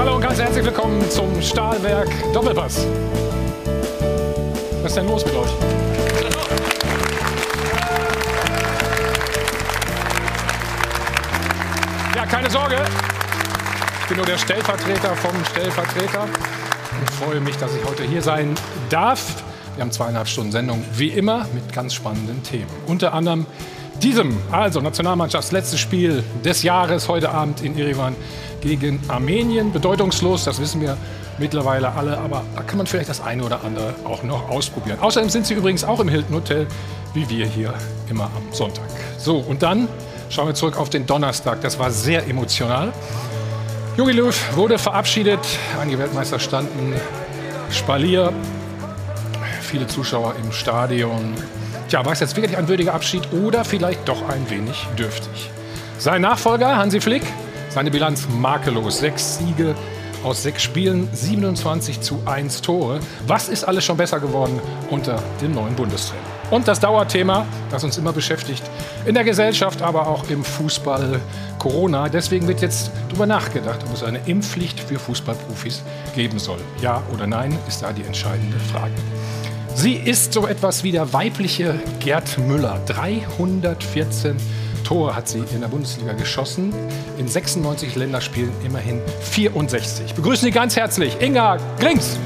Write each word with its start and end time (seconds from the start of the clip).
Hallo 0.00 0.14
und 0.14 0.22
ganz 0.22 0.38
herzlich 0.40 0.64
willkommen 0.64 1.10
zum 1.10 1.42
Stahlwerk 1.42 2.08
Doppelpass. 2.32 2.86
Was 4.80 4.92
ist 4.92 4.96
denn 4.96 5.06
los 5.06 5.26
mit 5.26 5.34
euch? 5.34 5.50
Ja, 12.16 12.24
keine 12.24 12.48
Sorge. 12.48 12.76
Ich 14.00 14.06
bin 14.08 14.16
nur 14.16 14.24
der 14.24 14.38
Stellvertreter 14.38 15.14
vom 15.16 15.44
Stellvertreter 15.44 16.22
und 16.22 17.10
freue 17.10 17.40
mich, 17.42 17.58
dass 17.58 17.74
ich 17.74 17.84
heute 17.84 18.04
hier 18.04 18.22
sein 18.22 18.54
darf. 18.88 19.42
Wir 19.74 19.82
haben 19.82 19.92
zweieinhalb 19.92 20.28
Stunden 20.28 20.52
Sendung, 20.52 20.82
wie 20.94 21.08
immer, 21.08 21.46
mit 21.52 21.74
ganz 21.74 21.92
spannenden 21.92 22.42
Themen. 22.42 22.70
Unter 22.86 23.12
anderem 23.12 23.44
diesem, 24.00 24.36
also 24.50 24.80
Nationalmannschafts 24.80 25.52
letztes 25.52 25.78
Spiel 25.78 26.24
des 26.44 26.62
Jahres 26.62 27.08
heute 27.08 27.30
Abend 27.30 27.62
in 27.62 27.78
Erivan 27.78 28.16
gegen 28.60 29.00
Armenien. 29.08 29.72
Bedeutungslos, 29.72 30.44
das 30.44 30.60
wissen 30.60 30.80
wir 30.80 30.96
mittlerweile 31.38 31.92
alle, 31.92 32.18
aber 32.18 32.42
da 32.56 32.62
kann 32.62 32.78
man 32.78 32.86
vielleicht 32.86 33.08
das 33.08 33.20
eine 33.20 33.44
oder 33.44 33.64
andere 33.64 33.94
auch 34.04 34.22
noch 34.22 34.48
ausprobieren. 34.48 34.98
Außerdem 35.00 35.28
sind 35.30 35.46
sie 35.46 35.54
übrigens 35.54 35.84
auch 35.84 36.00
im 36.00 36.08
Hilton 36.08 36.34
Hotel, 36.34 36.66
wie 37.14 37.28
wir 37.28 37.46
hier 37.46 37.74
immer 38.08 38.24
am 38.24 38.52
Sonntag. 38.52 38.84
So, 39.18 39.38
und 39.38 39.62
dann 39.62 39.88
schauen 40.28 40.48
wir 40.48 40.54
zurück 40.54 40.78
auf 40.78 40.90
den 40.90 41.06
Donnerstag. 41.06 41.60
Das 41.60 41.78
war 41.78 41.90
sehr 41.90 42.26
emotional. 42.26 42.92
Jogi 43.96 44.12
Löw 44.12 44.56
wurde 44.56 44.78
verabschiedet. 44.78 45.40
Einige 45.80 45.98
Weltmeister 45.98 46.38
standen 46.38 46.94
Spalier. 47.70 48.32
Viele 49.60 49.86
Zuschauer 49.86 50.34
im 50.42 50.52
Stadion. 50.52 51.34
Tja, 51.90 52.04
war 52.04 52.12
es 52.12 52.20
jetzt 52.20 52.36
wirklich 52.36 52.56
ein 52.56 52.68
würdiger 52.68 52.94
Abschied 52.94 53.32
oder 53.32 53.64
vielleicht 53.64 54.06
doch 54.06 54.28
ein 54.28 54.48
wenig 54.48 54.86
dürftig? 54.96 55.50
Sein 55.98 56.22
Nachfolger, 56.22 56.76
Hansi 56.76 57.00
Flick, 57.00 57.24
seine 57.68 57.90
Bilanz 57.90 58.28
makellos. 58.28 58.98
Sechs 58.98 59.38
Siege 59.38 59.74
aus 60.22 60.44
sechs 60.44 60.62
Spielen, 60.62 61.08
27 61.12 62.00
zu 62.00 62.22
1 62.26 62.62
Tore. 62.62 63.00
Was 63.26 63.48
ist 63.48 63.64
alles 63.64 63.84
schon 63.84 63.96
besser 63.96 64.20
geworden 64.20 64.60
unter 64.88 65.20
dem 65.40 65.52
neuen 65.52 65.74
Bundestrainer? 65.74 66.22
Und 66.52 66.68
das 66.68 66.78
Dauerthema, 66.78 67.44
das 67.72 67.82
uns 67.82 67.98
immer 67.98 68.12
beschäftigt, 68.12 68.62
in 69.04 69.14
der 69.14 69.24
Gesellschaft, 69.24 69.82
aber 69.82 70.06
auch 70.06 70.30
im 70.30 70.44
Fußball 70.44 71.20
Corona. 71.58 72.08
Deswegen 72.08 72.46
wird 72.46 72.60
jetzt 72.60 72.92
darüber 73.08 73.26
nachgedacht, 73.26 73.80
ob 73.84 73.94
es 73.94 74.04
eine 74.04 74.20
Impfpflicht 74.26 74.78
für 74.78 75.00
Fußballprofis 75.00 75.82
geben 76.14 76.38
soll. 76.38 76.60
Ja 76.80 77.02
oder 77.12 77.26
nein, 77.26 77.58
ist 77.66 77.82
da 77.82 77.92
die 77.92 78.04
entscheidende 78.04 78.60
Frage. 78.60 78.94
Sie 79.74 79.94
ist 79.94 80.32
so 80.32 80.46
etwas 80.46 80.84
wie 80.84 80.92
der 80.92 81.12
weibliche 81.12 81.74
Gerd 82.00 82.38
Müller. 82.38 82.80
314 82.86 84.36
Tore 84.84 85.14
hat 85.14 85.28
sie 85.28 85.38
in 85.54 85.60
der 85.60 85.68
Bundesliga 85.68 86.12
geschossen. 86.12 86.74
In 87.16 87.28
96 87.28 87.94
Länderspielen 87.94 88.52
immerhin 88.64 89.00
64. 89.20 90.14
Begrüßen 90.14 90.46
Sie 90.46 90.50
ganz 90.50 90.76
herzlich 90.76 91.20
Inga 91.20 91.58
Grings. 91.78 92.18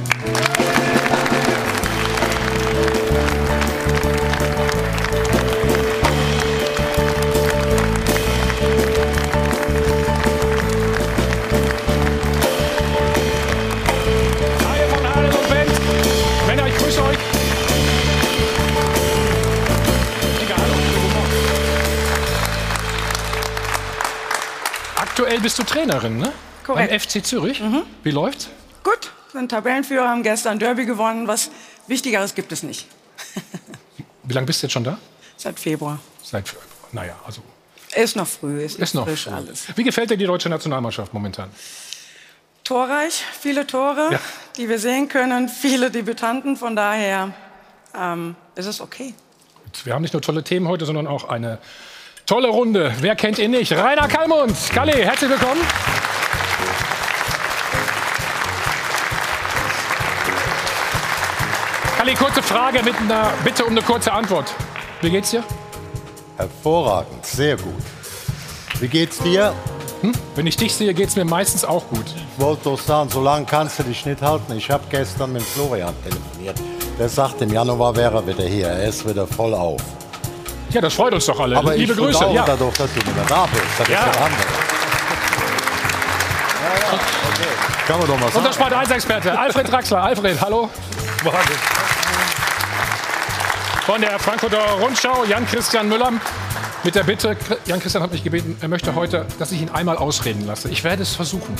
Trainerin, 25.84 26.16
ne? 26.18 26.32
Korrekt. 26.64 26.90
Beim 26.90 27.00
FC 27.00 27.24
Zürich. 27.24 27.62
Wie 28.02 28.10
läuft's? 28.10 28.48
Gut, 28.82 29.12
sind 29.32 29.50
Tabellenführer, 29.50 30.08
haben 30.08 30.22
gestern 30.22 30.58
Derby 30.58 30.86
gewonnen. 30.86 31.28
Was 31.28 31.50
Wichtigeres 31.86 32.34
gibt 32.34 32.52
es 32.52 32.62
nicht. 32.62 32.86
Wie 34.22 34.32
lange 34.32 34.46
bist 34.46 34.62
du 34.62 34.66
jetzt 34.66 34.72
schon 34.72 34.84
da? 34.84 34.98
Seit 35.36 35.60
Februar. 35.60 35.98
Seit, 36.22 36.54
naja, 36.92 37.14
also 37.26 37.42
Ist 37.94 38.16
noch 38.16 38.26
früh, 38.26 38.62
ist, 38.62 38.78
ist 38.78 38.94
noch. 38.94 39.06
frisch 39.06 39.24
früh. 39.24 39.32
alles. 39.32 39.64
Wie 39.76 39.84
gefällt 39.84 40.10
dir 40.10 40.16
die 40.16 40.24
deutsche 40.24 40.48
Nationalmannschaft 40.48 41.12
momentan? 41.12 41.50
Torreich, 42.62 43.22
viele 43.38 43.66
Tore, 43.66 44.08
Ja. 44.12 44.20
die 44.56 44.70
wir 44.70 44.78
sehen 44.78 45.08
können, 45.10 45.50
viele 45.50 45.90
Debütanten. 45.90 46.56
Von 46.56 46.74
daher 46.76 47.34
ähm, 47.94 48.36
ist 48.54 48.66
es 48.66 48.80
okay. 48.80 49.12
Wir 49.84 49.92
haben 49.92 50.00
nicht 50.02 50.14
nur 50.14 50.22
tolle 50.22 50.42
Themen 50.44 50.66
heute, 50.68 50.86
sondern 50.86 51.06
auch 51.06 51.28
eine 51.28 51.58
tolle 52.26 52.48
Runde. 52.48 52.92
Wer 53.00 53.16
kennt 53.16 53.38
ihn 53.38 53.50
nicht? 53.50 53.72
Rainer 53.72 54.08
Kallmund. 54.08 54.56
Kalle, 54.72 54.92
herzlich 54.92 55.30
willkommen. 55.30 55.60
Kalle, 61.96 62.14
kurze 62.14 62.42
Frage 62.42 62.82
mit 62.82 62.96
einer 62.96 63.32
Bitte 63.44 63.64
um 63.64 63.70
eine 63.70 63.82
kurze 63.82 64.12
Antwort. 64.12 64.52
Wie 65.00 65.10
geht's 65.10 65.30
dir? 65.30 65.42
Hervorragend, 66.36 67.24
sehr 67.24 67.56
gut. 67.56 67.82
Wie 68.80 68.88
geht's 68.88 69.18
dir? 69.18 69.54
Wenn 70.34 70.46
ich 70.46 70.56
dich 70.56 70.74
sehe, 70.74 70.92
geht's 70.92 71.16
mir 71.16 71.24
meistens 71.24 71.64
auch 71.64 71.88
gut. 71.88 72.04
Ich 72.06 72.42
wollte 72.42 72.64
doch 72.64 72.78
sagen, 72.78 73.08
so 73.08 73.22
lange 73.22 73.46
kannst 73.46 73.78
du 73.78 73.84
dich 73.84 74.04
nicht 74.04 74.20
halten. 74.20 74.52
Ich 74.56 74.70
habe 74.70 74.84
gestern 74.90 75.32
mit 75.32 75.42
Florian 75.42 75.94
telefoniert. 76.02 76.60
Der 76.98 77.08
sagt, 77.08 77.40
im 77.40 77.52
Januar 77.52 77.96
wäre 77.96 78.16
er 78.16 78.26
wieder 78.26 78.44
hier. 78.44 78.66
Er 78.66 78.88
ist 78.88 79.08
wieder 79.08 79.26
voll 79.26 79.54
auf. 79.54 79.80
Ja, 80.74 80.80
das 80.80 80.94
freut 80.94 81.14
uns 81.14 81.24
doch 81.26 81.38
alle. 81.38 81.56
Aber 81.56 81.74
Liebe 81.76 81.92
ich 81.92 81.98
Grüße. 81.98 82.26
Ja. 82.32 82.44
dadurch, 82.44 82.74
dass 82.76 82.92
du 82.92 83.00
wieder 83.00 83.24
da 83.28 83.46
bist. 83.46 83.62
Das 83.78 83.88
Ja. 83.88 83.98
ist 84.00 84.06
das 84.08 84.16
andere. 84.16 84.40
Ja, 86.62 86.68
ja, 86.68 86.92
okay. 86.92 87.48
Kann 87.86 87.98
man 87.98 88.08
doch 88.08 88.18
mal 88.18 88.26
Unser 88.26 88.40
sagen. 88.40 88.54
Sport 88.54 88.72
1 88.72 88.90
Experte 88.90 89.38
Alfred 89.38 89.70
Draxler. 89.70 90.02
Alfred, 90.02 90.40
hallo. 90.40 90.68
Von 93.86 94.00
der 94.00 94.18
Frankfurter 94.18 94.58
Rundschau, 94.80 95.24
Jan-Christian 95.24 95.88
Müller. 95.88 96.12
Mit 96.84 96.94
der 96.94 97.04
Bitte, 97.04 97.34
Jan-Christian 97.64 98.02
hat 98.02 98.12
mich 98.12 98.22
gebeten, 98.22 98.58
er 98.60 98.68
möchte 98.68 98.94
heute, 98.94 99.24
dass 99.38 99.52
ich 99.52 99.62
ihn 99.62 99.70
einmal 99.70 99.96
ausreden 99.96 100.46
lasse. 100.46 100.68
Ich 100.68 100.84
werde 100.84 101.02
es 101.02 101.14
versuchen. 101.14 101.54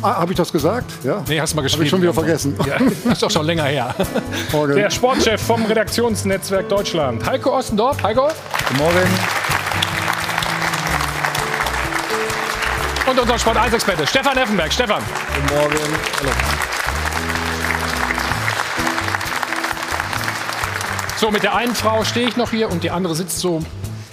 Ah, 0.00 0.16
Habe 0.16 0.32
ich 0.32 0.38
das 0.38 0.50
gesagt? 0.50 0.90
Ja. 1.04 1.22
Nee, 1.28 1.40
hast 1.40 1.52
du 1.52 1.56
mal 1.56 1.62
geschrieben. 1.62 1.82
Hab 1.82 1.84
ich 1.84 1.90
schon 1.90 2.02
wieder 2.02 2.14
vergessen. 2.14 2.58
Ja, 2.66 2.78
das 2.78 3.12
ist 3.12 3.22
doch 3.22 3.30
schon 3.30 3.44
länger 3.44 3.64
her. 3.64 3.94
Morgen. 4.50 4.74
Der 4.74 4.90
Sportchef 4.90 5.42
vom 5.42 5.66
Redaktionsnetzwerk 5.66 6.70
Deutschland, 6.70 7.24
Heiko 7.26 7.56
Ostendorf. 7.56 8.02
Heiko. 8.02 8.28
Guten 8.68 8.78
Morgen. 8.78 9.08
Und 13.10 13.20
unser 13.20 13.38
Sport 13.38 13.58
1 13.58 13.74
Experte, 13.74 14.06
Stefan 14.06 14.38
Effenberg. 14.38 14.72
Stefan. 14.72 15.02
Guten 15.34 15.54
Morgen. 15.54 15.76
Hallo. 16.20 16.30
So, 21.18 21.30
mit 21.30 21.42
der 21.42 21.54
einen 21.54 21.74
Frau 21.74 22.02
stehe 22.04 22.26
ich 22.26 22.36
noch 22.36 22.50
hier 22.50 22.70
und 22.70 22.82
die 22.82 22.90
andere 22.90 23.14
sitzt 23.14 23.38
so, 23.38 23.62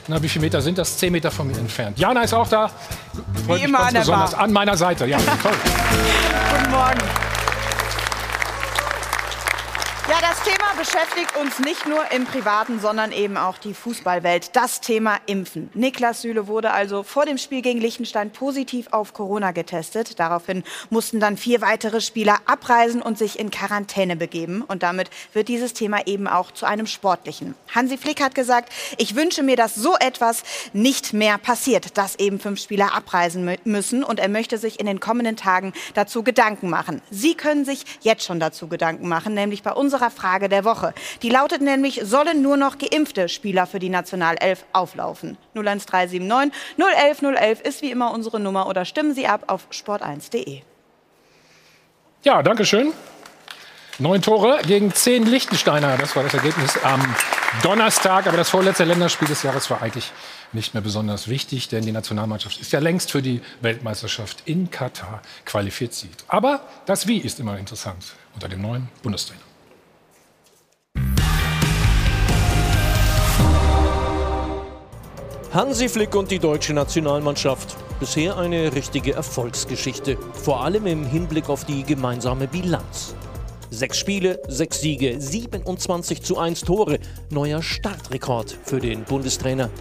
na, 0.09 0.21
wie 0.21 0.27
viele 0.27 0.45
Meter 0.45 0.61
sind 0.61 0.77
das? 0.77 0.97
Zehn 0.97 1.11
Meter 1.11 1.29
von 1.29 1.47
mir 1.47 1.57
entfernt. 1.57 1.99
Jana 1.99 2.23
ist 2.23 2.33
auch 2.33 2.47
da. 2.47 2.69
Freut 3.45 3.57
mich 3.59 3.63
immer 3.63 3.77
ganz 3.77 3.87
an 3.87 3.93
der 3.93 3.99
besonders. 4.01 4.33
An 4.33 4.51
meiner 4.51 4.75
Seite, 4.75 5.05
ja. 5.05 5.17
Toll. 5.17 5.51
Guten 6.57 6.71
Morgen. 6.71 7.28
Beschäftigt 10.79 11.35
uns 11.35 11.59
nicht 11.59 11.87
nur 11.87 12.09
im 12.13 12.23
Privaten, 12.23 12.79
sondern 12.79 13.11
eben 13.11 13.35
auch 13.35 13.57
die 13.57 13.73
Fußballwelt. 13.73 14.55
Das 14.55 14.79
Thema 14.79 15.17
Impfen. 15.25 15.69
Niklas 15.73 16.21
Süle 16.21 16.47
wurde 16.47 16.71
also 16.71 17.03
vor 17.03 17.25
dem 17.25 17.37
Spiel 17.37 17.61
gegen 17.61 17.81
Liechtenstein 17.81 18.31
positiv 18.31 18.87
auf 18.91 19.11
Corona 19.11 19.51
getestet. 19.51 20.21
Daraufhin 20.21 20.63
mussten 20.89 21.19
dann 21.19 21.35
vier 21.35 21.59
weitere 21.59 21.99
Spieler 21.99 22.37
abreisen 22.45 23.01
und 23.01 23.17
sich 23.17 23.37
in 23.39 23.51
Quarantäne 23.51 24.15
begeben. 24.15 24.61
Und 24.61 24.81
damit 24.81 25.09
wird 25.33 25.49
dieses 25.49 25.73
Thema 25.73 26.07
eben 26.07 26.29
auch 26.29 26.51
zu 26.51 26.65
einem 26.65 26.87
sportlichen. 26.87 27.55
Hansi 27.75 27.97
Flick 27.97 28.23
hat 28.23 28.33
gesagt, 28.33 28.71
ich 28.97 29.17
wünsche 29.17 29.43
mir, 29.43 29.57
dass 29.57 29.75
so 29.75 29.97
etwas 29.99 30.43
nicht 30.71 31.11
mehr 31.11 31.37
passiert, 31.37 31.97
dass 31.97 32.15
eben 32.19 32.39
fünf 32.39 32.57
Spieler 32.61 32.95
abreisen 32.95 33.45
mü- 33.45 33.59
müssen. 33.65 34.01
Und 34.01 34.17
er 34.17 34.29
möchte 34.29 34.57
sich 34.57 34.79
in 34.79 34.85
den 34.85 35.01
kommenden 35.01 35.35
Tagen 35.35 35.73
dazu 35.93 36.23
Gedanken 36.23 36.69
machen. 36.69 37.01
Sie 37.11 37.35
können 37.35 37.65
sich 37.65 37.83
jetzt 37.99 38.23
schon 38.23 38.39
dazu 38.39 38.69
Gedanken 38.69 39.09
machen, 39.09 39.33
nämlich 39.33 39.61
bei 39.61 39.73
unserer 39.73 40.09
Frage 40.09 40.47
der 40.47 40.63
Woche. 40.63 40.68
Die 41.21 41.29
lautet 41.29 41.61
nämlich, 41.61 42.01
sollen 42.03 42.41
nur 42.41 42.57
noch 42.57 42.77
geimpfte 42.77 43.29
Spieler 43.29 43.67
für 43.67 43.79
die 43.79 43.89
Nationalelf 43.89 44.65
auflaufen? 44.73 45.37
01379 45.55 46.53
011 46.77 47.21
011 47.21 47.61
ist 47.61 47.81
wie 47.81 47.91
immer 47.91 48.11
unsere 48.11 48.39
Nummer 48.39 48.67
oder 48.67 48.85
stimmen 48.85 49.13
Sie 49.13 49.27
ab 49.27 49.43
auf 49.47 49.67
sport1.de. 49.71 50.61
Ja, 52.23 52.43
danke 52.43 52.65
schön. 52.65 52.93
Neun 54.01 54.21
Tore 54.21 54.59
gegen 54.65 54.93
zehn 54.93 55.25
Liechtensteiner. 55.25 55.97
Das 55.97 56.15
war 56.15 56.23
das 56.23 56.33
Ergebnis 56.33 56.77
am 56.83 57.01
Donnerstag. 57.63 58.27
Aber 58.27 58.37
das 58.37 58.49
vorletzte 58.49 58.85
Länderspiel 58.85 59.27
des 59.27 59.43
Jahres 59.43 59.69
war 59.69 59.81
eigentlich 59.81 60.13
nicht 60.53 60.73
mehr 60.73 60.81
besonders 60.81 61.27
wichtig, 61.27 61.67
denn 61.67 61.83
die 61.83 61.91
Nationalmannschaft 61.91 62.61
ist 62.61 62.71
ja 62.71 62.79
längst 62.79 63.11
für 63.11 63.21
die 63.21 63.41
Weltmeisterschaft 63.59 64.43
in 64.45 64.71
Katar 64.71 65.21
qualifiziert. 65.45 66.23
Aber 66.29 66.61
das 66.85 67.07
Wie 67.07 67.17
ist 67.17 67.41
immer 67.41 67.57
interessant 67.57 68.15
unter 68.35 68.47
dem 68.47 68.61
neuen 68.61 68.87
Bundestrainer. 69.03 69.48
Hansi 75.51 75.89
Flick 75.89 76.13
und 76.13 76.29
die 76.29 76.37
deutsche 76.37 76.73
Nationalmannschaft. 76.73 77.75
Bisher 77.99 78.37
eine 78.37 78.75
richtige 78.75 79.13
Erfolgsgeschichte, 79.13 80.15
vor 80.31 80.63
allem 80.63 80.85
im 80.85 81.07
Hinblick 81.07 81.49
auf 81.49 81.65
die 81.65 81.81
gemeinsame 81.81 82.47
Bilanz. 82.47 83.15
Sechs 83.71 83.97
Spiele, 83.97 84.39
sechs 84.47 84.79
Siege, 84.79 85.19
27 85.19 86.21
zu 86.21 86.37
1 86.37 86.61
Tore. 86.61 86.99
Neuer 87.31 87.63
Startrekord 87.63 88.59
für 88.63 88.79
den 88.79 89.03
Bundestrainer. 89.05 89.71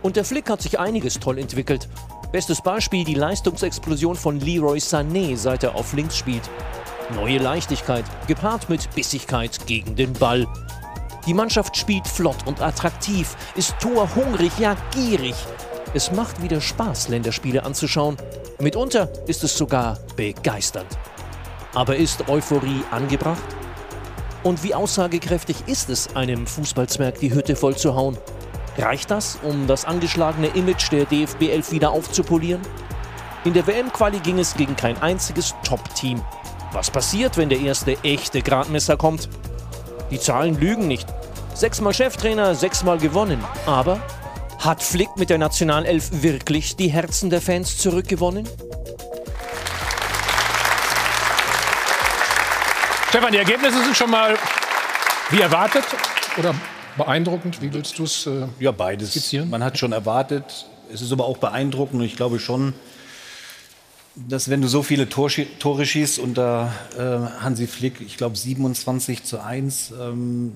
Und 0.00 0.14
der 0.14 0.24
Flick 0.24 0.48
hat 0.48 0.62
sich 0.62 0.78
einiges 0.78 1.18
toll 1.18 1.38
entwickelt. 1.38 1.88
Bestes 2.30 2.62
Beispiel 2.62 3.02
die 3.02 3.14
Leistungsexplosion 3.14 4.14
von 4.14 4.38
Leroy 4.38 4.78
Sané, 4.78 5.36
seit 5.36 5.64
er 5.64 5.74
auf 5.74 5.92
links 5.92 6.16
spielt. 6.16 6.48
Neue 7.14 7.38
Leichtigkeit, 7.38 8.04
gepaart 8.28 8.68
mit 8.68 8.94
Bissigkeit 8.94 9.66
gegen 9.66 9.96
den 9.96 10.12
Ball. 10.12 10.46
Die 11.26 11.34
Mannschaft 11.34 11.76
spielt 11.76 12.06
flott 12.06 12.46
und 12.46 12.62
attraktiv, 12.62 13.36
ist 13.56 13.74
torhungrig, 13.80 14.52
ja 14.58 14.76
gierig. 14.92 15.34
Es 15.92 16.12
macht 16.12 16.40
wieder 16.40 16.60
Spaß, 16.60 17.08
Länderspiele 17.08 17.64
anzuschauen. 17.64 18.16
Mitunter 18.60 19.08
ist 19.26 19.42
es 19.42 19.58
sogar 19.58 19.98
begeisternd. 20.14 20.86
Aber 21.74 21.96
ist 21.96 22.28
Euphorie 22.28 22.82
angebracht? 22.92 23.42
Und 24.44 24.62
wie 24.62 24.74
aussagekräftig 24.74 25.56
ist 25.66 25.90
es, 25.90 26.14
einem 26.14 26.46
Fußballzwerg 26.46 27.18
die 27.18 27.34
Hütte 27.34 27.56
voll 27.56 27.76
zu 27.76 27.96
hauen? 27.96 28.16
Reicht 28.78 29.10
das, 29.10 29.38
um 29.42 29.66
das 29.66 29.84
angeschlagene 29.84 30.46
Image 30.48 30.92
der 30.92 31.06
DFB 31.06 31.42
11 31.50 31.72
wieder 31.72 31.90
aufzupolieren? 31.90 32.62
In 33.44 33.52
der 33.52 33.66
WM-Quali 33.66 34.20
ging 34.20 34.38
es 34.38 34.54
gegen 34.54 34.76
kein 34.76 35.00
einziges 35.02 35.54
Top-Team. 35.64 36.22
Was 36.72 36.90
passiert, 36.90 37.36
wenn 37.36 37.48
der 37.48 37.60
erste 37.60 37.96
echte 38.04 38.42
Gradmesser 38.42 38.96
kommt? 38.96 39.28
Die 40.10 40.20
Zahlen 40.20 40.58
lügen 40.58 40.86
nicht. 40.88 41.06
Sechsmal 41.54 41.92
Cheftrainer, 41.92 42.54
sechsmal 42.54 42.98
gewonnen. 42.98 43.42
Aber 43.66 44.00
hat 44.58 44.82
Flick 44.82 45.08
mit 45.16 45.30
der 45.30 45.38
Nationalelf 45.38 46.22
wirklich 46.22 46.76
die 46.76 46.88
Herzen 46.88 47.28
der 47.30 47.40
Fans 47.40 47.78
zurückgewonnen? 47.78 48.48
Stefan, 53.08 53.32
die 53.32 53.38
Ergebnisse 53.38 53.82
sind 53.82 53.96
schon 53.96 54.10
mal 54.10 54.38
wie 55.30 55.40
erwartet 55.40 55.84
oder 56.38 56.54
beeindruckend? 56.96 57.60
Wie 57.60 57.72
willst 57.72 57.98
du 57.98 58.04
es 58.04 58.26
äh, 58.26 58.46
Ja, 58.60 58.70
beides. 58.70 59.10
skizzieren? 59.10 59.50
Man 59.50 59.64
hat 59.64 59.78
schon 59.78 59.92
erwartet. 59.92 60.66
Es 60.92 61.02
ist 61.02 61.12
aber 61.12 61.24
auch 61.24 61.38
beeindruckend 61.38 62.00
und 62.00 62.06
ich 62.06 62.16
glaube 62.16 62.38
schon, 62.38 62.74
dass 64.28 64.50
wenn 64.50 64.60
du 64.60 64.68
so 64.68 64.82
viele 64.82 65.08
Tor, 65.08 65.30
Tore 65.58 65.86
schießt 65.86 66.18
unter 66.18 66.72
äh, 66.98 67.42
Hansi 67.42 67.66
Flick, 67.66 68.00
ich 68.00 68.16
glaube 68.16 68.36
27 68.36 69.24
zu 69.24 69.42
1, 69.42 69.92
ähm, 70.00 70.52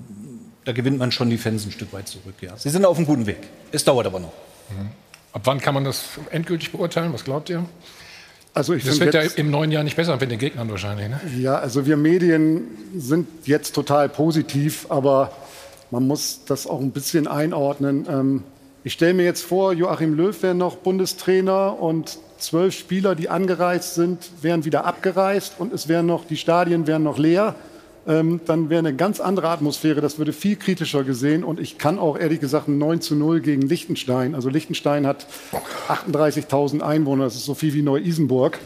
da 0.64 0.72
gewinnt 0.72 0.98
man 0.98 1.12
schon 1.12 1.30
die 1.30 1.38
Fans 1.38 1.66
ein 1.66 1.72
Stück 1.72 1.92
weit 1.92 2.08
zurück. 2.08 2.34
Ja. 2.40 2.56
Sie 2.56 2.70
sind 2.70 2.84
auf 2.84 2.96
einem 2.96 3.06
guten 3.06 3.26
Weg. 3.26 3.38
Es 3.72 3.84
dauert 3.84 4.06
aber 4.06 4.20
noch. 4.20 4.32
Ab 5.32 5.42
wann 5.44 5.60
kann 5.60 5.74
man 5.74 5.84
das 5.84 6.04
endgültig 6.30 6.72
beurteilen? 6.72 7.12
Was 7.12 7.24
glaubt 7.24 7.50
ihr? 7.50 7.66
Also 8.54 8.72
ich 8.72 8.84
Das 8.84 9.00
wird 9.00 9.14
ja 9.14 9.22
im 9.22 9.50
neuen 9.50 9.72
Jahr 9.72 9.82
nicht 9.82 9.96
besser 9.96 10.16
mit 10.16 10.30
den 10.30 10.38
Gegnern 10.38 10.70
wahrscheinlich. 10.70 11.08
Ne? 11.08 11.20
ja, 11.38 11.56
also 11.56 11.86
wir 11.86 11.96
Medien 11.96 12.68
sind 12.96 13.26
jetzt 13.46 13.74
total 13.74 14.08
positiv, 14.08 14.86
aber 14.90 15.32
man 15.90 16.06
muss 16.06 16.40
das 16.46 16.66
auch 16.66 16.80
ein 16.80 16.92
bisschen 16.92 17.26
einordnen. 17.26 18.06
Ähm, 18.08 18.42
ich 18.84 18.92
stelle 18.92 19.14
mir 19.14 19.24
jetzt 19.24 19.42
vor, 19.42 19.72
Joachim 19.72 20.14
Löw 20.14 20.42
wäre 20.42 20.54
noch 20.54 20.76
Bundestrainer 20.76 21.80
und 21.80 22.18
zwölf 22.38 22.74
Spieler, 22.74 23.14
die 23.14 23.30
angereist 23.30 23.94
sind, 23.94 24.18
wären 24.42 24.66
wieder 24.66 24.84
abgereist 24.84 25.54
und 25.58 25.72
es 25.72 25.88
wären 25.88 26.04
noch 26.04 26.26
die 26.26 26.36
Stadien 26.36 26.86
wären 26.86 27.02
noch 27.02 27.18
leer. 27.18 27.54
Ähm, 28.06 28.40
dann 28.44 28.68
wäre 28.68 28.80
eine 28.80 28.94
ganz 28.94 29.20
andere 29.20 29.48
Atmosphäre. 29.48 30.02
Das 30.02 30.18
würde 30.18 30.34
viel 30.34 30.56
kritischer 30.56 31.04
gesehen. 31.04 31.42
Und 31.42 31.58
ich 31.58 31.78
kann 31.78 31.98
auch 31.98 32.18
ehrlich 32.18 32.40
gesagt 32.40 32.68
ein 32.68 32.76
9 32.76 33.00
zu 33.00 33.14
0 33.14 33.40
gegen 33.40 33.62
Liechtenstein. 33.62 34.34
Also 34.34 34.50
Liechtenstein 34.50 35.06
hat 35.06 35.26
38.000 35.88 36.82
Einwohner. 36.82 37.24
Das 37.24 37.36
ist 37.36 37.46
so 37.46 37.54
viel 37.54 37.72
wie 37.72 37.80
Neu-Isenburg. 37.80 38.58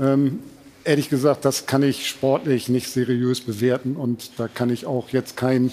Ähm, 0.00 0.40
ehrlich 0.82 1.08
gesagt, 1.08 1.44
das 1.44 1.66
kann 1.66 1.84
ich 1.84 2.08
sportlich 2.08 2.68
nicht 2.68 2.88
seriös 2.88 3.40
bewerten. 3.40 3.94
Und 3.94 4.32
da 4.38 4.48
kann 4.48 4.70
ich 4.70 4.86
auch 4.86 5.10
jetzt 5.10 5.36
kein 5.36 5.70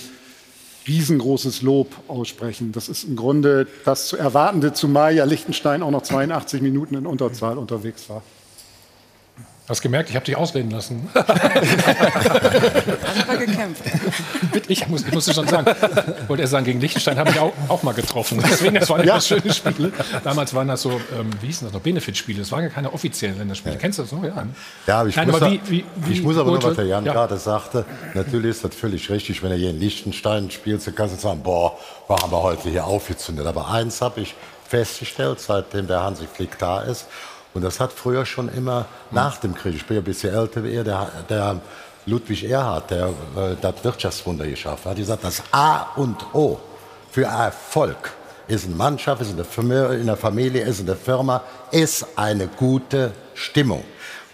riesengroßes 0.87 1.61
Lob 1.61 1.89
aussprechen. 2.07 2.71
Das 2.71 2.89
ist 2.89 3.03
im 3.03 3.15
Grunde 3.15 3.67
das 3.85 4.07
zu 4.07 4.17
erwartende, 4.17 4.73
zumal 4.73 5.13
ja 5.15 5.25
Liechtenstein 5.25 5.83
auch 5.83 5.91
noch 5.91 6.03
82 6.03 6.61
Minuten 6.61 6.95
in 6.95 7.05
Unterzahl 7.05 7.57
unterwegs 7.57 8.09
war. 8.09 8.23
Hast 9.69 9.81
gemerkt, 9.81 10.09
ich 10.09 10.15
habe 10.15 10.23
dich 10.25 10.37
ausreden 10.37 10.71
lassen. 10.71 11.09
Hat 11.13 11.27
gekämpft. 13.39 13.83
ich, 14.69 14.87
muss, 14.87 15.05
ich 15.05 15.11
musste 15.13 15.33
schon 15.33 15.45
sagen, 15.47 15.65
wollte 16.27 16.43
er 16.43 16.47
sagen, 16.47 16.63
gegen 16.65 16.79
Liechtenstein 16.79 17.19
habe 17.19 17.31
ich 17.31 17.39
auch, 17.39 17.51
auch 17.67 17.83
mal 17.83 17.93
getroffen. 17.93 18.41
Deswegen, 18.49 18.75
das 18.75 18.89
waren 18.89 19.05
ja 19.05 19.19
schöne 19.19 19.53
Spiele. 19.53 19.91
Damals 20.23 20.53
waren 20.53 20.69
das 20.69 20.81
so, 20.83 20.91
ähm, 21.19 21.29
wie 21.41 21.47
hießen 21.47 21.67
das 21.67 21.73
noch, 21.73 21.81
Benefitspiele. 21.81 22.39
Das 22.39 22.51
waren 22.53 22.63
ja 22.63 22.69
keine 22.69 22.93
offiziellen 22.93 23.37
Länderspiele. 23.37 23.75
Kennst 23.77 23.99
du 23.99 24.03
das 24.03 24.11
noch? 24.13 24.23
Ja, 24.23 24.47
Ja, 24.87 24.99
aber 25.01 25.09
ich, 25.09 25.15
Nein, 25.17 25.27
muss, 25.27 25.41
aber 25.41 25.51
wie- 25.51 25.61
wie- 25.67 25.85
wie- 25.97 26.13
ich 26.13 26.21
muss 26.23 26.37
aber 26.37 26.51
nur, 26.51 26.63
was 26.63 26.75
der 26.75 26.85
Jan 26.85 27.05
ja. 27.05 27.11
gerade 27.13 27.37
sagte, 27.37 27.83
natürlich 28.13 28.51
ist 28.51 28.63
das 28.63 28.73
völlig 28.73 29.09
richtig, 29.09 29.43
wenn 29.43 29.51
er 29.51 29.57
hier 29.57 29.71
in 29.71 29.79
Liechtenstein 29.79 30.49
spielt, 30.49 30.81
so 30.81 30.91
kannst 30.93 31.17
du 31.17 31.19
sagen, 31.19 31.41
boah, 31.43 31.77
was 32.07 32.21
haben 32.21 32.31
wir 32.31 32.41
heute 32.41 32.69
hier 32.69 32.85
aufgezündet. 32.85 33.45
Aber 33.45 33.69
eins 33.69 33.99
habe 34.01 34.21
ich 34.21 34.33
festgestellt, 34.67 35.41
seitdem 35.41 35.87
der 35.87 36.03
Hansi 36.03 36.25
Flick 36.33 36.57
da 36.57 36.81
ist, 36.81 37.05
und 37.57 37.63
das 37.63 37.79
hat 37.79 37.91
früher 37.91 38.23
schon 38.23 38.49
immer 38.49 38.85
nach 39.09 39.37
dem 39.37 39.55
Krieg, 39.55 39.73
ich 39.73 39.85
bin 39.87 39.95
ja 39.95 40.01
ein 40.01 40.05
bisschen 40.05 40.31
älter 40.31 40.63
wie 40.63 40.75
er, 40.75 40.83
der, 40.83 41.09
der 41.27 41.59
Ludwig 42.05 42.43
Erhard, 42.43 42.91
der 42.91 43.07
äh, 43.07 43.55
das 43.59 43.83
Wirtschaftswunder 43.83 44.45
geschafft 44.45 44.85
hat, 44.85 44.91
hat 44.91 44.97
gesagt, 44.97 45.23
das 45.23 45.41
A 45.51 45.87
und 45.95 46.23
O 46.35 46.59
für 47.09 47.23
Erfolg 47.23 48.13
ist 48.47 48.65
eine 48.65 48.75
Mannschaft, 48.75 49.23
ist 49.23 49.31
eine 49.31 49.43
Familie, 49.43 49.95
in 49.95 50.05
der 50.05 50.17
Familie, 50.17 50.65
ist 50.65 50.81
eine 50.81 50.95
Firma, 50.95 51.41
ist 51.71 52.05
eine 52.15 52.47
gute 52.47 53.11
Stimmung. 53.33 53.83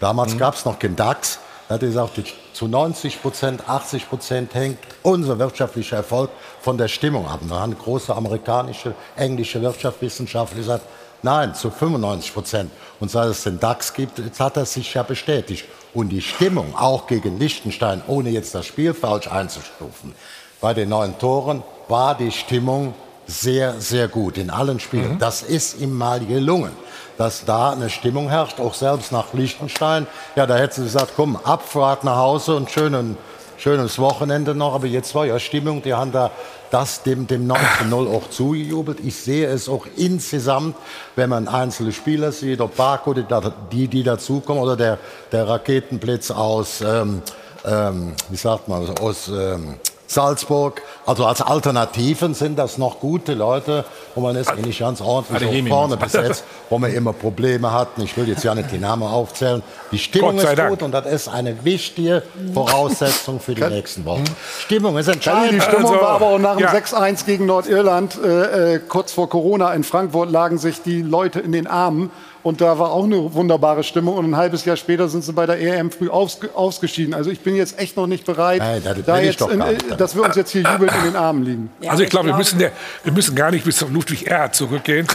Damals 0.00 0.36
gab 0.36 0.54
es 0.54 0.66
noch 0.66 0.78
keinen 0.78 0.94
DAX. 0.94 1.38
Da 1.66 1.76
hat 1.76 1.82
er 1.82 1.88
gesagt, 1.88 2.22
zu 2.52 2.68
90 2.68 3.22
Prozent, 3.22 3.66
80 3.66 4.10
Prozent 4.10 4.54
hängt 4.54 4.78
unser 5.02 5.38
wirtschaftlicher 5.38 5.96
Erfolg 5.96 6.28
von 6.60 6.76
der 6.76 6.88
Stimmung 6.88 7.26
ab. 7.26 7.40
Und 7.40 7.50
da 7.50 7.60
haben 7.60 7.74
große 7.76 8.14
amerikanische, 8.14 8.94
englische 9.16 9.62
Wirtschaftswissenschaftler 9.62 10.58
gesagt, 10.58 10.84
nein, 11.24 11.54
zu 11.54 11.70
95 11.70 12.32
Prozent. 12.32 12.70
Und 13.00 13.10
seit 13.10 13.28
es 13.28 13.42
den 13.42 13.58
DAX 13.58 13.92
gibt, 13.92 14.20
hat 14.38 14.56
er 14.56 14.66
sich 14.66 14.94
ja 14.94 15.02
bestätigt. 15.02 15.64
Und 15.92 16.10
die 16.10 16.22
Stimmung, 16.22 16.74
auch 16.76 17.06
gegen 17.06 17.38
Liechtenstein, 17.38 18.02
ohne 18.06 18.30
jetzt 18.30 18.54
das 18.54 18.66
Spiel 18.66 18.94
falsch 18.94 19.28
einzustufen, 19.28 20.14
bei 20.60 20.74
den 20.74 20.88
neuen 20.88 21.18
Toren 21.18 21.62
war 21.88 22.16
die 22.16 22.30
Stimmung 22.30 22.94
sehr, 23.26 23.80
sehr 23.80 24.08
gut 24.08 24.38
in 24.38 24.50
allen 24.50 24.80
Spielen. 24.80 25.18
Das 25.18 25.42
ist 25.42 25.80
ihm 25.80 25.96
mal 25.96 26.20
gelungen, 26.20 26.72
dass 27.16 27.44
da 27.44 27.70
eine 27.70 27.90
Stimmung 27.90 28.28
herrscht, 28.28 28.60
auch 28.60 28.74
selbst 28.74 29.12
nach 29.12 29.32
Liechtenstein. 29.32 30.06
Ja, 30.36 30.46
da 30.46 30.56
hätten 30.56 30.74
sie 30.74 30.84
gesagt, 30.84 31.12
komm, 31.16 31.36
Abfahrt 31.36 32.04
nach 32.04 32.16
Hause 32.16 32.56
und 32.56 32.70
schönen, 32.70 33.16
schönes 33.64 33.98
Wochenende 33.98 34.54
noch. 34.54 34.74
Aber 34.74 34.86
jetzt 34.86 35.14
war 35.14 35.24
ja 35.24 35.38
Stimmung, 35.38 35.80
die 35.80 35.94
haben 35.94 36.12
da 36.12 36.30
das 36.70 37.02
dem, 37.02 37.26
dem 37.26 37.50
19-0 37.50 38.14
auch 38.14 38.28
zugejubelt. 38.28 38.98
Ich 39.02 39.16
sehe 39.16 39.46
es 39.46 39.70
auch 39.70 39.86
insgesamt, 39.96 40.76
wenn 41.16 41.30
man 41.30 41.48
einzelne 41.48 41.92
Spieler 41.92 42.30
sieht, 42.30 42.60
ob 42.60 42.76
Barco, 42.76 43.14
die, 43.14 43.24
die, 43.72 43.88
die 43.88 44.02
dazukommen, 44.02 44.62
oder 44.62 44.76
der, 44.76 44.98
der 45.32 45.48
Raketenblitz 45.48 46.30
aus, 46.30 46.82
ähm, 46.82 47.22
ähm, 47.64 48.12
wie 48.28 48.36
sagt 48.36 48.68
man, 48.68 48.86
aus 48.98 49.28
ähm, 49.28 49.76
Salzburg. 50.06 50.82
Also 51.06 51.26
als 51.26 51.42
Alternativen 51.42 52.34
sind 52.34 52.58
das 52.58 52.78
noch 52.78 53.00
gute 53.00 53.34
Leute, 53.34 53.84
wo 54.14 54.20
man 54.20 54.36
ist 54.36 54.54
nicht 54.56 54.80
ganz 54.80 55.00
ordentlich 55.00 55.64
auch 55.64 55.68
vorne 55.68 55.96
du? 55.96 56.02
besetzt, 56.04 56.44
wo 56.70 56.78
man 56.78 56.92
immer 56.92 57.12
Probleme 57.12 57.72
hatten. 57.72 58.02
Ich 58.02 58.16
will 58.16 58.28
jetzt 58.28 58.44
ja 58.44 58.54
nicht 58.54 58.70
die 58.72 58.78
Namen 58.78 59.02
aufzählen. 59.02 59.62
Die 59.92 59.98
Stimmung 59.98 60.38
ist 60.38 60.58
Dank. 60.58 60.70
gut 60.70 60.82
und 60.82 60.92
das 60.92 61.06
ist 61.06 61.28
eine 61.28 61.64
wichtige 61.64 62.22
Voraussetzung 62.52 63.40
für 63.40 63.54
die 63.54 63.64
nächsten 63.64 64.04
Wochen. 64.04 64.24
Stimmung 64.60 64.96
ist 64.98 65.08
entscheidend. 65.08 65.54
die 65.54 65.60
Stimmung 65.60 65.92
Also, 65.92 66.00
war 66.00 66.10
aber 66.10 66.26
auch 66.26 66.38
nach 66.38 66.56
dem 66.56 66.62
ja. 66.64 66.72
6-1 66.72 67.24
gegen 67.26 67.46
Nordirland, 67.46 68.18
äh, 68.22 68.74
äh, 68.74 68.78
kurz 68.78 69.12
vor 69.12 69.28
Corona 69.28 69.72
in 69.74 69.84
Frankfurt, 69.84 70.30
lagen 70.30 70.58
sich 70.58 70.82
die 70.82 71.02
Leute 71.02 71.40
in 71.40 71.52
den 71.52 71.66
Armen. 71.66 72.10
Und 72.44 72.60
da 72.60 72.78
war 72.78 72.92
auch 72.92 73.04
eine 73.04 73.32
wunderbare 73.34 73.82
Stimmung. 73.82 74.16
Und 74.16 74.26
ein 74.30 74.36
halbes 74.36 74.64
Jahr 74.66 74.76
später 74.76 75.08
sind 75.08 75.24
sie 75.24 75.32
bei 75.32 75.46
der 75.46 75.58
EM 75.60 75.90
früh 75.90 76.08
ausge 76.10 76.54
ausgeschieden. 76.54 77.14
Also 77.14 77.30
ich 77.30 77.40
bin 77.40 77.56
jetzt 77.56 77.78
echt 77.78 77.96
noch 77.96 78.06
nicht 78.06 78.24
bereit, 78.26 78.58
Nein, 78.60 78.82
das 78.84 79.02
da 79.04 79.18
jetzt 79.18 79.40
in, 79.40 79.64
dass 79.96 80.14
wir 80.14 80.22
uns 80.22 80.36
jetzt 80.36 80.50
hier 80.52 80.60
jubelnd 80.62 80.94
in 80.94 81.04
den 81.04 81.16
Armen 81.16 81.42
liegen. 81.44 81.70
Ja, 81.80 81.90
also 81.92 82.02
ich 82.02 82.10
glaube, 82.10 82.26
wir 82.26 82.32
glaube- 82.32 82.38
müssen, 82.40 82.58
der, 82.58 82.70
wir 83.02 83.12
müssen 83.12 83.34
gar 83.34 83.50
nicht 83.50 83.64
bis 83.64 83.82
auf 83.82 83.90
Ludwig 83.90 84.26
Erhard 84.26 84.54
zurückgehen. 84.54 85.08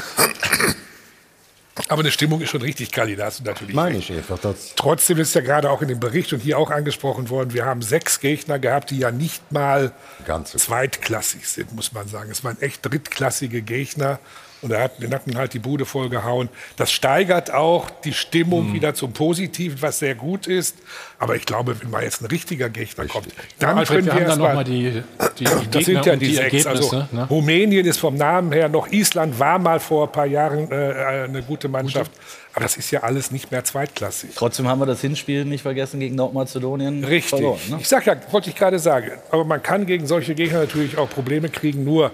Aber 1.88 2.02
eine 2.02 2.12
Stimmung 2.12 2.42
ist 2.42 2.50
schon 2.50 2.62
richtig, 2.62 2.92
Kalli, 2.92 3.16
da 3.16 3.26
hast 3.26 3.40
du 3.40 3.44
natürlich 3.46 3.74
Meine 3.74 3.96
recht. 3.98 4.10
ich 4.10 4.18
einfach. 4.18 4.38
Das, 4.40 4.74
Trotzdem 4.76 5.18
ist 5.18 5.34
ja 5.34 5.42
gerade 5.42 5.70
auch 5.72 5.82
in 5.82 5.88
dem 5.88 6.00
Bericht 6.00 6.34
und 6.34 6.40
hier 6.40 6.58
auch 6.58 6.72
angesprochen 6.72 7.30
worden, 7.30 7.54
wir 7.54 7.66
haben 7.66 7.82
sechs 7.82 8.20
Gegner 8.20 8.60
gehabt, 8.60 8.90
die 8.92 8.98
ja 9.00 9.12
nicht 9.12 9.52
mal 9.52 9.94
Ganz 10.26 10.52
so. 10.52 10.58
zweitklassig 10.58 11.48
sind, 11.48 11.74
muss 11.74 11.94
man 11.94 12.08
sagen. 12.08 12.30
Es 12.32 12.44
waren 12.44 12.60
echt 12.62 12.86
drittklassige 12.86 13.62
Gegner. 13.62 14.20
Und 14.62 14.72
er 14.72 14.84
hat, 14.84 15.02
den 15.02 15.14
hatten 15.14 15.38
halt 15.38 15.54
die 15.54 15.60
Bude 15.60 15.86
vollgehauen. 15.86 16.50
Das 16.76 16.92
steigert 16.92 17.52
auch 17.52 17.90
die 17.90 18.14
Stimmung 18.14 18.74
wieder 18.74 18.94
zum 18.94 19.14
Positiven, 19.14 19.82
was 19.82 20.00
sehr 20.00 20.16
gut 20.16 20.48
ist. 20.48 20.78
Aber 21.18 21.36
ich 21.36 21.46
glaube, 21.46 21.80
wenn 21.82 21.90
mal 21.90 22.04
jetzt 22.04 22.22
ein 22.22 22.26
richtiger 22.26 22.70
Gegner 22.70 23.06
kommt, 23.06 23.28
dann 23.60 23.78
Alfred, 23.78 24.06
können 24.06 24.08
wir 24.08 24.14
wir 24.14 24.14
haben 24.14 24.20
dann 24.20 24.30
erst 24.30 24.40
noch 24.40 24.54
mal 24.54 24.64
die, 24.64 25.04
die, 25.40 25.44
die 25.44 25.44
das 25.44 25.62
Gegner 25.62 25.84
sind 25.84 26.06
ja 26.06 26.16
die, 26.16 26.28
die 26.28 26.36
sechs. 26.36 26.66
Ergebnisse. 26.66 26.98
Also, 26.98 27.16
ne? 27.16 27.28
Rumänien 27.30 27.86
ist 27.86 28.00
vom 28.00 28.16
Namen 28.16 28.52
her 28.52 28.68
noch 28.70 28.92
Island, 28.92 29.40
war 29.40 29.60
mal 29.60 29.80
vor 29.80 30.08
ein 30.08 30.12
paar 30.12 30.26
Jahren 30.26 30.72
äh, 30.72 31.26
eine 31.26 31.42
gute 31.42 31.70
Mannschaft. 31.70 32.12
Aber 32.54 32.66
das 32.66 32.78
ist 32.78 32.92
ja 32.92 33.04
alles 33.04 33.32
nicht 33.32 33.52
mehr 33.52 33.64
zweitklassig. 33.64 34.32
Trotzdem 34.36 34.68
haben 34.68 34.80
wir 34.80 34.86
das 34.86 35.02
Hinspiel 35.02 35.46
nicht 35.46 35.62
vergessen 35.62 36.00
gegen 36.00 36.16
Nordmazedonien 36.16 37.04
Richtig. 37.04 37.30
verloren. 37.30 37.60
Ne? 37.70 37.78
Ich 37.80 37.88
sag 37.88 38.06
ja, 38.06 38.16
wollte 38.32 38.50
ich 38.50 38.56
gerade 38.56 38.80
sagen. 38.80 39.12
Aber 39.32 39.46
man 39.46 39.62
kann 39.62 39.86
gegen 39.86 40.08
solche 40.08 40.36
Gegner 40.36 40.60
natürlich 40.60 40.98
auch 40.98 41.10
Probleme 41.10 41.50
kriegen. 41.50 41.84
Nur 41.84 42.12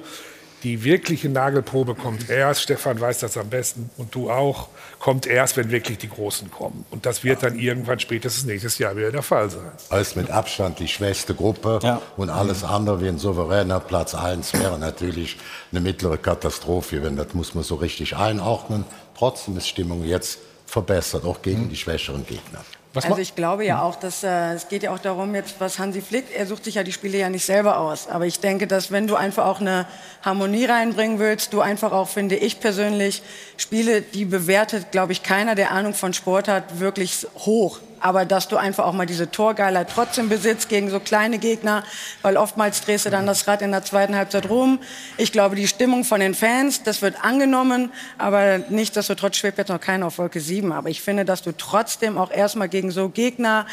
die 0.65 0.84
wirkliche 0.84 1.29
Nagelprobe 1.29 1.93
kommt 1.93 2.27
erst. 2.27 2.63
Stefan 2.63 3.00
weiß 3.00 3.19
das 3.19 3.38
am 3.38 3.50
besten 3.51 3.91
und 3.98 4.15
du 4.15 4.31
auch. 4.31 4.69
Kommt 4.98 5.27
erst, 5.27 5.57
wenn 5.57 5.69
wirklich 5.69 6.00
die 6.00 6.10
Großen 6.10 6.50
kommen. 6.50 6.86
Und 6.89 7.05
das 7.05 7.24
wird 7.24 7.43
dann 7.43 7.60
irgendwann 7.60 8.00
spätestens 8.00 8.45
nächstes 8.45 8.79
Jahr 8.79 8.98
wieder 8.98 9.12
der 9.12 9.22
Fall 9.22 9.51
sein. 9.51 9.62
Als 9.89 10.15
mit 10.15 10.31
Abstand 10.31 10.79
die 10.79 10.88
schwächste 10.88 11.36
Gruppe 11.36 11.79
Ja. 11.84 12.01
und 12.17 12.31
alles 12.31 12.63
andere 12.63 13.00
wie 13.01 13.07
ein 13.10 13.19
souveräner 13.19 13.79
Platz 13.79 14.15
1 14.15 14.53
wäre 14.53 14.79
natürlich 14.79 15.38
eine 15.72 15.81
mittlere 15.81 16.17
Katastrophe, 16.17 17.03
wenn 17.03 17.15
das 17.15 17.36
muss 17.36 17.53
man 17.53 17.63
so 17.63 17.75
richtig 17.75 18.15
einordnen. 18.17 18.86
Trotzdem 19.15 19.55
ist 19.57 19.67
Stimmung 19.67 20.03
jetzt 20.03 20.39
verbessert, 20.65 21.25
auch 21.25 21.43
gegen 21.43 21.69
die 21.69 21.75
schwächeren 21.75 22.25
Gegner. 22.25 22.65
Was 22.95 23.05
Also 23.05 23.17
ich 23.17 23.35
glaube 23.35 23.65
ja 23.65 23.81
auch, 23.81 23.97
dass 23.97 24.23
äh, 24.23 24.53
es 24.53 24.69
geht 24.69 24.83
ja 24.83 24.93
auch 24.93 24.99
darum, 24.99 25.35
jetzt 25.35 25.55
was 25.59 25.79
Hansi 25.79 26.01
Flick, 26.01 26.25
er 26.35 26.45
sucht 26.47 26.63
sich 26.63 26.75
ja 26.75 26.83
die 26.83 26.93
Spiele 26.93 27.17
ja 27.17 27.29
nicht 27.29 27.45
selber 27.45 27.77
aus. 27.77 28.07
Aber 28.07 28.25
ich 28.25 28.39
denke, 28.39 28.67
dass 28.67 28.91
wenn 28.91 29.05
du 29.05 29.15
einfach 29.15 29.45
auch 29.45 29.59
eine 29.59 29.85
Harmonie 30.23 30.65
reinbringen 30.65 31.19
willst, 31.19 31.53
du 31.53 31.61
einfach 31.61 31.91
auch, 31.91 32.07
finde 32.07 32.35
ich 32.35 32.59
persönlich, 32.59 33.21
Spiele, 33.57 34.01
die 34.01 34.25
bewertet, 34.25 34.91
glaube 34.91 35.11
ich, 35.11 35.23
keiner, 35.23 35.55
der 35.55 35.71
Ahnung 35.71 35.93
von 35.93 36.13
Sport 36.13 36.47
hat, 36.47 36.79
wirklich 36.79 37.27
hoch. 37.39 37.79
Aber 38.05 38.24
dass 38.24 38.47
du 38.47 38.57
einfach 38.57 38.85
auch 38.85 38.93
mal 38.93 39.07
diese 39.07 39.31
Torgeilheit 39.31 39.89
trotzdem 39.91 40.29
besitzt 40.29 40.69
gegen 40.69 40.91
so 40.91 41.00
kleine 41.00 41.39
Gegner, 41.39 41.83
weil 42.21 42.38
oftmals 42.38 42.81
drehst 42.81 43.07
du 43.07 43.09
dann 43.09 43.25
das 43.25 43.47
Rad 43.47 43.63
in 43.63 43.71
der 43.71 43.83
zweiten 43.83 44.15
Halbzeit 44.15 44.47
rum. 44.47 44.77
Ich 45.17 45.31
glaube, 45.31 45.55
die 45.55 45.67
Stimmung 45.67 46.03
von 46.03 46.19
den 46.19 46.35
Fans, 46.35 46.83
das 46.83 47.01
wird 47.01 47.25
angenommen, 47.25 47.91
aber 48.19 48.59
nichtsdestotrotz 48.69 49.38
schwebt 49.38 49.57
jetzt 49.57 49.69
noch 49.69 49.81
keiner 49.81 50.05
auf 50.05 50.19
Wolke 50.19 50.39
7. 50.39 50.71
Aber 50.71 50.89
ich 50.89 51.01
finde, 51.01 51.25
dass 51.25 51.41
du 51.41 51.51
trotzdem 51.51 52.19
auch 52.19 52.29
erstmal 52.29 52.69
gegen 52.69 52.91
so 52.91 53.09
Gegner 53.09 53.65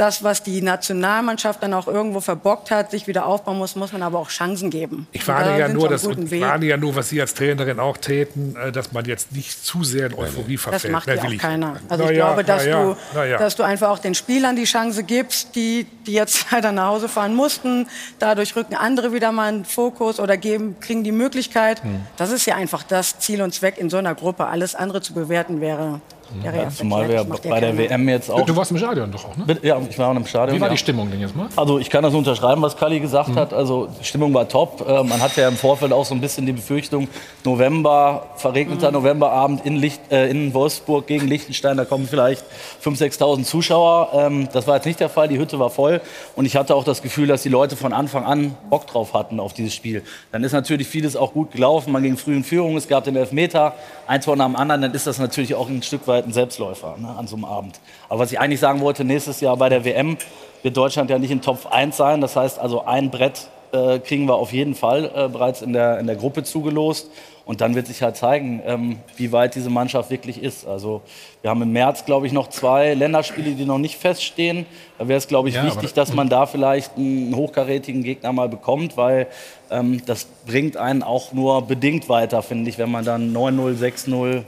das, 0.00 0.24
was 0.24 0.42
die 0.42 0.62
Nationalmannschaft 0.62 1.62
dann 1.62 1.74
auch 1.74 1.86
irgendwo 1.86 2.20
verbockt 2.20 2.70
hat, 2.70 2.90
sich 2.90 3.06
wieder 3.06 3.26
aufbauen 3.26 3.58
muss, 3.58 3.76
muss 3.76 3.92
man 3.92 4.02
aber 4.02 4.18
auch 4.18 4.30
Chancen 4.30 4.70
geben. 4.70 5.06
Ich 5.12 5.28
warne 5.28 5.58
ja 5.58 5.68
nur, 5.68 5.90
dass, 5.90 6.06
warne 6.06 6.64
ja 6.64 6.78
nur, 6.78 6.96
was 6.96 7.10
Sie 7.10 7.20
als 7.20 7.34
Trainerin 7.34 7.78
auch 7.78 7.98
täten, 7.98 8.56
äh, 8.56 8.72
dass 8.72 8.92
man 8.92 9.04
jetzt 9.04 9.32
nicht 9.32 9.62
zu 9.62 9.84
sehr 9.84 10.06
in 10.06 10.14
Euphorie 10.14 10.56
verfällt. 10.56 10.84
Das 10.84 10.90
macht 10.90 11.08
ja 11.08 11.22
auch 11.22 11.36
keiner. 11.36 11.76
Also 11.90 12.04
Na 12.04 12.10
ich 12.10 12.16
ja, 12.16 12.26
glaube, 12.26 12.44
dass, 12.44 12.64
ja, 12.64 12.82
du, 12.82 12.96
ja. 13.14 13.36
dass 13.36 13.56
du 13.56 13.62
einfach 13.62 13.90
auch 13.90 13.98
den 13.98 14.14
Spielern 14.14 14.56
die 14.56 14.64
Chance 14.64 15.04
gibst, 15.04 15.54
die, 15.54 15.86
die 16.06 16.12
jetzt 16.12 16.46
leider 16.50 16.72
nach 16.72 16.88
Hause 16.88 17.10
fahren 17.10 17.34
mussten. 17.34 17.86
Dadurch 18.18 18.56
rücken 18.56 18.76
andere 18.76 19.12
wieder 19.12 19.32
mal 19.32 19.48
einen 19.48 19.66
Fokus 19.66 20.18
oder 20.18 20.38
geben, 20.38 20.76
kriegen 20.80 21.04
die 21.04 21.12
Möglichkeit. 21.12 21.82
Hm. 21.82 22.00
Das 22.16 22.30
ist 22.30 22.46
ja 22.46 22.54
einfach 22.54 22.84
das 22.84 23.18
Ziel 23.18 23.42
und 23.42 23.52
Zweck 23.52 23.76
in 23.76 23.90
so 23.90 23.98
einer 23.98 24.14
Gruppe. 24.14 24.46
Alles 24.46 24.74
andere 24.74 25.02
zu 25.02 25.12
bewerten 25.12 25.60
wäre, 25.60 26.00
ja 26.44 26.70
Zumal 26.70 27.08
wir 27.08 27.24
bei 27.24 27.60
der. 27.60 27.76
WM 27.76 28.08
jetzt 28.08 28.30
auch. 28.30 28.44
Du 28.44 28.54
warst 28.56 28.70
im 28.70 28.78
Stadion 28.78 29.10
doch 29.10 29.24
auch, 29.24 29.36
ne? 29.36 29.58
Ja, 29.62 29.80
ich 29.88 29.98
war 29.98 30.08
auch 30.08 30.16
im 30.16 30.26
Stadion. 30.26 30.56
Wie 30.56 30.60
war 30.60 30.68
ja. 30.68 30.74
die 30.74 30.78
Stimmung 30.78 31.10
denn 31.10 31.20
jetzt 31.20 31.34
mal? 31.34 31.48
Also 31.56 31.78
ich 31.78 31.90
kann 31.90 32.02
das 32.02 32.14
unterschreiben, 32.14 32.62
was 32.62 32.76
Kalli 32.76 33.00
gesagt 33.00 33.36
hat. 33.36 33.52
Also 33.52 33.88
die 34.00 34.04
Stimmung 34.04 34.34
war 34.34 34.48
top. 34.48 34.84
Äh, 34.86 35.02
man 35.02 35.20
hatte 35.20 35.40
ja 35.40 35.48
im 35.48 35.56
Vorfeld 35.56 35.92
auch 35.92 36.04
so 36.04 36.14
ein 36.14 36.20
bisschen 36.20 36.46
die 36.46 36.52
Befürchtung, 36.52 37.08
November, 37.44 38.26
verregneter 38.36 38.92
Novemberabend 38.92 39.64
in, 39.64 39.76
Licht, 39.76 40.00
äh, 40.10 40.28
in 40.28 40.52
Wolfsburg 40.54 41.06
gegen 41.06 41.26
Liechtenstein, 41.26 41.76
da 41.76 41.84
kommen 41.84 42.06
vielleicht 42.08 42.44
5.000, 42.84 43.18
6.000 43.18 43.44
Zuschauer. 43.44 44.10
Ähm, 44.14 44.48
das 44.52 44.66
war 44.66 44.76
jetzt 44.76 44.86
nicht 44.86 45.00
der 45.00 45.08
Fall, 45.08 45.28
die 45.28 45.38
Hütte 45.38 45.58
war 45.58 45.70
voll. 45.70 46.00
Und 46.36 46.46
ich 46.46 46.56
hatte 46.56 46.74
auch 46.74 46.84
das 46.84 47.02
Gefühl, 47.02 47.26
dass 47.26 47.42
die 47.42 47.48
Leute 47.48 47.76
von 47.76 47.92
Anfang 47.92 48.24
an 48.24 48.54
Bock 48.68 48.86
drauf 48.86 49.14
hatten 49.14 49.40
auf 49.40 49.52
dieses 49.52 49.74
Spiel. 49.74 50.02
Dann 50.32 50.44
ist 50.44 50.52
natürlich 50.52 50.88
vieles 50.88 51.16
auch 51.16 51.32
gut 51.32 51.52
gelaufen. 51.52 51.92
Man 51.92 52.02
ging 52.02 52.16
früh 52.16 52.36
in 52.36 52.44
Führung, 52.44 52.76
es 52.76 52.88
gab 52.88 53.04
den 53.04 53.16
Elfmeter, 53.16 53.74
eins 54.06 54.24
vor 54.24 54.36
dem 54.36 54.56
anderen. 54.56 54.82
Dann 54.82 54.92
ist 54.92 55.06
das 55.06 55.18
natürlich 55.18 55.54
auch 55.54 55.68
ein 55.68 55.82
Stück 55.82 56.06
weit 56.06 56.19
ein 56.26 56.32
Selbstläufer 56.32 56.96
ne, 56.98 57.08
an 57.18 57.26
so 57.26 57.36
einem 57.36 57.44
Abend. 57.44 57.80
Aber 58.08 58.20
was 58.20 58.32
ich 58.32 58.40
eigentlich 58.40 58.60
sagen 58.60 58.80
wollte, 58.80 59.04
nächstes 59.04 59.40
Jahr 59.40 59.56
bei 59.56 59.68
der 59.68 59.84
WM 59.84 60.16
wird 60.62 60.76
Deutschland 60.76 61.10
ja 61.10 61.18
nicht 61.18 61.30
in 61.30 61.40
Topf 61.42 61.66
1 61.66 61.96
sein. 61.96 62.20
Das 62.20 62.36
heißt 62.36 62.58
also, 62.58 62.84
ein 62.84 63.10
Brett 63.10 63.48
äh, 63.72 63.98
kriegen 64.00 64.26
wir 64.26 64.34
auf 64.34 64.52
jeden 64.52 64.74
Fall 64.74 65.10
äh, 65.14 65.28
bereits 65.28 65.62
in 65.62 65.72
der, 65.72 65.98
in 65.98 66.06
der 66.06 66.16
Gruppe 66.16 66.42
zugelost. 66.42 67.10
Und 67.46 67.60
dann 67.62 67.74
wird 67.74 67.88
sich 67.88 68.00
halt 68.02 68.16
zeigen, 68.16 68.62
ähm, 68.64 68.98
wie 69.16 69.32
weit 69.32 69.56
diese 69.56 69.70
Mannschaft 69.70 70.10
wirklich 70.10 70.40
ist. 70.40 70.68
Also 70.68 71.00
wir 71.42 71.50
haben 71.50 71.60
im 71.62 71.72
März, 71.72 72.04
glaube 72.04 72.26
ich, 72.28 72.32
noch 72.32 72.48
zwei 72.48 72.94
Länderspiele, 72.94 73.52
die 73.52 73.64
noch 73.64 73.78
nicht 73.78 73.96
feststehen. 73.96 74.66
Da 74.98 75.08
wäre 75.08 75.18
es, 75.18 75.26
glaube 75.26 75.48
ich, 75.48 75.56
Ja, 75.56 75.64
wichtig, 75.64 75.92
das- 75.94 76.08
dass 76.08 76.14
man 76.14 76.28
da 76.28 76.46
vielleicht 76.46 76.96
einen 76.96 77.34
hochkarätigen 77.34 78.04
Gegner 78.04 78.32
mal 78.32 78.48
bekommt, 78.48 78.96
weil 78.96 79.26
ähm, 79.68 80.00
das 80.06 80.26
bringt 80.46 80.76
einen 80.76 81.02
auch 81.02 81.32
nur 81.32 81.62
bedingt 81.62 82.08
weiter, 82.08 82.42
finde 82.42 82.70
ich, 82.70 82.78
wenn 82.78 82.90
man 82.90 83.04
dann 83.04 83.32
9-0, 83.32 83.74
6-0, 83.76 84.44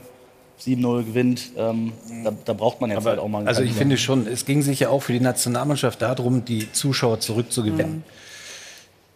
7-0 0.67 1.05
gewinnt. 1.05 1.51
Ähm, 1.57 1.93
da, 2.25 2.33
da 2.45 2.53
braucht 2.53 2.81
man 2.81 2.91
jetzt 2.91 3.05
halt 3.05 3.19
auch 3.19 3.29
mal 3.29 3.39
einen 3.39 3.49
Also 3.49 3.63
ich 3.63 3.73
finde 3.73 3.97
schon, 3.99 4.27
es 4.27 4.45
ging 4.45 4.63
sich 4.63 4.81
ja 4.81 4.89
auch 4.89 5.03
für 5.03 5.13
die 5.13 5.21
Nationalmannschaft 5.21 6.03
darum, 6.03 6.45
die 6.45 6.71
Zuschauer 6.73 7.21
zurückzugewinnen. 7.21 8.05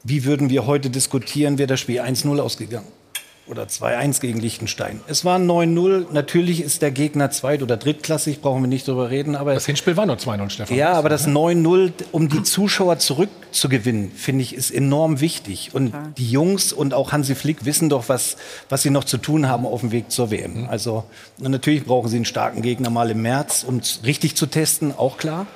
Wie 0.04 0.24
würden 0.24 0.50
wir 0.50 0.66
heute 0.66 0.90
diskutieren, 0.90 1.58
wäre 1.58 1.66
das 1.66 1.80
Spiel 1.80 2.00
1-0 2.00 2.38
ausgegangen? 2.40 2.86
Oder 3.48 3.64
2-1 3.64 4.20
gegen 4.20 4.40
Liechtenstein. 4.40 5.00
Es 5.06 5.24
war 5.24 5.38
9-0. 5.38 6.06
Natürlich 6.12 6.60
ist 6.60 6.82
der 6.82 6.90
Gegner 6.90 7.30
zweit- 7.30 7.62
oder 7.62 7.76
drittklassig, 7.76 8.40
brauchen 8.40 8.62
wir 8.62 8.68
nicht 8.68 8.88
drüber 8.88 9.08
reden. 9.10 9.36
Aber 9.36 9.54
Das 9.54 9.66
Hinspiel 9.66 9.96
war 9.96 10.04
nur 10.04 10.16
2-0, 10.16 10.50
Stefan. 10.50 10.76
ja, 10.76 10.92
aber 10.94 11.08
das 11.08 11.28
9-0, 11.28 11.92
um 12.10 12.28
die 12.28 12.42
Zuschauer 12.42 12.98
zurückzugewinnen, 12.98 14.10
finde 14.10 14.42
ich, 14.42 14.54
ist 14.54 14.72
enorm 14.72 15.20
wichtig. 15.20 15.70
Und 15.74 15.94
die 16.18 16.28
Jungs 16.28 16.72
und 16.72 16.92
auch 16.92 17.12
Hansi 17.12 17.36
Flick 17.36 17.64
wissen 17.64 17.88
doch, 17.88 18.08
was, 18.08 18.36
was 18.68 18.82
sie 18.82 18.90
noch 18.90 19.04
zu 19.04 19.16
tun 19.18 19.48
haben 19.48 19.64
auf 19.64 19.80
dem 19.80 19.92
Weg 19.92 20.10
zur 20.10 20.32
WM. 20.32 20.66
Also 20.68 21.04
und 21.38 21.50
natürlich 21.52 21.84
brauchen 21.84 22.08
sie 22.08 22.16
einen 22.16 22.24
starken 22.24 22.62
Gegner 22.62 22.90
mal 22.90 23.10
im 23.10 23.22
März, 23.22 23.64
um 23.66 23.78
es 23.78 24.00
richtig 24.04 24.36
zu 24.36 24.46
testen, 24.46 24.92
auch 24.96 25.18
klar. 25.18 25.46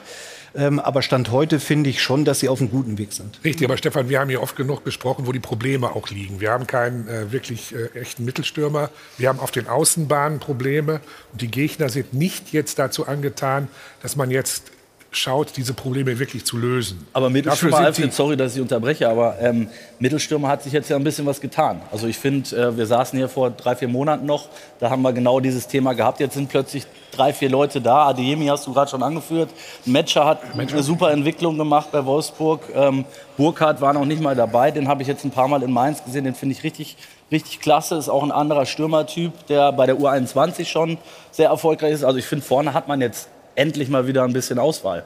Ähm, 0.54 0.80
aber 0.80 1.02
Stand 1.02 1.30
heute 1.30 1.60
finde 1.60 1.90
ich 1.90 2.02
schon, 2.02 2.24
dass 2.24 2.40
sie 2.40 2.48
auf 2.48 2.60
einem 2.60 2.70
guten 2.70 2.98
Weg 2.98 3.12
sind. 3.12 3.38
Richtig, 3.44 3.66
aber 3.66 3.76
Stefan, 3.76 4.08
wir 4.08 4.20
haben 4.20 4.28
hier 4.28 4.42
oft 4.42 4.56
genug 4.56 4.84
besprochen, 4.84 5.26
wo 5.26 5.32
die 5.32 5.40
Probleme 5.40 5.94
auch 5.94 6.08
liegen. 6.10 6.40
Wir 6.40 6.50
haben 6.50 6.66
keinen 6.66 7.08
äh, 7.08 7.32
wirklich 7.32 7.74
äh, 7.74 7.98
echten 7.98 8.24
Mittelstürmer. 8.24 8.90
Wir 9.18 9.28
haben 9.28 9.40
auf 9.40 9.50
den 9.50 9.68
Außenbahnen 9.68 10.40
Probleme. 10.40 11.00
Und 11.32 11.42
die 11.42 11.50
Gegner 11.50 11.88
sind 11.88 12.14
nicht 12.14 12.52
jetzt 12.52 12.78
dazu 12.78 13.06
angetan, 13.06 13.68
dass 14.02 14.16
man 14.16 14.30
jetzt 14.30 14.72
schaut, 15.10 15.56
diese 15.56 15.74
Probleme 15.74 16.18
wirklich 16.18 16.44
zu 16.44 16.56
lösen. 16.56 17.06
Aber 17.12 17.30
Mittelstürmer, 17.30 17.78
Alfred, 17.78 18.12
sorry, 18.12 18.36
dass 18.36 18.54
ich 18.54 18.60
unterbreche, 18.62 19.08
aber 19.08 19.36
ähm, 19.40 19.68
Mittelstürmer 19.98 20.48
hat 20.48 20.62
sich 20.62 20.72
jetzt 20.72 20.88
ja 20.88 20.96
ein 20.96 21.04
bisschen 21.04 21.26
was 21.26 21.40
getan. 21.40 21.82
Also 21.90 22.06
ich 22.06 22.16
finde, 22.16 22.56
äh, 22.56 22.76
wir 22.76 22.86
saßen 22.86 23.18
hier 23.18 23.28
vor 23.28 23.50
drei, 23.50 23.74
vier 23.74 23.88
Monaten 23.88 24.24
noch, 24.24 24.48
da 24.78 24.90
haben 24.90 25.02
wir 25.02 25.12
genau 25.12 25.40
dieses 25.40 25.66
Thema 25.66 25.94
gehabt. 25.94 26.20
Jetzt 26.20 26.34
sind 26.34 26.48
plötzlich 26.48 26.86
drei, 27.10 27.32
vier 27.32 27.50
Leute 27.50 27.80
da. 27.80 28.06
Adeyemi 28.06 28.46
hast 28.46 28.66
du 28.66 28.72
gerade 28.72 28.90
schon 28.90 29.02
angeführt. 29.02 29.50
Metscher 29.84 30.24
hat 30.24 30.42
eine 30.56 30.82
super 30.82 31.10
Entwicklung 31.10 31.58
gemacht 31.58 31.88
bei 31.90 32.04
Wolfsburg. 32.04 32.62
Ähm, 32.74 33.04
Burkhardt 33.36 33.80
war 33.80 33.92
noch 33.92 34.04
nicht 34.04 34.22
mal 34.22 34.36
dabei, 34.36 34.70
den 34.70 34.86
habe 34.86 35.02
ich 35.02 35.08
jetzt 35.08 35.24
ein 35.24 35.32
paar 35.32 35.48
Mal 35.48 35.62
in 35.62 35.72
Mainz 35.72 36.04
gesehen. 36.04 36.24
Den 36.24 36.34
finde 36.36 36.54
ich 36.54 36.62
richtig, 36.62 36.96
richtig 37.32 37.60
klasse. 37.60 37.96
Ist 37.96 38.08
auch 38.08 38.22
ein 38.22 38.30
anderer 38.30 38.64
Stürmertyp, 38.64 39.32
der 39.48 39.72
bei 39.72 39.86
der 39.86 39.96
U21 39.96 40.66
schon 40.66 40.98
sehr 41.32 41.48
erfolgreich 41.48 41.92
ist. 41.92 42.04
Also 42.04 42.18
ich 42.18 42.26
finde, 42.26 42.44
vorne 42.44 42.74
hat 42.74 42.86
man 42.86 43.00
jetzt 43.00 43.28
endlich 43.54 43.88
mal 43.88 44.06
wieder 44.06 44.24
ein 44.24 44.32
bisschen 44.32 44.58
Auswahl. 44.58 45.04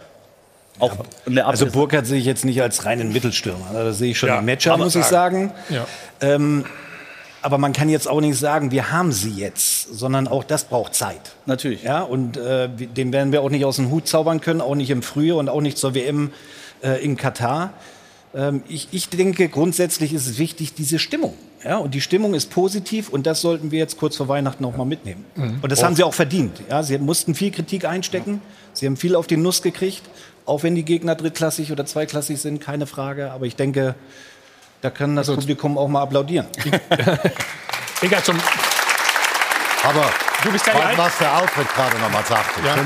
Auch 0.81 0.93
in 1.27 1.37
der 1.37 1.47
Also 1.47 1.67
Abwehr. 1.67 1.81
Burkhardt 1.81 2.07
sehe 2.07 2.19
ich 2.19 2.25
jetzt 2.25 2.45
nicht 2.45 2.61
als 2.61 2.85
reinen 2.85 3.13
Mittelstürmer. 3.13 3.67
Also 3.69 3.85
Das 3.85 3.99
sehe 3.99 4.11
ich 4.11 4.19
schon 4.19 4.29
Ja, 4.29 4.39
im 4.41 4.45
Matcher, 4.47 4.77
muss 4.77 4.97
ich 4.97 5.05
sagen. 5.05 5.53
Ja. 5.71 5.87
Ähm, 6.21 6.65
aber 7.43 7.59
man 7.59 7.73
kann 7.73 7.89
jetzt 7.91 8.09
auch 8.09 8.21
nicht 8.21 8.39
sagen, 8.39 8.71
wir 8.71 8.91
haben 8.91 9.13
sie 9.13 9.31
jetzt, 9.33 9.95
sondern 9.95 10.27
auch 10.27 10.43
das 10.45 10.65
braucht 10.65 10.95
Zeit. 10.95 11.21
Natürlich. 11.47 11.83
Ja, 11.83 12.01
und 12.03 12.37
äh, 12.39 12.69
den 12.69 13.13
werden 13.13 13.33
wir 13.33 13.43
auch 13.43 13.51
nicht 13.51 13.65
aus 13.65 13.77
dem 13.77 13.91
Hut 13.91 14.09
zaubern 14.09 14.41
können, 14.41 14.61
auch 14.61 14.75
nicht 14.75 14.91
im 14.91 15.03
Frühjahr 15.03 15.37
und 15.37 15.49
auch 15.49 15.61
nicht 15.61 15.77
zur 15.79 15.95
WM 15.95 16.33
äh, 16.83 17.05
in 17.05 17.17
Katar. 17.17 17.75
Ähm, 18.35 18.63
ich, 18.67 18.89
ich 18.93 19.11
denke, 19.11 19.49
grundsätzlich 19.49 20.13
ist 20.13 20.27
es 20.27 20.39
wichtig, 20.39 20.75
diese 20.75 20.99
Stimmung. 20.99 21.35
Ja, 21.65 21.79
und 21.79 21.95
die 21.95 22.01
Stimmung 22.01 22.35
ist 22.35 22.51
positiv 22.51 23.09
und 23.09 23.27
das 23.27 23.41
sollten 23.41 23.71
wir 23.71 23.79
jetzt 23.79 23.99
kurz 23.99 24.17
vor 24.17 24.29
Weihnachten 24.29 24.63
noch 24.63 24.77
mal 24.77 24.85
mitnehmen. 24.85 25.25
Und 25.35 25.73
das 25.73 25.83
haben 25.83 25.97
sie 25.97 26.05
auch 26.05 26.13
verdient. 26.13 26.61
Ja, 26.69 26.83
sie 26.83 26.99
mussten 26.99 27.35
viel 27.35 27.51
Kritik 27.51 27.87
einstecken. 27.87 28.43
Sie 28.75 28.87
haben 28.87 28.97
viel 28.97 29.17
auf 29.17 29.27
die 29.27 29.39
Nuss 29.39 29.63
gekriegt, 29.63 30.03
auch 30.45 30.63
wenn 30.63 30.75
die 30.75 30.85
Gegner 30.85 31.15
drittklassig 31.15 31.73
oder 31.73 31.87
zweiklassig 31.87 32.39
sind, 32.39 32.61
keine 32.61 32.87
Frage. 32.87 33.33
Aber 33.33 33.47
ich 33.47 33.57
denke, 33.57 33.95
da 34.83 34.91
kann 34.91 35.17
das 35.17 35.29
Publikum 35.29 35.79
auch 35.79 35.89
mal 35.89 36.03
applaudieren. 36.03 36.47
Egal, 38.03 38.23
zum, 38.23 38.39
Aber 39.85 40.11
Du 40.45 40.53
bist 40.53 40.67
ja 40.67 40.75
was, 40.97 41.17
der 41.17 41.33
Alfred 41.33 41.67
gerade 41.75 41.99
noch 41.99 42.11
mal 42.11 42.23
sagte. 42.23 42.61
Ja. 42.63 42.77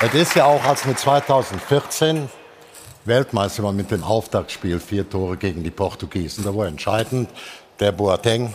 Es 0.00 0.14
ist 0.14 0.34
ja 0.34 0.46
auch, 0.46 0.64
als 0.64 0.86
wir 0.86 0.96
2014 0.96 2.30
Weltmeister 3.04 3.62
waren 3.62 3.76
mit 3.76 3.90
dem 3.90 4.04
Auftaktspiel, 4.04 4.80
vier 4.80 5.08
Tore 5.08 5.36
gegen 5.36 5.62
die 5.62 5.70
Portugiesen. 5.70 6.44
Da 6.44 6.54
war 6.54 6.66
entscheidend 6.66 7.30
der 7.80 7.92
Boateng, 7.92 8.52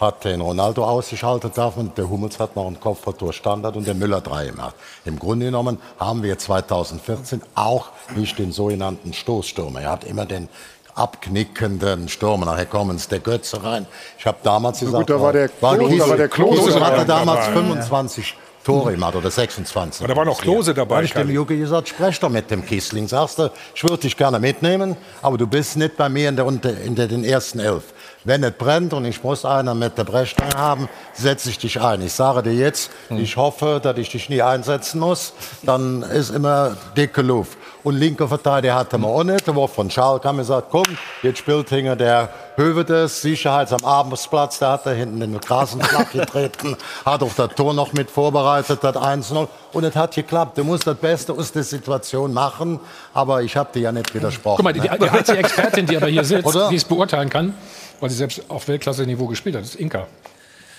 hat 0.00 0.24
den 0.24 0.40
Ronaldo 0.40 0.84
ausgeschaltet 0.84 1.58
und 1.58 1.96
der 1.96 2.08
Hummels 2.08 2.38
hat 2.38 2.54
noch 2.54 2.66
einen 2.66 2.78
Kopfballtor 2.78 3.32
Standard 3.32 3.76
und 3.76 3.86
der 3.86 3.94
Müller 3.94 4.20
drei 4.20 4.46
gemacht. 4.46 4.74
Im 5.04 5.18
Grunde 5.18 5.46
genommen 5.46 5.78
haben 5.98 6.22
wir 6.22 6.38
2014 6.38 7.42
auch 7.54 7.88
nicht 8.14 8.38
den 8.38 8.52
sogenannten 8.52 9.12
Stoßstürmer. 9.12 9.80
Er 9.80 9.90
hat 9.92 10.04
immer 10.04 10.26
den 10.26 10.48
abknickenden 10.94 12.08
Stürmer. 12.08 12.46
Nachher 12.46 12.66
kommen 12.66 12.96
es 12.96 13.08
der 13.08 13.20
Götze 13.20 13.62
rein. 13.62 13.86
Ich 14.18 14.26
habe 14.26 14.38
damals 14.42 14.80
gesagt, 14.80 15.06
gut, 15.06 15.10
da 15.10 15.20
war 15.20 15.32
der 15.32 15.50
war 15.60 15.76
Klose, 15.76 15.98
da 15.98 16.08
war 16.08 16.16
der 16.16 16.28
Klose 16.28 16.62
Kiesel 16.62 16.84
hatte 16.84 17.04
damals 17.04 17.46
25 17.46 18.34
Tore 18.66 18.92
gemacht 18.92 19.14
oder 19.14 19.30
26. 19.30 20.02
Und 20.02 20.08
da 20.10 20.16
war 20.16 20.24
noch 20.24 20.40
Klose 20.40 20.74
Da 20.74 20.82
dabei. 20.82 20.96
habe 20.96 21.04
ich 21.06 21.12
dem. 21.12 21.30
Jucke 21.30 21.56
gesagt, 21.56 21.88
sprech 21.88 22.18
doch 22.18 22.28
mit 22.28 22.50
dem 22.50 22.66
Kissling. 22.66 23.06
Sagst 23.06 23.38
du, 23.38 23.50
ich 23.74 23.82
würde 23.84 23.98
dich 23.98 24.16
gerne 24.16 24.40
mitnehmen, 24.40 24.96
aber 25.22 25.38
du 25.38 25.46
bist 25.46 25.76
nicht 25.76 25.96
bei 25.96 26.08
mir 26.08 26.28
in, 26.28 26.36
der, 26.36 26.46
in 26.84 26.94
der, 26.96 27.06
den 27.06 27.24
ersten 27.24 27.60
Elf. 27.60 27.84
Wenn 28.26 28.42
es 28.42 28.54
brennt 28.54 28.92
und 28.92 29.04
ich 29.04 29.22
muss 29.22 29.44
einer 29.44 29.76
mit 29.76 29.96
der 29.96 30.02
Brechstange 30.02 30.56
haben, 30.56 30.88
setze 31.14 31.48
ich 31.48 31.58
dich 31.58 31.80
ein. 31.80 32.02
Ich 32.02 32.12
sage 32.12 32.42
dir 32.42 32.54
jetzt, 32.54 32.90
ich 33.08 33.36
hoffe, 33.36 33.78
dass 33.80 33.96
ich 33.98 34.10
dich 34.10 34.28
nie 34.28 34.42
einsetzen 34.42 34.98
muss. 34.98 35.32
Dann 35.62 36.02
ist 36.02 36.30
immer 36.30 36.76
dicke 36.96 37.22
Luft. 37.22 37.56
Und 37.84 37.94
linker 37.94 38.26
Verteidiger 38.26 38.74
hatte 38.74 38.98
man 38.98 39.12
auch 39.12 39.22
nicht. 39.22 39.46
Der 39.46 39.54
war 39.54 39.68
von 39.68 39.88
Schalke 39.88 40.26
haben 40.26 40.38
gesagt, 40.38 40.70
komm, 40.72 40.82
jetzt 41.22 41.38
spielt 41.38 41.68
hinter 41.68 41.94
der 41.94 42.30
Hövedes, 42.56 43.22
Sicherheits 43.22 43.72
am 43.72 43.84
Abendsplatz, 43.84 44.58
der 44.58 44.70
hat 44.70 44.86
da 44.86 44.90
hinten 44.90 45.20
den 45.20 45.36
Rasenflach 45.36 46.10
getreten, 46.12 46.76
hat 47.04 47.22
auch 47.22 47.32
das 47.36 47.50
Tor 47.54 47.74
noch 47.74 47.92
mit 47.92 48.10
vorbereitet, 48.10 48.80
das 48.82 48.96
1-0. 48.96 49.46
Und 49.72 49.84
es 49.84 49.94
hat 49.94 50.16
geklappt. 50.16 50.58
Du 50.58 50.64
musst 50.64 50.84
das 50.84 50.96
Beste 50.96 51.32
aus 51.32 51.52
der 51.52 51.62
Situation 51.62 52.32
machen, 52.32 52.80
aber 53.14 53.42
ich 53.42 53.56
habe 53.56 53.70
dir 53.72 53.82
ja 53.82 53.92
nicht 53.92 54.12
widersprochen. 54.12 54.56
Guck 54.56 54.64
mal, 54.64 54.72
die, 54.72 54.80
die, 54.80 54.88
ne? 54.88 54.98
die 54.98 55.08
einzige 55.08 55.38
Expertin, 55.38 55.86
die 55.86 55.96
aber 55.96 56.08
hier 56.08 56.24
sitzt, 56.24 56.58
die 56.70 56.74
es 56.74 56.84
beurteilen 56.84 57.30
kann, 57.30 57.54
weil 58.00 58.10
sie 58.10 58.16
selbst 58.16 58.42
auf 58.50 58.68
Weltklasse-Niveau 58.68 59.26
gespielt 59.26 59.56
hat, 59.56 59.62
ist 59.62 59.74
Inka. 59.76 60.06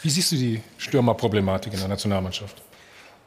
Wie 0.03 0.09
siehst 0.09 0.31
du 0.31 0.35
die 0.35 0.61
Stürmerproblematik 0.77 1.73
in 1.73 1.79
der 1.79 1.87
Nationalmannschaft? 1.89 2.61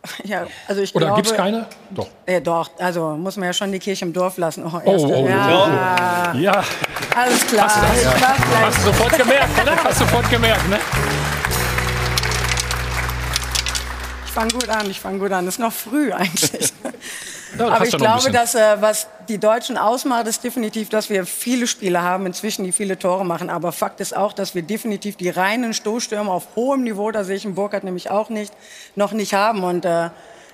Ja, 0.24 0.46
also 0.66 0.80
ich 0.80 0.94
Oder 0.94 1.06
glaube, 1.08 1.20
gibt 1.20 1.30
es 1.30 1.36
keine? 1.36 1.66
Doch. 1.90 2.08
Ja, 2.26 2.40
doch, 2.40 2.70
also 2.78 3.10
muss 3.18 3.36
man 3.36 3.44
ja 3.46 3.52
schon 3.52 3.70
die 3.70 3.78
Kirche 3.78 4.06
im 4.06 4.14
Dorf 4.14 4.38
lassen. 4.38 4.64
Oh, 4.64 4.80
Oh, 4.82 4.96
oh, 4.96 5.28
ja, 5.28 6.32
Ja, 6.34 6.64
alles 7.14 7.46
klar. 7.46 7.70
Ich 7.94 8.04
mach 8.18 8.36
gleich. 8.36 8.62
hast 8.64 8.78
du 8.78 8.82
sofort 8.84 9.18
gemerkt, 9.18 9.62
oder? 9.62 9.76
Hast 9.84 10.00
du 10.00 10.04
sofort 10.06 10.30
gemerkt, 10.30 10.68
ne? 10.70 10.78
Ich 14.30 14.34
fange 14.34 14.52
gut 14.52 14.68
an, 14.68 14.88
ich 14.88 15.00
fange 15.00 15.18
gut 15.18 15.32
an. 15.32 15.48
Ist 15.48 15.58
noch 15.58 15.72
früh 15.72 16.12
eigentlich. 16.12 16.72
Ja, 17.58 17.66
Aber 17.66 17.84
ich 17.84 17.96
glaube, 17.96 18.30
dass 18.30 18.54
äh, 18.54 18.76
was 18.80 19.08
die 19.28 19.38
Deutschen 19.38 19.76
ausmacht, 19.76 20.28
ist 20.28 20.44
definitiv, 20.44 20.88
dass 20.88 21.10
wir 21.10 21.26
viele 21.26 21.66
Spieler 21.66 22.02
haben 22.02 22.26
inzwischen, 22.26 22.64
die 22.64 22.70
viele 22.70 22.96
Tore 22.96 23.26
machen. 23.26 23.50
Aber 23.50 23.72
Fakt 23.72 23.98
ist 23.98 24.16
auch, 24.16 24.32
dass 24.32 24.54
wir 24.54 24.62
definitiv 24.62 25.16
die 25.16 25.30
reinen 25.30 25.74
Stoßstürmer 25.74 26.30
auf 26.30 26.46
hohem 26.54 26.84
Niveau, 26.84 27.10
da 27.10 27.24
sehe 27.24 27.34
ich 27.34 27.44
in 27.44 27.56
Burkhardt 27.56 27.82
nämlich 27.82 28.12
auch 28.12 28.28
nicht, 28.28 28.54
noch 28.94 29.10
nicht 29.10 29.34
haben. 29.34 29.64
Und 29.64 29.84
äh, 29.84 30.10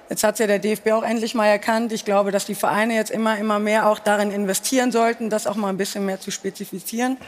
jetzt 0.08 0.24
hat 0.24 0.38
ja 0.38 0.46
der 0.46 0.58
DFB 0.58 0.92
auch 0.92 1.02
endlich 1.02 1.34
mal 1.34 1.46
erkannt. 1.46 1.92
Ich 1.92 2.06
glaube, 2.06 2.30
dass 2.30 2.46
die 2.46 2.54
Vereine 2.54 2.94
jetzt 2.94 3.10
immer, 3.10 3.36
immer 3.36 3.58
mehr 3.58 3.90
auch 3.90 3.98
darin 3.98 4.30
investieren 4.30 4.90
sollten, 4.90 5.28
das 5.28 5.46
auch 5.46 5.56
mal 5.56 5.68
ein 5.68 5.76
bisschen 5.76 6.06
mehr 6.06 6.18
zu 6.18 6.30
spezifizieren. 6.30 7.18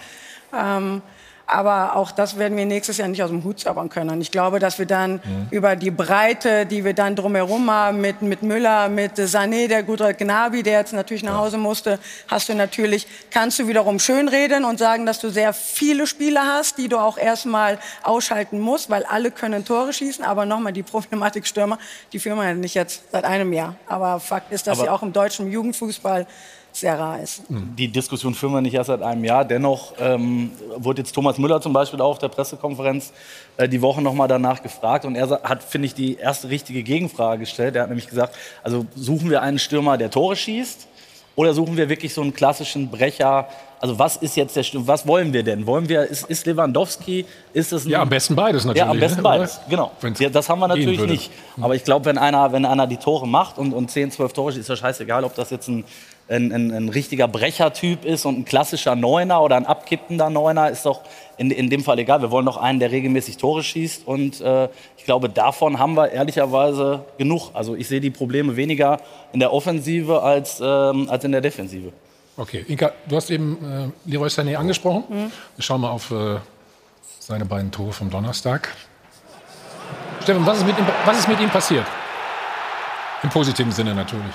Ähm, 0.57 1.02
aber 1.49 1.97
auch 1.97 2.11
das 2.11 2.38
werden 2.38 2.57
wir 2.59 2.67
nächstes 2.67 2.99
Jahr 2.99 3.09
nicht 3.09 3.23
aus 3.23 3.31
dem 3.31 3.43
Hut 3.43 3.61
zaubern 3.61 3.88
können. 3.88 4.11
Und 4.11 4.21
ich 4.21 4.31
glaube, 4.31 4.59
dass 4.59 4.78
wir 4.78 4.85
dann 4.87 5.21
über 5.50 5.76
die 5.76 5.90
Breite, 5.90 6.67
die 6.67 6.85
wir 6.85 6.93
dann 6.93 7.17
drumherum 7.17 7.71
haben, 7.71 8.00
mit, 8.02 8.21
mit 8.21 8.43
Müller, 8.43 8.88
mit 8.90 9.17
Sané, 9.19 9.67
der 9.67 9.83
gute 9.83 10.12
Gnabi, 10.12 10.62
der 10.62 10.81
jetzt 10.81 10.93
natürlich 10.93 11.23
nach 11.23 11.38
Hause 11.38 11.57
musste, 11.57 11.99
hast 12.28 12.49
du 12.50 12.55
natürlich, 12.55 13.07
kannst 13.31 13.59
du 13.59 13.67
wiederum 13.67 13.99
schönreden 13.99 14.64
und 14.67 14.78
sagen, 14.78 15.07
dass 15.07 15.21
du 15.21 15.31
sehr 15.31 15.52
viele 15.55 16.07
Spieler 16.07 16.43
hast, 16.45 16.76
die 16.76 16.88
du 16.88 16.99
auch 16.99 17.17
erstmal 17.17 17.78
ausschalten 18.02 18.61
musst, 18.61 18.90
weil 18.90 19.05
alle 19.05 19.31
können 19.31 19.64
Tore 19.64 19.93
schießen. 19.95 20.25
Aber 20.25 20.45
nochmal, 20.45 20.73
die 20.75 20.83
Problematik 20.83 21.47
Stürmer, 21.47 21.78
die 22.12 22.19
führen 22.19 22.37
wir 22.37 22.45
ja 22.45 22.55
nicht 22.55 22.75
jetzt 22.75 23.05
seit 23.11 23.25
einem 23.25 23.52
Jahr. 23.55 23.75
Aber 23.87 24.21
Fakt 24.21 24.52
ist, 24.52 24.67
dass 24.67 24.78
Aber- 24.78 24.85
sie 24.87 24.90
auch 24.90 25.02
im 25.02 25.12
deutschen 25.14 25.50
Jugendfußball 25.50 26.26
sehr 26.73 26.99
rar 26.99 27.21
ist. 27.21 27.43
Die 27.49 27.89
Diskussion 27.89 28.35
führen 28.35 28.53
wir 28.53 28.61
nicht 28.61 28.75
erst 28.75 28.89
seit 28.89 29.03
einem 29.03 29.25
Jahr. 29.25 29.45
Dennoch 29.45 29.95
ähm, 29.99 30.53
wurde 30.77 31.03
jetzt 31.03 31.13
Thomas 31.13 31.39
Müller 31.39 31.61
zum 31.61 31.73
Beispiel 31.73 32.01
auch 32.01 32.11
auf 32.11 32.19
der 32.19 32.29
Pressekonferenz 32.29 33.13
äh, 33.57 33.69
die 33.69 33.83
Woche 33.83 34.01
noch 34.03 34.15
mal 34.15 34.29
danach 34.29 34.63
gefragt. 34.63 35.05
Und 35.05 35.17
er 35.17 35.29
hat, 35.43 35.63
finde 35.63 35.87
ich, 35.87 35.95
die 35.95 36.17
erste 36.17 36.49
richtige 36.49 36.83
Gegenfrage 36.83 37.41
gestellt. 37.41 37.77
Er 37.77 37.83
hat 37.83 37.89
nämlich 37.89 38.09
gesagt, 38.09 38.37
also 38.63 38.87
suchen 38.95 39.31
wir 39.31 39.43
einen 39.43 39.59
Stürmer, 39.59 39.99
der 39.99 40.11
Tore 40.11 40.37
schießt? 40.37 40.87
Oder 41.39 41.55
suchen 41.55 41.77
wir 41.77 41.89
wirklich 41.89 42.12
so 42.12 42.21
einen 42.21 42.35
klassischen 42.35 42.90
Brecher? 42.90 43.49
Also 43.79 43.97
was 43.97 44.16
ist 44.16 44.37
jetzt 44.37 44.57
der 44.57 44.64
Stürmer? 44.64 44.88
Was 44.88 45.07
wollen 45.07 45.33
wir 45.33 45.45
denn? 45.45 45.66
Wollen 45.66 45.88
wir, 45.88 46.03
ist, 46.03 46.29
ist 46.29 46.47
Lewandowski, 46.47 47.25
ist 47.53 47.73
es 47.73 47.85
ein... 47.85 47.90
Ja, 47.90 48.03
am 48.03 48.09
besten 48.09 48.35
beides 48.35 48.64
natürlich. 48.64 48.85
Ja, 48.85 48.90
am 48.90 48.99
besten 48.99 49.19
ne? 49.19 49.23
beides, 49.23 49.61
genau. 49.71 49.92
Ja, 50.19 50.31
das 50.31 50.49
haben 50.49 50.59
wir 50.59 50.66
natürlich 50.66 51.01
nicht. 51.01 51.31
Aber 51.61 51.77
ich 51.77 51.85
glaube, 51.85 52.07
wenn 52.07 52.19
einer, 52.19 52.51
wenn 52.53 52.64
einer 52.64 52.88
die 52.88 52.97
Tore 52.97 53.29
macht 53.29 53.57
und, 53.57 53.73
und 53.73 53.88
10, 53.88 54.11
12 54.11 54.33
Tore 54.33 54.51
schießt, 54.51 54.62
ist 54.62 54.69
ja 54.69 54.77
scheißegal, 54.77 55.23
ob 55.23 55.37
das 55.37 55.51
jetzt 55.51 55.69
ein, 55.69 55.85
ein, 56.29 56.53
ein, 56.53 56.71
ein 56.71 56.88
richtiger 56.88 57.27
Brechertyp 57.27 58.05
ist 58.05 58.25
und 58.27 58.41
ein 58.41 58.45
klassischer 58.45 58.95
Neuner 58.95 59.43
oder 59.43 59.57
ein 59.57 59.67
abkippender 59.67 60.31
Neuner, 60.31 60.71
ist 60.71 60.85
doch 60.85 61.01
in, 61.38 61.51
in 61.51 61.71
dem 61.71 61.83
Fall 61.83 61.99
egal. 61.99 62.21
Wir 62.21 62.31
wollen 62.31 62.47
doch 62.47 62.57
einen, 62.57 62.81
der 62.81 62.91
regelmäßig 62.91 63.38
Tore 63.38 63.62
schießt. 63.62 64.07
Und 64.07 64.41
äh, 64.41 64.69
ich 64.97 65.05
glaube, 65.05 65.29
davon 65.29 65.79
haben 65.79 65.95
wir 65.95 66.11
ehrlicherweise 66.11 67.05
genug. 67.17 67.51
Also 67.55 67.75
ich 67.75 67.88
sehe 67.88 68.01
die 68.01 68.11
Probleme 68.11 68.57
weniger 68.57 69.01
in 69.33 69.41
der 69.41 69.53
Offensive 69.53 70.23
als, 70.23 70.61
ähm, 70.61 71.09
als 71.09 71.25
in 71.25 71.33
der 71.33 71.41
Defensive. 71.41 71.93
Okay, 72.37 72.64
Inka, 72.69 72.93
du 73.09 73.17
hast 73.17 73.31
eben 73.31 73.93
äh, 74.07 74.11
Leroy 74.11 74.29
Sané 74.29 74.57
angesprochen. 74.57 75.05
Wir 75.57 75.62
schauen 75.62 75.81
mal 75.81 75.91
auf 75.91 76.11
äh, 76.11 76.37
seine 77.19 77.45
beiden 77.45 77.71
Tore 77.71 77.93
vom 77.93 78.11
Donnerstag. 78.11 78.75
Stefan, 80.23 80.45
was 80.45 80.59
ist, 80.59 80.67
mit 80.67 80.79
ihm, 80.79 80.87
was 81.05 81.19
ist 81.19 81.29
mit 81.29 81.41
ihm 81.41 81.49
passiert? 81.49 81.87
Im 83.23 83.31
positiven 83.31 83.73
Sinne 83.73 83.95
natürlich. 83.95 84.35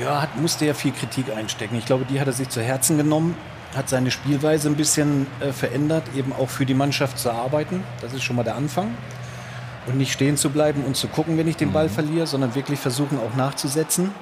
Ja, 0.00 0.22
hat, 0.22 0.36
musste 0.40 0.66
ja 0.66 0.74
viel 0.74 0.92
Kritik 0.92 1.26
einstecken. 1.34 1.76
Ich 1.76 1.86
glaube, 1.86 2.04
die 2.04 2.20
hat 2.20 2.26
er 2.26 2.32
sich 2.32 2.48
zu 2.48 2.62
Herzen 2.62 2.96
genommen, 2.96 3.36
hat 3.76 3.88
seine 3.88 4.10
Spielweise 4.10 4.68
ein 4.68 4.76
bisschen 4.76 5.26
äh, 5.40 5.52
verändert, 5.52 6.04
eben 6.16 6.32
auch 6.32 6.48
für 6.48 6.66
die 6.66 6.74
Mannschaft 6.74 7.18
zu 7.18 7.30
arbeiten. 7.30 7.82
Das 8.00 8.12
ist 8.12 8.22
schon 8.22 8.36
mal 8.36 8.42
der 8.42 8.56
Anfang. 8.56 8.94
Und 9.86 9.98
nicht 9.98 10.12
stehen 10.12 10.36
zu 10.36 10.50
bleiben 10.50 10.84
und 10.84 10.96
zu 10.96 11.08
gucken, 11.08 11.36
wenn 11.38 11.48
ich 11.48 11.56
den 11.56 11.72
Ball 11.72 11.88
verliere, 11.88 12.26
sondern 12.26 12.54
wirklich 12.54 12.78
versuchen, 12.78 13.18
auch 13.18 13.36
nachzusetzen. 13.36 14.12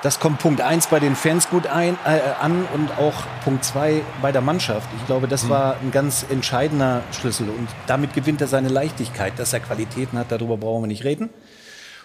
Das 0.00 0.20
kommt 0.20 0.38
Punkt 0.38 0.60
1 0.60 0.86
bei 0.86 1.00
den 1.00 1.16
Fans 1.16 1.50
gut 1.50 1.66
ein, 1.66 1.98
äh, 2.06 2.20
an 2.40 2.64
und 2.72 2.90
auch 2.98 3.14
Punkt 3.42 3.64
2 3.64 4.02
bei 4.22 4.30
der 4.30 4.40
Mannschaft. 4.40 4.88
Ich 4.96 5.06
glaube, 5.06 5.26
das 5.26 5.48
war 5.48 5.76
ein 5.82 5.90
ganz 5.90 6.24
entscheidender 6.30 7.02
Schlüssel. 7.10 7.48
Und 7.48 7.68
damit 7.88 8.14
gewinnt 8.14 8.40
er 8.40 8.46
seine 8.46 8.68
Leichtigkeit. 8.68 9.32
Dass 9.38 9.52
er 9.52 9.60
Qualitäten 9.60 10.16
hat, 10.16 10.30
darüber 10.30 10.56
brauchen 10.56 10.84
wir 10.84 10.86
nicht 10.86 11.02
reden. 11.02 11.30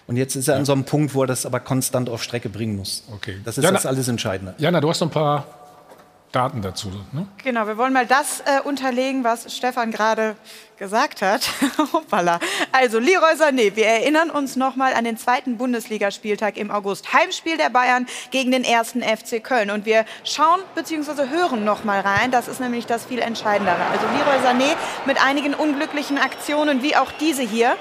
Und 0.08 0.18
jetzt 0.18 0.36
ist 0.36 0.48
er 0.48 0.56
an 0.58 0.66
so 0.66 0.74
einem 0.74 0.84
Punkt, 0.84 1.14
wo 1.16 1.24
er 1.24 1.28
das 1.28 1.46
aber 1.46 1.60
konstant 1.60 2.10
auf 2.10 2.22
Strecke 2.24 2.50
bringen 2.50 2.76
muss. 2.76 3.04
Okay. 3.14 3.40
Das 3.46 3.58
ist 3.58 3.64
Ja, 3.64 3.72
das 3.72 3.84
na- 3.86 3.90
alles 3.90 4.08
Entscheidende. 4.08 4.54
Jana, 4.58 4.82
du 4.82 4.90
hast 4.90 5.00
noch 5.00 5.08
ein 5.08 5.12
paar 5.12 5.46
Daten 6.34 6.62
dazu. 6.64 6.90
Ne? 7.12 7.28
Genau, 7.44 7.68
wir 7.68 7.78
wollen 7.78 7.94
mal 7.94 8.08
das 8.08 8.42
äh, 8.42 8.60
unterlegen, 8.68 9.24
was 9.24 9.56
Stefan 9.56 9.92
gerade 9.92 10.36
gesagt 10.78 11.22
hat. 11.22 11.48
Hoppala. 11.94 12.40
Also 12.72 12.98
Leroy 12.98 13.34
Sané, 13.36 13.76
wir 13.76 13.86
erinnern 13.86 14.32
uns 14.32 14.56
noch 14.56 14.76
mal 14.76 14.94
an 14.96 15.04
den 15.06 15.16
zweiten 15.16 15.58
Bundesligaspieltag 15.58 16.58
im 16.58 16.72
August. 16.72 17.14
Heimspiel 17.14 17.56
der 17.58 17.70
Bayern 17.70 18.08
gegen 18.32 18.50
den 18.52 18.64
ersten 18.64 19.04
FC 19.04 19.44
Köln. 19.44 19.70
Und 19.70 19.86
wir 19.86 20.06
schauen 20.24 20.60
bzw. 20.74 21.30
hören 21.30 21.64
noch 21.64 21.84
mal 21.84 22.00
rein. 22.02 22.32
Das 22.32 22.48
ist 22.48 22.60
nämlich 22.60 22.88
das 22.88 23.06
viel 23.06 23.20
Entscheidendere. 23.20 23.78
Also 23.92 24.06
Leroy 24.08 24.40
Sané 24.44 24.76
mit 25.06 25.24
einigen 25.24 25.54
unglücklichen 25.54 26.18
Aktionen, 26.18 26.82
wie 26.82 26.96
auch 26.96 27.12
diese 27.20 27.44
hier. 27.44 27.76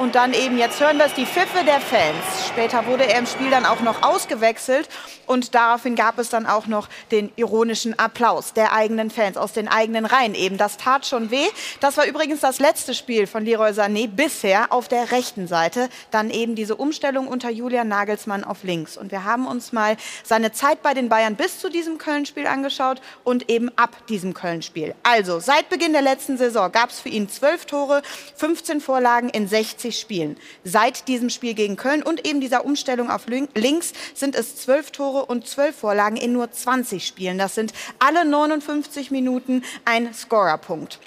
Und 0.00 0.14
dann 0.14 0.32
eben, 0.32 0.56
jetzt 0.56 0.80
hören 0.80 0.96
wir 0.96 1.04
es, 1.04 1.12
die 1.12 1.26
Pfiffe 1.26 1.62
der 1.62 1.78
Fans. 1.78 2.48
Später 2.48 2.86
wurde 2.86 3.04
er 3.04 3.18
im 3.18 3.26
Spiel 3.26 3.50
dann 3.50 3.66
auch 3.66 3.82
noch 3.82 4.02
ausgewechselt 4.02 4.88
und 5.30 5.54
daraufhin 5.54 5.94
gab 5.94 6.18
es 6.18 6.28
dann 6.28 6.44
auch 6.46 6.66
noch 6.66 6.88
den 7.12 7.30
ironischen 7.36 7.96
Applaus 7.98 8.52
der 8.52 8.72
eigenen 8.72 9.10
Fans 9.10 9.36
aus 9.36 9.52
den 9.52 9.68
eigenen 9.68 10.04
Reihen 10.04 10.34
eben. 10.34 10.58
Das 10.58 10.76
tat 10.76 11.06
schon 11.06 11.30
weh. 11.30 11.46
Das 11.78 11.96
war 11.96 12.04
übrigens 12.04 12.40
das 12.40 12.58
letzte 12.58 12.94
Spiel 12.94 13.28
von 13.28 13.44
Leroy 13.44 13.70
Sané 13.70 14.08
bisher 14.08 14.72
auf 14.72 14.88
der 14.88 15.12
rechten 15.12 15.46
Seite. 15.46 15.88
Dann 16.10 16.30
eben 16.30 16.56
diese 16.56 16.74
Umstellung 16.74 17.28
unter 17.28 17.48
Julian 17.48 17.86
Nagelsmann 17.86 18.42
auf 18.42 18.64
links. 18.64 18.96
Und 18.96 19.12
wir 19.12 19.22
haben 19.24 19.46
uns 19.46 19.70
mal 19.72 19.96
seine 20.24 20.50
Zeit 20.50 20.82
bei 20.82 20.94
den 20.94 21.08
Bayern 21.08 21.36
bis 21.36 21.60
zu 21.60 21.70
diesem 21.70 21.98
Köln-Spiel 21.98 22.48
angeschaut 22.48 23.00
und 23.22 23.48
eben 23.48 23.70
ab 23.76 24.06
diesem 24.08 24.34
Köln-Spiel. 24.34 24.96
Also, 25.04 25.38
seit 25.38 25.68
Beginn 25.68 25.92
der 25.92 26.02
letzten 26.02 26.38
Saison 26.38 26.72
gab 26.72 26.90
es 26.90 26.98
für 26.98 27.08
ihn 27.08 27.28
12 27.28 27.66
Tore, 27.66 28.02
15 28.34 28.80
Vorlagen 28.80 29.28
in 29.28 29.46
60 29.46 29.96
Spielen. 29.96 30.36
Seit 30.64 31.06
diesem 31.06 31.30
Spiel 31.30 31.54
gegen 31.54 31.76
Köln 31.76 32.02
und 32.02 32.26
eben 32.26 32.40
dieser 32.40 32.64
Umstellung 32.64 33.10
auf 33.10 33.28
lin- 33.28 33.48
links 33.54 33.92
sind 34.14 34.34
es 34.34 34.56
12 34.56 34.90
Tore 34.90 35.19
und 35.24 35.46
12 35.46 35.76
Vorlagen 35.76 36.16
in 36.16 36.32
nur 36.32 36.50
20 36.50 37.06
Spielen. 37.06 37.38
Das 37.38 37.54
sind 37.54 37.72
alle 37.98 38.24
59 38.24 39.10
Minuten 39.10 39.62
ein 39.84 40.12
Scorerpunkt. 40.14 40.98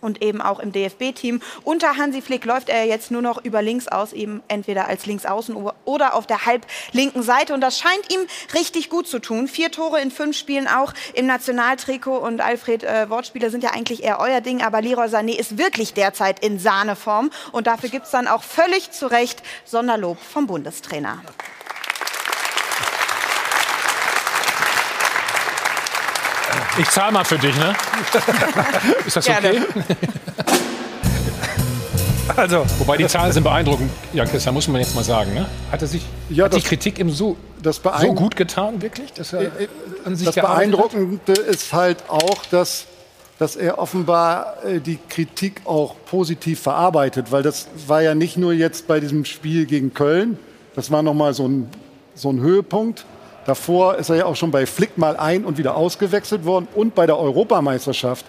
und 0.00 0.22
eben 0.22 0.40
auch 0.40 0.60
im 0.60 0.72
DFB-Team. 0.72 1.40
Unter 1.64 1.96
Hansi 1.96 2.22
Flick 2.22 2.44
läuft 2.44 2.68
er 2.68 2.84
jetzt 2.84 3.10
nur 3.10 3.22
noch 3.22 3.44
über 3.44 3.62
links 3.62 3.88
aus, 3.88 4.12
eben 4.12 4.42
entweder 4.48 4.86
als 4.86 5.06
Linksaußen 5.06 5.56
oder 5.84 6.14
auf 6.14 6.26
der 6.26 6.46
halblinken 6.46 7.22
Seite. 7.22 7.54
Und 7.54 7.60
das 7.60 7.78
scheint 7.78 8.12
ihm 8.12 8.20
richtig 8.54 8.90
gut 8.90 9.06
zu 9.06 9.18
tun. 9.18 9.48
Vier 9.48 9.70
Tore 9.70 10.00
in 10.00 10.10
fünf 10.10 10.36
Spielen 10.36 10.68
auch 10.68 10.92
im 11.14 11.26
Nationaltrikot. 11.26 12.18
Und 12.18 12.40
Alfred, 12.40 12.84
äh, 12.84 13.10
Wortspiele 13.10 13.50
sind 13.50 13.64
ja 13.64 13.70
eigentlich 13.70 14.04
eher 14.04 14.20
euer 14.20 14.40
Ding, 14.40 14.62
aber 14.62 14.80
Leroy 14.80 15.06
Sané 15.06 15.36
ist 15.36 15.58
wirklich 15.58 15.94
derzeit 15.94 16.44
in 16.44 16.58
Sahneform. 16.58 17.30
Und 17.52 17.66
dafür 17.66 17.88
gibt 17.88 18.06
es 18.06 18.12
dann 18.12 18.28
auch 18.28 18.42
völlig 18.42 18.90
zu 18.92 19.06
Recht 19.06 19.42
Sonderlob 19.64 20.18
vom 20.20 20.46
Bundestrainer. 20.46 21.22
Ich 26.76 26.88
zahle 26.90 27.12
mal 27.12 27.24
für 27.24 27.38
dich, 27.38 27.56
ne? 27.56 27.74
Ist 29.06 29.16
das 29.16 29.28
okay? 29.28 29.60
Also, 32.36 32.64
wobei 32.78 32.98
die 32.98 33.06
Zahlen 33.06 33.32
sind 33.32 33.42
beeindruckend. 33.42 33.90
Ja, 34.12 34.24
Christian, 34.26 34.54
muss 34.54 34.68
man 34.68 34.80
jetzt 34.80 34.94
mal 34.94 35.02
sagen, 35.02 35.32
ne? 35.34 35.46
Hat 35.72 35.80
er 35.82 35.88
sich 35.88 36.02
Ja, 36.28 36.44
hat 36.44 36.52
die 36.52 36.58
das- 36.60 36.68
Kritik 36.68 36.98
ihm 37.00 37.10
so, 37.10 37.36
Das, 37.62 37.80
so 38.00 38.12
gut 38.14 38.36
getan, 38.36 38.80
wirklich, 38.82 39.12
dass 39.14 39.32
er 39.32 39.50
an 40.04 40.14
sich 40.14 40.26
das 40.26 40.34
gearbeitet 40.36 40.78
hat? 40.78 40.90
Beeindruckende 40.92 41.32
ist 41.32 41.72
halt 41.72 42.04
auch, 42.08 42.44
dass, 42.50 42.84
dass 43.38 43.56
er 43.56 43.78
offenbar 43.78 44.58
äh, 44.64 44.78
die 44.78 44.98
Kritik 45.08 45.62
auch 45.64 45.96
positiv 46.08 46.60
verarbeitet, 46.60 47.32
weil 47.32 47.42
das 47.42 47.66
war 47.88 48.02
ja 48.02 48.14
nicht 48.14 48.36
nur 48.36 48.52
jetzt 48.52 48.86
bei 48.86 49.00
diesem 49.00 49.24
Spiel 49.24 49.64
gegen 49.66 49.92
Köln, 49.94 50.38
das 50.76 50.90
war 50.92 51.02
nochmal 51.02 51.32
so 51.34 51.48
ein, 51.48 51.68
so 52.14 52.30
ein 52.30 52.40
Höhepunkt. 52.40 53.04
Davor 53.48 53.96
ist 53.96 54.10
er 54.10 54.16
ja 54.16 54.26
auch 54.26 54.36
schon 54.36 54.50
bei 54.50 54.66
Flick 54.66 54.98
mal 54.98 55.16
ein- 55.16 55.46
und 55.46 55.56
wieder 55.56 55.74
ausgewechselt 55.74 56.44
worden 56.44 56.68
und 56.74 56.94
bei 56.94 57.06
der 57.06 57.18
Europameisterschaft 57.18 58.26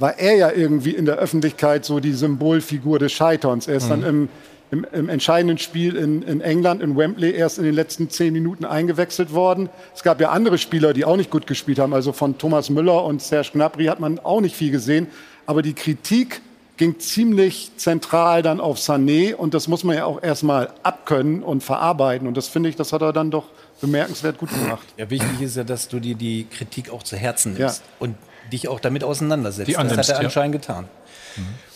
war 0.00 0.18
er 0.18 0.36
ja 0.36 0.50
irgendwie 0.50 0.90
in 0.90 1.04
der 1.04 1.14
Öffentlichkeit 1.14 1.84
so 1.84 2.00
die 2.00 2.12
Symbolfigur 2.12 2.98
des 2.98 3.12
Scheiterns. 3.12 3.68
Er 3.68 3.76
ist 3.76 3.88
dann 3.88 4.02
im, 4.02 4.28
im, 4.72 4.84
im 4.92 5.08
entscheidenden 5.08 5.58
Spiel 5.58 5.94
in, 5.94 6.22
in 6.22 6.40
England, 6.40 6.82
in 6.82 6.96
Wembley, 6.96 7.30
erst 7.30 7.58
in 7.58 7.64
den 7.64 7.74
letzten 7.74 8.10
zehn 8.10 8.32
Minuten 8.32 8.64
eingewechselt 8.64 9.32
worden. 9.32 9.68
Es 9.94 10.02
gab 10.02 10.20
ja 10.20 10.30
andere 10.30 10.58
Spieler, 10.58 10.92
die 10.92 11.04
auch 11.04 11.16
nicht 11.16 11.30
gut 11.30 11.46
gespielt 11.46 11.78
haben. 11.78 11.94
Also 11.94 12.12
von 12.12 12.36
Thomas 12.36 12.68
Müller 12.68 13.04
und 13.04 13.22
Serge 13.22 13.50
Gnabry 13.52 13.84
hat 13.84 14.00
man 14.00 14.18
auch 14.18 14.40
nicht 14.40 14.56
viel 14.56 14.72
gesehen. 14.72 15.06
Aber 15.46 15.62
die 15.62 15.74
Kritik 15.74 16.40
ging 16.78 16.98
ziemlich 16.98 17.70
zentral 17.76 18.42
dann 18.42 18.60
auf 18.60 18.78
Sané 18.78 19.34
und 19.34 19.54
das 19.54 19.68
muss 19.68 19.84
man 19.84 19.96
ja 19.96 20.04
auch 20.04 20.22
erstmal 20.22 20.70
abkönnen 20.82 21.44
und 21.44 21.62
verarbeiten. 21.62 22.26
Und 22.26 22.36
das 22.36 22.48
finde 22.48 22.68
ich, 22.68 22.76
das 22.76 22.92
hat 22.92 23.02
er 23.02 23.12
dann 23.12 23.30
doch 23.30 23.44
bemerkenswert 23.80 24.38
gut 24.38 24.50
gemacht. 24.50 24.86
Ja, 24.96 25.08
wichtig 25.10 25.40
ist 25.40 25.56
ja, 25.56 25.64
dass 25.64 25.88
du 25.88 26.00
dir 26.00 26.14
die 26.14 26.46
Kritik 26.50 26.90
auch 26.90 27.02
zu 27.02 27.16
Herzen 27.16 27.54
nimmst 27.54 27.78
Ja. 27.78 27.84
und 27.98 28.16
dich 28.52 28.68
auch 28.68 28.80
damit 28.80 29.04
auseinandersetzt. 29.04 29.68
Die 29.68 29.72
das 29.72 29.80
annimmst, 29.80 29.98
hat 29.98 30.08
er 30.16 30.22
ja. 30.22 30.26
anscheinend 30.26 30.52
getan. 30.52 30.88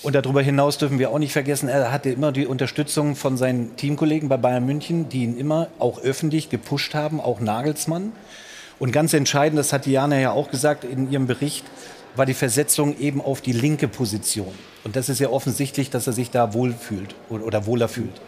Und 0.02 0.14
darüber 0.16 0.42
hinaus 0.42 0.78
dürfen 0.78 0.98
wir 0.98 1.10
auch 1.10 1.18
nicht 1.20 1.32
vergessen, 1.32 1.68
er 1.68 1.92
hatte 1.92 2.10
immer 2.10 2.32
die 2.32 2.46
Unterstützung 2.46 3.14
von 3.14 3.36
seinen 3.36 3.76
Teamkollegen 3.76 4.28
bei 4.28 4.36
Bayern 4.36 4.66
München, 4.66 5.08
die 5.08 5.22
ihn 5.22 5.38
immer 5.38 5.68
auch 5.78 6.00
öffentlich 6.02 6.50
gepusht 6.50 6.94
haben, 6.94 7.20
auch 7.20 7.38
Nagelsmann. 7.38 8.10
Und 8.80 8.90
ganz 8.90 9.12
entscheidend, 9.14 9.58
das 9.58 9.72
hat 9.72 9.86
Diana 9.86 10.18
ja 10.18 10.32
auch 10.32 10.50
gesagt 10.50 10.82
in 10.82 11.12
ihrem 11.12 11.28
Bericht, 11.28 11.64
war 12.16 12.26
die 12.26 12.34
Versetzung 12.34 12.98
eben 12.98 13.20
auf 13.20 13.40
die 13.40 13.52
linke 13.52 13.86
Position. 13.86 14.52
Und 14.84 14.96
das 14.96 15.08
ist 15.08 15.20
ja 15.20 15.28
offensichtlich, 15.28 15.90
dass 15.90 16.08
er 16.08 16.12
sich 16.12 16.30
da 16.30 16.52
wohlfühlt 16.52 17.14
oder 17.28 17.66
wohler 17.66 17.88
fühlt. 17.88 18.20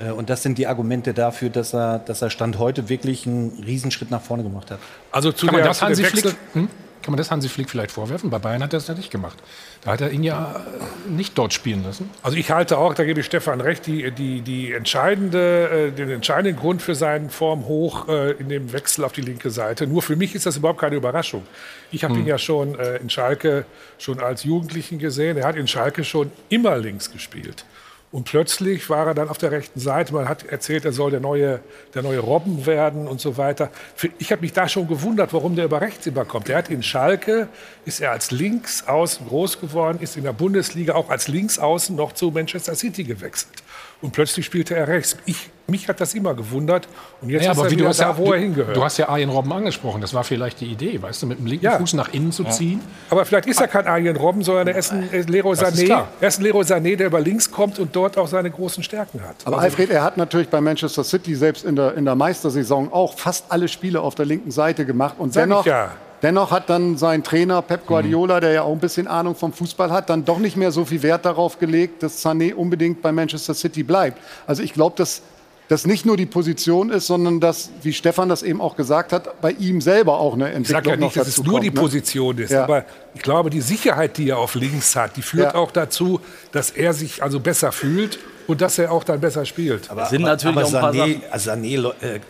Äh, 0.00 0.10
Und 0.10 0.30
das 0.30 0.42
sind 0.42 0.58
die 0.58 0.66
Argumente 0.66 1.14
dafür, 1.14 1.50
dass 1.50 1.74
er, 1.74 1.98
dass 1.98 2.22
er 2.22 2.30
Stand 2.30 2.58
heute 2.58 2.88
wirklich 2.88 3.26
einen 3.26 3.62
Riesenschritt 3.64 4.10
nach 4.10 4.22
vorne 4.22 4.42
gemacht 4.42 4.70
hat. 4.70 4.78
Also 5.10 5.32
zu 5.32 5.46
Kann 5.46 5.54
man, 5.54 5.62
der, 5.62 5.70
das 5.70 5.78
zu 5.78 5.86
Hansi 5.86 6.04
Flick, 6.04 6.34
hm? 6.54 6.68
Kann 7.02 7.10
man 7.10 7.18
das 7.18 7.32
Hansi 7.32 7.48
Flick 7.48 7.68
vielleicht 7.68 7.90
vorwerfen? 7.90 8.30
Bei 8.30 8.38
Bayern 8.38 8.62
hat 8.62 8.72
er 8.72 8.78
das 8.78 8.86
ja 8.86 8.94
nicht 8.94 9.10
gemacht. 9.10 9.36
Da 9.80 9.90
hat 9.90 10.00
er 10.00 10.12
ihn 10.12 10.22
ja 10.22 10.54
äh, 10.54 11.10
nicht 11.10 11.36
dort 11.36 11.52
spielen 11.52 11.82
lassen. 11.82 12.08
Also 12.22 12.36
ich 12.36 12.52
halte 12.52 12.78
auch, 12.78 12.94
da 12.94 13.02
gebe 13.02 13.18
ich 13.18 13.26
Stefan 13.26 13.60
recht, 13.60 13.88
die, 13.88 14.12
die, 14.12 14.40
die 14.40 14.72
entscheidende, 14.72 15.88
äh, 15.88 15.90
den 15.90 16.10
entscheidenden 16.10 16.56
Grund 16.56 16.80
für 16.80 16.94
seinen 16.94 17.28
Form 17.28 17.66
hoch 17.66 18.06
in 18.38 18.48
dem 18.48 18.72
Wechsel 18.72 19.04
auf 19.04 19.12
die 19.12 19.20
linke 19.20 19.50
Seite. 19.50 19.88
Nur 19.88 20.00
für 20.00 20.14
mich 20.14 20.36
ist 20.36 20.46
das 20.46 20.56
überhaupt 20.56 20.80
keine 20.80 20.94
Überraschung. 20.94 21.42
Ich 21.90 22.04
habe 22.04 22.16
ihn 22.18 22.26
ja 22.26 22.38
schon 22.38 22.76
in 22.76 23.10
Schalke 23.10 23.64
schon 23.98 24.20
als 24.20 24.44
Jugendlichen 24.44 24.98
gesehen. 24.98 25.36
Er 25.36 25.46
hat 25.46 25.56
in 25.56 25.66
Schalke 25.66 26.04
schon 26.04 26.30
immer 26.48 26.78
links 26.78 27.10
gespielt. 27.10 27.64
Und 28.12 28.24
plötzlich 28.24 28.90
war 28.90 29.06
er 29.06 29.14
dann 29.14 29.30
auf 29.30 29.38
der 29.38 29.52
rechten 29.52 29.80
Seite. 29.80 30.12
Man 30.12 30.28
hat 30.28 30.44
erzählt, 30.44 30.84
er 30.84 30.92
soll 30.92 31.10
der 31.10 31.20
neue, 31.20 31.60
der 31.94 32.02
neue 32.02 32.18
Robben 32.18 32.66
werden 32.66 33.08
und 33.08 33.22
so 33.22 33.38
weiter. 33.38 33.70
Ich 34.18 34.30
habe 34.30 34.42
mich 34.42 34.52
da 34.52 34.68
schon 34.68 34.86
gewundert, 34.86 35.32
warum 35.32 35.56
der 35.56 35.64
über 35.64 35.80
rechts 35.80 36.04
überkommt. 36.06 36.50
Er 36.50 36.58
hat 36.58 36.68
in 36.68 36.82
Schalke, 36.82 37.48
ist 37.86 38.02
er 38.02 38.10
als 38.10 38.30
Linksaußen 38.30 39.26
groß 39.26 39.60
geworden, 39.60 39.98
ist 40.02 40.18
in 40.18 40.24
der 40.24 40.34
Bundesliga 40.34 40.94
auch 40.94 41.08
als 41.08 41.26
Linksaußen 41.26 41.96
noch 41.96 42.12
zu 42.12 42.30
Manchester 42.30 42.74
City 42.74 43.02
gewechselt. 43.02 43.62
Und 44.02 44.12
plötzlich 44.12 44.44
spielte 44.44 44.74
er 44.74 44.88
rechts. 44.88 45.16
Ich, 45.26 45.48
mich 45.68 45.88
hat 45.88 46.00
das 46.00 46.12
immer 46.14 46.34
gewundert. 46.34 46.88
Und 47.20 47.30
jetzt 47.30 47.44
Ja, 47.44 47.52
ist 47.52 47.58
aber 47.58 47.68
er 47.68 47.70
wie 47.70 47.76
du 47.76 47.80
wieder 47.80 47.88
hast 47.90 48.00
da, 48.00 48.10
ja, 48.10 48.18
wo 48.18 48.24
du, 48.26 48.32
er 48.32 48.40
hingehört. 48.40 48.76
du 48.76 48.82
hast 48.84 48.98
ja 48.98 49.08
Arjen 49.08 49.30
Robben 49.30 49.52
angesprochen. 49.52 50.00
Das 50.00 50.12
war 50.12 50.24
vielleicht 50.24 50.60
die 50.60 50.66
Idee, 50.66 51.00
weißt 51.00 51.22
du, 51.22 51.26
mit 51.28 51.38
dem 51.38 51.46
linken 51.46 51.64
Ja. 51.64 51.78
Fuß 51.78 51.94
nach 51.94 52.12
innen 52.12 52.32
zu 52.32 52.42
ziehen. 52.44 52.80
Aber 53.10 53.24
vielleicht 53.24 53.46
ist 53.46 53.60
er 53.60 53.68
kein 53.68 53.86
Arjen 53.86 54.16
Robben, 54.16 54.42
sondern 54.42 54.66
er 54.68 54.76
ist 54.76 54.92
ein 54.92 55.10
äh, 55.12 55.20
Leroy 55.22 55.52
ist 55.52 55.62
Sané. 55.62 56.04
Er 56.20 56.28
ist 56.28 56.38
ein 56.40 56.42
Leroy 56.42 56.62
Sané, 56.64 56.96
der 56.96 57.06
über 57.06 57.20
links 57.20 57.50
kommt 57.50 57.78
und 57.78 57.94
dort 57.94 58.18
auch 58.18 58.26
seine 58.26 58.50
großen 58.50 58.82
Stärken 58.82 59.20
hat. 59.22 59.36
Aber 59.44 59.58
Alfred, 59.60 59.90
er 59.90 60.02
hat 60.02 60.16
natürlich 60.16 60.48
bei 60.48 60.60
Manchester 60.60 61.04
City 61.04 61.34
selbst 61.36 61.64
in 61.64 61.76
der, 61.76 61.94
in 61.94 62.04
der 62.04 62.16
Meistersaison 62.16 62.92
auch 62.92 63.16
fast 63.16 63.46
alle 63.50 63.68
Spiele 63.68 64.00
auf 64.00 64.16
der 64.16 64.26
linken 64.26 64.50
Seite 64.50 64.84
gemacht. 64.84 65.14
Und 65.18 65.36
dennoch, 65.36 65.64
ja. 65.64 65.92
Dennoch 66.22 66.50
hat 66.50 66.70
dann 66.70 66.96
sein 66.96 67.22
Trainer 67.24 67.62
Pep 67.62 67.86
Guardiola, 67.86 68.40
der 68.40 68.52
ja 68.52 68.62
auch 68.62 68.72
ein 68.72 68.78
bisschen 68.80 69.06
Ahnung 69.06 69.34
vom 69.34 69.52
Fußball 69.52 69.90
hat, 69.90 70.08
dann 70.10 70.24
doch 70.24 70.38
nicht 70.38 70.56
mehr 70.56 70.72
so 70.72 70.84
viel 70.84 71.02
Wert 71.02 71.24
darauf 71.24 71.58
gelegt, 71.58 72.02
dass 72.02 72.24
Sané 72.24 72.54
unbedingt 72.54 73.02
bei 73.02 73.12
Manchester 73.12 73.54
City 73.54 73.82
bleibt. 73.82 74.18
Also 74.46 74.62
ich 74.62 74.72
glaube, 74.72 74.94
dass 74.96 75.22
das 75.68 75.86
nicht 75.86 76.04
nur 76.04 76.18
die 76.18 76.26
Position 76.26 76.90
ist, 76.90 77.06
sondern 77.06 77.40
dass, 77.40 77.70
wie 77.82 77.94
Stefan 77.94 78.28
das 78.28 78.42
eben 78.42 78.60
auch 78.60 78.76
gesagt 78.76 79.12
hat, 79.12 79.40
bei 79.40 79.52
ihm 79.52 79.80
selber 79.80 80.18
auch 80.18 80.34
eine 80.34 80.50
Ich 80.50 80.56
Entwicklung 80.56 80.84
sage 80.84 81.00
ja 81.00 81.06
nicht, 81.06 81.16
dass 81.16 81.28
es 81.28 81.42
nur 81.42 81.52
kommt, 81.54 81.64
die 81.64 81.70
ne? 81.70 81.80
Position 81.80 82.38
ist, 82.38 82.50
Ja. 82.50 82.64
aber 82.64 82.84
ich 83.14 83.22
glaube, 83.22 83.48
die 83.48 83.60
Sicherheit, 83.62 84.18
die 84.18 84.28
er 84.28 84.38
auf 84.38 84.54
links 84.54 84.94
hat, 84.96 85.16
die 85.16 85.22
führt 85.22 85.54
Ja. 85.54 85.58
auch 85.58 85.70
dazu, 85.70 86.20
dass 86.50 86.70
er 86.70 86.92
sich 86.92 87.22
also 87.22 87.40
besser 87.40 87.72
fühlt 87.72 88.18
und 88.48 88.60
dass 88.60 88.78
er 88.78 88.92
auch 88.92 89.04
dann 89.04 89.20
besser 89.20 89.46
spielt. 89.46 89.90
Aber, 89.90 90.06
sind 90.06 90.22
natürlich 90.22 90.56
aber 90.58 90.66
auch 90.66 90.74
ein 90.74 90.80
paar 90.80 90.92
Sané, 90.92 91.12
Sachen. 91.14 91.22
also 91.30 91.50
Sané, 91.52 91.92
äh, 92.02 92.20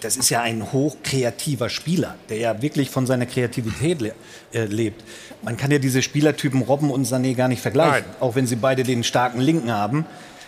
das 0.00 0.16
ist 0.16 0.30
ja 0.30 0.42
ein 0.42 0.72
hochkreativer 0.72 1.68
Spieler, 1.68 2.14
der 2.28 2.38
ja 2.38 2.62
wirklich 2.62 2.90
von 2.90 3.06
seiner 3.06 3.26
Kreativität 3.26 4.00
le 4.00 4.14
äh, 4.52 4.64
lebt. 4.64 5.02
Man 5.42 5.56
kann 5.56 5.70
ja 5.70 5.78
diese 5.78 6.02
Spielertypen 6.02 6.62
Robben 6.62 6.90
und 6.90 7.06
Sané 7.06 7.34
gar 7.34 7.48
nicht 7.48 7.62
vergleichen. 7.62 8.06
Nein. 8.06 8.16
Auch 8.20 8.34
wenn 8.34 8.46
sie 8.46 8.56
beide 8.56 8.82
den 8.82 9.04
starken 9.04 9.40
Linken 9.40 9.72
haben, 9.72 10.06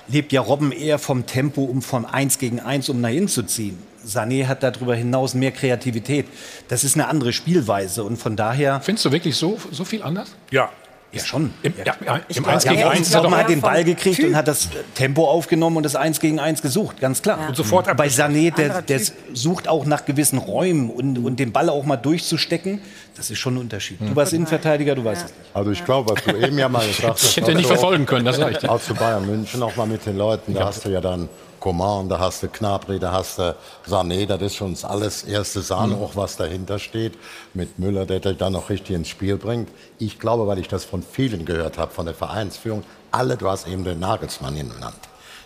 lebt 0.08 0.32
ja 0.32 0.40
Robben 0.40 0.72
eher 0.72 0.98
vom 0.98 1.26
Tempo, 1.26 1.62
um 1.62 1.82
von 1.82 2.04
1 2.04 2.38
gegen 2.38 2.60
1, 2.60 2.88
um 2.88 3.00
nach 3.00 3.10
zu 3.26 3.42
ziehen. 3.42 3.78
Sané 4.06 4.46
hat 4.46 4.62
darüber 4.62 4.94
hinaus 4.94 5.34
mehr 5.34 5.52
Kreativität. 5.52 6.26
Das 6.68 6.84
ist 6.84 6.94
eine 6.94 7.08
andere 7.08 7.32
Spielweise 7.32 8.02
und 8.04 8.16
von 8.16 8.34
daher, 8.34 8.80
Findest 8.80 9.04
du 9.04 9.12
wirklich 9.12 9.36
so, 9.36 9.58
so 9.70 9.84
viel 9.84 10.02
anders? 10.02 10.34
Ja. 10.50 10.70
Ja 11.12 11.24
schon. 11.24 11.52
Im, 11.62 11.74
ja, 11.84 11.94
ja, 12.04 12.20
im 12.28 12.34
glaub, 12.42 12.48
1 12.48 12.64
ja, 12.64 12.70
gegen 12.70 12.80
ja, 12.82 12.88
1 12.90 13.00
ich 13.00 13.06
ist 13.08 13.14
er 13.14 13.30
hat 13.30 13.48
den 13.48 13.60
Ball 13.60 13.84
gekriegt 13.84 14.16
Typ. 14.16 14.28
und 14.28 14.36
hat 14.36 14.48
das 14.48 14.68
Tempo 14.94 15.28
aufgenommen 15.28 15.76
und 15.76 15.82
das 15.82 15.96
1 15.96 16.20
gegen 16.20 16.38
1 16.38 16.62
gesucht, 16.62 17.00
ganz 17.00 17.22
klar. 17.22 17.48
Und 17.48 17.56
sofort 17.56 17.96
Bei 17.96 18.06
Sané, 18.08 18.54
der, 18.54 18.82
der 18.82 19.00
sucht 19.32 19.68
auch 19.68 19.86
nach 19.86 20.04
gewissen 20.04 20.38
Räumen 20.38 20.90
und, 20.90 21.18
und 21.18 21.40
den 21.40 21.52
Ball 21.52 21.68
auch 21.68 21.84
mal 21.84 21.96
durchzustecken. 21.96 22.80
Das 23.16 23.30
ist 23.30 23.38
schon 23.38 23.54
ein 23.54 23.58
Unterschied. 23.58 24.00
Du 24.00 24.14
warst 24.14 24.32
Innenverteidiger, 24.32 24.94
du 24.94 25.04
weißt 25.04 25.26
es 25.26 25.30
nicht. 25.30 25.50
Also 25.54 25.70
ich 25.72 25.84
glaube, 25.84 26.12
was 26.14 26.24
du 26.24 26.36
eben 26.36 26.58
ja 26.58 26.68
mal 26.68 26.86
gesagt 26.86 27.14
hast. 27.14 27.24
Ich 27.24 27.36
hätte 27.36 27.54
nicht 27.54 27.66
auch 27.66 27.70
so- 27.70 27.74
verfolgen 27.74 28.06
können, 28.06 28.24
das 28.24 28.38
reicht. 28.38 28.68
Auch 28.68 28.80
zu 28.80 28.94
Bayern 28.94 29.26
München, 29.26 29.62
auch 29.62 29.76
mal 29.76 29.86
mit 29.86 30.06
den 30.06 30.16
Leuten. 30.16 30.54
Da 30.54 30.66
hast 30.66 30.84
du 30.84 30.90
ja 30.90 31.00
dann 31.00 31.28
Coman, 31.60 32.08
da 32.08 32.18
hast 32.18 32.42
du 32.42 32.48
Knabri, 32.48 32.98
da 32.98 33.12
hast 33.12 33.38
du 33.38 33.54
Sané. 33.86 34.26
Das 34.26 34.40
ist 34.40 34.56
schon 34.56 34.74
alles 34.82 35.22
erste 35.24 35.60
Sahne, 35.60 35.94
auch 35.96 36.16
was 36.16 36.36
dahinter 36.36 36.78
steht. 36.78 37.18
Mit 37.54 37.78
Müller, 37.78 38.06
der 38.06 38.20
dich 38.20 38.38
dann 38.38 38.54
noch 38.54 38.70
richtig 38.70 38.96
ins 38.96 39.08
Spiel 39.08 39.36
bringt. 39.36 39.68
Ich 39.98 40.18
glaube, 40.18 40.46
weil 40.46 40.58
ich 40.58 40.68
das 40.68 40.84
von 40.84 41.02
vielen 41.02 41.44
gehört 41.44 41.76
habe, 41.78 41.92
von 41.92 42.06
der 42.06 42.14
Vereinsführung, 42.14 42.82
alle, 43.12 43.36
du 43.36 43.48
hast 43.48 43.68
eben 43.68 43.84
den 43.84 44.00
Nagelsmann 44.00 44.56
genannt. 44.56 44.96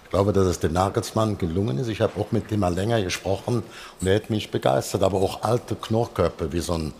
Ich 0.04 0.10
glaube, 0.10 0.32
dass 0.32 0.46
es 0.46 0.60
dem 0.60 0.72
Nagelsmann 0.72 1.36
gelungen 1.38 1.78
ist. 1.78 1.88
Ich 1.88 2.00
habe 2.00 2.20
auch 2.20 2.30
mit 2.30 2.50
dem 2.50 2.60
mal 2.60 2.72
länger 2.72 3.02
gesprochen 3.02 3.64
und 4.00 4.06
er 4.06 4.14
hat 4.14 4.30
mich 4.30 4.50
begeistert. 4.52 5.02
Aber 5.02 5.18
auch 5.18 5.42
alte 5.42 5.74
Knorrköpfe, 5.74 6.52
wie 6.52 6.60
so 6.60 6.74
ein, 6.74 6.94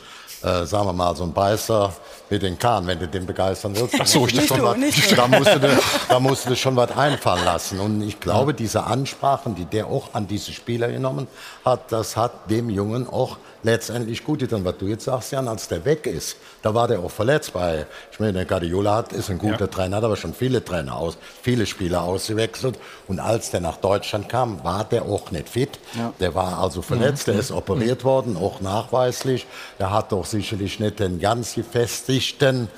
äh, 0.45 0.65
sagen 0.67 0.87
wir 0.87 0.93
mal, 0.93 1.17
so 1.17 1.25
ein 1.25 1.33
Beißer 1.33 1.93
mit 2.31 2.43
den 2.43 2.59
Kahn, 2.59 2.87
wenn 2.87 2.99
du 2.99 3.09
den 3.09 3.27
begeistern 3.27 3.75
willst. 3.77 3.95
Ach 3.99 4.07
so, 4.07 4.27
ich 4.27 4.33
du 4.35 4.41
dachte- 4.41 4.57
schon 4.63 4.81
Nicht 4.81 4.99
was- 5.03 5.09
du, 5.09 5.17
da 5.17 5.29
musst 5.29 5.55
du, 5.55 5.79
da 6.09 6.21
musst 6.21 6.51
du 6.51 6.57
schon 6.57 6.77
was 6.77 6.91
einfallen 6.97 7.45
lassen. 7.45 7.81
Und 7.81 8.03
ich 8.03 8.21
glaube, 8.21 8.55
diese 8.55 8.85
Ansprachen, 8.85 9.55
die 9.55 9.65
der 9.65 9.87
auch 9.87 10.09
an 10.13 10.27
diese 10.27 10.53
Spieler 10.53 10.89
genommen 10.89 11.27
hat, 11.65 11.91
das 11.93 12.17
hat 12.17 12.51
dem 12.51 12.71
Jungen 12.71 13.09
auch 13.09 13.37
letztendlich 13.65 14.23
gut 14.23 14.39
getan. 14.39 14.65
Was 14.65 14.79
du 14.79 14.87
jetzt 14.87 15.05
sagst, 15.05 15.33
Jan, 15.33 15.49
als 15.49 15.67
der 15.67 15.85
weg 15.85 16.07
ist, 16.07 16.37
da 16.63 16.75
war 16.75 16.87
der 16.87 17.01
auch 17.01 17.11
verletzt. 17.11 17.53
Bei, 17.53 17.87
ich 18.13 18.21
meine, 18.21 18.35
der 18.35 18.45
Guardiola 18.45 18.95
hat, 18.97 19.13
ist 19.13 19.31
ein 19.31 19.39
guter 19.39 19.69
Trainer, 19.69 19.97
hat 19.97 20.05
aber 20.05 20.17
schon 20.17 20.35
viele 20.35 20.65
Trainer 20.65 20.97
aus, 20.97 21.19
viele 21.43 21.67
Spieler 21.67 22.03
ausgewechselt. 22.03 22.79
Und 23.09 23.19
als 23.19 23.51
der 23.51 23.61
nach 23.61 23.79
Deutschland 23.79 24.29
kam, 24.29 24.63
war 24.63 24.85
der 24.85 25.03
auch 25.03 25.31
nicht 25.31 25.49
fit. 25.49 25.79
Der 26.21 26.35
war 26.35 26.59
also 26.59 26.83
verletzt, 26.83 27.27
der 27.27 27.35
ist 27.35 27.51
operiert 27.51 28.05
worden, 28.05 28.37
auch 28.37 28.61
nachweislich. 28.61 29.47
Der 29.79 29.91
hat 29.91 30.13
doch 30.13 30.25
sicherlich 30.25 30.79
nicht 30.79 31.01
den 31.01 31.19
ganz 31.19 31.55
gefestigten 31.55 32.69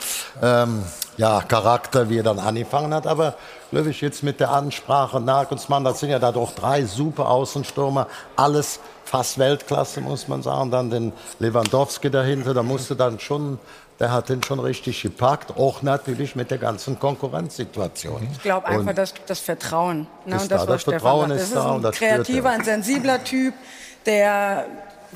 ähm, 0.43 0.85
ja, 1.17 1.41
Charakter, 1.43 2.09
wie 2.09 2.19
er 2.19 2.23
dann 2.23 2.39
angefangen 2.39 2.95
hat. 2.95 3.07
Aber 3.07 3.35
Löwig 3.73 4.01
jetzt 4.01 4.23
mit 4.23 4.39
der 4.39 4.53
Ansprache, 4.53 5.21
Nagelsmann, 5.21 5.83
das 5.83 6.01
sind 6.01 6.11
ja 6.11 6.19
da 6.19 6.31
doch 6.31 6.55
drei 6.55 6.85
super 6.85 7.29
Außenstürmer, 7.29 8.07
alles 8.37 8.79
fast 9.07 9.39
Weltklasse, 9.39 10.01
muss 10.01 10.29
man 10.29 10.43
sagen. 10.43 10.71
Dann 10.71 10.91
den 10.91 11.13
Lewandowski 11.39 12.11
dahinter, 12.11 12.53
da 12.55 12.63
musste 12.63 12.95
dann 12.97 13.19
schon, 13.21 13.59
der 13.99 14.13
hat 14.13 14.29
den 14.29 14.43
schon 14.43 14.61
richtig 14.61 15.01
gepackt, 15.03 15.57
auch 15.57 15.83
natürlich 15.83 16.37
mit 16.37 16.51
der 16.51 16.59
ganzen 16.59 16.99
Konkurrenzsituation. 16.99 18.29
Ich 18.33 18.43
glaube 18.43 18.67
einfach, 18.67 18.91
Und 18.91 18.99
dass 18.99 19.15
das 19.27 19.41
Vertrauen. 19.41 20.07
Ne, 20.27 20.37
Ist 20.37 20.43
und 20.43 20.51
das, 20.51 20.67
da, 20.67 20.73
das 20.73 20.83
Vertrauen 20.83 21.29
sagt. 21.31 21.41
ist 21.41 21.55
das 21.55 21.63
da 21.63 21.69
ist 21.69 21.71
und 21.71 21.77
ein 21.77 21.83
das 21.83 21.97
spürt 21.97 22.11
kreativer, 22.11 22.49
er. 22.51 22.55
ein 22.59 22.65
sensibler 22.65 23.25
Typ, 23.25 23.55
der 24.05 24.67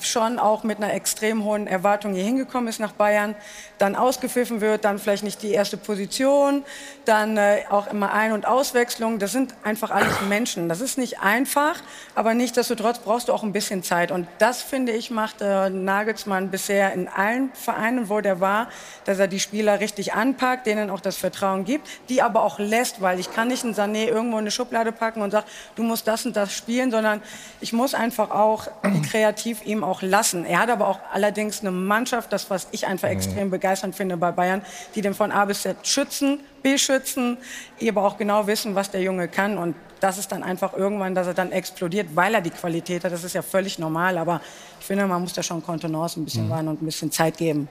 schon 0.01 0.39
auch 0.39 0.65
mit 0.65 0.79
einer 0.79 0.93
extrem 0.93 1.45
hohen 1.45 1.67
Erwartung 1.67 2.15
hier 2.15 2.25
hingekommen 2.25 2.69
ist 2.69 2.81
nach 2.81 2.93
Bayern, 2.93 3.35
dann 3.79 3.97
ausgepfiffen 3.97 4.61
wird, 4.61 4.85
dann 4.85 4.99
vielleicht 4.99 5.25
nicht 5.25 5.43
die 5.43 5.53
erste 5.53 5.77
Position, 5.77 6.65
dann 7.05 7.37
äh, 7.37 7.63
auch 7.71 7.87
immer 7.87 8.13
Ein- 8.13 8.33
und 8.33 8.47
Auswechslung. 8.47 9.19
Das 9.19 9.33
sind 9.33 9.55
einfach 9.65 9.91
alles 9.91 10.21
Menschen. 10.29 10.69
Das 10.69 10.81
ist 10.81 10.99
nicht 10.99 11.21
einfach, 11.21 11.81
aber 12.15 12.35
nichtsdestotrotz 12.35 12.99
brauchst 12.99 13.29
du 13.29 13.33
auch 13.33 13.43
ein 13.43 13.53
bisschen 13.53 13.83
Zeit. 13.83 14.11
Und 14.11 14.27
das, 14.39 14.63
finde 14.63 14.93
ich, 14.93 15.11
macht 15.11 15.41
äh, 15.41 15.71
Nagelsmann 15.71 16.51
bisher 16.51 16.93
in 16.93 17.09
allen 17.09 17.53
Vereinen, 17.55 18.09
wo 18.09 18.21
der 18.21 18.41
war, 18.41 18.69
dass 19.05 19.19
er 19.19 19.29
die 19.29 19.41
Spieler 19.41 19.81
richtig 19.81 20.13
anpackt, 20.13 20.67
denen 20.67 20.91
auch 20.91 21.01
das 21.01 21.17
Vertrauen 21.17 21.65
gibt, 21.65 21.89
die 22.09 22.23
aber 22.23 22.43
auch 22.43 22.59
lässt, 22.59 23.01
weil 23.01 23.19
ich 23.19 23.33
kann 23.33 23.49
nicht 23.49 23.65
einen 23.65 23.75
Sané 23.75 24.07
irgendwo 24.07 24.37
in 24.37 24.45
eine 24.45 24.51
Schublade 24.51 24.93
packen 24.93 25.23
und 25.23 25.31
sagen, 25.31 25.47
du 25.75 25.83
musst 25.83 26.07
das 26.07 26.27
und 26.27 26.37
das 26.37 26.53
spielen, 26.53 26.91
sondern 26.91 27.23
ich 27.61 27.73
muss 27.73 27.95
einfach 27.95 28.31
auch 28.31 28.69
kreativ 29.11 29.65
ihm 29.65 29.80
auch 29.85 30.03
lassen. 30.03 30.45
Er 30.45 30.61
hat 30.61 30.71
aber 30.71 30.89
auch 30.89 30.99
allerdings 31.13 31.61
eine 31.61 31.71
Mannschaft, 31.71 32.33
das 32.33 32.51
was 32.51 32.69
ich 32.73 32.87
einfach 32.87 33.09
extrem 33.09 33.51
begeisternd 33.51 33.95
finde 33.95 34.17
bei 34.17 34.33
Bayern, 34.33 34.63
die 34.95 35.03
den 35.03 35.15
von 35.15 35.33
A 35.33 35.45
bis 35.45 35.63
Z 35.63 35.77
schützen, 35.87 36.41
beschützen, 36.63 37.39
aber 37.87 38.05
auch 38.05 38.19
genau 38.19 38.47
wissen, 38.47 38.75
was 38.75 38.91
der 38.91 39.03
Junge 39.03 39.29
kann 39.29 39.59
und 39.59 39.75
das 40.01 40.19
ist 40.19 40.33
dann 40.33 40.43
einfach 40.43 40.73
irgendwann, 40.73 41.15
dass 41.15 41.27
er 41.27 41.35
dann 41.35 41.53
explodiert, 41.53 42.09
weil 42.15 42.35
er 42.35 42.41
die 42.41 42.51
Qualität 42.51 43.05
hat. 43.05 43.13
Das 43.13 43.23
ist 43.23 43.35
ja 43.35 43.43
völlig 43.43 43.79
normal, 43.79 44.17
aber 44.17 44.41
ich 44.81 44.87
finde, 44.87 45.07
man 45.07 45.21
muss 45.21 45.35
da 45.35 45.43
schon 45.43 45.63
Kontenance 45.63 46.19
ein 46.19 46.25
bisschen 46.25 46.49
warten 46.49 46.69
und 46.69 46.83
ein 46.83 46.87
bisschen 46.87 47.13
Zeit 47.13 47.37
geben. 47.37 47.69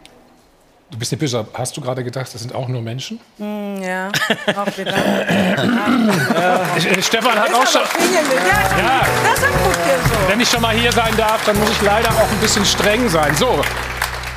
Du 0.91 0.97
bist 0.97 1.11
nicht 1.11 1.19
böse. 1.19 1.45
Hast 1.53 1.77
du 1.77 1.81
gerade 1.81 2.03
gedacht, 2.03 2.33
das 2.33 2.41
sind 2.41 2.53
auch 2.55 2.67
nur 2.67 2.81
Menschen? 2.81 3.19
Hm, 3.37 3.81
ja, 3.81 4.07
auch 4.55 4.77
wieder. 4.77 4.91
Äh, 4.95 7.01
Stefan 7.01 7.35
hat 7.35 7.53
auch 7.53 7.67
schon. 7.67 7.81
Ja, 7.81 8.77
Ja. 8.77 9.01
das 9.23 9.39
ist 9.39 9.47
gut 9.47 9.75
so. 9.75 10.29
Wenn 10.29 10.39
ich 10.41 10.49
schon 10.49 10.61
mal 10.61 10.75
hier 10.75 10.91
sein 10.91 11.15
darf, 11.15 11.45
dann 11.45 11.59
muss 11.59 11.69
ich 11.69 11.81
leider 11.83 12.09
auch 12.09 12.29
ein 12.31 12.39
bisschen 12.41 12.65
streng 12.65 13.07
sein. 13.07 13.35
So, 13.35 13.59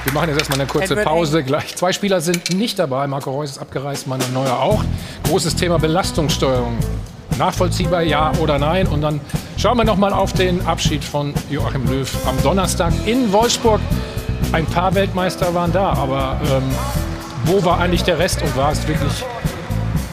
wir 0.04 0.12
machen 0.12 0.28
jetzt 0.28 0.38
erstmal 0.40 0.60
eine 0.60 0.68
kurze 0.68 0.94
Pause. 0.96 1.42
Gleich 1.42 1.74
zwei 1.74 1.92
Spieler 1.92 2.20
sind 2.20 2.52
nicht 2.54 2.78
dabei. 2.78 3.06
Marco 3.06 3.30
Reus 3.30 3.52
ist 3.52 3.58
abgereist, 3.58 4.06
Manuel 4.06 4.30
Neuer 4.32 4.58
auch. 4.58 4.84
Großes 5.24 5.56
Thema 5.56 5.78
Belastungssteuerung. 5.78 6.76
Nachvollziehbar, 7.38 8.02
ja 8.02 8.30
oder 8.42 8.58
nein? 8.58 8.86
Und 8.88 9.00
dann 9.00 9.22
schauen 9.56 9.78
wir 9.78 9.84
noch 9.84 9.96
mal 9.96 10.12
auf 10.12 10.34
den 10.34 10.64
Abschied 10.66 11.02
von 11.02 11.32
Joachim 11.48 11.90
Löw 11.90 12.10
am 12.28 12.40
Donnerstag 12.42 12.92
in 13.06 13.32
Wolfsburg. 13.32 13.80
Ein 14.50 14.66
paar 14.66 14.94
Weltmeister 14.94 15.55
waren 15.55 15.72
da, 15.72 15.92
aber 15.92 16.40
ähm, 16.50 16.62
wo 17.44 17.64
war 17.64 17.81
eigentlich 17.81 18.05
der 18.05 18.18
Rest 18.18 18.42
und 18.42 18.57
war 18.57 18.72
es 18.72 18.87
wirklich 18.87 19.24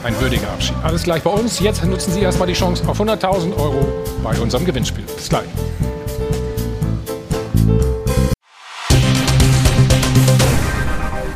ein 0.04 0.18
würdiger 0.20 0.48
Abschied? 0.50 0.76
Alles 0.82 1.02
gleich 1.02 1.22
bei 1.22 1.30
uns. 1.30 1.60
Jetzt 1.60 1.84
nutzen 1.84 2.12
Sie 2.12 2.20
erstmal 2.20 2.48
die 2.48 2.54
Chance 2.54 2.86
auf 2.86 3.00
100.000 3.00 3.56
Euro 3.56 3.86
bei 4.22 4.38
unserem 4.40 4.64
Gewinnspiel. 4.64 5.04
Bis 5.04 5.28
gleich. 5.28 5.48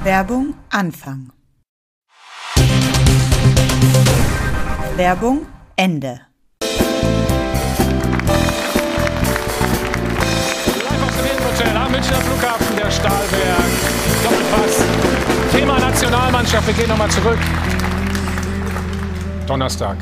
Werbung 0.04 0.54
Anfang. 0.70 1.32
Werbung 4.96 5.46
Ende. 5.76 6.20
Münchner 12.04 12.20
Flughafen, 12.20 12.76
der 12.76 12.90
Stahlberg. 12.90 13.64
Doppelpass. 14.22 14.84
Thema 15.52 15.78
Nationalmannschaft. 15.78 16.66
Wir 16.66 16.74
gehen 16.74 16.88
nochmal 16.88 17.10
zurück. 17.10 17.38
Donnerstag. 19.46 19.96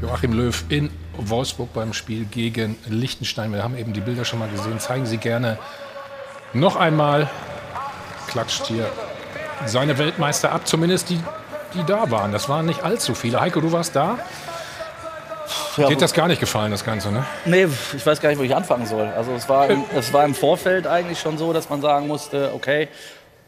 Joachim 0.00 0.34
Löw 0.34 0.64
in 0.68 0.90
Wolfsburg 1.16 1.72
beim 1.72 1.94
Spiel 1.94 2.26
gegen 2.26 2.76
Liechtenstein. 2.86 3.52
Wir 3.52 3.64
haben 3.64 3.76
eben 3.76 3.92
die 3.92 4.02
Bilder 4.02 4.24
schon 4.24 4.38
mal 4.38 4.48
gesehen. 4.48 4.78
Zeigen 4.78 5.04
Sie 5.04 5.16
gerne 5.16 5.58
noch 6.52 6.76
einmal. 6.76 7.28
Klatscht 8.28 8.66
hier 8.66 8.86
seine 9.66 9.98
Weltmeister 9.98 10.52
ab. 10.52 10.68
Zumindest 10.68 11.10
die, 11.10 11.18
die 11.74 11.82
da 11.84 12.08
waren. 12.12 12.30
Das 12.30 12.48
waren 12.48 12.66
nicht 12.66 12.84
allzu 12.84 13.14
viele. 13.14 13.40
Heiko, 13.40 13.60
du 13.60 13.72
warst 13.72 13.96
da. 13.96 14.18
Ja, 15.76 15.88
Dir 15.88 15.94
hat 15.94 16.02
das 16.02 16.12
gar 16.12 16.28
nicht 16.28 16.40
gefallen, 16.40 16.70
das 16.70 16.84
Ganze, 16.84 17.10
ne? 17.10 17.24
Nee, 17.44 17.66
ich 17.96 18.06
weiß 18.06 18.20
gar 18.20 18.28
nicht, 18.28 18.38
wo 18.38 18.42
ich 18.42 18.54
anfangen 18.54 18.86
soll. 18.86 19.08
Also 19.16 19.32
es 19.32 19.48
war, 19.48 19.68
im, 19.68 19.84
es 19.96 20.12
war 20.12 20.24
im 20.24 20.34
Vorfeld 20.34 20.86
eigentlich 20.86 21.18
schon 21.18 21.36
so, 21.36 21.52
dass 21.52 21.68
man 21.68 21.80
sagen 21.80 22.06
musste, 22.06 22.52
okay, 22.54 22.88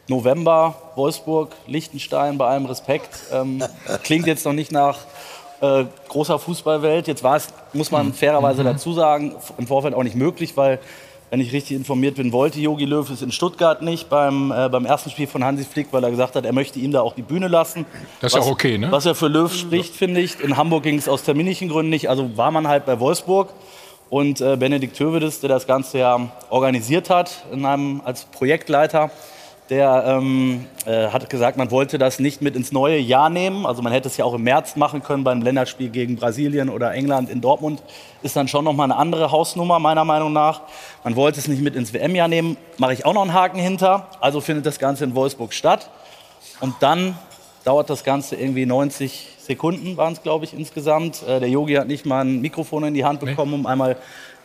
November, 0.07 0.75
Wolfsburg, 0.95 1.51
Liechtenstein, 1.67 2.37
bei 2.37 2.47
allem 2.47 2.65
Respekt. 2.65 3.09
Ähm, 3.31 3.63
klingt 4.03 4.27
jetzt 4.27 4.45
noch 4.45 4.53
nicht 4.53 4.71
nach 4.71 4.99
äh, 5.61 5.85
großer 6.09 6.37
Fußballwelt. 6.39 7.07
Jetzt 7.07 7.23
war 7.23 7.37
es, 7.37 7.47
muss 7.73 7.91
man 7.91 8.13
fairerweise 8.13 8.63
dazu 8.63 8.93
sagen, 8.93 9.35
im 9.57 9.67
Vorfeld 9.67 9.93
auch 9.93 10.03
nicht 10.03 10.15
möglich, 10.15 10.55
weil, 10.57 10.79
wenn 11.29 11.41
ich 11.41 11.51
richtig 11.51 11.75
informiert 11.75 12.15
bin, 12.15 12.31
wollte 12.31 12.59
Jogi 12.59 12.85
Löw 12.85 13.09
es 13.09 13.21
in 13.21 13.31
Stuttgart 13.31 13.81
nicht 13.81 14.09
beim, 14.09 14.51
äh, 14.51 14.69
beim 14.69 14.85
ersten 14.85 15.09
Spiel 15.09 15.27
von 15.27 15.43
Hansi 15.43 15.65
Flick, 15.65 15.87
weil 15.91 16.03
er 16.03 16.09
gesagt 16.11 16.35
hat, 16.35 16.45
er 16.45 16.53
möchte 16.53 16.79
ihm 16.79 16.91
da 16.91 17.01
auch 17.01 17.15
die 17.15 17.21
Bühne 17.21 17.47
lassen. 17.49 17.85
Das 18.21 18.31
ist 18.33 18.39
Was- 18.39 18.45
auch 18.45 18.51
okay, 18.51 18.77
ne? 18.77 18.91
Was 18.91 19.03
ja 19.05 19.13
für 19.13 19.27
Löw 19.27 19.53
spricht, 19.53 19.93
finde 19.95 20.21
ich. 20.21 20.39
In 20.39 20.55
Hamburg 20.55 20.83
ging 20.83 20.97
es 20.97 21.09
aus 21.09 21.23
terminischen 21.23 21.67
Gründen 21.69 21.89
nicht. 21.89 22.09
Also 22.09 22.37
war 22.37 22.51
man 22.51 22.67
halt 22.67 22.85
bei 22.85 22.99
Wolfsburg. 22.99 23.49
Und 24.09 24.39
äh, 24.39 24.55
Benedikt 24.55 24.97
Hövedes, 24.97 25.41
der 25.41 25.49
das 25.49 25.67
Ganze 25.67 25.97
ja 25.97 26.31
organisiert 26.49 27.09
hat 27.09 27.43
in 27.51 27.65
einem, 27.65 28.01
als 28.05 28.23
Projektleiter, 28.23 29.11
der 29.69 30.03
ähm, 30.07 30.65
äh, 30.85 31.07
hat 31.09 31.29
gesagt, 31.29 31.57
man 31.57 31.71
wollte 31.71 31.97
das 31.97 32.19
nicht 32.19 32.41
mit 32.41 32.55
ins 32.55 32.71
neue 32.71 32.97
Jahr 32.97 33.29
nehmen. 33.29 33.65
Also 33.65 33.81
man 33.81 33.91
hätte 33.91 34.07
es 34.07 34.15
ja 34.15 34.23
auch 34.23 34.33
im 34.33 34.43
März 34.43 34.75
machen 34.75 35.03
können 35.03 35.23
beim 35.23 35.41
Länderspiel 35.41 35.89
gegen 35.89 36.15
Brasilien 36.15 36.69
oder 36.69 36.93
England 36.93 37.29
in 37.29 37.41
Dortmund. 37.41 37.83
Ist 38.23 38.35
dann 38.35 38.47
schon 38.47 38.63
noch 38.63 38.73
mal 38.73 38.85
eine 38.85 38.95
andere 38.95 39.31
Hausnummer 39.31 39.79
meiner 39.79 40.05
Meinung 40.05 40.31
nach. 40.31 40.61
Man 41.03 41.15
wollte 41.15 41.39
es 41.39 41.47
nicht 41.47 41.61
mit 41.61 41.75
ins 41.75 41.93
WM-Jahr 41.93 42.27
nehmen. 42.27 42.55
Mache 42.77 42.93
ich 42.93 43.05
auch 43.05 43.13
noch 43.13 43.23
einen 43.23 43.33
Haken 43.33 43.59
hinter. 43.59 44.07
Also 44.21 44.39
findet 44.39 44.65
das 44.65 44.79
Ganze 44.79 45.03
in 45.03 45.15
Wolfsburg 45.15 45.53
statt. 45.53 45.89
Und 46.61 46.75
dann 46.79 47.17
dauert 47.65 47.89
das 47.89 48.05
Ganze 48.05 48.37
irgendwie 48.37 48.65
90 48.65 49.27
Sekunden, 49.39 49.97
waren 49.97 50.13
es, 50.13 50.23
glaube 50.23 50.45
ich, 50.45 50.53
insgesamt. 50.53 51.23
Äh, 51.23 51.39
der 51.39 51.49
Yogi 51.49 51.75
hat 51.75 51.87
nicht 51.87 52.05
mal 52.05 52.23
ein 52.23 52.41
Mikrofon 52.41 52.85
in 52.85 52.93
die 52.93 53.03
Hand 53.03 53.19
bekommen, 53.19 53.53
um 53.53 53.65
einmal 53.65 53.97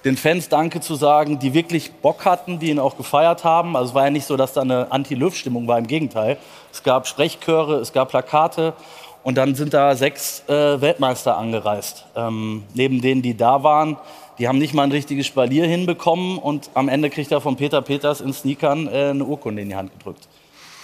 den 0.04 0.16
Fans 0.16 0.48
Danke 0.48 0.80
zu 0.80 0.94
sagen, 0.94 1.38
die 1.38 1.54
wirklich 1.54 1.92
Bock 1.92 2.24
hatten, 2.24 2.58
die 2.58 2.70
ihn 2.70 2.78
auch 2.78 2.96
gefeiert 2.96 3.44
haben. 3.44 3.76
Also 3.76 3.90
es 3.90 3.94
war 3.94 4.04
ja 4.04 4.10
nicht 4.10 4.26
so, 4.26 4.36
dass 4.36 4.52
da 4.52 4.62
eine 4.62 4.90
Anti-Löw-Stimmung 4.90 5.68
war, 5.68 5.78
im 5.78 5.86
Gegenteil. 5.86 6.38
Es 6.72 6.82
gab 6.82 7.06
Sprechchöre, 7.06 7.76
es 7.76 7.92
gab 7.92 8.08
Plakate 8.08 8.74
und 9.22 9.36
dann 9.36 9.54
sind 9.54 9.74
da 9.74 9.94
sechs 9.94 10.42
äh, 10.48 10.80
Weltmeister 10.80 11.36
angereist. 11.36 12.06
Ähm, 12.16 12.64
neben 12.74 13.00
denen, 13.00 13.22
die 13.22 13.36
da 13.36 13.62
waren, 13.62 13.96
die 14.38 14.48
haben 14.48 14.58
nicht 14.58 14.74
mal 14.74 14.82
ein 14.82 14.92
richtiges 14.92 15.26
Spalier 15.26 15.66
hinbekommen 15.66 16.38
und 16.38 16.70
am 16.74 16.88
Ende 16.88 17.10
kriegt 17.10 17.30
er 17.30 17.40
von 17.40 17.56
Peter 17.56 17.82
Peters 17.82 18.20
in 18.20 18.32
Sneakern 18.32 18.88
äh, 18.88 19.10
eine 19.10 19.24
Urkunde 19.24 19.62
in 19.62 19.68
die 19.68 19.76
Hand 19.76 19.92
gedrückt. 19.92 20.26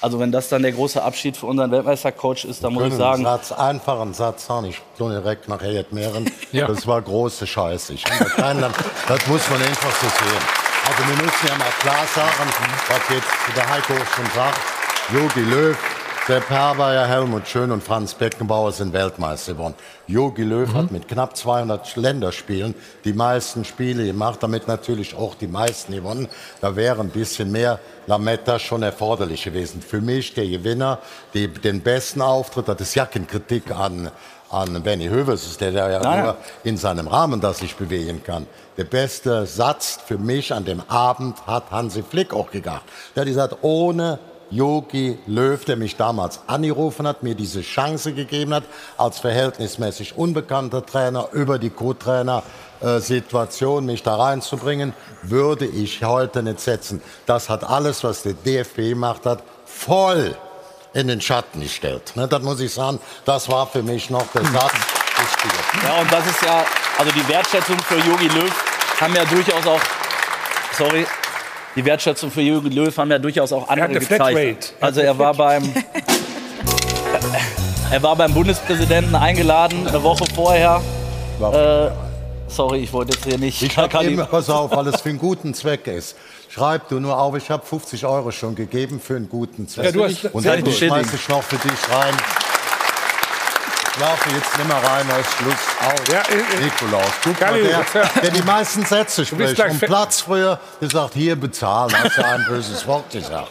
Also 0.00 0.20
wenn 0.20 0.30
das 0.30 0.48
dann 0.48 0.62
der 0.62 0.72
große 0.72 1.02
Abschied 1.02 1.36
für 1.36 1.46
unseren 1.46 1.70
Weltmeistercoach 1.72 2.44
ist, 2.44 2.62
dann 2.62 2.72
muss 2.72 2.84
ich 2.86 2.94
sagen, 2.94 3.24
Satz, 3.24 3.50
einfachen 3.50 4.14
Satz 4.14 4.46
sagen, 4.46 4.66
ich 4.66 4.80
direkt 4.98 5.48
nachher 5.48 5.72
jetzt 5.72 5.92
mehren. 5.92 6.30
Ja. 6.50 6.66
Das 6.66 6.86
war 6.86 7.02
große 7.02 7.46
Scheiße. 7.46 7.94
Keinen, 8.36 8.64
das 9.06 9.26
muss 9.26 9.50
man 9.50 9.60
einfach 9.60 9.90
so 10.00 10.06
sehen. 10.08 10.42
Also 10.88 11.06
wir 11.06 11.22
müssen 11.22 11.46
ja 11.46 11.58
mal 11.58 11.70
klar 11.80 12.06
sagen, 12.14 12.50
was 12.88 13.14
jetzt 13.14 13.28
der 13.54 13.68
Heiko 13.68 13.92
schon 14.16 14.24
sagt, 14.34 14.58
Jogi 15.12 15.40
Löw, 15.40 15.76
Sepp 16.28 16.50
Herberger, 16.50 17.06
Helmut 17.06 17.48
Schön 17.48 17.70
und 17.70 17.82
Franz 17.82 18.12
Beckenbauer 18.12 18.70
sind 18.72 18.92
Weltmeister 18.92 19.54
geworden. 19.54 19.74
Jogi 20.06 20.42
Löw 20.42 20.70
hat 20.74 20.90
mit 20.90 21.08
knapp 21.08 21.34
200 21.34 21.96
Länderspielen 21.96 22.74
die 23.06 23.14
meisten 23.14 23.64
Spiele 23.64 24.04
gemacht, 24.04 24.42
damit 24.42 24.68
natürlich 24.68 25.16
auch 25.16 25.36
die 25.36 25.46
meisten 25.46 25.94
gewonnen. 25.94 26.28
Da 26.60 26.76
wäre 26.76 27.00
ein 27.00 27.08
bisschen 27.08 27.50
mehr 27.50 27.80
Lametta 28.06 28.58
schon 28.58 28.82
erforderlich 28.82 29.44
gewesen. 29.44 29.80
Für 29.80 30.02
mich 30.02 30.34
der 30.34 30.46
Gewinner, 30.46 30.98
die, 31.32 31.48
den 31.48 31.80
besten 31.80 32.20
Auftritt, 32.20 32.68
das 32.68 32.78
ist 32.78 32.94
ja 32.94 33.06
keine 33.06 33.24
Kritik 33.24 33.70
an, 33.70 34.10
an 34.50 34.82
Benny 34.82 35.08
Höves, 35.08 35.56
der 35.56 35.70
ja 35.70 35.98
Nein, 35.98 36.24
nur 36.24 36.36
in 36.62 36.76
seinem 36.76 37.08
Rahmen 37.08 37.40
das 37.40 37.60
sich 37.60 37.74
bewegen 37.74 38.22
kann. 38.22 38.46
Der 38.76 38.84
beste 38.84 39.46
Satz 39.46 39.98
für 40.06 40.18
mich 40.18 40.52
an 40.52 40.66
dem 40.66 40.82
Abend 40.88 41.46
hat 41.46 41.70
Hansi 41.70 42.02
Flick 42.02 42.34
auch 42.34 42.50
gedacht. 42.50 42.82
Der 43.16 43.22
hat 43.22 43.28
gesagt, 43.28 43.56
ohne 43.62 44.18
Jogi 44.50 45.18
Löw, 45.26 45.62
der 45.64 45.76
mich 45.76 45.96
damals 45.96 46.40
angerufen 46.46 47.06
hat, 47.06 47.22
mir 47.22 47.34
diese 47.34 47.60
Chance 47.60 48.14
gegeben 48.14 48.54
hat, 48.54 48.64
als 48.96 49.18
verhältnismäßig 49.18 50.16
unbekannter 50.16 50.86
Trainer 50.86 51.28
über 51.32 51.58
die 51.58 51.68
Co-Trainer-Situation 51.70 53.84
mich 53.84 54.02
da 54.02 54.16
reinzubringen, 54.16 54.94
würde 55.22 55.66
ich 55.66 56.02
heute 56.02 56.42
nicht 56.42 56.60
setzen. 56.60 57.02
Das 57.26 57.48
hat 57.48 57.64
alles, 57.64 58.04
was 58.04 58.22
der 58.22 58.34
DFB 58.34 58.76
gemacht 58.90 59.26
hat, 59.26 59.42
voll 59.66 60.36
in 60.94 61.08
den 61.08 61.20
Schatten 61.20 61.60
gestellt. 61.60 62.12
Ne, 62.16 62.28
Das 62.28 62.42
muss 62.42 62.60
ich 62.60 62.72
sagen, 62.72 62.98
das 63.24 63.48
war 63.48 63.66
für 63.66 63.82
mich 63.82 64.10
noch 64.10 64.26
der 64.32 64.44
Satz. 64.44 64.72
Ja, 65.84 66.00
und 66.00 66.12
das 66.12 66.26
ist 66.26 66.42
ja, 66.42 66.64
also 66.96 67.10
die 67.12 67.28
Wertschätzung 67.28 67.78
für 67.80 67.96
Jogi 67.96 68.28
Löw 68.28 68.50
haben 69.00 69.14
ja 69.14 69.24
durchaus 69.24 69.66
auch, 69.66 69.80
sorry, 70.76 71.06
die 71.78 71.84
Wertschätzung 71.84 72.28
für 72.32 72.40
Jogi 72.40 72.70
Löw 72.70 72.96
haben 72.98 73.08
ja 73.10 73.20
durchaus 73.20 73.52
auch 73.52 73.68
andere 73.68 73.86
eine 73.90 73.98
gezeigt. 74.00 74.18
Flatrate. 74.20 74.66
Also 74.80 75.00
er 75.00 75.16
war 75.16 75.32
beim, 75.32 75.62
er 77.92 78.02
war 78.02 78.16
beim 78.16 78.34
Bundespräsidenten 78.34 79.14
eingeladen 79.14 79.86
eine 79.86 80.02
Woche 80.02 80.24
vorher. 80.34 80.80
Äh, 81.40 81.90
sorry, 82.48 82.78
ich 82.80 82.92
wollte 82.92 83.12
jetzt 83.14 83.24
hier 83.24 83.38
nicht. 83.38 83.62
Ich 83.62 83.76
habe 83.76 83.88
Kali- 83.88 84.08
immer, 84.14 84.24
pass 84.26 84.50
auf, 84.50 84.72
weil 84.72 84.88
es 84.88 85.00
für 85.00 85.08
einen 85.10 85.18
guten 85.18 85.54
Zweck 85.54 85.86
ist. 85.86 86.16
Schreib 86.48 86.88
du 86.88 86.98
nur 86.98 87.16
auf, 87.16 87.36
ich 87.36 87.48
habe 87.48 87.64
50 87.64 88.04
Euro 88.06 88.32
schon 88.32 88.56
gegeben 88.56 89.00
für 89.00 89.14
einen 89.14 89.28
guten 89.28 89.68
Zweck. 89.68 89.84
Ja, 89.86 89.92
du 89.92 90.02
hast- 90.04 90.24
Und 90.34 90.44
dann 90.44 90.66
schmeiß 90.66 91.14
ich 91.14 91.28
noch 91.28 91.44
für 91.44 91.56
dich 91.58 91.72
rein. 91.94 92.14
Ich 93.98 94.04
laufe 94.04 94.30
jetzt 94.30 94.56
nicht 94.56 94.68
mehr 94.68 94.76
rein, 94.76 95.06
ist 95.20 95.32
Schluss. 95.38 95.54
Aus. 95.84 96.12
Ja, 96.12 96.20
äh, 96.32 96.38
äh, 96.60 96.64
Nikolaus, 96.64 97.10
guck 97.24 97.40
mal, 97.40 97.60
der, 97.60 97.84
der 98.22 98.30
die 98.30 98.42
meisten 98.42 98.84
Sätze 98.84 99.26
spricht. 99.26 99.56
fe- 99.60 99.86
Platz 99.86 100.20
früher 100.20 100.60
gesagt, 100.80 101.14
hier 101.14 101.34
bezahlen, 101.34 101.92
hast 102.00 102.16
du 102.16 102.24
ein 102.24 102.44
böses 102.48 102.86
Wort 102.86 103.10
gesagt. 103.10 103.50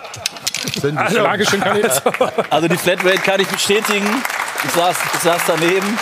Sind 0.81 0.97
Also, 0.97 1.17
ich. 1.81 2.51
Also 2.51 2.67
die 2.69 2.77
Flatrate 2.77 3.17
kann 3.17 3.41
ich 3.41 3.47
bestätigen. 3.49 4.23
Ich 4.63 4.71
saß, 4.71 4.95
ich 5.15 5.19
saß 5.19 5.41
daneben. 5.47 5.99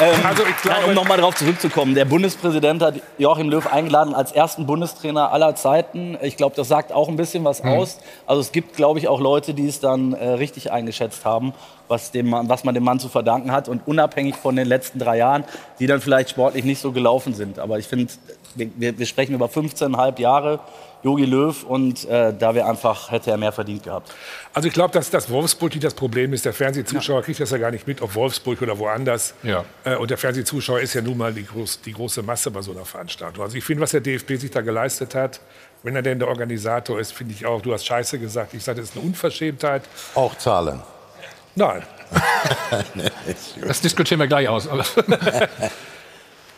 Ähm, 0.00 0.14
Also 0.24 0.44
ich 0.44 0.56
glaube- 0.62 0.78
nein, 0.80 0.88
um 0.90 0.94
nochmal 0.94 1.16
darauf 1.18 1.34
zurückzukommen. 1.34 1.94
Der 1.94 2.04
Bundespräsident 2.04 2.82
hat 2.82 2.94
Joachim 3.18 3.48
Löw 3.50 3.66
eingeladen 3.66 4.14
als 4.14 4.30
ersten 4.32 4.64
Bundestrainer 4.66 5.32
aller 5.32 5.54
Zeiten. 5.56 6.16
Ich 6.22 6.36
glaube, 6.36 6.54
das 6.54 6.68
sagt 6.68 6.92
auch 6.92 7.08
ein 7.08 7.16
bisschen 7.16 7.44
was 7.44 7.62
Hm. 7.62 7.70
aus. 7.70 7.98
Also 8.26 8.40
es 8.40 8.52
gibt, 8.52 8.76
glaube 8.76 8.98
ich, 9.00 9.08
auch 9.08 9.20
Leute, 9.20 9.54
die 9.54 9.66
es 9.66 9.80
dann 9.80 10.12
äh, 10.12 10.28
richtig 10.30 10.70
eingeschätzt 10.70 11.24
haben, 11.24 11.52
was, 11.88 12.12
dem 12.12 12.30
was 12.30 12.62
man 12.64 12.74
dem 12.74 12.84
Mann 12.84 13.00
zu 13.00 13.08
verdanken 13.08 13.50
hat. 13.50 13.68
Und 13.68 13.82
unabhängig 13.86 14.36
von 14.36 14.54
den 14.54 14.68
letzten 14.68 14.98
drei 15.00 15.16
Jahren, 15.18 15.44
die 15.80 15.86
dann 15.86 16.00
vielleicht 16.00 16.30
sportlich 16.30 16.64
nicht 16.64 16.80
so 16.80 16.92
gelaufen 16.92 17.34
sind. 17.34 17.58
Aber 17.58 17.78
ich 17.78 17.86
finde, 17.88 18.12
wir, 18.58 18.98
wir 18.98 19.06
sprechen 19.06 19.34
über 19.34 19.46
15,5 19.46 20.20
Jahre. 20.20 20.60
Jogi 21.04 21.26
Löw 21.26 21.62
und 21.62 22.08
äh, 22.08 22.34
da 22.36 22.56
wäre 22.56 22.66
einfach, 22.68 23.12
hätte 23.12 23.30
er 23.30 23.36
mehr 23.36 23.52
verdient 23.52 23.84
gehabt. 23.84 24.10
Also 24.52 24.66
ich 24.66 24.74
glaube, 24.74 24.92
dass 24.92 25.10
das 25.10 25.30
Wolfsburg 25.30 25.70
nicht 25.72 25.84
das 25.84 25.94
Problem 25.94 26.32
ist. 26.32 26.44
Der 26.44 26.52
Fernsehzuschauer 26.52 27.22
kriegt 27.22 27.38
das 27.38 27.52
ja 27.52 27.58
gar 27.58 27.70
nicht 27.70 27.86
mit, 27.86 28.02
ob 28.02 28.16
Wolfsburg 28.16 28.60
oder 28.62 28.76
woanders. 28.80 29.32
Ja. 29.44 29.64
Äh, 29.84 29.94
Und 29.94 30.10
der 30.10 30.18
Fernsehzuschauer 30.18 30.80
ist 30.80 30.94
ja 30.94 31.00
nun 31.00 31.16
mal 31.16 31.32
die, 31.32 31.44
groß, 31.46 31.82
die 31.82 31.92
große 31.92 32.20
Masse 32.24 32.50
bei 32.50 32.62
so 32.62 32.72
einer 32.72 32.84
Veranstaltung. 32.84 33.44
Also 33.44 33.56
ich 33.56 33.62
finde, 33.62 33.82
was 33.84 33.92
der 33.92 34.00
DFB 34.00 34.38
sich 34.40 34.50
da 34.50 34.60
geleistet 34.60 35.14
hat, 35.14 35.40
wenn 35.84 35.94
er 35.94 36.02
denn 36.02 36.18
der 36.18 36.26
Organisator 36.26 36.98
ist, 36.98 37.12
finde 37.12 37.32
ich 37.32 37.46
auch, 37.46 37.62
du 37.62 37.72
hast 37.72 37.86
Scheiße 37.86 38.18
gesagt. 38.18 38.54
Ich 38.54 38.64
sage, 38.64 38.80
das 38.80 38.90
ist 38.90 38.96
eine 38.96 39.06
Unverschämtheit. 39.06 39.82
auch 40.16 40.36
Zahlen. 40.36 40.82
Nein. 41.54 41.82
Das 43.66 43.80
diskutieren 43.82 44.18
wir 44.18 44.26
gleich 44.26 44.48
aus. 44.48 44.66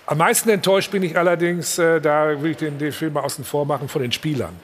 Am 0.06 0.18
meisten 0.18 0.48
enttäuscht 0.50 0.90
bin 0.90 1.02
ich 1.02 1.16
allerdings, 1.16 1.78
äh, 1.78 2.00
da 2.00 2.42
will 2.42 2.52
ich 2.52 2.56
den 2.56 2.78
DFB 2.78 3.12
mal 3.12 3.20
außen 3.20 3.44
vor 3.44 3.64
machen, 3.64 3.88
von 3.88 4.02
den 4.02 4.12
Spielern. 4.12 4.54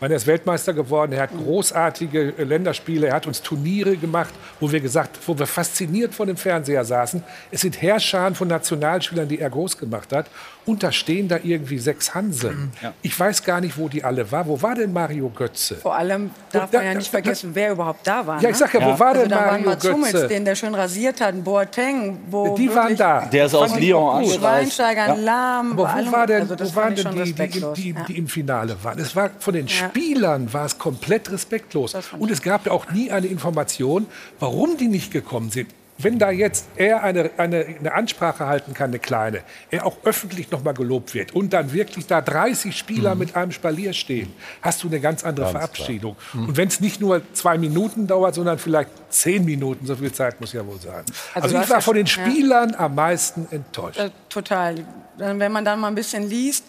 Er 0.00 0.10
ist 0.12 0.26
Weltmeister 0.26 0.72
geworden, 0.72 1.12
er 1.12 1.24
hat 1.24 1.30
großartige 1.36 2.32
äh, 2.38 2.44
Länderspiele, 2.44 3.08
er 3.08 3.14
hat 3.14 3.26
uns 3.26 3.42
Turniere 3.42 3.96
gemacht, 3.96 4.32
wo 4.58 4.72
wir 4.72 4.80
gesagt, 4.80 5.18
wo 5.26 5.38
wir 5.38 5.46
fasziniert 5.46 6.14
vor 6.14 6.24
dem 6.24 6.38
Fernseher 6.38 6.84
saßen. 6.84 7.22
Es 7.50 7.60
sind 7.60 7.80
Herrscharen 7.82 8.34
von 8.34 8.48
Nationalspielern, 8.48 9.28
die 9.28 9.38
er 9.38 9.50
groß 9.50 9.76
gemacht 9.76 10.12
hat. 10.12 10.26
Und 10.70 10.84
da 10.84 10.92
stehen 10.92 11.26
da 11.26 11.36
irgendwie 11.42 11.78
sechs 11.80 12.14
Hanseln. 12.14 12.70
Ich 13.02 13.18
weiß 13.18 13.42
gar 13.42 13.60
nicht, 13.60 13.76
wo 13.76 13.88
die 13.88 14.04
alle 14.04 14.30
waren. 14.30 14.46
Wo 14.46 14.62
war 14.62 14.76
denn 14.76 14.92
Mario 14.92 15.28
Götze? 15.30 15.74
Vor 15.74 15.96
allem 15.96 16.30
darf 16.52 16.70
da- 16.70 16.78
man 16.78 16.86
ja 16.86 16.94
nicht 16.94 17.10
vergessen, 17.10 17.50
wer 17.54 17.72
überhaupt 17.72 18.06
da 18.06 18.24
war. 18.24 18.40
Ja, 18.40 18.50
ich 18.50 18.56
sag 18.56 18.72
ja, 18.72 18.80
wo 18.86 18.92
ne? 18.92 18.98
war 19.00 19.08
also 19.08 19.20
denn 19.22 19.30
da 19.30 19.36
waren 19.36 19.46
Mario 19.50 19.66
Mats 19.70 19.88
Hummels, 19.90 20.12
Götze? 20.12 20.28
den 20.28 20.44
der 20.44 20.54
schön 20.54 20.74
rasiert 20.76 21.20
hat, 21.20 21.34
ein 21.34 21.42
Boateng, 21.42 22.18
wo 22.30 22.54
Die 22.56 22.72
waren 22.72 22.96
da. 22.96 23.22
Der 23.26 23.46
ist 23.46 23.54
aus 23.56 23.76
Lyon 23.76 24.18
angereist. 24.18 24.38
Schweinsteiger, 24.38 25.06
Ja. 25.08 25.14
Lahm, 25.14 25.72
Aber 25.72 25.82
wo, 25.82 25.86
allem- 25.86 26.12
war 26.12 26.26
denn, 26.28 26.42
also 26.42 26.54
das 26.54 26.70
wo 26.72 26.76
waren 26.76 26.94
denn 26.94 27.04
schon 27.04 27.24
die, 27.24 27.32
die, 27.32 27.48
die, 27.74 27.90
ja. 27.90 28.04
die 28.06 28.16
im 28.16 28.28
Finale 28.28 28.76
waren? 28.84 28.98
Es 29.00 29.16
war 29.16 29.30
von 29.40 29.54
den 29.54 29.68
Spielern 29.68 30.52
war 30.52 30.66
es 30.66 30.78
komplett 30.78 31.32
respektlos. 31.32 31.96
Und 32.16 32.30
es 32.30 32.40
gab 32.42 32.66
ja 32.66 32.70
auch 32.72 32.88
nie 32.92 33.10
eine 33.10 33.26
Information, 33.26 34.06
warum 34.38 34.76
die 34.76 34.86
nicht 34.86 35.10
gekommen 35.10 35.50
sind. 35.50 35.66
Wenn 36.02 36.18
da 36.18 36.30
jetzt 36.30 36.68
er 36.76 37.02
eine, 37.02 37.30
eine, 37.36 37.64
eine 37.78 37.92
Ansprache 37.92 38.46
halten 38.46 38.74
kann, 38.74 38.90
eine 38.90 38.98
kleine, 38.98 39.40
er 39.70 39.86
auch 39.86 39.96
öffentlich 40.04 40.50
noch 40.50 40.62
mal 40.64 40.72
gelobt 40.72 41.14
wird 41.14 41.32
und 41.34 41.52
dann 41.52 41.72
wirklich 41.72 42.06
da 42.06 42.20
30 42.20 42.76
Spieler 42.76 43.14
mit 43.14 43.36
einem 43.36 43.52
Spalier 43.52 43.92
stehen, 43.92 44.32
hast 44.62 44.82
du 44.82 44.88
eine 44.88 45.00
ganz 45.00 45.24
andere 45.24 45.50
Verabschiedung. 45.50 46.16
Und 46.34 46.56
wenn 46.56 46.68
es 46.68 46.80
nicht 46.80 47.00
nur 47.00 47.22
zwei 47.34 47.58
Minuten 47.58 48.06
dauert, 48.06 48.34
sondern 48.34 48.58
vielleicht 48.58 48.90
zehn 49.10 49.44
Minuten, 49.44 49.86
so 49.86 49.96
viel 49.96 50.12
Zeit 50.12 50.40
muss 50.40 50.52
ja 50.52 50.66
wohl 50.66 50.80
sein. 50.80 51.04
Also 51.34 51.56
Also, 51.56 51.58
ich 51.60 51.70
war 51.70 51.80
von 51.80 51.94
den 51.94 52.06
schon- 52.06 52.24
ja. 52.24 52.30
Spielern 52.30 52.74
am 52.76 52.94
meisten 52.94 53.46
enttäuscht. 53.50 53.98
Äh, 53.98 54.10
total. 54.28 54.76
Dann, 55.18 55.38
Wenn 55.40 55.52
man 55.52 55.64
dann 55.64 55.80
mal 55.80 55.88
ein 55.88 55.94
bisschen 55.94 56.28
liest, 56.28 56.64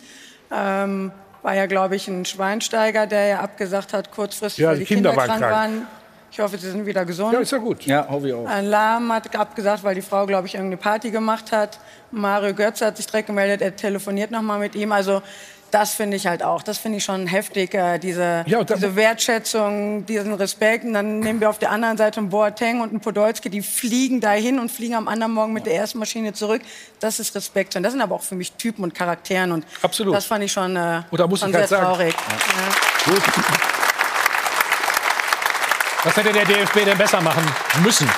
ähm, 0.51 1.11
war 1.41 1.55
ja, 1.55 1.65
glaube 1.65 1.95
ich, 1.95 2.07
ein 2.07 2.25
Schweinsteiger, 2.25 3.07
der 3.07 3.27
ja 3.27 3.39
abgesagt 3.39 3.93
hat, 3.93 4.11
kurzfristig, 4.11 4.61
Ja, 4.63 4.69
weil 4.69 4.75
die 4.79 4.85
die 4.85 4.93
Kinder, 4.93 5.11
Kinder 5.11 5.21
waren 5.27 5.39
krank 5.39 5.41
krank. 5.41 5.53
waren. 5.53 5.87
Ich 6.31 6.39
hoffe, 6.39 6.57
sie 6.57 6.71
sind 6.71 6.85
wieder 6.85 7.03
gesund. 7.03 7.33
Ja, 7.33 7.39
ist 7.39 7.51
ja 7.51 7.57
gut. 7.57 7.85
Ja, 7.85 8.07
hoffe 8.09 8.29
ich 8.29 8.33
auch. 8.33 8.45
Ein 8.47 8.65
Lahm 8.67 9.11
hat 9.11 9.35
abgesagt, 9.35 9.83
weil 9.83 9.95
die 9.95 10.01
Frau, 10.01 10.25
glaube 10.25 10.47
ich, 10.47 10.55
irgendeine 10.55 10.77
Party 10.77 11.11
gemacht 11.11 11.51
hat. 11.51 11.77
Mario 12.11 12.53
Götze 12.53 12.85
hat 12.85 12.95
sich 12.97 13.05
direkt 13.05 13.27
gemeldet, 13.27 13.61
er 13.61 13.75
telefoniert 13.75 14.31
noch 14.31 14.41
mal 14.41 14.57
mit 14.59 14.73
ihm. 14.75 14.93
Also 14.93 15.21
das 15.71 15.93
finde 15.93 16.15
ich 16.17 16.27
halt 16.27 16.41
auch. 16.43 16.63
Das 16.63 16.77
finde 16.77 16.97
ich 16.99 17.03
schon 17.03 17.27
heftig, 17.27 17.73
äh, 17.73 17.97
diese, 17.97 18.43
Ja, 18.45 18.63
diese 18.63 18.95
Wertschätzung, 18.95 20.05
diesen 20.05 20.33
Respekt. 20.33 20.83
Und 20.85 20.93
dann 20.93 21.19
nehmen 21.19 21.39
wir 21.41 21.49
auf 21.49 21.59
der 21.59 21.71
anderen 21.71 21.97
Seite 21.97 22.19
einen 22.21 22.29
Boateng 22.29 22.79
und 22.81 22.89
einen 22.91 22.99
Podolski, 23.01 23.49
die 23.49 23.61
fliegen 23.61 24.19
dahin 24.21 24.57
und 24.59 24.71
fliegen 24.71 24.95
am 24.95 25.07
anderen 25.09 25.33
Morgen 25.33 25.51
mit 25.53 25.65
der 25.65 25.75
ersten 25.75 25.99
Maschine 25.99 26.31
zurück. 26.33 26.61
Das 27.01 27.19
ist 27.19 27.35
Respekt. 27.35 27.75
Und 27.75 27.83
das 27.83 27.91
sind 27.93 28.01
aber 28.01 28.15
auch 28.15 28.21
für 28.23 28.35
mich 28.35 28.53
Typen 28.53 28.83
und 28.83 28.93
Charakteren. 28.95 29.51
Und 29.51 29.65
Absolut. 29.81 30.13
das 30.15 30.25
fand 30.25 30.43
ich 30.45 30.51
schon, 30.51 30.75
äh, 30.77 31.01
Und 31.09 31.19
da 31.19 31.27
muss 31.27 31.41
schon 31.41 31.49
ich 31.49 31.55
halt 31.55 31.67
sehr 31.69 31.77
sagen- 31.79 31.89
traurig. 31.93 32.15
Ja. 33.07 33.90
Was 36.03 36.15
hätte 36.15 36.33
der 36.33 36.45
DFB 36.45 36.85
denn 36.85 36.97
besser 36.97 37.21
machen 37.21 37.43
müssen? 37.83 38.09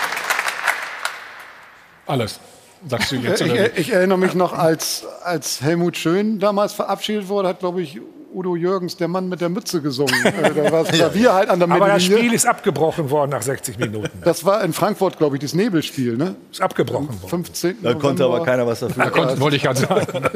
Alles, 2.06 2.40
sagst 2.88 3.12
du 3.12 3.16
jetzt. 3.18 3.42
Ich, 3.42 3.54
ich 3.54 3.94
erinnere 3.94 4.18
mich 4.18 4.34
noch, 4.34 4.54
als, 4.54 5.06
als 5.24 5.62
Helmut 5.62 5.98
Schön 5.98 6.40
damals 6.40 6.74
verabschiedet 6.74 7.28
wurde, 7.28 7.50
hat, 7.50 7.60
glaube 7.60 7.82
ich, 7.82 8.00
Udo 8.34 8.56
Jürgens, 8.56 8.98
der 8.98 9.08
Mann 9.08 9.30
mit 9.30 9.42
der 9.42 9.50
Mütze, 9.50 9.82
gesungen. 9.82 10.14
Äh, 10.34 10.52
da 10.54 10.72
war 10.72 10.84
Klavier 10.84 11.34
halt 11.34 11.50
an 11.50 11.60
der 11.60 11.70
Aber 11.70 11.88
das. 11.88 12.04
Spiel 12.04 12.34
ist 12.34 12.46
abgebrochen 12.46 13.10
worden 13.12 13.32
nach 13.32 13.42
60 13.42 13.78
Minuten. 13.78 14.10
Das 14.24 14.46
war 14.46 14.64
in 14.64 14.74
Frankfurt, 14.74 15.18
glaube 15.18 15.36
ich, 15.36 15.42
das 15.42 15.54
Nebelspiel, 15.54 16.18
ne? 16.18 16.36
Ist 16.52 16.62
abgebrochen 16.62 17.10
worden. 17.10 17.30
15. 17.30 17.78
Da 17.84 17.94
konnte 17.94 18.24
aber 18.24 18.34
November. 18.40 18.46
keiner 18.46 18.68
was 18.68 18.80
dafür. 18.80 19.04
Da 19.04 19.10
konnte, 19.10 19.40
wollte 19.40 19.58
ich 19.58 19.64
gerade 19.64 19.80
sagen. 19.80 20.06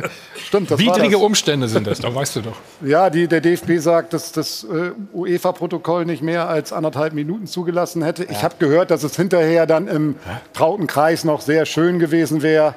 Stimmt, 0.46 0.70
das 0.72 0.80
war 0.80 0.96
Widrige 0.96 1.16
das. 1.16 1.22
Umstände 1.22 1.68
sind 1.68 1.88
das, 1.88 2.00
da 2.00 2.14
weißt 2.14 2.36
du 2.38 2.42
doch. 2.42 2.58
Ja, 2.88 3.10
die, 3.10 3.28
der 3.28 3.42
DFB 3.42 3.80
sagt, 3.80 4.14
dass 4.14 4.32
das 4.32 4.64
äh, 4.66 4.92
UEFA-Protokoll 5.14 6.06
nicht 6.06 6.22
mehr 6.22 6.48
als 6.48 6.72
anderthalb 6.72 7.14
Minuten 7.14 7.48
zugelassen 7.48 8.04
hätte. 8.04 8.24
Ich 8.26 8.44
habe 8.44 8.56
gehört, 8.60 8.92
dass 8.92 9.04
es 9.04 9.16
hinterher 9.16 9.66
dann 9.66 9.88
im 9.88 10.16
trauten 10.54 10.86
Kreis 10.88 11.24
noch 11.24 11.42
sehr 11.42 11.66
schön 11.66 11.98
gewesen 12.00 12.44
wäre. 12.44 12.76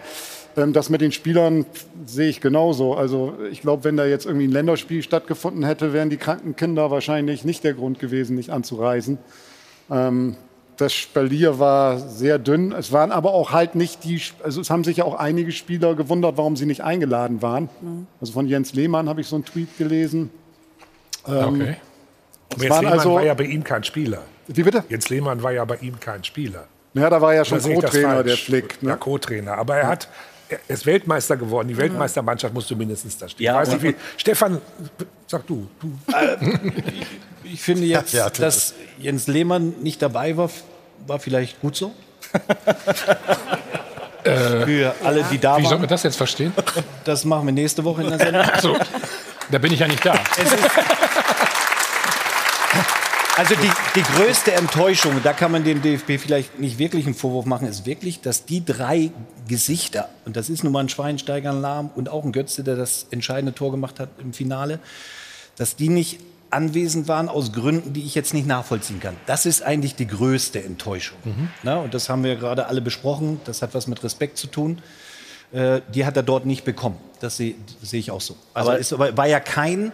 Ähm, 0.56 0.72
das 0.72 0.90
mit 0.90 1.00
den 1.00 1.12
Spielern 1.12 1.66
sehe 2.06 2.28
ich 2.28 2.40
genauso. 2.40 2.94
Also 2.94 3.34
ich 3.50 3.60
glaube, 3.60 3.84
wenn 3.84 3.96
da 3.96 4.04
jetzt 4.04 4.26
irgendwie 4.26 4.46
ein 4.46 4.52
Länderspiel 4.52 5.02
stattgefunden 5.02 5.64
hätte, 5.64 5.92
wären 5.92 6.10
die 6.10 6.16
kranken 6.16 6.56
Kinder 6.56 6.90
wahrscheinlich 6.90 7.44
nicht 7.44 7.64
der 7.64 7.74
Grund 7.74 7.98
gewesen, 7.98 8.36
nicht 8.36 8.50
anzureisen. 8.50 9.18
Ähm, 9.90 10.36
das 10.76 10.94
Spalier 10.94 11.58
war 11.58 11.98
sehr 11.98 12.38
dünn. 12.38 12.72
Es 12.72 12.90
waren 12.90 13.12
aber 13.12 13.34
auch 13.34 13.52
halt 13.52 13.74
nicht 13.74 14.04
die, 14.04 14.20
also 14.42 14.62
es 14.62 14.70
haben 14.70 14.82
sich 14.82 14.96
ja 14.98 15.04
auch 15.04 15.14
einige 15.14 15.52
Spieler 15.52 15.94
gewundert, 15.94 16.38
warum 16.38 16.56
sie 16.56 16.64
nicht 16.64 16.80
eingeladen 16.82 17.42
waren. 17.42 17.68
Also 18.20 18.32
von 18.32 18.46
Jens 18.46 18.72
Lehmann 18.72 19.08
habe 19.08 19.20
ich 19.20 19.26
so 19.26 19.36
einen 19.36 19.44
Tweet 19.44 19.76
gelesen. 19.76 20.30
Okay. 21.24 21.76
Aber 22.52 22.64
Jens 22.64 22.80
Lehmann 22.80 22.86
also- 22.86 23.14
war 23.14 23.24
ja 23.24 23.34
bei 23.34 23.44
ihm 23.44 23.62
kein 23.62 23.84
Spieler. 23.84 24.22
Wie 24.48 24.62
bitte? 24.62 24.82
Jens 24.88 25.08
Lehmann 25.10 25.42
war 25.42 25.52
ja 25.52 25.64
bei 25.64 25.76
ihm 25.76 26.00
kein 26.00 26.24
Spieler. 26.24 26.66
Ja, 26.94 27.08
da 27.08 27.20
war 27.20 27.34
ja 27.34 27.44
schon 27.44 27.60
Co-Trainer, 27.60 28.24
der 28.24 28.36
Flick. 28.36 28.78
Ja, 28.80 28.88
Ne? 28.90 28.96
Co-Trainer. 28.96 29.56
Aber 29.58 29.76
er 29.76 29.86
hat, 29.86 30.08
er 30.50 30.58
ist 30.74 30.86
Weltmeister 30.86 31.36
geworden. 31.36 31.68
Die 31.68 31.76
Weltmeistermannschaft 31.76 32.52
musste 32.54 32.74
mindestens 32.76 33.16
da 33.18 33.28
stehen. 33.28 33.44
Ja, 33.44 33.54
ich 33.62 33.68
weiß 33.68 33.74
und- 33.74 33.82
nicht, 33.82 33.96
wie, 33.96 34.00
Stefan, 34.20 34.60
sag 35.26 35.46
du. 35.46 35.68
du 35.80 35.92
Ich 37.44 37.60
finde 37.62 37.84
jetzt, 37.86 38.12
Ja, 38.14 38.28
das 38.30 38.38
dass 38.38 38.74
Jens 38.98 39.26
Lehmann 39.26 39.74
nicht 39.82 40.00
dabei 40.02 40.36
war, 40.36 40.50
war 41.06 41.18
vielleicht 41.18 41.60
gut 41.60 41.76
so. 41.76 41.92
Für 44.22 44.94
alle, 45.02 45.24
die 45.30 45.38
da 45.38 45.56
Wie 45.56 45.62
soll 45.62 45.72
man 45.72 45.80
waren. 45.82 45.88
das 45.88 46.02
jetzt 46.02 46.16
verstehen? 46.16 46.52
Das 47.04 47.24
machen 47.24 47.46
wir 47.46 47.52
nächste 47.52 47.82
Woche 47.84 48.02
in 48.02 48.10
der 48.10 48.18
Sendung. 48.18 48.44
So, 48.60 48.76
da 49.50 49.58
bin 49.58 49.72
ich 49.72 49.80
ja 49.80 49.88
nicht 49.88 50.04
da. 50.04 50.12
Also 53.36 53.54
die, 53.54 53.70
die 53.94 54.02
größte 54.02 54.52
Enttäuschung, 54.52 55.12
da 55.22 55.32
kann 55.32 55.50
man 55.52 55.64
dem 55.64 55.80
DFB 55.80 56.18
vielleicht 56.18 56.58
nicht 56.58 56.78
wirklich 56.78 57.06
einen 57.06 57.14
Vorwurf 57.14 57.46
machen, 57.46 57.66
ist 57.66 57.86
wirklich, 57.86 58.20
dass 58.20 58.44
die 58.44 58.62
drei 58.64 59.12
Gesichter, 59.48 60.10
und 60.26 60.36
das 60.36 60.50
ist 60.50 60.62
nun 60.62 60.72
mal 60.72 60.80
ein 60.80 60.88
Schweinsteiger, 60.90 61.50
ein 61.50 61.60
Lahm 61.62 61.90
und 61.94 62.10
auch 62.10 62.24
ein 62.24 62.32
Götze, 62.32 62.64
der 62.64 62.76
das 62.76 63.06
entscheidende 63.10 63.54
Tor 63.54 63.70
gemacht 63.70 63.98
hat 63.98 64.10
im 64.18 64.34
Finale, 64.34 64.78
dass 65.56 65.76
die 65.76 65.88
nicht 65.88 66.20
anwesend 66.50 67.08
waren 67.08 67.28
aus 67.28 67.52
Gründen, 67.52 67.92
die 67.94 68.02
ich 68.04 68.14
jetzt 68.14 68.34
nicht 68.34 68.46
nachvollziehen 68.46 69.00
kann. 69.00 69.16
Das 69.26 69.46
ist 69.46 69.62
eigentlich 69.62 69.94
die 69.94 70.06
größte 70.08 70.62
Enttäuschung. 70.62 71.16
Na, 71.62 71.76
und 71.78 71.94
das 71.94 72.08
haben 72.08 72.24
wir 72.24 72.36
gerade 72.36 72.66
alle 72.66 72.80
besprochen. 72.82 73.40
Das 73.44 73.62
hat 73.62 73.72
was 73.72 73.86
mit 73.86 74.02
Respekt 74.02 74.36
zu 74.36 74.48
tun. 74.48 74.82
Äh, 75.52 75.80
die 75.94 76.04
hat 76.04 76.16
er 76.16 76.24
dort 76.24 76.46
nicht 76.46 76.64
bekommen. 76.64 76.96
Das 77.20 77.36
sehe 77.36 77.54
sehe 77.82 78.00
ich 78.00 78.10
auch 78.10 78.20
so. 78.20 78.36
Also 78.52 78.70
Aber- 78.70 78.80
es 78.80 78.98
war 78.98 79.26
ja 79.28 79.38
kein, 79.40 79.92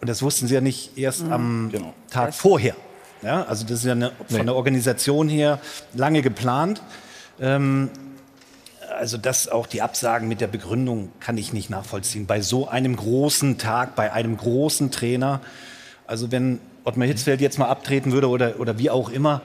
und 0.00 0.08
das 0.08 0.22
wussten 0.22 0.46
sie 0.46 0.54
ja 0.54 0.60
nicht 0.60 0.96
erst 0.96 1.22
am 1.22 1.70
Genau. 1.70 1.94
Tag 2.10 2.34
vorher. 2.34 2.74
Ja, 3.22 3.42
also 3.44 3.64
das 3.64 3.80
ist 3.80 3.84
ja 3.84 3.92
eine, 3.92 4.12
von 4.28 4.46
der 4.46 4.54
Organisation 4.54 5.28
her 5.28 5.58
lange 5.94 6.22
geplant. 6.22 6.80
Ähm, 7.38 7.90
also 8.98 9.18
das 9.18 9.48
auch 9.48 9.66
die 9.66 9.82
Absagen 9.82 10.26
mit 10.28 10.40
der 10.40 10.46
Begründung 10.46 11.10
kann 11.20 11.36
ich 11.38 11.52
nicht 11.52 11.70
nachvollziehen. 11.70 12.26
Bei 12.26 12.40
so 12.40 12.68
einem 12.68 12.96
großen 12.96 13.58
Tag, 13.58 13.94
bei 13.94 14.12
einem 14.12 14.36
großen 14.36 14.90
Trainer, 14.90 15.40
also 16.06 16.32
wenn 16.32 16.60
Ottmar 16.84 17.06
Hitzfeld 17.06 17.40
jetzt 17.40 17.58
mal 17.58 17.68
abtreten 17.68 18.12
würde 18.12 18.28
oder, 18.28 18.58
oder 18.58 18.78
wie 18.78 18.90
auch 18.90 19.10
immer, 19.10 19.42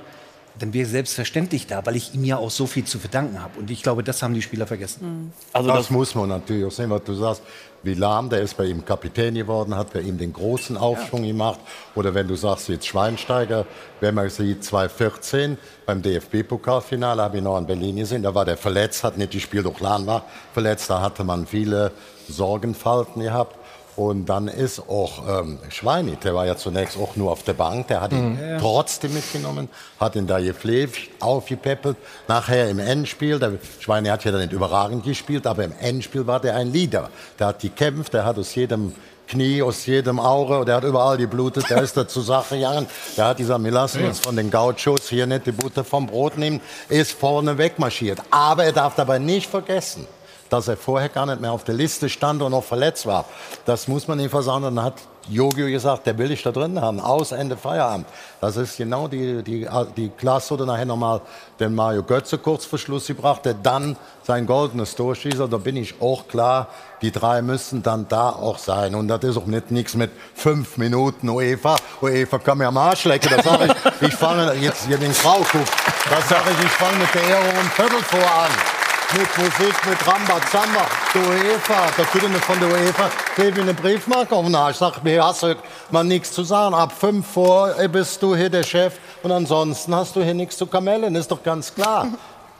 dann 0.59 0.73
wäre 0.73 0.87
selbstverständlich 0.87 1.67
da, 1.67 1.85
weil 1.85 1.95
ich 1.95 2.13
ihm 2.13 2.23
ja 2.23 2.37
auch 2.37 2.49
so 2.49 2.65
viel 2.65 2.85
zu 2.85 2.99
verdanken 2.99 3.41
habe. 3.41 3.59
Und 3.59 3.69
ich 3.69 3.83
glaube, 3.83 4.03
das 4.03 4.23
haben 4.23 4.33
die 4.33 4.41
Spieler 4.41 4.67
vergessen. 4.67 5.33
Also 5.51 5.67
das, 5.67 5.77
das, 5.77 5.89
muss 5.89 6.15
man 6.15 6.29
natürlich 6.29 6.65
auch 6.65 6.71
sehen, 6.71 6.89
was 6.89 7.03
du 7.03 7.13
sagst. 7.13 7.41
Wie 7.83 7.93
Lahm, 7.93 8.29
der 8.29 8.41
ist 8.41 8.57
bei 8.57 8.65
ihm 8.65 8.83
Kapitän 8.83 9.35
geworden, 9.35 9.75
hat 9.75 9.93
bei 9.93 10.01
ihm 10.01 10.17
den 10.17 10.33
großen 10.33 10.75
Aufschwung 10.75 11.23
gemacht. 11.23 11.59
Oder 11.93 12.15
wenn 12.15 12.27
du 12.27 12.35
sagst, 12.35 12.67
jetzt 12.69 12.87
Schweinsteiger, 12.87 13.65
wenn 13.99 14.15
man 14.15 14.29
sieht, 14.29 14.63
2014 14.63 15.57
beim 15.85 16.01
DFB-Pokalfinale, 16.01 17.21
habe 17.21 17.37
ich 17.37 17.43
noch 17.43 17.59
in 17.59 17.67
Berlin 17.67 17.97
gesehen, 17.97 18.23
da 18.23 18.33
war 18.33 18.43
der 18.43 18.57
verletzt, 18.57 19.03
hat 19.03 19.17
nicht 19.17 19.31
gespielt, 19.31 19.67
auch 19.67 19.79
Lahn 19.79 20.07
war 20.07 20.23
verletzt, 20.53 20.89
da 20.89 20.99
hatte 20.99 21.23
man 21.23 21.45
viele 21.45 21.91
Sorgenfalten 22.27 23.21
gehabt. 23.21 23.55
Und 23.95 24.25
dann 24.25 24.49
ist 24.49 24.79
auch 24.89 25.23
ähm, 25.27 25.59
Schweini, 25.69 26.17
der 26.17 26.35
war 26.35 26.45
ja 26.45 26.57
zunächst 26.57 26.97
auch 26.97 27.15
nur 27.15 27.31
auf 27.31 27.43
der 27.43 27.53
Bank, 27.53 27.87
der 27.87 28.01
hat 28.01 28.11
ihn 28.11 28.37
trotzdem 28.59 29.13
mitgenommen, 29.13 29.69
hat 29.99 30.15
ihn 30.17 30.27
da 30.27 30.39
gepflegt, 30.39 31.09
aufgepäppelt. 31.21 31.95
Nachher 32.27 32.69
im 32.69 32.79
Endspiel, 32.79 33.39
der 33.39 33.53
Schweini 33.79 34.09
hat 34.09 34.25
ja 34.25 34.31
dann 34.31 34.41
nicht 34.41 34.51
überragend 34.51 35.05
gespielt, 35.05 35.47
aber 35.47 35.63
im 35.63 35.73
Endspiel 35.79 36.27
war 36.27 36.41
der 36.41 36.55
ein 36.55 36.73
Leader. 36.73 37.09
Der 37.39 37.47
hat 37.47 37.61
gekämpft, 37.61 38.13
der 38.13 38.25
hat 38.25 38.37
aus 38.37 38.53
jedem 38.53 38.93
Knie, 39.27 39.61
aus 39.61 39.85
jedem 39.85 40.19
Auge, 40.19 40.65
der 40.65 40.75
hat 40.75 40.83
überall 40.83 41.17
geblutet, 41.17 41.69
der 41.69 41.81
ist 41.81 41.97
da 41.97 42.07
zur 42.07 42.23
Sache 42.23 42.55
gegangen. 42.55 42.87
Der 43.17 43.25
hat 43.25 43.39
dieser 43.39 43.63
wir 43.63 43.71
lassen 43.71 44.03
uns 44.03 44.19
von 44.19 44.35
den 44.35 44.51
Gauchos 44.51 45.09
hier 45.09 45.25
nicht 45.25 45.47
die 45.47 45.51
Butter 45.51 45.83
vom 45.83 46.07
Brot 46.07 46.37
nehmen, 46.37 46.61
ist 46.89 47.13
vorne 47.13 47.57
wegmarschiert. 47.57 48.19
Aber 48.29 48.65
er 48.65 48.73
darf 48.73 48.95
dabei 48.95 49.19
nicht 49.19 49.49
vergessen, 49.49 50.05
dass 50.49 50.67
er 50.67 50.77
vorher 50.77 51.09
gar 51.09 51.25
nicht 51.25 51.41
mehr 51.41 51.51
auf 51.51 51.63
der 51.63 51.75
Liste 51.75 52.09
stand 52.09 52.41
und 52.41 52.51
noch 52.51 52.63
verletzt 52.63 53.05
war. 53.05 53.25
Das 53.65 53.87
muss 53.87 54.07
man 54.07 54.19
ihm 54.19 54.29
versagen. 54.29 54.63
Dann 54.63 54.83
hat 54.83 54.95
Jogio 55.27 55.67
gesagt, 55.67 56.05
der 56.05 56.17
will 56.19 56.31
ich 56.31 56.43
da 56.43 56.51
drin 56.51 56.79
haben. 56.79 56.99
Aus, 56.99 57.31
Ende, 57.31 57.57
Feierabend. 57.57 58.05
Das 58.41 58.57
ist 58.57 58.77
genau 58.77 59.07
die, 59.07 59.41
die, 59.41 59.67
die 59.97 60.09
Klasse. 60.09 60.53
Oder 60.53 60.67
nachher 60.67 60.85
nochmal 60.85 61.21
den 61.59 61.73
Mario 61.73 62.03
Götze 62.03 62.37
kurz 62.37 62.65
vor 62.65 62.77
Schluss 62.77 63.07
gebracht, 63.07 63.43
der 63.45 63.55
dann 63.55 63.97
sein 64.23 64.45
goldenes 64.45 64.95
Tor 64.95 65.15
schießt. 65.15 65.39
Da 65.39 65.57
bin 65.57 65.77
ich 65.77 65.99
auch 65.99 66.27
klar, 66.27 66.67
die 67.01 67.11
drei 67.11 67.41
müssen 67.41 67.81
dann 67.81 68.07
da 68.07 68.29
auch 68.29 68.59
sein. 68.59 68.93
Und 68.93 69.07
das 69.07 69.23
ist 69.23 69.37
auch 69.37 69.47
nicht 69.47 69.71
nichts 69.71 69.95
mit 69.95 70.11
fünf 70.35 70.77
Minuten 70.77 71.27
UEFA. 71.29 71.77
UEFA 72.01 72.37
kann 72.37 72.59
mir 72.59 72.67
am 72.67 72.77
Arsch 72.77 73.05
lecken. 73.05 73.31
Das 73.35 73.43
sage 73.43 73.65
ich. 73.65 74.09
Ich 74.09 74.13
fange 74.13 74.53
jetzt 74.53 74.85
hier 74.85 74.97
den 74.97 75.13
Frau 75.13 75.37
guckt. 75.37 75.71
Das 76.09 76.29
sage 76.29 76.51
ich, 76.51 76.65
ich 76.65 76.71
fange 76.71 76.97
mit 76.99 77.13
der 77.15 77.23
Ehrung 77.23 77.59
um 77.61 77.69
Viertel 77.71 78.03
vor 78.03 78.19
an 78.19 78.84
mit 79.13 79.37
Musik, 79.37 79.75
mit 79.87 80.07
Rambazamba, 80.07 80.85
der 81.13 81.21
UEFA, 81.21 81.87
da 81.97 82.03
kriegt 82.03 82.29
mir 82.29 82.39
von 82.39 82.59
der 82.59 82.69
UEFA, 82.69 83.09
gebe 83.35 83.61
eine 83.61 83.73
Briefmarke 83.73 84.35
auf 84.35 84.45
den 84.45 84.55
Arsch. 84.55 84.77
Sag 84.77 85.03
mir, 85.03 85.23
hast 85.23 85.43
du 85.43 85.55
mal 85.91 86.03
nichts 86.03 86.31
zu 86.31 86.43
sagen. 86.43 86.73
Ab 86.73 86.91
fünf 86.91 87.27
vor 87.27 87.77
äh, 87.79 87.87
bist 87.87 88.21
du 88.21 88.35
hier 88.35 88.49
der 88.49 88.63
Chef 88.63 88.93
und 89.23 89.31
ansonsten 89.31 89.95
hast 89.95 90.15
du 90.15 90.23
hier 90.23 90.33
nichts 90.33 90.57
zu 90.57 90.65
kamellen, 90.67 91.15
ist 91.15 91.31
doch 91.31 91.43
ganz 91.43 91.73
klar. 91.73 92.07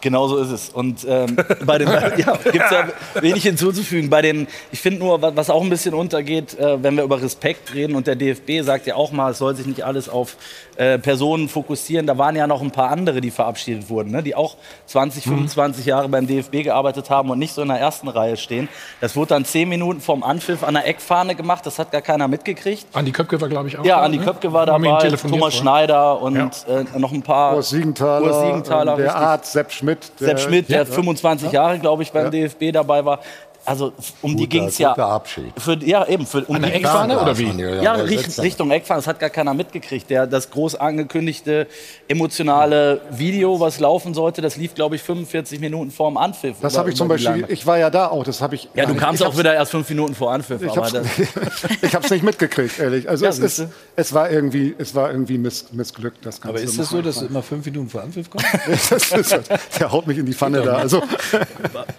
Genau 0.01 0.27
so 0.27 0.37
ist 0.37 0.51
es. 0.51 0.69
Und 0.69 1.03
ähm, 1.09 1.35
bei 1.65 1.79
den 1.79 1.87
ja, 1.87 2.09
gibt 2.09 2.63
es 2.65 2.71
ja 2.71 2.87
wenig 3.21 3.41
hinzuzufügen. 3.43 4.09
Bei 4.09 4.21
den, 4.21 4.47
ich 4.71 4.79
finde 4.79 4.99
nur, 4.99 5.21
wa- 5.21 5.31
was 5.33 5.49
auch 5.49 5.63
ein 5.63 5.69
bisschen 5.69 5.95
untergeht, 5.95 6.59
äh, 6.59 6.83
wenn 6.83 6.95
wir 6.95 7.03
über 7.03 7.19
Respekt 7.21 7.73
reden 7.73 7.95
und 7.95 8.05
der 8.05 8.15
DFB 8.15 8.61
sagt 8.61 8.85
ja 8.85 8.95
auch 8.95 9.11
mal, 9.11 9.31
es 9.31 9.39
soll 9.39 9.55
sich 9.55 9.65
nicht 9.65 9.83
alles 9.83 10.07
auf 10.07 10.37
äh, 10.75 10.99
Personen 10.99 11.49
fokussieren. 11.49 12.05
Da 12.05 12.17
waren 12.19 12.35
ja 12.35 12.45
noch 12.45 12.61
ein 12.61 12.69
paar 12.69 12.91
andere, 12.91 13.19
die 13.19 13.31
verabschiedet 13.31 13.89
wurden, 13.89 14.11
ne? 14.11 14.21
die 14.21 14.35
auch 14.35 14.57
20, 14.87 15.23
25 15.23 15.85
Jahre 15.87 16.07
beim 16.07 16.27
DFB 16.27 16.63
gearbeitet 16.63 17.09
haben 17.09 17.31
und 17.31 17.39
nicht 17.39 17.53
so 17.55 17.63
in 17.63 17.69
der 17.69 17.79
ersten 17.79 18.07
Reihe 18.07 18.37
stehen. 18.37 18.69
Das 19.01 19.15
wurde 19.15 19.29
dann 19.29 19.43
zehn 19.45 19.67
Minuten 19.69 20.01
vorm 20.01 20.21
Anpfiff 20.21 20.63
an 20.63 20.75
der 20.75 20.85
Eckfahne 20.87 21.33
gemacht. 21.33 21.65
Das 21.65 21.79
hat 21.79 21.91
gar 21.91 22.01
keiner 22.01 22.27
mitgekriegt. 22.27 22.85
Andi 22.93 23.11
Köpke 23.11 23.41
war, 23.41 23.49
glaube 23.49 23.69
ich, 23.69 23.79
auch 23.79 23.85
Ja, 23.85 23.97
da, 23.97 24.03
Andi 24.03 24.19
ne? 24.19 24.25
Köpke 24.25 24.53
war 24.53 24.67
dabei, 24.67 25.09
Thomas 25.09 25.19
vorhin. 25.21 25.51
Schneider 25.51 26.21
und 26.21 26.37
äh, 26.37 26.99
noch 26.99 27.11
ein 27.11 27.23
paar. 27.23 27.55
Urs 27.55 27.69
Siegenthaler, 27.69 28.27
Urs 28.27 28.41
Siegenthaler, 28.41 28.91
ähm, 28.91 28.97
der 28.97 29.05
richtig. 29.07 29.21
Arzt 29.25 29.51
Sepp 29.53 29.71
Schmidt. 29.71 29.84
Der, 30.19 30.27
Sepp 30.27 30.39
Schmidt, 30.39 30.69
der 30.69 30.79
Ja. 30.79 30.85
25 30.85 31.51
Jahre, 31.51 31.79
glaube 31.79 32.03
ich, 32.03 32.11
beim 32.11 32.31
DFB 32.31 32.71
dabei 32.71 33.03
war. 33.05 33.19
Also 33.65 33.93
um 34.21 34.37
die 34.37 34.43
Guter- 34.43 34.49
ging 34.49 34.63
es 34.65 34.77
ja. 34.77 34.89
guter 34.89 35.07
Abschied. 35.07 35.51
Für, 35.57 35.73
ja, 35.83 36.05
eben. 36.07 36.25
Für, 36.25 36.43
um 36.45 36.55
An 36.55 36.61
der 36.61 36.71
die 36.71 36.77
Eckfahne 36.77 37.19
oder 37.19 37.37
wie? 37.37 37.49
Ja, 37.49 37.81
ja, 37.81 37.95
der 37.97 38.07
Richt- 38.07 38.25
sitzt 38.25 38.37
da. 38.37 38.43
Richtung 38.43 38.71
Eckfahne, 38.71 38.99
das 38.99 39.07
hat 39.07 39.19
gar 39.19 39.29
keiner 39.31 39.53
mitgekriegt. 39.53 40.09
Der, 40.09 40.27
das 40.27 40.51
groß 40.51 40.75
angekündigte 40.75 41.67
emotionale 42.07 43.01
Video, 43.11 43.59
was 43.59 43.79
laufen 43.79 44.13
sollte, 44.13 44.41
das 44.41 44.55
lief, 44.55 44.75
glaube 44.75 44.95
ich, 44.95 45.03
45 45.03 45.59
Minuten 45.59 45.91
vorm 45.91 46.17
Anpfiff. 46.17 46.57
Das 46.61 46.77
habe 46.77 46.89
ich 46.91 46.95
zum 46.95 47.07
die 47.07 47.15
Beispiel, 47.15 47.45
ich 47.49 47.65
war 47.65 47.77
ja 47.77 47.89
da 47.89 48.07
auch, 48.07 48.23
das 48.23 48.41
habe 48.41 48.55
ich. 48.55 48.69
Ja, 48.75 48.85
du 48.85 48.95
kamst 48.95 49.21
ich 49.21 49.27
auch 49.27 49.37
wieder 49.37 49.53
erst 49.53 49.71
fünf 49.71 49.89
Minuten 49.89 50.13
vor 50.13 50.31
Anpfiff. 50.31 50.61
Ich 50.61 50.71
ich 51.81 51.95
hab's 51.95 52.09
nicht 52.09 52.23
mitgekriegt, 52.23 52.79
ehrlich. 52.79 53.09
Also 53.09 53.25
Ja, 53.25 53.31
es, 53.31 53.39
ist, 53.39 53.65
es 53.95 54.13
war 54.13 54.29
irgendwie, 54.29 54.75
es 54.77 54.93
war 54.93 55.09
irgendwie 55.11 55.37
miss, 55.37 55.71
missglückt, 55.71 56.25
das 56.25 56.39
Ganze. 56.39 56.49
Aber 56.49 56.61
ist 56.61 56.77
es 56.77 56.89
so, 56.89 57.01
dass 57.01 57.19
du 57.19 57.25
immer 57.25 57.41
fünf 57.41 57.65
Minuten 57.65 57.89
vor 57.89 58.03
Anpfiff 58.03 58.29
kommst? 58.29 58.47
das 58.91 59.11
ist, 59.11 59.49
der 59.79 59.91
haut 59.91 60.05
mich 60.07 60.17
in 60.17 60.25
die 60.25 60.33
Pfanne 60.33 60.61
da. 60.61 60.75
Also, 60.75 61.01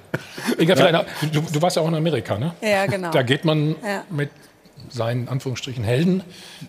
Inga, 0.59 0.77
vielleicht, 0.77 1.07
du, 1.35 1.41
du 1.41 1.63
warst 1.63 1.77
ja 1.77 1.83
auch 1.83 1.89
in 1.89 1.95
Amerika, 1.95 2.39
ne? 2.39 2.55
Ja, 2.61 2.87
genau. 2.87 3.11
Da 3.11 3.23
geht 3.23 3.45
man 3.45 3.77
Ja. 3.85 4.05
mit 4.11 4.31
seinen 4.91 5.29
Anführungsstrichen 5.29 5.85
Helden 5.85 6.23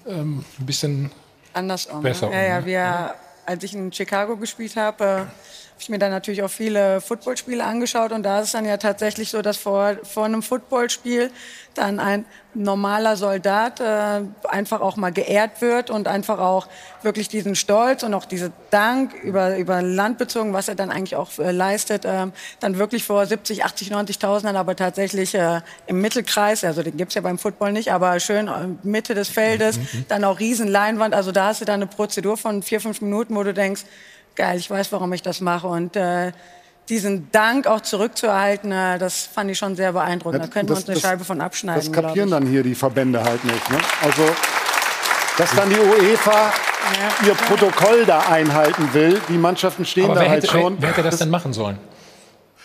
ähm, 0.08 0.44
ein 0.60 0.66
bisschen 0.66 1.12
andersrum. 1.54 2.02
Besser 2.02 2.30
ne? 2.30 2.36
Ja, 2.36 2.40
um, 2.42 2.48
ja, 2.50 2.60
ne? 2.60 2.66
wir, 2.66 3.16
als 3.46 3.64
ich 3.64 3.74
in 3.74 3.92
Chicago 3.92 4.36
gespielt 4.38 4.76
habe, 4.76 5.28
äh, 5.30 5.67
habe 5.78 5.84
ich 5.84 5.90
mir 5.90 6.00
dann 6.00 6.10
natürlich 6.10 6.42
auch 6.42 6.50
viele 6.50 7.02
Footballspiele 7.02 7.64
angeschaut 7.64 8.12
und 8.12 8.24
da 8.24 8.40
ist 8.40 8.48
es 8.48 8.52
dann 8.54 8.66
ja 8.66 8.78
tatsächlich 8.78 9.30
so, 9.30 9.44
dass 9.44 9.58
vor, 9.58 9.98
vor 10.02 10.26
einem 10.26 10.42
Footballspiel 10.42 11.30
dann 11.76 12.00
ein 12.00 12.26
normaler 12.56 13.16
Soldat 13.16 13.80
äh, 13.80 14.22
einfach 14.50 14.82
auch 14.82 14.96
mal 14.96 15.12
geehrt 15.12 15.62
wird 15.62 15.92
und 15.92 16.08
einfach 16.08 16.40
auch 16.40 16.68
wirklich 17.04 17.30
diesen 17.30 17.54
Stolz 17.54 18.02
und 18.02 18.16
auch 18.16 18.26
diese 18.26 18.52
Dank 18.72 19.14
über, 19.22 19.56
über 19.58 19.84
Land 19.84 20.18
bezogen, 20.18 20.54
was 20.54 20.68
er 20.68 20.74
dann 20.74 20.90
eigentlich 20.90 21.16
auch 21.16 21.38
äh, 21.38 21.52
leistet, 21.52 22.06
ähm, 22.06 22.34
dann 22.60 22.80
wirklich 22.80 23.04
vor 23.04 23.24
70, 23.24 23.64
80, 23.64 23.92
90.000 23.92 24.42
dann 24.42 24.56
aber 24.56 24.76
tatsächlich 24.76 25.36
äh, 25.36 25.62
im 25.86 26.02
Mittelkreis, 26.02 26.64
also 26.64 26.82
den 26.82 26.98
gibt's 26.98 27.14
ja 27.14 27.22
beim 27.22 27.38
Football 27.38 27.72
nicht, 27.72 27.92
aber 27.92 28.20
schön 28.20 28.48
äh, 28.48 28.70
Mitte 28.82 29.14
des 29.14 29.30
Feldes, 29.30 29.80
dann 30.08 30.24
auch 30.24 30.40
riesen 30.40 30.68
Leinwand, 30.68 31.14
also 31.14 31.32
da 31.32 31.50
hast 31.50 31.62
du 31.62 31.66
dann 31.66 31.82
eine 31.84 31.88
Prozedur 31.88 32.36
von 32.36 32.64
vier, 32.64 32.82
fünf 32.82 33.00
Minuten, 33.02 33.36
wo 33.36 33.44
du 33.44 33.54
denkst, 33.54 33.84
geil, 34.38 34.58
ich 34.58 34.70
weiß, 34.70 34.92
warum 34.94 35.12
ich 35.12 35.22
das 35.22 35.42
mache 35.42 35.68
und 35.68 35.96
äh, 35.98 36.32
diesen 36.88 37.30
Dank 37.34 37.68
auch 37.68 37.82
zurückzuerhalten, 37.82 38.72
äh, 38.72 38.98
das 38.98 39.24
fand 39.24 39.52
ich 39.52 39.58
schon 39.58 39.76
sehr 39.76 39.92
beeindruckend. 39.92 40.42
Da 40.44 40.48
könnten 40.48 40.70
wir 40.70 40.78
uns 40.78 40.86
eine 40.88 40.94
das- 40.94 41.02
Scheibe 41.04 41.26
von 41.26 41.42
abschneiden. 41.42 41.92
das 41.92 42.04
kapieren 42.04 42.32
dann 42.32 42.46
hier 42.46 42.64
die 42.64 42.76
Verbände 42.76 43.22
halt 43.22 43.44
nicht. 43.44 43.70
Ne? 43.70 43.78
Also, 44.02 44.22
dass 45.38 45.54
dann 45.54 45.70
die 45.70 45.76
UEFA 45.80 46.54
ihr 47.26 47.34
Protokoll 47.34 48.06
da 48.06 48.20
einhalten 48.32 48.88
will. 48.94 49.20
Die 49.28 49.38
Mannschaften 49.38 49.86
stehen 49.86 50.06
Aber 50.06 50.16
da 50.16 50.22
halt 50.22 50.44
hätte, 50.44 50.48
schon. 50.48 50.76
wer, 50.78 50.82
wer 50.82 50.90
hätte 50.92 51.04
das 51.04 51.18
denn 51.18 51.30
machen 51.30 51.52
sollen? 51.52 51.78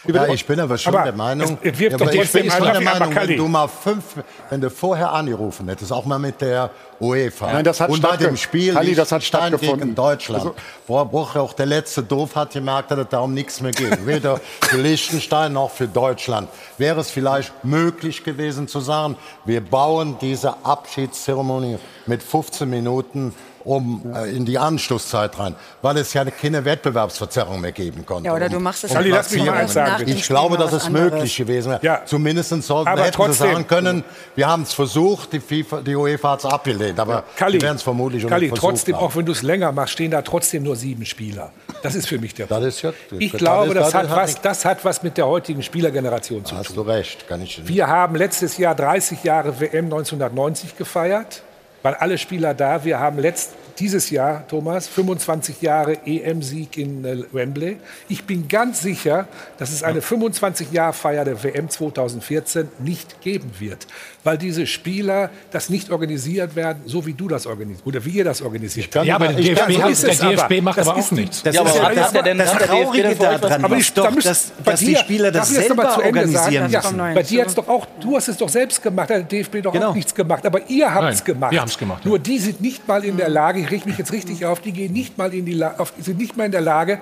Ja, 0.07 0.27
ich 0.29 0.45
bin 0.45 0.59
aber 0.59 0.77
schon 0.79 0.95
Aber 0.95 1.05
der 1.05 1.13
Meinung, 1.13 1.59
es- 1.63 1.73
es 1.73 1.79
wirft 1.79 1.93
ja, 1.93 1.99
doch 1.99 2.07
aber 2.07 2.15
ich 2.23 2.33
bin 2.33 2.51
schon 2.51 2.65
der 2.65 2.81
Meinung, 2.81 3.15
wenn 3.15 3.37
du 3.37 3.47
mal 3.49 3.69
fünf, 3.69 4.05
wenn 4.51 4.61
du 4.61 4.69
vorher 4.71 5.13
angerufen 5.13 5.69
hättest, 5.69 5.93
auch 5.93 6.05
mal 6.05 6.19
mit 6.19 6.41
der 6.41 6.71
UEFA. 6.99 7.53
Nein, 7.53 7.65
das 7.65 7.81
hat 7.81 7.89
und 7.91 8.01
bei 8.03 8.17
dem 8.17 8.37
Spiel 8.37 8.75
Halli, 8.75 8.95
das 8.95 9.13
hat 9.13 9.21
Liechtenstein 9.23 9.49
stattgefunden. 9.51 9.81
gegen 9.81 9.95
Deutschland, 9.95 10.43
Also- 10.43 10.55
wo, 10.89 11.09
wo 11.13 11.21
auch 11.39 11.53
der 11.53 11.67
letzte 11.67 12.03
Doof 12.03 12.35
hat 12.35 12.53
gemerkt, 12.53 12.91
dass 12.91 12.99
es 12.99 13.07
da 13.11 13.21
um 13.21 13.33
nichts 13.33 13.61
mehr 13.61 13.73
geht. 13.73 14.05
Weder 14.07 14.41
für 14.63 14.79
Liechtenstein 14.79 15.53
noch 15.53 15.71
für 15.71 15.87
Deutschland. 15.87 16.49
Wäre 16.79 17.01
es 17.01 17.11
vielleicht 17.11 17.53
möglich 17.65 18.25
gewesen 18.25 18.67
zu 18.69 18.81
sagen, 18.81 19.17
wir 19.45 19.61
bauen 19.61 20.17
diese 20.21 20.55
Abschiedszeremonie 20.65 21.79
mit 22.07 22.23
15 22.23 22.69
Minuten 22.69 23.35
um 23.65 24.03
äh, 24.15 24.31
in 24.31 24.45
die 24.45 24.59
Anschlusszeit 24.59 25.39
rein, 25.39 25.55
weil 25.83 25.97
es 25.99 26.13
ja 26.13 26.25
keine 26.25 26.65
Wettbewerbsverzerrung 26.65 27.61
mehr 27.61 27.73
geben 27.73 28.05
konnte. 28.07 28.27
Ja, 28.29 28.35
oder 28.35 28.47
Um- 28.47 28.53
du 28.53 28.61
machst 28.61 28.85
es 28.85 28.91
um 28.95 29.03
lass 29.05 29.31
mich 29.31 29.45
mal 29.45 29.53
eins 29.55 29.73
sagen, 29.73 30.09
Ich 30.09 30.23
glaube, 30.27 30.57
dass 30.57 30.73
was 30.73 30.83
es 30.83 30.87
anderes. 30.89 31.13
möglich 31.13 31.37
gewesen 31.37 31.71
wäre. 31.73 31.81
Ja. 31.83 32.03
Zumindest 32.05 32.51
sollten, 32.63 32.89
Aber 32.89 33.03
hätten 33.03 33.13
sie 33.13 33.17
trotzdem- 33.17 33.53
sagen 33.53 33.67
können, 33.67 34.05
wir 34.35 34.47
haben 34.49 34.63
es 34.63 34.73
versucht, 34.73 35.33
die, 35.33 35.41
FIFA, 35.41 35.81
die 35.81 35.95
UEFA 35.95 36.33
hat 36.33 36.39
es 36.41 36.45
abgelehnt. 36.47 36.99
Aber 37.01 37.25
Kalli, 37.37 37.59
sie 37.59 37.63
werden 37.63 37.77
es 37.77 37.83
vermutlich 37.83 38.25
auch 38.25 38.29
Kalli 38.29 38.47
nicht 38.47 38.51
versucht 38.59 38.71
trotzdem, 38.77 38.97
haben. 38.97 39.05
auch 39.05 39.17
wenn 39.17 39.27
du 39.27 39.33
es 39.33 39.43
länger 39.43 39.73
machst, 39.73 39.93
stehen 39.95 40.11
da 40.11 40.23
trotzdem 40.23 40.63
nur 40.63 40.77
sieben 40.77 41.05
Spieler. 41.07 41.51
Das 41.83 41.95
ist 41.95 42.07
für 42.09 42.19
mich 42.19 42.35
der 42.35 42.47
Das 42.47 42.59
Punkt. 42.59 42.69
ist 42.75 42.83
ja- 42.83 42.93
Ich 43.19 43.33
glaube, 43.33 43.75
das, 43.75 43.91
das 43.91 43.95
hat 43.95 44.11
was, 44.11 44.31
nicht- 44.31 44.45
das 44.45 44.65
hat 44.65 44.85
was 44.85 45.03
mit 45.03 45.17
der 45.17 45.27
heutigen 45.27 45.63
Spielergeneration 45.63 46.45
zu 46.45 46.57
Hast 46.57 46.69
tun. 46.69 46.77
du 46.77 46.83
recht, 46.83 47.29
kann 47.29 47.43
ich 47.43 47.61
Wir 47.67 47.87
haben 47.89 48.15
letztes 48.17 48.57
Jahr 48.59 48.75
30 48.75 49.25
Jahre 49.25 49.59
WM 49.61 49.87
1990 49.89 50.77
gefeiert, 50.77 51.43
waren 51.83 51.97
alle 52.01 52.19
Spieler 52.19 52.55
da. 52.55 52.85
Wir 52.85 52.99
haben 52.99 53.19
letzt, 53.19 53.53
dieses 53.83 54.11
Jahr, 54.11 54.47
Thomas, 54.47 54.87
25 54.87 55.61
Jahre 55.61 55.99
EM-Sieg 56.07 56.77
in 56.79 57.05
äh, 57.05 57.17
Wembley. 57.33 57.79
Ich 58.09 58.23
bin 58.25 58.47
ganz 58.47 58.81
sicher, 58.81 59.27
dass 59.59 59.73
es 59.73 59.83
eine 59.83 60.01
25-Jahr-Feier 60.01 61.25
der 61.25 61.43
WM 61.43 61.69
2014 61.69 62.69
nicht 62.79 63.21
geben 63.23 63.51
wird, 63.59 63.89
weil 64.23 64.39
diese 64.39 64.69
Spieler 64.69 65.31
das 65.51 65.69
nicht 65.69 65.91
organisiert 65.91 66.55
werden, 66.55 66.83
so 66.87 67.07
wie 67.07 67.13
du 67.15 67.27
das 67.27 67.47
organisierst 67.47 67.85
oder 67.87 68.05
wie 68.05 68.11
ihr 68.11 68.25
das 68.25 68.41
organisiert. 68.41 68.93
kann- 68.93 69.05
Ja, 69.05 69.17
aber 69.17 69.29
der 69.29 69.39
Ich 69.41 69.47
DFB, 69.47 69.59
kann- 69.59 69.73
so 69.75 69.83
hat, 69.83 69.91
ist 69.91 70.03
der 70.05 70.11
es 70.13 70.21
aber. 70.21 70.31
DFB 70.37 70.61
macht 70.63 70.79
Das 70.79 70.89
aber 70.89 70.99
ist 71.01 71.07
auch 71.07 71.11
nicht- 71.13 71.21
nichts. 71.23 71.43
Das, 71.43 71.55
Ja, 71.57 71.61
aber 71.63 71.71
ist 71.71 71.83
hat 71.83 71.97
ja, 71.97 72.11
der 72.13 72.23
denn- 72.23 72.39
das 72.39 72.55
hat 72.55 72.61
DFB 72.63 72.67
Traurige 72.71 73.15
daran 73.17 73.65
Aber 73.65 73.77
ist 73.77 73.83
ich, 73.89 73.95
da 73.95 74.03
doch, 74.03 74.11
müsst- 74.13 74.27
dass, 74.29 74.53
dass 74.65 74.79
die 74.81 74.95
Spieler 74.95 75.33
das 75.33 75.49
selber 75.49 75.83
Ende 75.83 76.05
organisieren 76.07 76.53
sagen? 76.63 76.71
Ja, 76.73 76.81
müssen. 76.83 76.97
nein. 76.97 77.15
Bei 77.17 77.23
dir 77.25 77.43
hat's 77.43 77.55
doch 77.57 77.67
auch, 77.67 77.87
du 78.01 78.15
hast 78.17 78.29
es 78.29 78.37
doch 78.37 78.49
selbst 78.49 78.81
gemacht, 78.81 79.11
der 79.11 79.23
DFB 79.23 79.61
doch 79.61 79.73
Genau. 79.73 79.89
auch 79.91 79.95
nichts 79.95 80.15
gemacht, 80.15 80.47
aber 80.47 80.61
ihr 80.71 80.93
habt 80.95 81.13
es 81.15 81.25
gemacht. 81.25 81.51
wir 81.51 81.61
haben's 81.61 81.77
gemacht, 81.77 82.05
Nur 82.05 82.19
ja. 82.19 82.23
die 82.23 82.39
sind 82.39 82.61
nicht 82.61 82.87
mal 82.87 83.05
in 83.05 83.17
der 83.17 83.29
Lage, 83.29 83.59
ich 83.61 83.71
reg 83.73 83.87
mich 83.87 83.99
jetzt 83.99 84.13
richtig 84.13 84.47
auf, 84.47 84.61
die 84.61 84.73
gehen 84.73 84.93
nicht 84.93 85.19
mal 85.19 85.33
in 85.35 85.47
die 85.47 85.55
La 85.55 85.75
auf, 85.79 85.93
sind 85.99 86.19
nicht 86.19 86.37
mal 86.37 86.45
in 86.45 86.53
der 86.53 86.61
Lage, 86.61 87.01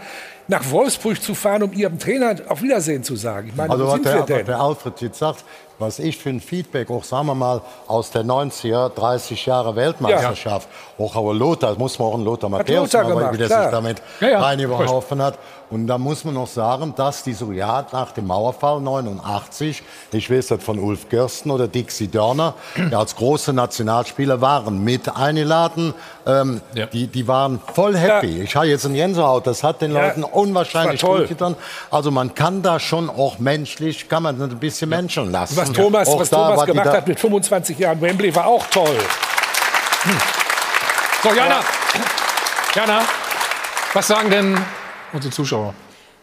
nach 0.50 0.68
Wolfsburg 0.70 1.22
zu 1.22 1.34
fahren, 1.34 1.62
um 1.62 1.72
ihrem 1.72 1.98
Trainer 1.98 2.34
auf 2.48 2.60
Wiedersehen 2.62 3.02
zu 3.04 3.16
sagen. 3.16 3.48
Ich 3.48 3.56
meine, 3.56 3.70
Also 3.72 3.86
was 3.86 3.92
sind 3.94 4.04
der, 4.04 4.14
wir 4.14 4.20
was 4.20 4.26
denn? 4.26 4.46
der 4.46 4.60
Alfred 4.60 5.00
jetzt 5.00 5.18
sagt, 5.18 5.44
was 5.78 5.98
ich 5.98 6.18
für 6.18 6.28
ein 6.28 6.40
Feedback 6.42 6.90
auch, 6.90 7.04
sagen 7.04 7.26
wir 7.28 7.34
mal, 7.34 7.62
aus 7.86 8.10
der 8.10 8.22
90er, 8.22 8.90
30 8.90 9.46
Jahre 9.46 9.74
Weltmeisterschaft, 9.76 10.68
auch 10.98 11.16
aber 11.16 11.32
Lothar, 11.32 11.70
das 11.70 11.78
muss 11.78 11.98
man 11.98 12.08
auch 12.08 12.14
einen 12.14 12.24
Lothar 12.24 12.50
Matthäus 12.50 12.92
machen, 12.92 13.08
gemacht, 13.08 13.32
wie 13.32 13.38
der 13.38 13.46
klar. 13.46 13.62
sich 13.62 13.70
damit 13.70 14.02
Ja, 14.20 14.28
ja. 14.28 14.40
reingeworfen 14.42 15.22
hat. 15.22 15.38
Und 15.70 15.86
da 15.86 15.96
muss 15.98 16.24
man 16.24 16.34
noch 16.34 16.48
sagen, 16.48 16.92
dass 16.96 17.22
die 17.22 17.32
so 17.32 17.52
ja 17.52 17.86
nach 17.92 18.10
dem 18.12 18.26
Mauerfall 18.26 18.80
89, 18.80 19.82
ich 20.12 20.30
weiß 20.30 20.48
das 20.48 20.62
von 20.64 20.78
Ulf 20.80 21.08
Gersten 21.08 21.50
oder 21.50 21.68
Dixie 21.68 22.08
Dörner, 22.08 22.54
ja, 22.90 22.98
als 22.98 23.14
große 23.16 23.52
Nationalspieler 23.52 24.40
waren 24.40 24.82
mit 24.82 25.16
eingeladen. 25.16 25.94
Ähm, 26.26 26.60
Ja. 26.74 26.86
die, 26.86 27.06
die 27.06 27.26
waren 27.28 27.60
voll 27.72 27.96
happy. 27.96 28.42
Ich 28.42 28.54
habe 28.56 28.66
jetzt 28.66 28.84
ein 28.84 28.94
Gänsehaut, 28.94 29.46
das 29.46 29.62
hat 29.62 29.80
den 29.80 29.92
Ja, 29.94 30.08
Leuten 30.08 30.24
unwahrscheinlich 30.40 31.00
das 31.00 31.08
war 31.08 31.16
toll. 31.16 31.26
gut 31.26 31.38
getan. 31.38 31.56
Also 31.90 32.10
man 32.10 32.34
kann 32.34 32.62
da 32.62 32.78
schon 32.80 33.08
auch 33.10 33.38
menschlich, 33.38 34.08
kann 34.08 34.22
man 34.22 34.40
ein 34.40 34.58
bisschen 34.58 34.88
menscheln 34.90 35.30
lassen. 35.30 35.56
Was 35.56 35.72
Thomas, 35.72 36.08
Auch 36.08 36.20
was 36.20 36.30
Thomas 36.30 36.66
gemacht 36.66 36.88
hat 36.88 37.06
mit 37.08 37.18
25 37.20 37.78
Jahren 37.78 38.00
Wembley 38.00 38.34
war 38.34 38.46
auch 38.46 38.66
toll. 38.66 38.98
So, 41.22 41.28
Jana. 41.34 41.60
Jana, 42.74 43.02
was 43.92 44.06
sagen 44.06 44.30
denn 44.30 44.58
unsere 45.12 45.32
Zuschauer? 45.34 45.74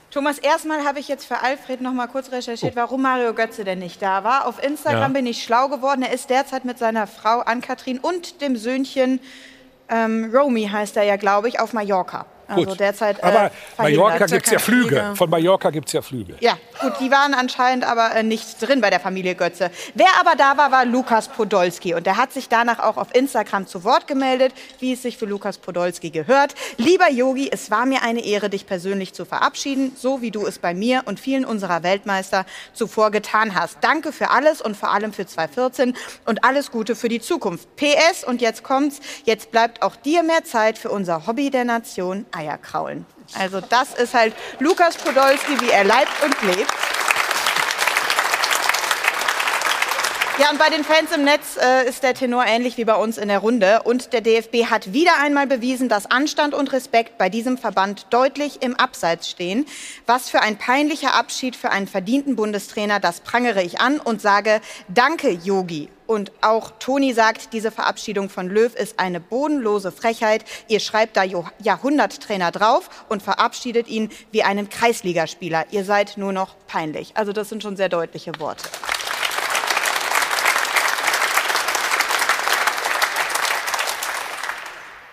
Thomas, 0.10 0.40
erstmal 0.40 0.86
habe 0.86 1.00
ich 1.00 1.08
jetzt 1.10 1.26
für 1.26 1.42
Alfred 1.44 1.82
noch 1.82 1.92
mal 1.92 2.08
kurz 2.08 2.32
recherchiert, 2.32 2.76
warum 2.76 3.02
Mario 3.02 3.34
Götze 3.34 3.64
denn 3.66 3.80
nicht 3.80 4.02
da 4.02 4.24
war. 4.24 4.48
Auf 4.48 4.64
Instagram 4.64 5.02
Ja. 5.02 5.08
bin 5.10 5.26
ich 5.28 5.44
schlau 5.44 5.68
geworden. 5.68 6.02
Er 6.02 6.14
ist 6.14 6.30
derzeit 6.30 6.66
mit 6.66 6.80
seiner 6.80 7.06
Frau 7.08 7.40
Ann-Kathrin 7.42 8.00
und 8.00 8.42
dem 8.42 8.56
Söhnchen 8.56 9.20
ähm, 9.90 10.32
Romy 10.34 10.68
heißt 10.72 10.98
er 10.98 11.04
ja, 11.04 11.18
glaube 11.18 11.50
ich, 11.50 11.60
auf 11.60 11.74
Mallorca. 11.74 12.26
Also 12.48 12.66
Gut. 12.66 12.80
derzeit. 12.80 13.20
äh, 13.20 13.24
Aber. 13.24 13.52
Mallorca 13.78 14.26
gibt 14.26 14.46
es 14.46 14.52
ja 14.52 14.60
Flüge. 14.60 14.88
Flieger. 14.88 15.16
Von 15.16 15.30
Mallorca 15.30 15.70
gibt 15.70 15.88
es 15.88 15.94
ja 15.94 16.02
Flüge. 16.02 16.36
Ja, 16.40 16.58
gut, 16.82 16.94
die 17.00 17.12
waren 17.12 17.34
anscheinend 17.34 17.86
aber 17.86 18.16
äh, 18.16 18.24
nicht 18.24 18.62
drin 18.62 18.82
bei 18.82 18.90
der 18.90 19.00
Familie 19.00 19.36
Götze. 19.36 19.72
Wer 19.94 20.08
aber 20.20 20.36
da 20.36 20.58
war, 20.58 20.72
war 20.72 20.86
Lukas 20.86 21.28
Podolski. 21.28 21.94
Und 21.94 22.06
der 22.06 22.18
hat 22.18 22.32
sich 22.32 22.50
danach 22.50 22.80
auch 22.80 22.98
auf 22.98 23.14
Instagram 23.14 23.68
zu 23.68 23.84
Wort 23.84 24.08
gemeldet, 24.08 24.54
wie 24.80 24.94
es 24.94 25.02
sich 25.02 25.18
für 25.18 25.26
Lukas 25.26 25.58
Podolski 25.58 26.10
gehört. 26.10 26.56
Lieber 26.78 27.12
Yogi, 27.12 27.50
es 27.52 27.70
war 27.72 27.86
mir 27.86 28.04
eine 28.04 28.24
Ehre, 28.24 28.50
dich 28.50 28.66
persönlich 28.66 29.14
zu 29.14 29.26
verabschieden, 29.26 29.94
so 29.98 30.22
wie 30.22 30.32
du 30.32 30.46
es 30.46 30.60
bei 30.60 30.74
mir 30.74 31.04
und 31.06 31.20
vielen 31.20 31.46
unserer 31.46 31.84
Weltmeister 31.84 32.46
zuvor 32.74 33.12
getan 33.12 33.56
hast. 33.56 33.78
Danke 33.82 34.12
für 34.12 34.30
alles 34.30 34.62
und 34.62 34.78
vor 34.78 34.92
allem 34.92 35.14
für 35.14 35.26
2014 35.26 35.96
und 36.26 36.44
alles 36.44 36.72
Gute 36.72 36.96
für 36.96 37.10
die 37.10 37.20
Zukunft. 37.20 37.68
PS, 37.76 38.24
und 38.24 38.42
jetzt 38.42 38.64
kommt's, 38.64 39.00
jetzt 39.26 39.52
bleibt 39.52 39.82
auch 39.82 39.96
dir 39.96 40.24
mehr 40.24 40.44
Zeit 40.44 40.78
für 40.78 40.90
unser 40.90 41.28
Hobby 41.28 41.50
der 41.50 41.66
Nation, 41.66 42.26
Eierkraulen. 42.38 43.06
Also 43.38 43.62
das 43.62 43.94
ist 43.96 44.14
halt 44.14 44.34
Lukas 44.60 44.96
Podolski, 44.98 45.60
wie 45.62 45.70
er 45.70 45.84
leibt 45.84 46.24
und 46.24 46.56
lebt. 46.56 46.72
Ja, 50.40 50.52
und 50.52 50.60
bei 50.60 50.70
den 50.70 50.84
Fans 50.84 51.12
im 51.12 51.24
Netz 51.24 51.58
äh, 51.58 51.90
ist 51.90 52.04
der 52.04 52.14
Tenor 52.14 52.46
ähnlich 52.46 52.78
wie 52.78 52.86
bei 52.86 52.94
uns 52.94 53.18
in 53.18 53.28
der 53.28 53.40
Runde. 53.40 53.82
Und 53.84 54.14
der 54.14 54.22
DFB 54.22 54.66
hat 54.70 54.94
wieder 54.94 55.14
einmal 55.20 55.48
bewiesen, 55.48 55.90
dass 55.90 56.06
Anstand 56.06 56.54
und 56.54 56.72
Respekt 56.74 57.18
bei 57.18 57.28
diesem 57.28 57.58
Verband 57.58 58.06
deutlich 58.12 58.62
im 58.62 58.76
Abseits 58.76 59.28
stehen. 59.32 59.66
Was 60.06 60.30
für 60.30 60.42
ein 60.42 60.56
peinlicher 60.56 61.16
Abschied 61.16 61.56
für 61.56 61.72
einen 61.72 61.88
verdienten 61.88 62.36
Bundestrainer, 62.36 63.00
das 63.00 63.22
prangere 63.22 63.64
ich 63.64 63.82
an 63.82 64.00
und 64.00 64.22
sage 64.22 64.62
Danke, 64.90 65.32
Yogi. 65.32 65.90
Und 66.06 66.32
auch 66.42 66.70
Toni 66.78 67.14
sagt, 67.14 67.52
diese 67.54 67.72
Verabschiedung 67.72 68.30
von 68.30 68.48
Löw 68.48 68.74
ist 68.76 69.00
eine 69.00 69.20
bodenlose 69.20 69.92
Frechheit. 69.92 70.46
Ihr 70.68 70.82
schreibt 70.82 71.18
da 71.18 71.24
Jahrhunderttrainer 71.24 72.52
drauf 72.52 72.92
und 73.10 73.24
verabschiedet 73.24 73.88
ihn 73.88 74.12
wie 74.32 74.44
einen 74.44 74.70
Kreisligaspieler. 74.70 75.66
Ihr 75.72 75.84
seid 75.84 76.16
nur 76.16 76.32
noch 76.32 76.56
peinlich. 76.68 77.14
Also 77.16 77.34
das 77.34 77.50
sind 77.50 77.64
schon 77.64 77.76
sehr 77.76 77.90
deutliche 77.90 78.40
Worte. 78.40 78.70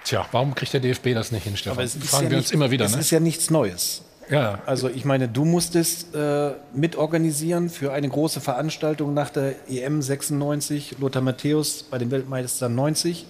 Tja, 0.05 0.27
warum 0.33 0.55
kriegt 0.55 0.73
der 0.73 0.81
DFB 0.81 1.15
das 1.15 1.33
nicht 1.33 1.45
hin, 1.45 1.57
Stefan? 1.57 1.79
Aber 1.79 1.85
es 1.85 1.95
ist 1.97 2.09
Fragen 2.09 2.25
ja 2.25 2.31
wir 2.31 2.37
nicht, 2.37 2.47
uns 2.47 2.53
immer 2.53 2.71
wieder. 2.71 2.85
Es 2.85 2.95
Ne? 2.95 3.01
ist 3.01 3.11
ja 3.11 3.21
nichts 3.21 3.51
Neues. 3.51 4.03
Ja. 4.31 4.63
Also 4.67 4.89
ich 4.89 5.05
meine, 5.05 5.29
du 5.29 5.45
musstest 5.45 6.15
äh, 6.15 6.53
mitorganisieren 6.75 7.69
für 7.69 7.93
eine 7.93 8.09
große 8.09 8.41
Veranstaltung 8.41 9.13
nach 9.15 9.31
der 9.31 9.55
EM 9.69 10.01
96, 10.01 10.97
Lothar 10.99 11.23
Matthäus 11.23 11.83
bei 11.83 11.99
den 11.99 12.11
Weltmeistern 12.11 12.75
90. 12.75 13.27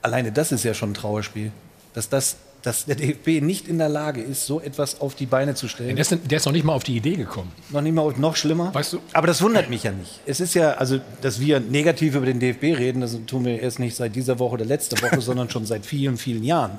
Alleine 0.00 0.30
das 0.32 0.52
ist 0.52 0.64
ja 0.64 0.74
schon 0.74 0.90
ein 0.90 0.94
Trauerspiel. 0.94 1.50
Dass, 1.94 2.08
das, 2.08 2.36
dass 2.62 2.84
der 2.84 2.94
DFB 2.94 3.40
nicht 3.44 3.66
in 3.66 3.78
der 3.78 3.88
Lage 3.88 4.20
ist, 4.20 4.46
so 4.46 4.60
etwas 4.60 5.00
auf 5.00 5.14
die 5.16 5.26
Beine 5.26 5.54
zu 5.54 5.66
stellen. 5.68 5.96
Der 5.96 6.02
ist, 6.02 6.16
der 6.30 6.36
ist 6.36 6.46
noch 6.46 6.52
nicht 6.52 6.64
mal 6.64 6.74
auf 6.74 6.84
die 6.84 6.96
Idee 6.96 7.16
gekommen. 7.16 7.50
noch 7.70 7.80
nicht 7.80 7.92
mal 7.94 8.12
noch 8.16 8.36
schlimmer. 8.36 8.72
Weißt 8.72 8.92
du- 8.92 9.00
Aber 9.12 9.26
das 9.26 9.42
wundert 9.42 9.68
mich 9.68 9.82
ja 9.82 9.90
nicht. 9.90 10.20
Es 10.26 10.38
ist 10.40 10.54
ja, 10.54 10.74
also, 10.74 11.00
dass 11.22 11.40
wir 11.40 11.58
negativ 11.60 12.14
über 12.14 12.26
den 12.26 12.38
DFB 12.38 12.74
reden, 12.78 13.00
das 13.00 13.18
tun 13.26 13.44
wir 13.44 13.60
erst 13.60 13.78
nicht 13.80 13.96
seit 13.96 14.14
dieser 14.14 14.38
Woche 14.38 14.54
oder 14.54 14.64
letzter 14.64 15.00
Woche, 15.02 15.20
sondern 15.20 15.50
schon 15.50 15.66
seit 15.66 15.84
vielen, 15.84 16.16
vielen 16.18 16.44
Jahren. 16.44 16.78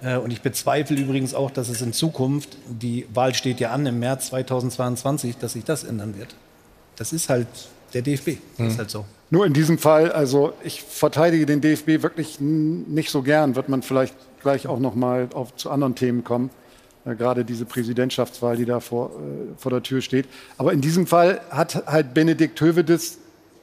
Äh, 0.00 0.16
Und 0.18 0.32
ich 0.32 0.40
bezweifle 0.40 0.96
übrigens 0.96 1.34
auch, 1.34 1.50
dass 1.50 1.68
es 1.68 1.82
in 1.82 1.92
Zukunft, 1.92 2.56
die 2.68 3.04
Wahl 3.12 3.34
steht 3.34 3.58
ja 3.58 3.72
an 3.72 3.84
im 3.86 3.98
März 3.98 4.26
2022, 4.28 5.36
dass 5.38 5.54
sich 5.54 5.64
das 5.64 5.82
ändern 5.84 6.16
wird. 6.16 6.34
Das 6.96 7.12
ist 7.12 7.28
halt 7.28 7.48
der 7.94 8.02
DFB. 8.02 8.38
Das 8.58 8.72
ist 8.74 8.78
halt 8.78 8.90
so. 8.90 9.04
Nur 9.30 9.44
in 9.46 9.52
diesem 9.52 9.78
Fall, 9.78 10.12
also 10.12 10.52
ich 10.64 10.82
verteidige 10.82 11.44
den 11.44 11.60
DFB 11.60 12.02
wirklich 12.02 12.38
nicht 12.40 13.10
so 13.10 13.22
gern, 13.22 13.56
wird 13.56 13.68
man 13.68 13.82
vielleicht 13.82 14.14
gleich 14.40 14.66
auch 14.66 14.78
noch 14.78 14.94
mal 14.94 15.28
auf, 15.34 15.54
zu 15.56 15.70
anderen 15.70 15.94
Themen 15.94 16.24
kommen. 16.24 16.50
Äh, 17.04 17.14
gerade 17.14 17.44
diese 17.44 17.64
Präsidentschaftswahl, 17.64 18.56
die 18.56 18.64
da 18.64 18.80
vor, 18.80 19.10
äh, 19.10 19.58
vor 19.58 19.70
der 19.70 19.82
Tür 19.82 20.00
steht. 20.00 20.26
Aber 20.56 20.72
in 20.72 20.80
diesem 20.80 21.06
Fall 21.06 21.40
hat 21.50 21.84
halt 21.86 22.14
Benedikt 22.14 22.60
Hövedes 22.60 23.18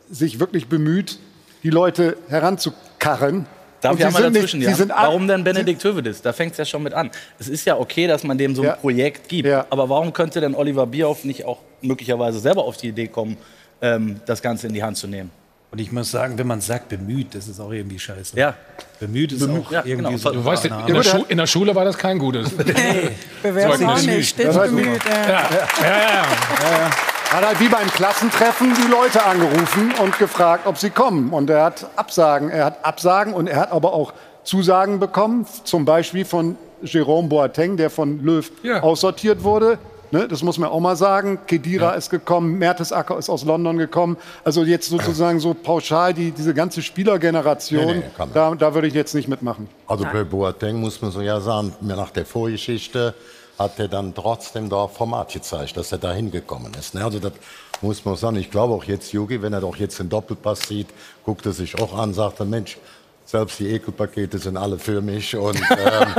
sich 0.10 0.40
wirklich 0.40 0.68
bemüht, 0.68 1.20
die 1.64 1.70
Leute 1.72 2.18
heranzukarren. 2.28 3.48
Darf 3.82 4.00
ich 4.00 4.06
einmal 4.06 4.24
nicht- 4.24 4.36
dazwischen, 4.36 4.62
ja? 4.62 4.74
sind 4.74 4.90
Warum 4.90 5.28
denn 5.28 5.44
Benedikt 5.44 5.84
Hövedes? 5.84 6.22
Da 6.22 6.34
fängt 6.34 6.54
es 6.54 6.58
ja 6.58 6.66
schon 6.66 6.82
mit 6.84 6.94
an. 6.94 7.12
Es 7.38 7.48
ist 7.48 7.66
ja 7.66 7.78
okay, 7.78 8.08
dass 8.08 8.24
man 8.24 8.38
dem 8.38 8.56
so 8.56 8.62
ein 8.64 8.68
Ja. 8.70 8.76
Projekt 8.76 9.30
gibt. 9.30 9.48
Ja. 9.48 9.66
Aber 9.70 9.90
warum 9.90 10.12
könnte 10.14 10.42
denn 10.42 10.56
Oliver 10.56 10.88
Bierhoff 10.88 11.24
nicht 11.24 11.46
auch 11.46 11.60
möglicherweise 11.82 12.40
selber 12.40 12.64
auf 12.66 12.78
die 12.78 12.88
Idee 12.88 13.08
kommen, 13.08 13.38
ähm, 13.82 14.22
das 14.26 14.42
Ganze 14.42 14.66
in 14.68 14.74
die 14.74 14.82
Hand 14.82 14.98
zu 14.98 15.08
nehmen? 15.08 15.30
Und 15.76 15.82
ich 15.82 15.92
muss 15.92 16.10
sagen, 16.10 16.38
wenn 16.38 16.48
man 16.48 16.62
sagt 16.62 16.88
bemüht, 16.88 17.36
das 17.36 17.50
ist 17.50 17.60
auch 17.60 17.72
irgendwie 17.74 18.00
scheiße. 18.00 18.40
Ja. 18.40 18.54
Bemüht 19.02 19.34
ist 19.34 19.42
Bemüht, 19.42 19.68
auch 19.68 19.72
ja, 19.74 19.84
irgendwie 19.84 20.06
genau. 20.14 20.18
so. 20.18 20.32
Du 20.32 20.46
weißt, 20.46 20.64
in, 20.64 20.74
der 20.88 21.04
Schu 21.04 21.26
in 21.28 21.38
der 21.38 21.48
Schule 21.48 21.76
war 21.76 21.84
das 21.84 21.98
kein 21.98 22.18
gutes. 22.18 22.50
Bewerbung 23.44 23.86
auch 23.90 23.96
Zeugnis. 23.96 24.06
nicht. 24.06 24.30
Stets 24.30 24.48
Das 24.56 24.58
heißt, 24.58 24.74
bemüht. 24.74 25.06
Äh. 25.06 25.30
ja, 25.30 25.50
ja, 25.82 25.98
ja. 26.00 26.90
Hat 27.30 27.46
halt 27.46 27.60
wie 27.60 27.68
beim 27.68 27.90
Klassentreffen 27.90 28.74
die 28.74 28.90
Leute 28.90 29.22
angerufen 29.26 29.94
und 30.02 30.18
gefragt, 30.18 30.66
ob 30.66 30.78
sie 30.78 30.92
kommen. 30.92 31.34
Und 31.34 31.50
er 31.50 31.66
hat 31.66 31.86
Absagen, 31.98 32.50
er 32.52 32.64
hat 32.64 32.86
Absagen 32.86 33.34
und 33.34 33.48
er 33.48 33.58
hat 33.60 33.74
aber 33.74 33.92
auch 33.92 34.14
Zusagen 34.46 35.02
bekommen, 35.02 35.46
zum 35.66 35.84
Beispiel 35.84 36.24
von 36.24 36.56
Jerome 36.84 37.28
Boateng, 37.28 37.76
der 37.76 37.90
von 37.90 38.24
Löw 38.24 38.50
Ja. 38.64 38.82
aussortiert 38.82 39.44
wurde. 39.44 39.78
Ne, 40.16 40.30
das 40.30 40.44
muss 40.44 40.58
man 40.58 40.70
auch 40.70 40.80
mal 40.80 40.96
sagen. 40.96 41.40
Kedira 41.46 41.92
ist 41.92 42.10
gekommen, 42.10 42.58
Mertesacker 42.58 43.18
ist 43.18 43.30
aus 43.30 43.44
London 43.44 43.78
gekommen. 43.78 44.16
Also 44.46 44.64
jetzt 44.64 44.90
sozusagen 44.90 45.42
so 45.42 45.54
pauschal 45.54 46.14
die, 46.14 46.32
diese 46.32 46.54
ganze 46.54 46.82
Spielergeneration, 46.82 47.86
Nee, 47.86 48.04
nee, 48.18 48.26
da, 48.34 48.56
da 48.56 48.74
würde 48.74 48.88
ich 48.88 48.94
jetzt 48.94 49.14
nicht 49.14 49.28
mitmachen. 49.28 49.68
Also 49.88 50.06
bei 50.06 50.24
Boateng 50.24 50.80
muss 50.80 51.02
man 51.02 51.12
so 51.12 51.20
ja 51.20 51.42
sagen, 51.42 51.76
mir 51.82 51.98
nach 51.98 52.12
der 52.12 52.26
Vorgeschichte 52.26 53.14
hat 53.60 53.78
er 53.78 53.90
dann 53.90 54.16
trotzdem 54.16 54.70
da 54.70 54.88
Format 54.88 55.34
gezeigt, 55.34 55.76
dass 55.76 55.92
er 55.92 55.98
da 55.98 56.14
hingekommen 56.14 56.74
ist. 56.80 56.94
Ne? 56.94 57.04
Also 57.04 57.20
das 57.20 57.34
muss 57.82 58.06
man 58.06 58.16
sagen. 58.16 58.38
Ich 58.38 58.50
glaube 58.50 58.74
auch 58.74 58.86
jetzt 58.86 59.12
Jogi, 59.12 59.42
wenn 59.42 59.52
er 59.52 59.60
doch 59.60 59.76
jetzt 59.76 60.00
den 60.00 60.08
Doppelpass 60.08 60.62
sieht, 60.62 60.88
guckt 61.26 61.46
er 61.46 61.52
sich 61.52 61.78
auch 61.78 61.94
an, 61.94 62.14
sagt 62.14 62.40
er, 62.40 62.46
Mensch, 62.46 62.78
selbst 63.26 63.60
die 63.60 63.68
Ekelpakete 63.68 64.38
sind 64.38 64.56
alle 64.56 64.80
für 64.80 65.02
mich. 65.02 65.36
Und, 65.36 65.58
ähm, 65.72 66.16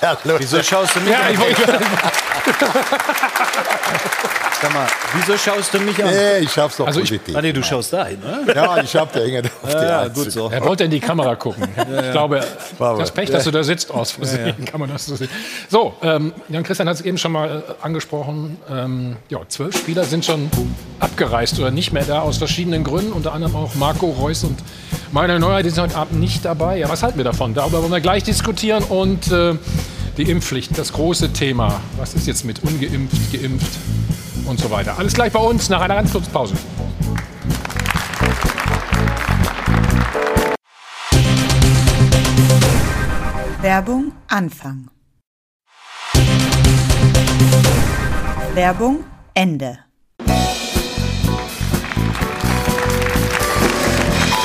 der 0.00 0.16
Wieso 0.38 0.62
schaust 0.62 0.94
du 0.96 1.00
mich 1.00 1.10
Ja, 1.10 1.20
an? 1.22 1.32
ich 1.32 1.38
wollte 1.40 1.62
Sag 4.62 4.74
mal, 4.74 4.86
wieso 5.14 5.38
schaust 5.38 5.72
du 5.72 5.78
mich 5.80 6.02
an? 6.04 6.10
Nee, 6.10 6.38
ich 6.40 6.52
schaff's 6.52 6.76
doch 6.76 6.86
Also 6.86 7.00
ich- 7.00 7.08
positiv. 7.10 7.34
Ah, 7.34 7.40
nee, 7.40 7.52
du 7.52 7.62
schaust 7.62 7.92
dahin, 7.94 8.18
ne? 8.20 8.52
ja, 8.54 8.76
ich 8.82 8.94
hab 8.94 9.10
der 9.12 9.24
Inge 9.24 9.42
auf 9.62 9.70
die 9.70 9.72
Ja, 9.72 10.00
Einzug. 10.00 10.24
gut 10.24 10.32
so. 10.32 10.50
Er 10.50 10.62
wollte 10.62 10.84
in 10.84 10.90
die 10.90 11.00
Kamera 11.00 11.34
gucken. 11.36 11.66
Ich 12.04 12.12
glaube, 12.12 12.40
das. 12.78 13.10
Pech, 13.10 13.30
dass 13.30 13.44
du 13.44 13.50
da 13.50 13.62
sitzt, 13.64 13.90
aus 13.90 14.10
Versehen, 14.20 14.64
kann 14.66 14.80
man 14.80 14.90
das 14.90 15.06
so 15.06 15.16
sehen. 15.16 15.30
So, 15.70 15.94
ähm, 16.02 16.32
Jan-Christian 16.50 16.88
hat 16.88 16.96
es 16.96 17.00
eben 17.02 17.16
schon 17.16 17.32
mal 17.32 17.62
äh, 17.66 17.72
angesprochen. 17.84 18.58
Ähm, 18.70 19.16
ja, 19.30 19.38
zwölf 19.48 19.76
Spieler 19.78 20.04
sind 20.04 20.24
schon 20.26 20.50
abgereist 20.98 21.58
oder 21.58 21.70
nicht 21.70 21.92
mehr 21.92 22.04
da 22.04 22.20
aus 22.20 22.36
verschiedenen 22.38 22.84
Gründen. 22.84 23.12
Unter 23.12 23.32
anderem 23.32 23.56
auch 23.56 23.74
Marco 23.76 24.08
Reus 24.10 24.44
und 24.44 24.58
Manuel 25.12 25.38
Neuer, 25.38 25.62
die 25.62 25.70
sind 25.70 25.82
heute 25.84 25.96
Abend 25.96 26.20
nicht 26.20 26.44
dabei. 26.44 26.76
Ja, 26.78 26.88
was 26.90 27.02
halten 27.02 27.16
wir 27.16 27.24
davon? 27.24 27.54
Darüber 27.54 27.80
wollen 27.82 27.92
wir 27.92 28.00
gleich 28.00 28.24
diskutieren. 28.24 28.84
Und 28.84 29.30
äh, 29.32 29.54
die 30.16 30.30
Impfpflicht, 30.30 30.76
das 30.76 30.92
große 30.92 31.32
Thema. 31.32 31.80
Was 31.96 32.14
ist 32.14 32.26
jetzt 32.26 32.44
mit 32.44 32.62
ungeimpft, 32.62 33.32
geimpft 33.32 33.78
und 34.46 34.58
so 34.58 34.70
weiter? 34.70 34.98
Alles 34.98 35.14
gleich 35.14 35.32
bei 35.32 35.40
uns 35.40 35.68
nach 35.68 35.80
einer 35.80 35.94
ganz 35.94 36.12
kurzen 36.12 36.32
Pause. 36.32 36.54
Werbung 43.62 44.12
Anfang. 44.28 44.88
Werbung 48.54 49.04
Ende. 49.34 49.78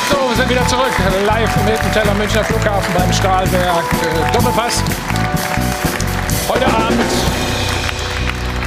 So, 0.10 0.30
wir 0.30 0.36
sind 0.36 0.50
wieder 0.50 0.68
zurück. 0.68 0.92
Live 1.26 1.58
im 1.58 1.64
Hilton 1.66 1.92
Teller 1.94 2.14
Münchner 2.14 2.44
Flughafen 2.44 2.94
beim 2.94 3.12
Stahlwerk. 3.14 3.84
Äh, 3.94 4.34
Doppelpass. 4.34 4.84
Heute 6.48 6.68
Abend, 6.68 7.02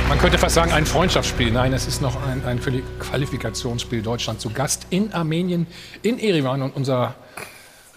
man 0.08 0.18
könnte 0.18 0.38
fast 0.38 0.54
sagen, 0.56 0.72
ein 0.72 0.84
Freundschaftsspiel. 0.84 1.50
Nein, 1.52 1.72
es 1.72 1.86
ist 1.86 2.02
noch 2.02 2.16
ein, 2.26 2.44
ein 2.44 2.60
Quali- 2.60 2.82
Qualifikationsspiel. 2.98 4.02
Deutschland 4.02 4.40
zu 4.40 4.50
Gast 4.50 4.86
in 4.90 5.12
Armenien, 5.12 5.66
in 6.02 6.18
Erivan. 6.18 6.62
Und 6.62 6.74
unser 6.74 7.14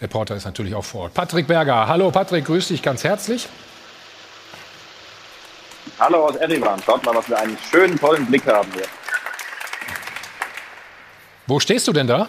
Reporter 0.00 0.36
ist 0.36 0.44
natürlich 0.44 0.74
auch 0.74 0.84
vor 0.84 1.02
Ort. 1.02 1.14
Patrick 1.14 1.46
Berger. 1.46 1.88
Hallo 1.88 2.10
Patrick, 2.10 2.44
grüß 2.44 2.68
dich 2.68 2.82
ganz 2.82 3.02
herzlich. 3.04 3.48
Hallo 5.98 6.26
aus 6.26 6.36
Erivan. 6.36 6.80
Schaut 6.84 7.04
mal, 7.04 7.14
was 7.14 7.28
wir 7.28 7.38
einen 7.38 7.58
schönen, 7.70 7.98
tollen 7.98 8.26
Blick 8.26 8.46
haben 8.46 8.70
hier. 8.72 8.86
Wo 11.46 11.58
stehst 11.58 11.88
du 11.88 11.92
denn 11.92 12.06
da? 12.06 12.28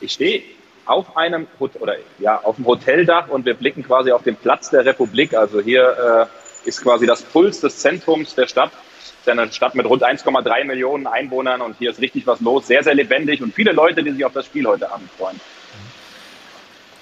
Ich 0.00 0.12
stehe 0.12 0.42
auf 0.86 1.16
einem 1.16 1.46
oder 1.80 1.96
ja 2.18 2.40
auf 2.42 2.56
dem 2.56 2.66
Hoteldach 2.66 3.28
und 3.28 3.44
wir 3.46 3.54
blicken 3.54 3.82
quasi 3.82 4.12
auf 4.12 4.22
den 4.22 4.36
Platz 4.36 4.70
der 4.70 4.84
Republik. 4.84 5.34
Also 5.34 5.60
hier 5.60 6.28
äh, 6.64 6.68
ist 6.68 6.82
quasi 6.82 7.06
das 7.06 7.22
Puls 7.22 7.60
des 7.60 7.78
Zentrums 7.78 8.34
der 8.34 8.46
Stadt. 8.46 8.70
Es 9.02 9.10
ist 9.20 9.28
eine 9.28 9.50
Stadt 9.52 9.74
mit 9.74 9.86
rund 9.86 10.04
1,3 10.04 10.64
Millionen 10.64 11.06
Einwohnern 11.06 11.60
und 11.60 11.76
hier 11.78 11.90
ist 11.90 12.00
richtig 12.00 12.26
was 12.26 12.40
los, 12.40 12.66
sehr 12.66 12.82
sehr 12.82 12.94
lebendig 12.94 13.42
und 13.42 13.54
viele 13.54 13.72
Leute, 13.72 14.02
die 14.02 14.10
sich 14.10 14.24
auf 14.24 14.32
das 14.32 14.46
Spiel 14.46 14.66
heute 14.66 14.90
Abend 14.90 15.10
freuen. 15.12 15.40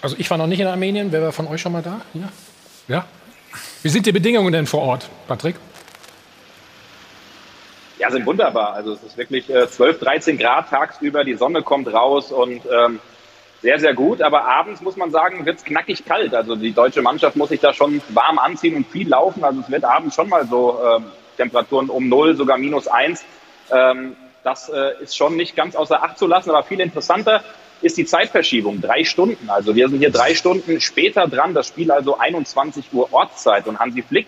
Also 0.03 0.17
ich 0.19 0.29
war 0.31 0.39
noch 0.39 0.49
nicht 0.49 0.61
in 0.61 0.67
Armenien. 0.67 1.13
Wer 1.13 1.23
war 1.23 1.33
von 1.33 1.47
euch 1.47 1.61
schon 1.61 1.73
mal 1.73 1.83
da? 1.83 2.01
Ja? 2.15 2.29
Ja? 2.89 3.05
Wie 3.83 3.89
sind 3.89 4.07
die 4.07 4.13
Bedingungen 4.13 4.53
denn 4.53 4.67
vor 4.67 4.83
Ort, 4.83 5.09
Patrick? 5.29 5.57
Ja, 7.99 8.11
sind 8.11 8.27
wunderbar. 8.27 8.75
Also 8.75 8.95
es 8.95 9.03
ist 9.05 9.17
wirklich 9.17 9.49
äh, 9.49 9.69
12, 9.69 10.01
13 10.01 10.39
Grad 10.39 10.71
tagsüber, 10.71 11.23
die 11.23 11.35
Sonne 11.35 11.63
kommt 11.63 11.93
raus 11.93 12.33
und 12.33 12.63
ähm, 12.67 12.99
sehr, 13.63 13.79
sehr 13.79 13.95
gut. 13.95 14.21
Aber 14.21 14.45
abends 14.45 14.81
muss 14.81 14.97
man 14.97 15.11
sagen, 15.11 15.47
wird 15.47 15.59
es 15.59 15.65
knackig 15.65 16.05
kalt. 16.05 16.35
Also 16.35 16.57
die 16.57 16.73
deutsche 16.73 17.01
Mannschaft 17.01 17.37
muss 17.37 17.49
sich 17.49 17.61
da 17.61 17.73
schon 17.73 18.03
warm 18.09 18.39
anziehen 18.39 18.75
und 18.75 18.87
viel 18.89 19.09
laufen. 19.09 19.45
Also 19.45 19.61
es 19.61 19.71
wird 19.71 19.85
abends 19.85 20.17
schon 20.17 20.29
mal 20.29 20.47
so 20.47 20.79
ähm, 20.85 21.05
Temperaturen 21.37 21.89
um 21.89 22.09
null, 22.09 22.37
sogar 22.37 22.59
minus 22.59 22.89
eins. 22.89 23.25
Ähm, 23.71 24.17
das 24.45 24.69
äh, 24.69 25.03
ist 25.03 25.17
schon 25.17 25.37
nicht 25.37 25.55
ganz 25.55 25.77
außer 25.77 26.03
Acht 26.03 26.19
zu 26.19 26.27
lassen, 26.27 26.51
aber 26.51 26.65
viel 26.65 26.81
interessanter 26.81 27.43
ist 27.81 27.97
die 27.97 28.05
Zeitverschiebung. 28.05 28.81
Drei 28.81 29.05
Stunden. 29.05 29.49
Also 29.49 29.75
wir 29.75 29.89
sind 29.89 30.01
hier 30.01 30.11
drei 30.11 30.35
Stunden 30.35 30.81
später 30.81 31.29
dran. 31.29 31.55
Das 31.55 31.69
Spiel 31.69 31.91
also 31.91 32.19
21 32.19 32.87
Uhr 32.93 33.13
Ortszeit. 33.13 33.67
Und 33.67 33.79
Hansi 33.79 34.03
Flick 34.03 34.27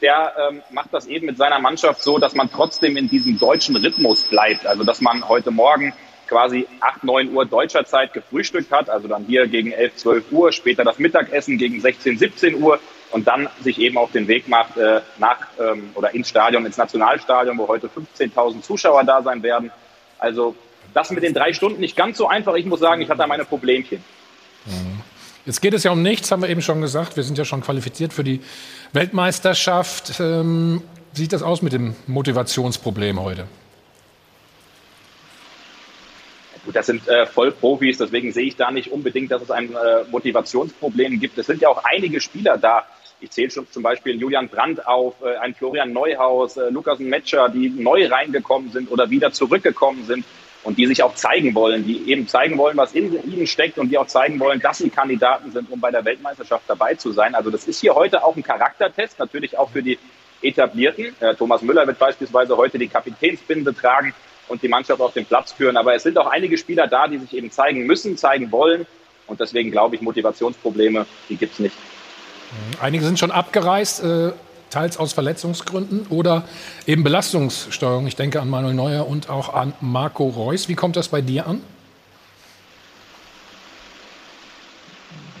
der 0.00 0.32
ähm, 0.38 0.62
macht 0.70 0.92
das 0.92 1.06
eben 1.06 1.26
mit 1.26 1.36
seiner 1.36 1.58
Mannschaft 1.58 2.02
so, 2.02 2.18
dass 2.18 2.34
man 2.34 2.50
trotzdem 2.50 2.96
in 2.96 3.08
diesem 3.08 3.38
deutschen 3.38 3.76
Rhythmus 3.76 4.24
bleibt. 4.24 4.66
Also 4.66 4.84
dass 4.84 5.00
man 5.00 5.28
heute 5.28 5.50
Morgen 5.50 5.92
quasi 6.30 6.66
8, 6.80 7.04
9 7.04 7.34
Uhr 7.34 7.44
deutscher 7.44 7.84
Zeit 7.84 8.14
gefrühstückt 8.14 8.72
hat, 8.72 8.88
also 8.88 9.08
dann 9.08 9.24
hier 9.26 9.46
gegen 9.46 9.72
11, 9.72 9.96
12 9.96 10.32
Uhr, 10.32 10.52
später 10.52 10.84
das 10.84 10.98
Mittagessen 10.98 11.58
gegen 11.58 11.80
16, 11.80 12.16
17 12.16 12.62
Uhr 12.62 12.78
und 13.10 13.26
dann 13.26 13.48
sich 13.62 13.78
eben 13.78 13.98
auf 13.98 14.12
den 14.12 14.28
Weg 14.28 14.48
macht 14.48 14.76
äh, 14.76 15.00
nach 15.18 15.38
ähm, 15.58 15.90
oder 15.94 16.14
ins 16.14 16.28
Stadion, 16.28 16.64
ins 16.64 16.76
Nationalstadion, 16.76 17.58
wo 17.58 17.68
heute 17.68 17.88
15.000 17.88 18.62
Zuschauer 18.62 19.04
da 19.04 19.20
sein 19.22 19.42
werden. 19.42 19.70
Also 20.18 20.54
das 20.94 21.10
mit 21.10 21.22
den 21.22 21.34
drei 21.34 21.52
Stunden 21.52 21.80
nicht 21.80 21.96
ganz 21.96 22.16
so 22.16 22.28
einfach. 22.28 22.54
Ich 22.54 22.66
muss 22.66 22.80
sagen, 22.80 23.02
ich 23.02 23.08
hatte 23.08 23.18
da 23.18 23.26
meine 23.26 23.44
Problemchen. 23.44 24.02
Jetzt 25.46 25.60
geht 25.60 25.74
es 25.74 25.84
ja 25.84 25.90
um 25.90 26.02
nichts, 26.02 26.30
haben 26.30 26.42
wir 26.42 26.48
eben 26.48 26.62
schon 26.62 26.80
gesagt. 26.80 27.16
Wir 27.16 27.24
sind 27.24 27.38
ja 27.38 27.44
schon 27.44 27.62
qualifiziert 27.62 28.12
für 28.12 28.24
die 28.24 28.40
Weltmeisterschaft. 28.92 30.20
Ähm, 30.20 30.82
wie 31.12 31.22
sieht 31.22 31.32
das 31.32 31.42
aus 31.42 31.62
mit 31.62 31.72
dem 31.72 31.96
Motivationsproblem 32.06 33.20
heute? 33.20 33.46
Das 36.72 36.86
sind 36.86 37.08
äh, 37.08 37.26
Vollprofis, 37.26 37.98
deswegen 37.98 38.32
sehe 38.32 38.46
ich 38.46 38.56
da 38.56 38.70
nicht 38.70 38.92
unbedingt, 38.92 39.30
dass 39.30 39.42
es 39.42 39.50
ein 39.50 39.72
äh, 39.72 40.04
Motivationsproblem 40.10 41.18
gibt. 41.18 41.38
Es 41.38 41.46
sind 41.46 41.62
ja 41.62 41.68
auch 41.68 41.82
einige 41.84 42.20
Spieler 42.20 42.58
da. 42.58 42.84
Ich 43.20 43.30
zähle 43.30 43.50
schon 43.50 43.70
zum 43.70 43.82
Beispiel 43.82 44.18
Julian 44.20 44.48
Brandt 44.48 44.86
auf, 44.86 45.14
äh, 45.22 45.36
einen 45.36 45.54
Florian 45.54 45.92
Neuhaus, 45.92 46.56
äh, 46.56 46.70
Lukas 46.70 46.98
Metscher, 46.98 47.48
die 47.48 47.70
neu 47.70 48.06
reingekommen 48.06 48.70
sind 48.70 48.90
oder 48.90 49.08
wieder 49.10 49.32
zurückgekommen 49.32 50.04
sind 50.04 50.24
und 50.62 50.76
die 50.76 50.86
sich 50.86 51.02
auch 51.02 51.14
zeigen 51.14 51.54
wollen, 51.54 51.86
die 51.86 52.10
eben 52.10 52.28
zeigen 52.28 52.58
wollen, 52.58 52.76
was 52.76 52.92
in 52.92 53.12
ihnen 53.30 53.46
steckt 53.46 53.78
und 53.78 53.88
die 53.88 53.98
auch 53.98 54.06
zeigen 54.06 54.38
wollen, 54.38 54.60
dass 54.60 54.78
sie 54.78 54.90
Kandidaten 54.90 55.52
sind, 55.52 55.70
um 55.70 55.80
bei 55.80 55.90
der 55.90 56.04
Weltmeisterschaft 56.04 56.64
dabei 56.68 56.94
zu 56.94 57.12
sein. 57.12 57.34
Also 57.34 57.50
das 57.50 57.66
ist 57.66 57.80
hier 57.80 57.94
heute 57.94 58.22
auch 58.22 58.36
ein 58.36 58.42
Charaktertest, 58.42 59.18
natürlich 59.18 59.56
auch 59.56 59.70
für 59.70 59.82
die 59.82 59.98
Etablierten. 60.42 61.14
Äh, 61.20 61.34
Thomas 61.34 61.62
Müller 61.62 61.86
wird 61.86 61.98
beispielsweise 61.98 62.56
heute 62.56 62.78
die 62.78 62.88
Kapitänsbinde 62.88 63.74
tragen 63.74 64.14
und 64.50 64.62
die 64.62 64.68
Mannschaft 64.68 65.00
auf 65.00 65.14
den 65.14 65.24
Platz 65.24 65.52
führen. 65.52 65.76
Aber 65.76 65.94
es 65.94 66.02
sind 66.02 66.18
auch 66.18 66.26
einige 66.26 66.58
Spieler 66.58 66.86
da, 66.86 67.06
die 67.08 67.18
sich 67.18 67.34
eben 67.34 67.50
zeigen 67.50 67.86
müssen, 67.86 68.16
zeigen 68.16 68.50
wollen. 68.52 68.86
Und 69.26 69.40
deswegen 69.40 69.70
glaube 69.70 69.94
ich, 69.94 70.02
Motivationsprobleme, 70.02 71.06
die 71.28 71.36
gibt 71.36 71.54
es 71.54 71.58
nicht. 71.60 71.76
Einige 72.80 73.04
sind 73.04 73.18
schon 73.18 73.30
abgereist, 73.30 74.02
äh, 74.02 74.32
teils 74.70 74.98
aus 74.98 75.12
Verletzungsgründen 75.12 76.06
oder 76.10 76.44
eben 76.86 77.04
Belastungssteuerung. 77.04 78.06
Ich 78.08 78.16
denke 78.16 78.40
an 78.40 78.50
Manuel 78.50 78.74
Neuer 78.74 79.06
und 79.06 79.30
auch 79.30 79.54
an 79.54 79.72
Marco 79.80 80.28
Reus. 80.28 80.68
Wie 80.68 80.74
kommt 80.74 80.96
das 80.96 81.08
bei 81.08 81.20
dir 81.20 81.46
an? 81.46 81.62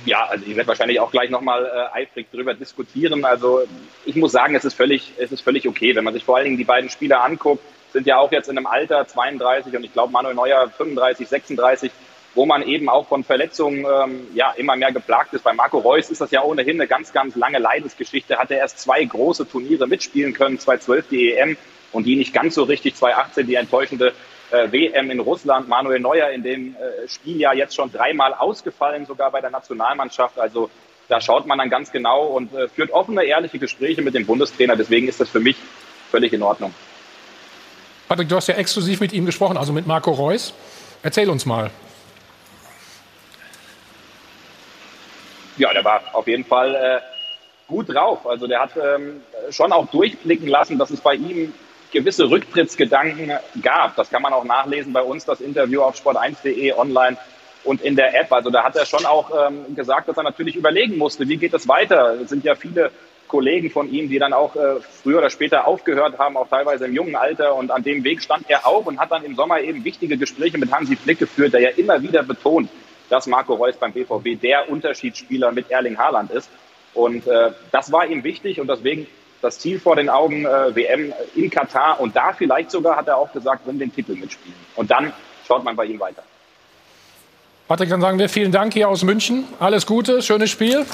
Ja, 0.06 0.26
also 0.26 0.46
ich 0.46 0.56
werde 0.56 0.68
wahrscheinlich 0.68 0.98
auch 0.98 1.10
gleich 1.10 1.30
nochmal 1.30 1.64
äh, 1.64 1.98
eifrig 1.98 2.28
darüber 2.32 2.54
diskutieren. 2.54 3.24
Also 3.24 3.62
ich 4.06 4.16
muss 4.16 4.32
sagen, 4.32 4.54
es 4.54 4.64
ist 4.64 4.74
völlig, 4.74 5.12
es 5.18 5.30
ist 5.30 5.42
völlig 5.42 5.68
okay, 5.68 5.94
wenn 5.94 6.04
man 6.04 6.14
sich 6.14 6.24
vor 6.24 6.36
allen 6.36 6.44
Dingen 6.44 6.56
die 6.56 6.64
beiden 6.64 6.88
Spieler 6.88 7.22
anguckt, 7.22 7.62
sind 7.92 8.06
ja 8.06 8.18
auch 8.18 8.32
jetzt 8.32 8.48
in 8.48 8.56
einem 8.56 8.66
Alter 8.66 9.06
32 9.06 9.74
und 9.76 9.84
ich 9.84 9.92
glaube 9.92 10.12
Manuel 10.12 10.34
Neuer 10.34 10.68
35, 10.68 11.28
36, 11.28 11.90
wo 12.34 12.46
man 12.46 12.62
eben 12.62 12.88
auch 12.88 13.08
von 13.08 13.24
Verletzungen 13.24 13.84
ähm, 13.84 14.28
ja 14.34 14.52
immer 14.56 14.76
mehr 14.76 14.92
geplagt 14.92 15.34
ist. 15.34 15.42
Bei 15.42 15.52
Marco 15.52 15.78
Reus 15.78 16.10
ist 16.10 16.20
das 16.20 16.30
ja 16.30 16.42
ohnehin 16.42 16.80
eine 16.80 16.86
ganz, 16.86 17.12
ganz 17.12 17.34
lange 17.36 17.58
Leidensgeschichte. 17.58 18.38
Hat 18.38 18.50
er 18.50 18.58
erst 18.58 18.78
zwei 18.78 19.04
große 19.04 19.48
Turniere 19.48 19.86
mitspielen 19.86 20.32
können, 20.32 20.58
2012 20.58 21.08
die 21.08 21.32
EM 21.32 21.56
und 21.92 22.04
die 22.04 22.16
nicht 22.16 22.32
ganz 22.32 22.54
so 22.54 22.62
richtig, 22.62 22.94
2018 22.94 23.46
die 23.46 23.54
enttäuschende 23.56 24.12
äh, 24.50 24.70
WM 24.70 25.10
in 25.10 25.20
Russland. 25.20 25.68
Manuel 25.68 26.00
Neuer 26.00 26.30
in 26.30 26.42
dem 26.42 26.76
äh, 26.76 27.08
Spieljahr 27.08 27.54
jetzt 27.54 27.74
schon 27.74 27.90
dreimal 27.90 28.34
ausgefallen, 28.34 29.06
sogar 29.06 29.30
bei 29.30 29.40
der 29.40 29.50
Nationalmannschaft. 29.50 30.38
Also 30.38 30.70
da 31.08 31.20
schaut 31.20 31.46
man 31.46 31.58
dann 31.58 31.70
ganz 31.70 31.90
genau 31.90 32.26
und 32.26 32.54
äh, 32.54 32.68
führt 32.68 32.92
offene, 32.92 33.24
ehrliche 33.24 33.58
Gespräche 33.58 34.02
mit 34.02 34.14
dem 34.14 34.26
Bundestrainer. 34.26 34.76
Deswegen 34.76 35.08
ist 35.08 35.20
das 35.20 35.28
für 35.28 35.40
mich 35.40 35.56
völlig 36.10 36.32
in 36.32 36.42
Ordnung. 36.42 36.72
Patrick, 38.10 38.28
du 38.28 38.34
hast 38.34 38.48
ja 38.48 38.56
exklusiv 38.56 38.98
mit 38.98 39.12
ihm 39.12 39.24
gesprochen, 39.24 39.56
also 39.56 39.72
mit 39.72 39.86
Marco 39.86 40.10
Reus. 40.10 40.52
Erzähl 41.00 41.30
uns 41.30 41.46
mal. 41.46 41.70
Ja, 45.56 45.72
der 45.72 45.84
war 45.84 46.02
auf 46.12 46.26
jeden 46.26 46.44
Fall 46.44 46.74
äh, 46.74 46.98
gut 47.68 47.88
drauf. 47.88 48.26
Also 48.26 48.48
der 48.48 48.62
hat 48.62 48.72
ähm, 48.76 49.22
schon 49.50 49.70
auch 49.70 49.86
durchblicken 49.92 50.48
lassen, 50.48 50.76
dass 50.76 50.90
es 50.90 51.00
bei 51.00 51.14
ihm 51.14 51.54
gewisse 51.92 52.28
Rücktrittsgedanken 52.28 53.30
gab. 53.62 53.94
Das 53.94 54.10
kann 54.10 54.22
man 54.22 54.32
auch 54.32 54.42
nachlesen 54.42 54.92
bei 54.92 55.02
uns, 55.02 55.24
das 55.24 55.40
Interview 55.40 55.80
auf 55.82 55.94
sport1.de 55.94 56.72
online 56.72 57.16
und 57.62 57.80
in 57.80 57.94
der 57.94 58.20
App. 58.20 58.32
Also 58.32 58.50
da 58.50 58.64
hat 58.64 58.74
er 58.74 58.86
schon 58.86 59.06
auch 59.06 59.30
ähm, 59.46 59.76
gesagt, 59.76 60.08
dass 60.08 60.16
er 60.16 60.24
natürlich 60.24 60.56
überlegen 60.56 60.98
musste, 60.98 61.28
wie 61.28 61.36
geht 61.36 61.54
es 61.54 61.68
weiter. 61.68 62.16
Es 62.20 62.30
sind 62.30 62.42
ja 62.42 62.56
viele 62.56 62.90
Kollegen 63.30 63.70
von 63.70 63.90
ihm, 63.90 64.08
die 64.08 64.18
dann 64.18 64.32
auch 64.32 64.56
äh, 64.56 64.80
früher 65.02 65.18
oder 65.18 65.30
später 65.30 65.66
aufgehört 65.66 66.18
haben, 66.18 66.36
auch 66.36 66.48
teilweise 66.48 66.86
im 66.86 66.94
jungen 66.94 67.14
Alter. 67.14 67.54
Und 67.54 67.70
an 67.70 67.82
dem 67.82 68.02
Weg 68.04 68.22
stand 68.22 68.50
er 68.50 68.66
auch 68.66 68.84
und 68.86 68.98
hat 68.98 69.12
dann 69.12 69.24
im 69.24 69.36
Sommer 69.36 69.60
eben 69.60 69.84
wichtige 69.84 70.18
Gespräche 70.18 70.58
mit 70.58 70.72
Hansi 70.72 70.96
Flick 70.96 71.20
geführt, 71.20 71.54
der 71.54 71.60
ja 71.60 71.70
immer 71.70 72.02
wieder 72.02 72.22
betont, 72.24 72.68
dass 73.08 73.26
Marco 73.26 73.54
Reus 73.54 73.76
beim 73.76 73.92
BVB 73.92 74.40
der 74.40 74.68
Unterschiedsspieler 74.68 75.52
mit 75.52 75.70
Erling 75.70 75.96
Haaland 75.96 76.30
ist. 76.32 76.50
Und 76.92 77.26
äh, 77.28 77.52
das 77.70 77.92
war 77.92 78.06
ihm 78.06 78.24
wichtig 78.24 78.60
und 78.60 78.66
deswegen 78.66 79.06
das 79.40 79.58
Ziel 79.58 79.78
vor 79.78 79.96
den 79.96 80.10
Augen 80.10 80.44
äh, 80.44 80.74
WM 80.74 81.12
in 81.34 81.48
Katar 81.48 82.00
und 82.00 82.14
da 82.16 82.32
vielleicht 82.32 82.70
sogar, 82.70 82.96
hat 82.96 83.08
er 83.08 83.16
auch 83.16 83.32
gesagt, 83.32 83.66
um 83.66 83.78
den 83.78 83.94
Titel 83.94 84.16
mitspielen. 84.16 84.58
Und 84.74 84.90
dann 84.90 85.12
schaut 85.46 85.64
man 85.64 85.76
bei 85.76 85.84
ihm 85.84 86.00
weiter. 86.00 86.22
Patrick, 87.68 87.88
dann 87.88 88.00
sagen 88.00 88.18
wir 88.18 88.28
vielen 88.28 88.50
Dank 88.50 88.72
hier 88.72 88.88
aus 88.88 89.04
München. 89.04 89.44
Alles 89.60 89.86
Gute, 89.86 90.22
schönes 90.22 90.50
Spiel. 90.50 90.84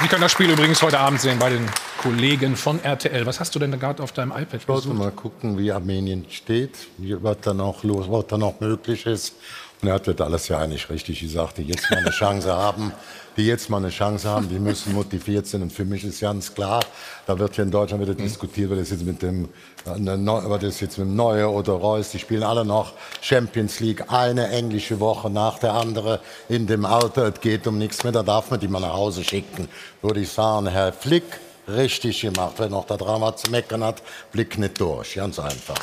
Sie 0.00 0.06
können 0.06 0.22
das 0.22 0.30
Spiel 0.30 0.48
übrigens 0.48 0.80
heute 0.80 1.00
Abend 1.00 1.20
sehen 1.20 1.40
bei 1.40 1.50
den 1.50 1.68
Kollegen 2.00 2.54
von 2.54 2.78
RTL. 2.78 3.26
Was 3.26 3.40
hast 3.40 3.52
du 3.56 3.58
denn 3.58 3.72
da 3.72 3.76
gerade 3.76 4.00
auf 4.00 4.12
deinem 4.12 4.30
iPad 4.30 4.54
Ich 4.60 4.68
wollte 4.68 4.88
mal 4.90 5.10
gucken, 5.10 5.58
wie 5.58 5.72
Armenien 5.72 6.24
steht, 6.28 6.70
was 6.98 7.38
da 7.40 7.52
noch 7.52 7.82
los, 7.82 8.06
was 8.08 8.28
da 8.28 8.38
noch 8.38 8.60
möglich 8.60 9.06
ist. 9.06 9.34
Und 9.80 9.88
er 9.88 9.94
hat 9.94 10.08
das 10.08 10.20
alles 10.20 10.48
ja 10.48 10.58
eigentlich 10.58 10.90
richtig 10.90 11.20
gesagt, 11.20 11.58
die 11.58 11.62
jetzt 11.62 11.88
mal 11.90 11.98
eine 11.98 12.10
Chance 12.10 12.52
haben, 12.52 12.92
die 13.36 13.46
jetzt 13.46 13.70
mal 13.70 13.76
eine 13.76 13.90
Chance 13.90 14.28
haben, 14.28 14.48
die 14.48 14.58
müssen 14.58 14.92
motiviert 14.92 15.46
sind. 15.46 15.62
Und 15.62 15.72
für 15.72 15.84
mich 15.84 16.04
ist 16.04 16.20
ganz 16.20 16.52
klar, 16.52 16.80
da 17.26 17.38
wird 17.38 17.54
hier 17.54 17.62
in 17.62 17.70
Deutschland 17.70 18.02
wieder 18.02 18.14
diskutiert, 18.14 18.72
was 18.72 18.78
ist 18.78 18.90
jetzt 18.90 19.04
mit 19.04 19.22
dem, 19.22 19.48
äh, 19.86 19.96
ne, 19.96 20.18
was 20.46 20.62
ist 20.64 20.80
jetzt 20.80 20.98
mit 20.98 21.06
dem 21.06 21.14
Neue 21.14 21.48
oder 21.48 21.74
Reus, 21.74 22.10
die 22.10 22.18
spielen 22.18 22.42
alle 22.42 22.64
noch 22.64 22.94
Champions 23.20 23.78
League, 23.78 24.10
eine 24.10 24.48
englische 24.48 24.98
Woche 24.98 25.30
nach 25.30 25.60
der 25.60 25.74
andere 25.74 26.18
in 26.48 26.66
dem 26.66 26.84
Alter, 26.84 27.32
es 27.32 27.40
geht 27.40 27.68
um 27.68 27.78
nichts 27.78 28.02
mehr, 28.02 28.12
da 28.12 28.24
darf 28.24 28.50
man 28.50 28.58
die 28.58 28.66
mal 28.66 28.80
nach 28.80 28.94
Hause 28.94 29.22
schicken. 29.22 29.68
Würde 30.02 30.20
ich 30.20 30.30
sagen, 30.30 30.66
Herr 30.66 30.92
Flick, 30.92 31.22
richtig 31.68 32.22
gemacht. 32.22 32.54
Wer 32.56 32.68
noch 32.68 32.86
da 32.86 32.96
dran 32.96 33.20
was 33.20 33.42
zu 33.42 33.50
meckern 33.52 33.84
hat, 33.84 34.02
blick 34.32 34.58
nicht 34.58 34.80
durch. 34.80 35.14
Ganz 35.14 35.38
einfach. 35.38 35.78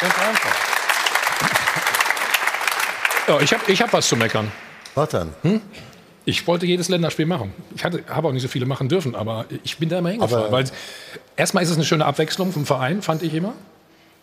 Ganz 0.00 0.14
einfach. 0.18 0.71
Ja, 3.28 3.40
ich 3.40 3.52
habe 3.52 3.62
ich 3.70 3.80
hab 3.82 3.92
was 3.92 4.08
zu 4.08 4.16
meckern. 4.16 4.50
Was 4.94 5.08
denn? 5.10 5.30
Hm? 5.42 5.60
Ich 6.24 6.46
wollte 6.46 6.66
jedes 6.66 6.88
Länderspiel 6.88 7.26
machen. 7.26 7.52
Ich 7.74 7.84
habe 7.84 8.02
auch 8.08 8.32
nicht 8.32 8.42
so 8.42 8.48
viele 8.48 8.66
machen 8.66 8.88
dürfen, 8.88 9.14
aber 9.16 9.46
ich 9.64 9.78
bin 9.78 9.88
da 9.88 9.98
immer 9.98 10.10
hingefahren. 10.10 10.44
Aber- 10.46 10.52
Weil 10.52 10.64
erstmal 11.36 11.62
ist 11.64 11.70
es 11.70 11.76
eine 11.76 11.84
schöne 11.84 12.04
Abwechslung 12.04 12.52
vom 12.52 12.64
Verein, 12.66 13.02
fand 13.02 13.22
ich 13.22 13.34
immer. 13.34 13.54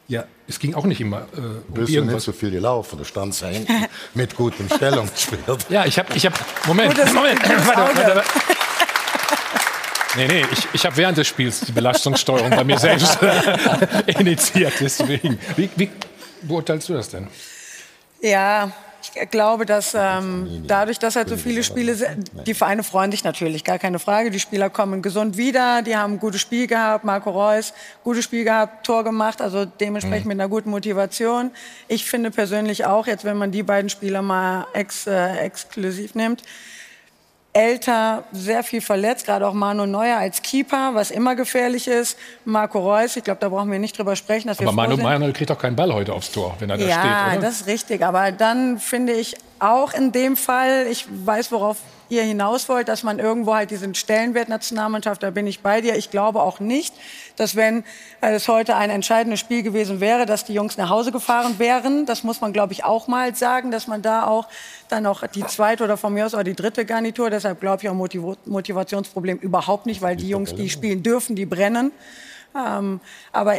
Ja, 0.07 0.23
es 0.47 0.57
ging 0.59 0.73
auch 0.73 0.85
nicht 0.85 1.01
immer 1.01 1.27
äh, 1.37 1.39
um 1.39 1.63
Bist 1.75 1.93
du 1.93 2.03
nicht 2.03 2.21
so 2.21 2.31
viel 2.31 2.49
gelaufen, 2.49 2.97
du 2.97 3.03
standst 3.03 3.43
da 3.43 3.47
hinten 3.47 3.85
mit 4.15 4.35
gutem 4.35 4.67
Stellung 4.69 5.07
gespielt. 5.11 5.41
Ja, 5.69 5.85
ich 5.85 5.99
habe, 5.99 6.07
ich 6.15 6.25
habe, 6.25 6.35
Moment, 6.65 6.95
Gutes- 6.95 7.13
Moment, 7.13 7.43
gutes 7.43 7.67
warte, 7.67 7.95
warte, 7.97 8.15
warte. 8.15 8.29
Nee, 10.15 10.27
nee, 10.27 10.45
ich, 10.51 10.67
ich 10.73 10.85
habe 10.87 10.97
während 10.97 11.17
des 11.19 11.27
Spiels 11.27 11.59
die 11.61 11.71
Belastungssteuerung 11.71 12.49
bei 12.49 12.63
mir 12.63 12.79
selbst 12.79 13.19
initiiert, 14.07 14.73
deswegen. 14.79 15.37
Wie, 15.55 15.69
wie 15.75 15.89
beurteilst 16.41 16.89
du 16.89 16.93
das 16.93 17.09
denn? 17.09 17.27
Ja, 18.21 18.71
ich 19.01 19.29
glaube, 19.31 19.65
dass 19.65 19.95
ähm, 19.97 20.63
dadurch, 20.67 20.99
dass 20.99 21.15
halt 21.15 21.29
so 21.29 21.37
viele 21.37 21.63
Spiele 21.63 21.95
sind, 21.95 22.31
die 22.45 22.53
Vereine 22.53 22.83
freuen 22.83 23.11
sich 23.11 23.23
natürlich, 23.23 23.63
gar 23.63 23.79
keine 23.79 23.99
Frage. 23.99 24.29
Die 24.31 24.39
Spieler 24.39 24.69
kommen 24.69 25.01
gesund 25.01 25.37
wieder, 25.37 25.81
die 25.81 25.95
haben 25.95 26.13
ein 26.13 26.19
gutes 26.19 26.41
Spiel 26.41 26.67
gehabt, 26.67 27.03
Marco 27.05 27.29
Reus, 27.29 27.73
gutes 28.03 28.23
Spiel 28.23 28.43
gehabt, 28.43 28.85
Tor 28.85 29.03
gemacht, 29.03 29.41
also 29.41 29.65
dementsprechend 29.65 30.27
mit 30.27 30.39
einer 30.39 30.49
guten 30.49 30.69
Motivation. 30.69 31.51
Ich 31.87 32.05
finde 32.05 32.31
persönlich 32.31 32.85
auch, 32.85 33.07
jetzt 33.07 33.25
wenn 33.25 33.37
man 33.37 33.51
die 33.51 33.63
beiden 33.63 33.89
Spieler 33.89 34.21
mal 34.21 34.67
ex, 34.73 35.07
äh, 35.07 35.37
exklusiv 35.37 36.15
nimmt, 36.15 36.43
älter, 37.59 38.23
sehr 38.31 38.63
viel 38.63 38.79
verletzt, 38.81 39.25
gerade 39.25 39.45
auch 39.47 39.53
Manu 39.53 39.85
Neuer 39.85 40.17
als 40.17 40.41
Keeper, 40.41 40.91
was 40.93 41.11
immer 41.11 41.35
gefährlich 41.35 41.87
ist. 41.87 42.17
Marco 42.45 42.79
Reus, 42.79 43.15
ich 43.17 43.23
glaube, 43.23 43.39
da 43.41 43.49
brauchen 43.49 43.71
wir 43.71 43.79
nicht 43.79 43.97
drüber 43.97 44.15
sprechen, 44.15 44.47
dass 44.47 44.59
wir 44.59 44.67
Aber 44.67 44.75
Manu 44.75 44.95
sind. 44.95 45.03
Manuel 45.03 45.33
kriegt 45.33 45.49
doch 45.49 45.57
keinen 45.59 45.75
Ball 45.75 45.93
heute 45.93 46.13
aufs 46.13 46.31
Tor, 46.31 46.55
wenn 46.59 46.69
er 46.69 46.77
da 46.77 46.85
Ja, 46.85 46.99
steht, 46.99 47.37
oder? 47.37 47.47
das 47.47 47.61
ist 47.61 47.67
richtig. 47.67 48.03
Aber 48.05 48.31
dann 48.31 48.79
finde 48.79 49.13
ich 49.13 49.35
auch 49.59 49.93
in 49.93 50.11
dem 50.11 50.37
Fall, 50.37 50.87
ich 50.89 51.05
weiß, 51.09 51.51
worauf 51.51 51.77
ihr 52.09 52.23
hinaus 52.23 52.67
wollt, 52.69 52.87
dass 52.87 53.03
man 53.03 53.19
irgendwo 53.19 53.53
halt 53.55 53.71
diesen 53.71 53.95
Stellenwert 53.95 54.49
Nationalmannschaft, 54.49 55.23
da 55.23 55.29
bin 55.29 55.47
ich 55.47 55.61
bei 55.61 55.81
dir. 55.81 55.95
Ich 55.95 56.11
glaube 56.11 56.41
auch 56.41 56.59
nicht, 56.59 56.93
dass 57.35 57.55
wenn 57.55 57.83
äh, 58.21 58.33
es 58.33 58.47
heute 58.47 58.75
ein 58.75 58.89
entscheidendes 58.89 59.39
Spiel 59.39 59.63
gewesen 59.63 59.99
wäre, 59.99 60.25
dass 60.25 60.43
die 60.45 60.53
Jungs 60.53 60.77
nach 60.77 60.89
Hause 60.89 61.11
gefahren 61.11 61.59
wären. 61.59 62.05
Das 62.05 62.23
muss 62.23 62.41
man, 62.41 62.51
glaube 62.51 62.73
ich, 62.73 62.83
auch 62.83 63.07
mal 63.07 63.35
sagen, 63.35 63.71
dass 63.71 63.87
man 63.87 64.01
da 64.01 64.25
auch 64.25 64.47
dann 64.89 65.05
auch 65.05 65.25
die 65.27 65.45
zweite 65.45 65.83
oder 65.83 65.97
von 65.97 66.13
mir 66.13 66.25
aus 66.25 66.33
auch 66.33 66.43
die 66.43 66.55
dritte 66.55 66.85
Garnitur, 66.85 67.29
deshalb 67.29 67.61
glaube 67.61 67.83
ich 67.83 67.89
auch 67.89 67.93
Motiv 67.93 68.23
Motivationsproblem 68.45 69.37
überhaupt 69.37 69.85
nicht, 69.85 70.01
weil 70.01 70.15
die 70.15 70.29
Jungs, 70.29 70.53
die 70.55 70.69
spielen 70.69 71.03
dürfen, 71.03 71.35
die 71.35 71.45
brennen. 71.45 71.91
Ähm, 72.55 72.99
aber 73.31 73.55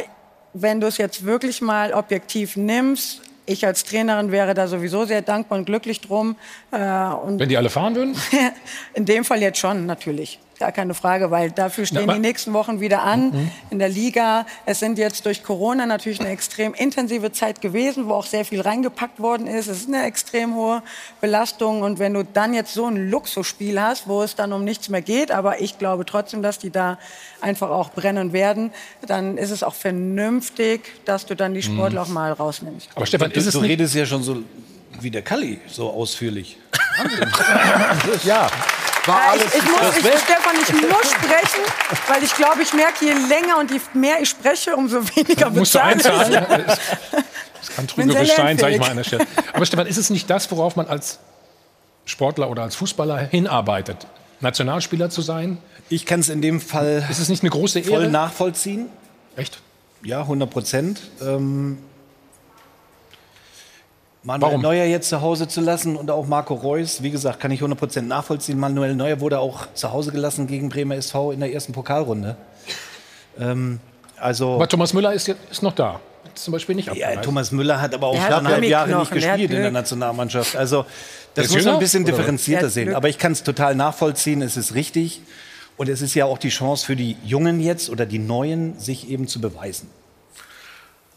wenn 0.53 0.81
du 0.81 0.87
es 0.87 0.97
jetzt 0.97 1.25
wirklich 1.25 1.61
mal 1.61 1.93
objektiv 1.93 2.57
nimmst, 2.57 3.21
ich 3.45 3.65
als 3.65 3.83
Trainerin 3.83 4.31
wäre 4.31 4.53
da 4.53 4.67
sowieso 4.67 5.05
sehr 5.05 5.21
dankbar 5.21 5.57
und 5.59 5.65
glücklich 5.65 6.01
drum. 6.01 6.35
Äh, 6.71 6.77
und 6.77 7.39
Wenn 7.39 7.49
die 7.49 7.57
alle 7.57 7.69
fahren 7.69 7.95
würden? 7.95 8.15
in 8.93 9.05
dem 9.05 9.23
Fall 9.23 9.41
jetzt 9.41 9.59
schon, 9.59 9.85
natürlich. 9.85 10.39
Gar 10.61 10.71
keine 10.73 10.93
Frage, 10.93 11.31
weil 11.31 11.49
dafür 11.49 11.87
stehen 11.87 12.03
aber- 12.03 12.13
die 12.13 12.19
nächsten 12.19 12.53
Wochen 12.53 12.79
wieder 12.79 13.01
an 13.01 13.49
in 13.71 13.79
der 13.79 13.89
Liga. 13.89 14.45
Es 14.67 14.77
sind 14.79 14.99
jetzt 14.99 15.25
durch 15.25 15.41
Corona 15.43 15.87
natürlich 15.87 16.19
eine 16.19 16.29
extrem 16.29 16.75
intensive 16.75 17.31
Zeit 17.31 17.61
gewesen, 17.61 18.07
wo 18.07 18.13
auch 18.13 18.27
sehr 18.27 18.45
viel 18.45 18.61
reingepackt 18.61 19.19
worden 19.19 19.47
ist. 19.47 19.65
Es 19.67 19.77
ist 19.79 19.87
eine 19.87 20.03
extrem 20.05 20.53
hohe 20.53 20.83
Belastung. 21.19 21.81
Und 21.81 21.97
wenn 21.97 22.13
du 22.13 22.23
dann 22.23 22.53
jetzt 22.53 22.75
so 22.75 22.85
ein 22.85 23.09
Luxusspiel 23.09 23.81
hast, 23.81 24.07
wo 24.07 24.21
es 24.21 24.35
dann 24.35 24.53
um 24.53 24.63
nichts 24.63 24.87
mehr 24.89 25.01
geht, 25.01 25.31
aber 25.31 25.61
ich 25.61 25.79
glaube 25.79 26.05
trotzdem, 26.05 26.43
dass 26.43 26.59
die 26.59 26.69
da 26.69 26.99
einfach 27.41 27.71
auch 27.71 27.89
brennen 27.89 28.31
werden, 28.31 28.69
dann 29.07 29.37
ist 29.39 29.49
es 29.49 29.63
auch 29.63 29.73
vernünftig, 29.73 30.81
dass 31.05 31.25
du 31.25 31.35
dann 31.35 31.55
die 31.55 31.63
Sportler 31.63 32.03
auch 32.03 32.07
mal 32.07 32.31
rausnimmst. 32.33 32.87
Aber 32.93 33.07
Stefan, 33.07 33.31
Du, 33.31 33.41
du 33.41 33.59
redest 33.61 33.95
ja 33.95 34.05
schon 34.05 34.21
so 34.21 34.43
wie 34.99 35.09
der 35.09 35.23
Kalli, 35.23 35.59
so 35.67 35.89
ausführlich. 35.89 36.59
Ja, 38.25 38.47
war 39.05 39.31
alles 39.31 39.45
ich, 39.55 39.55
ich 39.55 39.63
muss, 39.63 39.97
ich, 39.97 40.19
Stefan, 40.21 40.55
ich 40.61 40.73
muss 40.73 41.11
sprechen, 41.11 41.63
weil 42.07 42.23
ich 42.23 42.33
glaube, 42.35 42.61
ich 42.61 42.73
merke, 42.73 43.05
je 43.05 43.13
länger 43.13 43.57
und 43.59 43.71
je 43.71 43.79
mehr 43.93 44.21
ich 44.21 44.29
spreche, 44.29 44.75
umso 44.75 44.97
weniger 45.15 45.49
Musst 45.49 45.75
du 45.75 45.79
bezahle 45.79 45.93
einzahlen? 45.93 46.65
ich. 46.67 47.21
Das 47.59 47.75
kann 47.75 47.85
Bin 47.87 48.09
sehr 48.09 48.21
trügerisch 48.21 48.35
sein, 48.35 48.57
sage 48.57 48.73
ich 48.75 48.79
mal 48.79 48.89
an 48.89 48.97
der 48.97 49.03
Stelle. 49.03 49.27
Aber 49.53 49.65
Stefan, 49.65 49.87
ist 49.87 49.97
es 49.97 50.09
nicht 50.09 50.29
das, 50.29 50.49
worauf 50.51 50.75
man 50.75 50.87
als 50.87 51.19
Sportler 52.05 52.49
oder 52.49 52.63
als 52.63 52.75
Fußballer 52.75 53.17
hinarbeitet? 53.17 54.07
Nationalspieler 54.39 55.09
zu 55.09 55.21
sein? 55.21 55.57
Ich 55.89 56.05
kann 56.05 56.21
es 56.21 56.29
in 56.29 56.41
dem 56.41 56.61
Fall 56.61 57.05
Ist 57.09 57.19
es 57.19 57.29
nicht 57.29 57.43
eine 57.43 57.49
große 57.51 57.83
voll 57.83 58.03
Ehre? 58.03 58.11
nachvollziehen. 58.11 58.87
Echt? 59.35 59.59
Ja, 60.03 60.21
100 60.21 60.49
Prozent. 60.49 61.01
Ähm, 61.21 61.77
Manuel 64.23 64.51
Warum? 64.51 64.61
Neuer 64.61 64.85
jetzt 64.85 65.09
zu 65.09 65.21
Hause 65.21 65.47
zu 65.47 65.61
lassen 65.61 65.95
und 65.95 66.11
auch 66.11 66.27
Marco 66.27 66.53
Reus, 66.53 67.01
wie 67.01 67.09
gesagt, 67.09 67.39
kann 67.39 67.49
ich 67.49 67.59
100 67.59 67.79
Prozent 67.79 68.07
nachvollziehen. 68.07 68.59
Manuel 68.59 68.93
Neuer 68.95 69.19
wurde 69.19 69.39
auch 69.39 69.67
zu 69.73 69.91
Hause 69.91 70.11
gelassen 70.11 70.45
gegen 70.45 70.69
Bremer 70.69 70.95
SV 70.95 71.31
in 71.31 71.39
der 71.39 71.51
ersten 71.51 71.73
Pokalrunde. 71.73 72.35
Ähm, 73.39 73.79
also 74.17 74.55
Aber 74.55 74.67
Thomas 74.67 74.93
Müller 74.93 75.13
ist, 75.13 75.27
jetzt, 75.27 75.39
ist 75.49 75.63
noch 75.63 75.73
da. 75.73 75.99
Ist 76.35 76.43
zum 76.43 76.51
Beispiel 76.51 76.75
nicht 76.75 76.85
ja, 76.85 76.93
abgereist. 76.93 77.23
Thomas 77.23 77.51
Müller 77.51 77.81
hat 77.81 77.95
aber 77.95 78.07
auch 78.07 78.21
anderthalb 78.21 78.63
Jahre 78.63 78.99
nicht 78.99 79.11
gespielt 79.11 79.51
in 79.51 79.61
der. 79.61 79.71
Nationalmannschaft. 79.71 80.55
Also 80.55 80.85
das 81.33 81.49
muss 81.49 81.65
man 81.65 81.75
ein 81.75 81.79
bisschen 81.79 82.05
differenzierter 82.05 82.69
sehen. 82.69 82.85
Glück. 82.85 82.97
Aber 82.97 83.09
ich 83.09 83.17
kann 83.17 83.31
es 83.31 83.41
total 83.41 83.75
nachvollziehen. 83.75 84.43
Es 84.43 84.55
ist 84.55 84.75
richtig. 84.75 85.21
Und 85.77 85.89
es 85.89 86.01
ist 86.03 86.13
ja 86.13 86.25
auch 86.25 86.37
die 86.37 86.49
Chance 86.49 86.85
für 86.85 86.95
die 86.95 87.17
Jungen 87.25 87.59
jetzt 87.59 87.89
oder 87.89 88.05
die 88.05 88.19
Neuen, 88.19 88.77
sich 88.77 89.09
eben 89.09 89.27
zu 89.27 89.41
beweisen. 89.41 89.89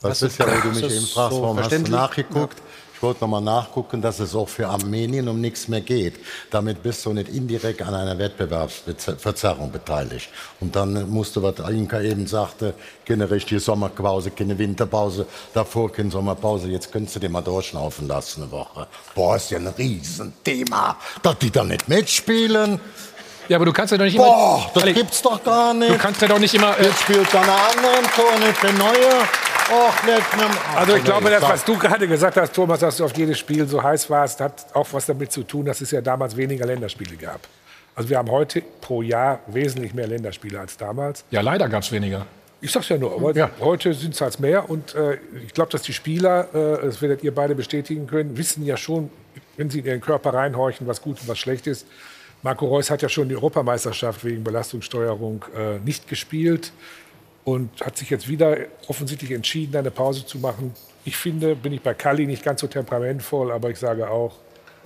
Das 0.01 0.23
ist 0.23 0.39
ja, 0.39 0.47
wo 0.47 0.69
du 0.69 0.69
mich 0.69 0.83
eben 0.85 1.07
fragst, 1.07 1.37
so 1.37 1.43
warum 1.43 1.59
hast 1.59 1.71
du 1.71 1.79
nachgeguckt? 1.91 2.59
Ich 2.59 2.84
wollte 3.05 3.21
noch 3.21 3.29
mal 3.29 3.41
nachgucken, 3.41 4.03
dass 4.03 4.19
es 4.19 4.35
auch 4.35 4.49
für 4.49 4.69
Armenien 4.69 5.29
um 5.29 5.41
nichts 5.41 5.69
mehr 5.69 5.81
geht. 5.81 6.15
Damit 6.51 6.83
bist 6.83 7.05
du 7.07 7.13
nicht 7.13 7.29
indirekt 7.29 7.83
an 7.83 7.95
einer 7.95 8.19
Wettbewerbsverzerrung 8.19 9.71
beteiligt. 9.71 10.29
Und 10.61 10.75
dann 10.75 11.09
musst 11.11 11.37
du, 11.37 11.43
was 11.43 11.59
Inka 11.71 12.01
eben 12.01 12.27
sagte, 12.27 12.75
keine 13.05 13.31
richtige 13.31 13.61
Sommerpause, 13.61 14.31
keine 14.31 14.59
Winterpause, 14.59 15.27
davor 15.53 15.93
keine 15.93 16.11
Sommerpause. 16.11 16.69
Jetzt 16.69 16.91
könntest 16.91 17.17
du 17.17 17.21
dir 17.21 17.29
mal 17.29 17.43
durchschnaufen 17.43 18.09
lassen 18.09 18.43
eine 18.43 18.51
Woche. 18.51 18.87
Boah, 19.15 19.37
ist 19.37 19.51
ja 19.51 19.59
ein 19.59 19.67
Riesenthema, 19.67 20.97
dass 21.23 21.39
die 21.39 21.51
da 21.51 21.65
nicht 21.65 21.89
mitspielen. 21.89 22.81
Ja, 23.49 23.57
aber 23.59 23.67
du 23.67 23.73
kannst 23.73 23.93
ja 23.93 23.99
doch 23.99 24.05
nicht 24.05 24.15
immer... 24.15 24.25
Boah, 24.25 24.71
das 24.73 24.83
Alex, 24.83 24.99
gibt's 24.99 25.23
doch 25.23 25.43
gar 25.45 25.73
du 25.75 25.81
nicht. 25.81 25.99
kannst 25.99 26.23
ja 26.23 26.29
doch 26.29 26.39
nicht 26.39 26.55
immer... 26.55 26.79
Äh, 26.79 26.85
Jetzt 26.85 27.03
spielt 27.03 27.33
da 27.33 27.43
eine 27.43 27.53
andere 27.53 27.99
im 27.99 28.11
Tor, 28.11 28.39
nicht 28.39 28.63
der 28.63 28.73
Neue. 28.73 29.09
Och, 29.71 30.05
nicht 30.05 30.37
mehr. 30.37 30.51
Also 30.77 30.95
ich 30.97 31.05
glaube, 31.05 31.31
das, 31.31 31.43
was 31.43 31.65
du 31.65 31.77
gerade 31.79 32.07
gesagt 32.07 32.37
hast, 32.37 32.55
Thomas, 32.55 32.81
dass 32.81 32.99
du 32.99 33.05
auf 33.05 33.17
jedes 33.17 33.39
Spiel 33.39 33.67
so 33.67 33.83
heiß 33.83 34.09
warst, 34.11 34.41
hat 34.41 34.67
auch 34.75 34.87
was 34.93 35.07
damit 35.07 35.33
zu 35.33 35.43
tun, 35.43 35.65
dass 35.67 35.81
es 35.81 35.91
ja 35.91 36.01
damals 36.01 36.37
weniger 36.37 36.67
Länderspiele 36.67 37.17
gab. 37.17 37.41
Also 37.95 38.11
wir 38.11 38.19
haben 38.19 38.31
heute 38.31 38.63
pro 38.81 39.03
Jahr 39.03 39.41
wesentlich 39.47 39.95
mehr 39.95 40.07
Länderspiele 40.07 40.59
als 40.59 40.77
damals. 40.77 41.25
Ja, 41.31 41.41
leider 41.41 41.69
gab 41.69 41.83
es 41.83 41.93
weniger. 41.93 42.27
Ich 42.61 42.73
sag's 42.73 42.89
ja 42.89 42.97
nur, 42.97 43.21
heute, 43.21 43.51
heute 43.61 43.93
sind 43.95 44.15
es 44.15 44.21
halt 44.21 44.41
mehr 44.41 44.69
und 44.71 44.95
äh, 44.95 45.19
ich 45.47 45.53
glaube, 45.53 45.71
dass 45.71 45.83
die 45.83 45.93
Spieler, 45.93 46.49
äh, 46.55 46.87
das 46.87 47.03
werdet 47.03 47.23
ihr 47.23 47.35
beide 47.35 47.55
bestätigen 47.55 48.07
können, 48.07 48.37
wissen 48.39 48.65
ja 48.65 48.77
schon, 48.77 49.11
wenn 49.57 49.69
sie 49.71 49.81
in 49.81 49.85
ihren 49.87 50.01
Körper 50.01 50.33
reinhorchen, 50.33 50.87
was 50.87 51.03
gut 51.03 51.21
und 51.21 51.29
was 51.29 51.39
schlecht 51.39 51.67
ist. 51.67 51.87
Marco 52.45 52.67
Reus 52.67 52.91
hat 52.91 53.01
ja 53.01 53.09
schon 53.09 53.29
die 53.29 53.35
Europameisterschaft 53.35 54.23
wegen 54.25 54.45
Belastungssteuerung 54.45 55.45
äh, 55.57 55.79
nicht 55.79 56.07
gespielt 56.09 56.73
und 57.43 57.71
hat 57.81 57.97
sich 57.97 58.11
jetzt 58.11 58.29
wieder 58.29 58.57
offensichtlich 58.87 59.31
entschieden, 59.33 59.75
eine 59.77 59.91
Pause 59.91 60.27
zu 60.27 60.39
machen. 60.39 60.75
Ich 61.07 61.17
finde, 61.17 61.57
bin 61.57 61.73
ich 61.73 61.81
bei 61.81 61.95
Kalli 61.95 62.27
nicht 62.27 62.45
ganz 62.45 62.61
so 62.61 62.67
temperamentvoll, 62.67 63.51
aber 63.51 63.71
ich 63.71 63.79
sage 63.79 64.11
auch, 64.11 64.35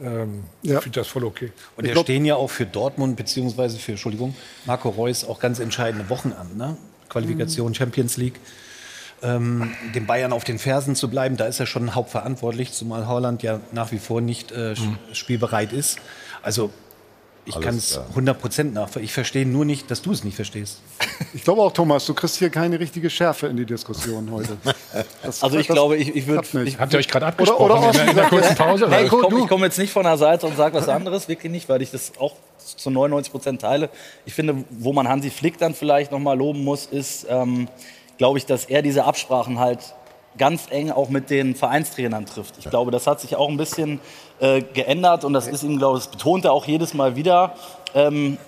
ähm, 0.01 0.45
ich 0.63 0.71
finde 0.79 1.01
das 1.01 1.09
voll 1.09 1.25
okay. 1.25 1.51
Und 1.77 1.89
da 1.89 1.97
stehen 1.97 2.25
ja 2.25 2.37
auch 2.37 2.49
für 2.49 2.65
Dortmund 2.65 3.17
beziehungsweise 3.17 3.77
für 3.79 3.93
Entschuldigung 3.93 4.37
Marco 4.65 4.89
Reus 4.89 5.25
auch 5.25 5.41
ganz 5.41 5.59
entscheidende 5.59 6.09
Wochen 6.11 6.33
an. 6.33 6.57
Ne? 6.57 6.77
Qualifikation 7.09 7.75
Champions 7.75 8.17
League. 8.17 8.39
Ähm, 9.21 9.75
den 9.97 10.07
Bayern 10.07 10.33
auf 10.33 10.45
den 10.45 10.61
Fersen 10.61 10.95
zu 10.95 11.11
bleiben, 11.11 11.37
da 11.37 11.47
ist 11.47 11.59
er 11.59 11.67
schon 11.67 11.97
hauptverantwortlich, 11.97 12.71
zumal 12.71 13.09
Holland 13.09 13.43
ja 13.43 13.59
nach 13.73 13.91
wie 13.91 13.99
vor 13.99 14.21
nicht 14.21 14.53
äh, 14.53 14.75
sch- 14.75 14.97
spielbereit 15.13 15.73
ist. 15.73 15.99
Also 16.41 16.71
ich 17.49 17.61
kann 17.61 17.76
es 17.76 17.92
klar. 17.92 18.07
100 18.11 18.40
Prozent 18.40 18.74
nachvollziehen. 18.74 19.05
Ich 19.05 19.12
verstehe 19.12 19.46
nur 19.46 19.64
nicht, 19.64 19.90
dass 19.90 20.03
du 20.03 20.12
es 20.12 20.24
nicht 20.24 20.34
verstehst. 20.36 20.80
Ich 21.34 21.42
glaube 21.44 21.62
auch, 21.62 21.72
Thomas, 21.72 22.05
du 22.07 22.14
kriegst 22.14 22.36
hier 22.36 22.51
keine 22.51 22.78
richtige 22.78 23.09
Schärfe 23.11 23.46
in 23.49 23.57
die 23.57 23.66
Diskussion 23.66 24.30
heute. 24.30 24.57
Das- 25.22 25.42
Also 25.42 25.59
ich 25.59 25.66
das 25.66 25.74
glaube, 25.74 25.96
ich, 25.96 26.14
ich 26.16 26.26
würde. 26.26 26.46
Habt 26.78 26.92
ihr 26.92 26.99
euch 26.99 27.09
gerade 27.09 27.24
Oder, 27.26 27.32
abgesprochen 27.32 27.70
oder 27.70 27.86
in, 27.88 27.92
der, 27.92 28.09
in 28.09 28.16
der 28.16 28.24
kurzen 28.28 28.55
Pause? 28.57 28.90
Hey, 28.90 29.05
ich 29.05 29.11
komme 29.11 29.46
komm 29.46 29.62
jetzt 29.64 29.78
nicht 29.78 29.92
von 29.92 30.05
der 30.05 30.16
Seite 30.16 30.46
und 30.46 30.57
sage 30.57 30.76
was 30.76 30.88
anderes, 30.88 31.28
wirklich 31.28 31.53
nicht, 31.53 31.68
weil 31.68 31.82
ich 31.82 31.90
das 31.90 32.12
auch 32.18 32.34
zu 32.59 32.90
99 32.90 33.30
Prozent 33.32 33.61
teile. 33.61 33.90
Ich 34.24 34.34
finde, 34.34 34.64
wo 34.70 34.92
man 34.92 35.09
Hansi 35.09 35.30
Flick 35.30 35.59
dann 35.59 35.74
vielleicht 35.74 36.11
noch 36.12 36.18
mal 36.20 36.36
loben 36.38 36.64
muss, 36.64 36.86
ist, 36.86 37.26
ähm, 37.28 37.68
glaube 38.16 38.38
ich, 38.38 38.46
dass 38.46 38.64
er 38.64 38.82
diese 38.82 39.05
Absprachen 39.05 39.59
halt 39.59 39.80
ganz 40.39 40.66
eng 40.70 40.91
auch 40.91 41.09
mit 41.09 41.30
den 41.30 41.55
Vereinstrainern 41.55 42.26
trifft. 42.26 42.55
Ich 42.59 42.70
glaube, 42.70 42.91
das 42.91 43.07
hat 43.07 43.20
sich 43.20 43.36
auch 43.36 43.49
ein 43.49 43.57
bisschen 43.57 44.01
äh, 44.41 44.62
geändert 44.62 45.24
und 45.24 45.32
das 45.32 45.49
ist 45.49 45.62
ihm, 45.62 45.78
glaube 45.78 45.99
ich, 45.99 46.05
das 46.05 46.12
betont 46.12 46.45
er 46.45 46.53
auch 46.53 46.64
jedes 46.64 46.95
Mal 46.95 47.16
wieder, 47.16 47.55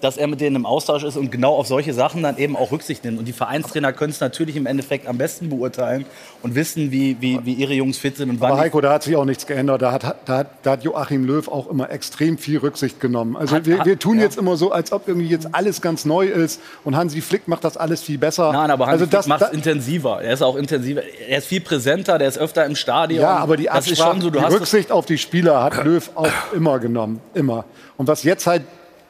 dass 0.01 0.17
er 0.17 0.27
mit 0.27 0.41
denen 0.41 0.57
im 0.57 0.67
Austausch 0.67 1.03
ist 1.03 1.17
und 1.17 1.33
genau 1.33 1.57
auf 1.57 1.67
solche 1.67 1.95
Sachen 1.95 2.23
dann 2.23 2.37
eben 2.37 2.57
auch 2.57 2.73
Rücksicht 2.73 3.05
nimmt. 3.05 3.19
Und 3.19 3.27
die 3.27 3.33
Vereinstrainer 3.33 3.93
können 3.93 4.11
es 4.11 4.21
natürlich 4.21 4.57
im 4.57 4.67
Endeffekt 4.67 5.07
am 5.07 5.19
besten 5.19 5.49
beurteilen 5.49 6.05
und 6.43 6.55
wissen, 6.55 6.91
wie, 6.91 7.17
wie, 7.21 7.41
wie 7.45 7.55
ihre 7.55 7.73
Jungs 7.73 7.99
fit 7.99 8.17
sind 8.17 8.31
und 8.31 8.41
wann 8.41 8.53
Aber 8.53 8.61
Heiko, 8.61 8.81
da 8.81 8.93
hat 8.93 9.03
sich 9.03 9.17
auch 9.17 9.25
nichts 9.25 9.47
geändert. 9.47 9.83
Da 9.83 9.93
hat, 9.93 10.05
da, 10.27 10.37
hat, 10.39 10.49
da 10.63 10.73
hat 10.73 10.85
Joachim 10.85 11.25
Löw 11.25 11.49
auch 11.49 11.71
immer 11.71 11.91
extrem 11.91 12.39
viel 12.39 12.59
Rücksicht 12.59 13.01
genommen. 13.01 13.37
Also 13.37 13.57
Hat- 13.57 13.67
wir, 13.67 13.85
wir 13.85 13.99
tun 13.99 14.19
ja. 14.19 14.25
jetzt 14.25 14.37
immer 14.37 14.57
so, 14.57 14.73
als 14.73 14.93
ob 14.93 15.09
irgendwie 15.09 15.29
jetzt 15.29 15.49
alles 15.53 15.81
ganz 15.81 16.05
neu 16.05 16.27
ist 16.27 16.61
und 16.85 16.97
Hansi 16.97 17.21
Flick 17.21 17.49
macht 17.49 17.65
das 17.65 17.77
alles 17.77 18.03
viel 18.03 18.19
besser. 18.19 18.53
Nein, 18.53 18.71
aber 18.71 18.87
Hansi 18.87 19.05
also 19.11 19.29
macht 19.29 19.43
es 19.43 19.51
intensiver. 19.51 20.21
Er 20.23 20.35
ist 20.35 20.43
auch 20.43 20.57
intensiver. 20.57 21.03
Er 21.03 21.39
ist 21.39 21.47
viel 21.47 21.61
präsenter, 21.61 22.19
der 22.19 22.29
ist 22.29 22.39
öfter 22.39 22.67
im 22.67 22.77
Stadion. 22.77 23.23
ja, 23.23 23.37
aber 23.37 23.57
die 23.57 23.71
Absprache, 23.71 24.21
so, 24.21 24.31
die 24.31 24.39
Rücksicht 24.39 24.93
auf 24.93 25.07
die 25.07 25.19
Spieler 25.19 25.63
hat 25.63 25.83
Löw 25.85 26.11
auch 26.15 26.29
immer 26.55 26.79
genommen, 26.79 27.21
immer. 27.35 27.65
Und 27.97 28.07
was 28.09 28.23
jetzt 28.23 28.47
halt, 28.47 28.63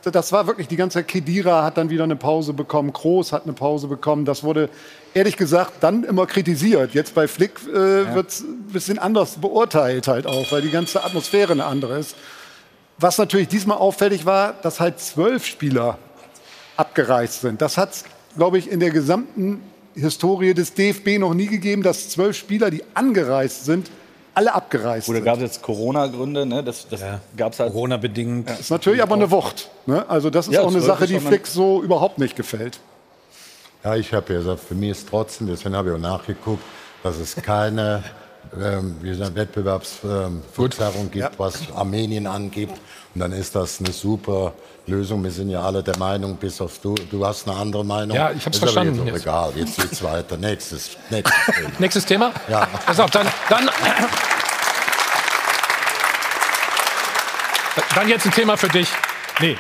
das 0.05 0.33
war 0.33 0.47
wirklich 0.47 0.69
die 0.69 0.77
ganze 0.77 1.05
Kedira 1.05 1.63
hat 1.63 1.77
dann 1.77 1.91
wieder 1.91 2.05
eine 2.05 2.17
Pause 2.17 2.53
bekommen, 2.53 2.93
Kroos 2.93 3.33
hat 3.33 3.45
eine 3.45 3.53
Pause 3.53 3.89
bekommen. 3.89 4.25
Das 4.25 4.43
wurde 4.43 4.71
ehrlich 5.15 5.37
gesagt 5.37 5.75
dann 5.81 6.05
immer 6.05 6.27
kritisiert. 6.27 6.95
Jetzt 6.95 7.15
bei 7.15 7.29
Flick 7.29 7.61
äh, 7.69 8.15
wird 8.15 8.29
es 8.29 8.41
ein 8.41 8.69
bisschen 8.73 8.99
anders 8.99 9.37
beurteilt 9.37 10.09
halt 10.09 10.27
auch, 10.27 10.51
weil 10.53 10.63
die 10.63 10.71
ganze 10.71 11.05
Atmosphäre 11.05 11.53
eine 11.53 11.65
andere 11.65 11.99
ist. 11.99 12.17
Was 12.99 13.19
natürlich 13.19 13.49
diesmal 13.49 13.79
auffällig 13.79 14.27
war, 14.27 14.55
dass 14.63 14.81
halt 14.81 15.01
zwölf 15.01 15.47
Spieler 15.47 15.99
abgereist 16.77 17.43
sind. 17.43 17.61
Das 17.61 17.77
hat 17.77 17.93
es, 17.93 18.05
glaube 18.37 18.59
ich, 18.59 18.71
in 18.71 18.81
der 18.81 18.91
gesamten 18.91 19.63
Historie 19.95 20.55
des 20.55 20.75
DFB 20.75 21.19
noch 21.19 21.35
nie 21.35 21.47
gegeben, 21.47 21.83
dass 21.83 22.09
zwölf 22.11 22.37
Spieler, 22.37 22.71
die 22.71 22.85
angereist 22.95 23.65
sind, 23.65 23.91
alle 24.35 24.55
abgereist 24.55 25.09
Oder 25.09 25.19
sind. 25.19 25.25
gab 25.25 25.37
es 25.37 25.43
jetzt 25.43 25.63
Corona-Gründe? 25.63 26.47
Ne? 26.47 26.63
Das, 26.63 26.87
das 26.89 27.01
gab 27.37 27.53
es 27.53 27.61
halt. 27.61 27.73
Corona-bedingt. 27.73 28.49
Das 28.49 28.61
ist 28.61 28.71
natürlich 28.71 29.03
aber 29.03 29.15
eine 29.15 29.31
Wucht. 29.31 29.71
Ne? 29.87 30.09
Also 30.09 30.31
das 30.31 30.47
ist 30.49 30.55
Ja, 30.55 30.63
auch 30.63 30.69
eine 30.71 30.81
Sache, 30.81 31.07
die 31.07 31.21
Flick 31.21 31.47
so 31.47 31.83
überhaupt 31.83 32.19
nicht 32.19 32.37
gefällt. 32.37 32.81
Ja, 33.85 33.97
ich 33.97 34.13
habe 34.13 34.33
ja 34.33 34.39
gesagt, 34.41 34.61
für 34.61 34.75
mich 34.75 34.91
ist 34.91 35.09
trotzdem, 35.09 35.47
deswegen 35.47 35.75
habe 35.75 35.89
ich 35.91 35.95
auch 35.95 35.99
nachgeguckt, 35.99 36.63
dass 37.03 37.17
es 37.19 37.35
keine 37.37 38.03
ähm, 38.59 38.97
wie 39.01 39.11
gesagt, 39.11 39.35
Wettbewerbsverzerrung 39.35 41.11
gibt, 41.11 41.39
was 41.39 41.71
Armenien 41.75 42.27
angibt. 42.27 42.75
Und 43.15 43.21
dann 43.21 43.33
ist 43.33 43.55
das 43.55 43.81
eine 43.81 43.93
super 43.93 44.53
Lösung. 44.91 45.23
Wir 45.25 45.31
sind 45.31 45.49
ja 45.51 45.63
alle 45.63 45.83
der 45.83 45.97
Meinung, 45.97 46.37
bis 46.37 46.61
auf 46.61 46.79
du, 46.81 46.95
du 46.95 47.25
hast 47.27 47.49
eine 47.49 47.57
andere 47.57 47.85
Meinung. 47.85 48.17
Ja, 48.17 48.31
ich 48.31 48.39
Ist 48.39 48.49
aber 48.49 48.57
verstanden 48.59 49.07
Jetzt 49.07 49.15
jetzt. 49.15 49.23
egal, 49.23 49.53
jetzt 49.57 49.77
geht's 49.81 50.03
weiter. 50.03 50.37
Nächstes, 50.37 50.97
nächstes 51.11 51.45
Thema. 51.55 51.71
Nächstes 51.79 52.05
Thema? 52.07 52.33
Ja. 52.49 52.67
Pass 52.87 53.01
auf, 53.01 53.11
dann, 53.11 53.27
dann, 53.49 53.71
dann 57.95 58.09
jetzt 58.09 58.27
ein 58.27 58.33
Thema 58.33 58.57
für 58.57 58.69
dich. 58.69 58.89
Nee, 59.41 59.57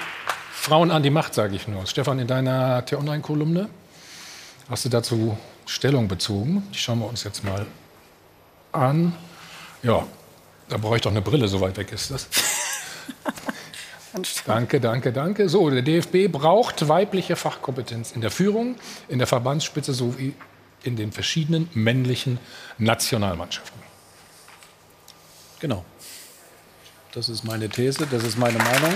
Frauen 0.52 0.90
an 0.90 1.02
die 1.02 1.10
Macht, 1.10 1.34
sage 1.34 1.56
ich 1.56 1.66
nur. 1.68 1.86
Stefan, 1.86 2.18
in 2.18 2.26
deiner 2.26 2.84
T-Online-Kolumne 2.84 3.68
hast 4.68 4.84
du 4.84 4.88
dazu 4.88 5.38
Stellung 5.66 6.08
bezogen. 6.08 6.66
Die 6.74 6.78
schauen 6.78 6.98
wir 6.98 7.08
uns 7.08 7.24
jetzt 7.24 7.44
mal 7.44 7.66
an. 8.72 9.14
Ja, 9.82 10.04
da 10.68 10.76
brauche 10.76 10.96
ich 10.96 11.02
doch 11.02 11.10
eine 11.10 11.22
Brille, 11.22 11.48
so 11.48 11.60
weit 11.60 11.76
weg 11.76 11.92
ist 11.92 12.10
das. 12.10 12.26
Danke, 14.46 14.80
danke, 14.80 15.12
danke. 15.12 15.48
So, 15.48 15.70
der 15.70 15.82
DFB 15.82 16.30
braucht 16.30 16.88
weibliche 16.88 17.36
Fachkompetenz 17.36 18.12
in 18.12 18.20
der 18.20 18.30
Führung, 18.30 18.76
in 19.08 19.18
der 19.18 19.26
Verbandsspitze 19.26 19.94
sowie 19.94 20.34
in 20.82 20.96
den 20.96 21.12
verschiedenen 21.12 21.68
männlichen 21.74 22.38
Nationalmannschaften. 22.78 23.80
Genau. 25.60 25.84
Das 27.12 27.28
ist 27.28 27.44
meine 27.44 27.68
These, 27.68 28.06
das 28.10 28.24
ist 28.24 28.38
meine 28.38 28.58
Meinung. 28.58 28.94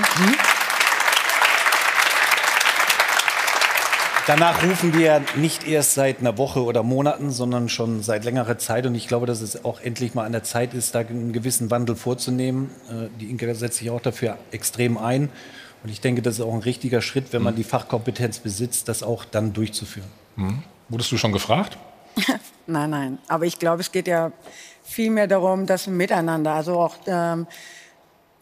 Danach 4.27 4.63
rufen 4.63 4.97
wir 4.97 5.21
nicht 5.37 5.69
erst 5.69 5.93
seit 5.93 6.21
einer 6.21 6.39
Woche 6.39 6.65
oder 6.65 6.83
Monaten, 6.83 7.31
sondern 7.31 7.69
schon 7.69 8.03
seit 8.03 8.25
längerer 8.25 8.57
Zeit. 8.57 8.87
Und 8.87 8.95
ich 8.95 9.07
glaube, 9.07 9.27
dass 9.27 9.43
es 9.43 9.67
auch 9.67 9.83
endlich 9.83 10.15
mal 10.15 10.25
an 10.25 10.33
der 10.33 10.43
Zeit 10.43 10.73
ist, 10.73 10.95
da 10.95 11.01
einen 11.01 11.35
gewissen 11.35 11.71
Wandel 11.71 11.95
vorzunehmen. 11.95 12.71
Äh, 12.89 13.09
Die 13.21 13.31
Inke 13.31 13.55
setzt 13.55 13.79
sich 13.79 13.91
auch 13.91 14.01
dafür 14.01 14.39
extrem 14.51 14.97
ein. 14.97 15.29
Und 15.83 15.91
ich 15.91 16.01
denke, 16.01 16.23
das 16.23 16.37
ist 16.37 16.41
auch 16.41 16.55
ein 16.55 16.61
richtiger 16.61 17.03
Schritt, 17.03 17.35
wenn 17.35 17.43
man 17.43 17.55
die 17.55 17.65
Fachkompetenz 17.65 18.39
besitzt, 18.39 18.89
das 18.89 19.03
auch 19.03 19.27
dann 19.27 19.53
durchzuführen. 19.53 20.09
Wurdest 20.89 21.13
du 21.13 21.19
schon 21.19 21.33
gefragt? 21.33 21.77
Nein, 22.67 22.89
nein. 22.89 23.19
Aber 23.29 23.45
ich 23.45 23.59
glaube, 23.59 23.83
es 23.83 23.93
geht 23.93 24.09
ja 24.09 24.33
viel 24.83 25.11
mehr 25.11 25.27
darum, 25.27 25.67
das 25.67 25.87
Miteinander. 25.87 26.55
Also 26.55 26.81
auch, 26.81 26.97
ähm, 27.07 27.47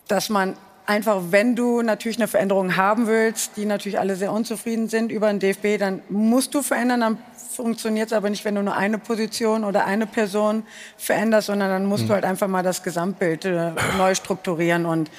dass 0.07 0.29
man 0.29 0.57
einfach, 0.87 1.21
wenn 1.31 1.55
du 1.55 1.83
natürlich 1.83 2.19
eine 2.19 2.29
Veränderung 2.29 2.77
haben 2.77 3.07
willst, 3.07 3.57
die 3.57 3.65
natürlich 3.65 3.99
alle 3.99 4.17
sehr 4.17 4.33
unzufrieden 4.33 4.89
sind 4.89 5.13
über 5.13 5.29
den 5.29 5.39
DFB, 5.39 5.79
dann 5.79 6.03
musst 6.09 6.55
du 6.55 6.63
verändern, 6.63 7.01
dann 7.01 7.19
funktioniert 7.55 8.09
es 8.09 8.13
aber 8.13 8.31
nicht, 8.31 8.45
wenn 8.45 8.55
du 8.55 8.63
nur 8.63 8.77
eine 8.77 8.99
Position 8.99 9.65
oder 9.65 9.85
eine 9.85 10.07
Person 10.07 10.65
veränderst, 10.97 11.47
sondern 11.47 11.69
dann 11.69 11.87
musst 11.87 12.09
du 12.09 12.15
halt 12.15 12.25
einfach 12.25 12.49
mal 12.49 12.63
das 12.63 12.83
Gesamtbild 12.83 13.45
äh, 13.45 13.73
neu 13.99 14.15
strukturieren. 14.15 14.87
Und 14.87 15.11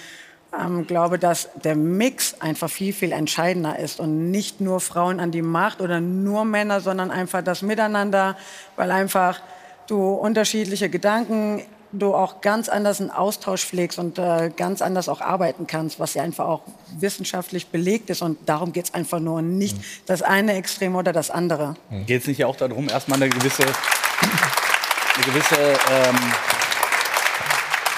ähm, 0.59 0.85
glaube, 0.85 1.17
dass 1.17 1.49
der 1.63 1.75
Mix 1.75 2.35
einfach 2.39 2.69
viel, 2.69 2.93
viel 2.93 3.11
entscheidender 3.11 3.79
ist 3.79 3.99
und 3.99 4.31
nicht 4.31 4.61
nur 4.61 4.79
Frauen 4.79 5.19
an 5.19 5.31
die 5.31 5.41
Macht 5.41 5.81
oder 5.81 5.99
nur 5.99 6.45
Männer, 6.45 6.81
sondern 6.81 7.11
einfach 7.11 7.43
das 7.43 7.61
Miteinander, 7.61 8.37
weil 8.75 8.91
einfach 8.91 9.41
du 9.87 10.13
unterschiedliche 10.13 10.89
Gedanken, 10.89 11.63
du 11.93 12.13
auch 12.15 12.41
ganz 12.41 12.69
anders 12.69 12.99
einen 12.99 13.11
Austausch 13.11 13.65
pflegst 13.65 13.99
und 13.99 14.17
äh, 14.17 14.51
ganz 14.55 14.81
anders 14.81 15.07
auch 15.07 15.21
arbeiten 15.21 15.67
kannst, 15.67 15.99
was 15.99 16.15
ja 16.15 16.23
einfach 16.23 16.47
auch 16.47 16.61
wissenschaftlich 16.99 17.67
belegt 17.67 18.09
ist 18.09 18.21
und 18.21 18.37
darum 18.47 18.73
geht 18.73 18.85
es 18.85 18.93
einfach 18.93 19.19
nur 19.19 19.41
nicht 19.41 19.77
das 20.05 20.21
eine 20.21 20.53
Extrem 20.53 20.95
oder 20.95 21.13
das 21.13 21.29
andere. 21.29 21.75
Geht 22.05 22.21
es 22.21 22.27
nicht 22.27 22.39
ja 22.39 22.47
auch 22.47 22.55
darum, 22.55 22.89
erstmal 22.89 23.21
eine 23.21 23.29
gewisse, 23.29 23.63
eine 23.63 25.25
gewisse 25.25 25.55
ähm, 25.91 26.17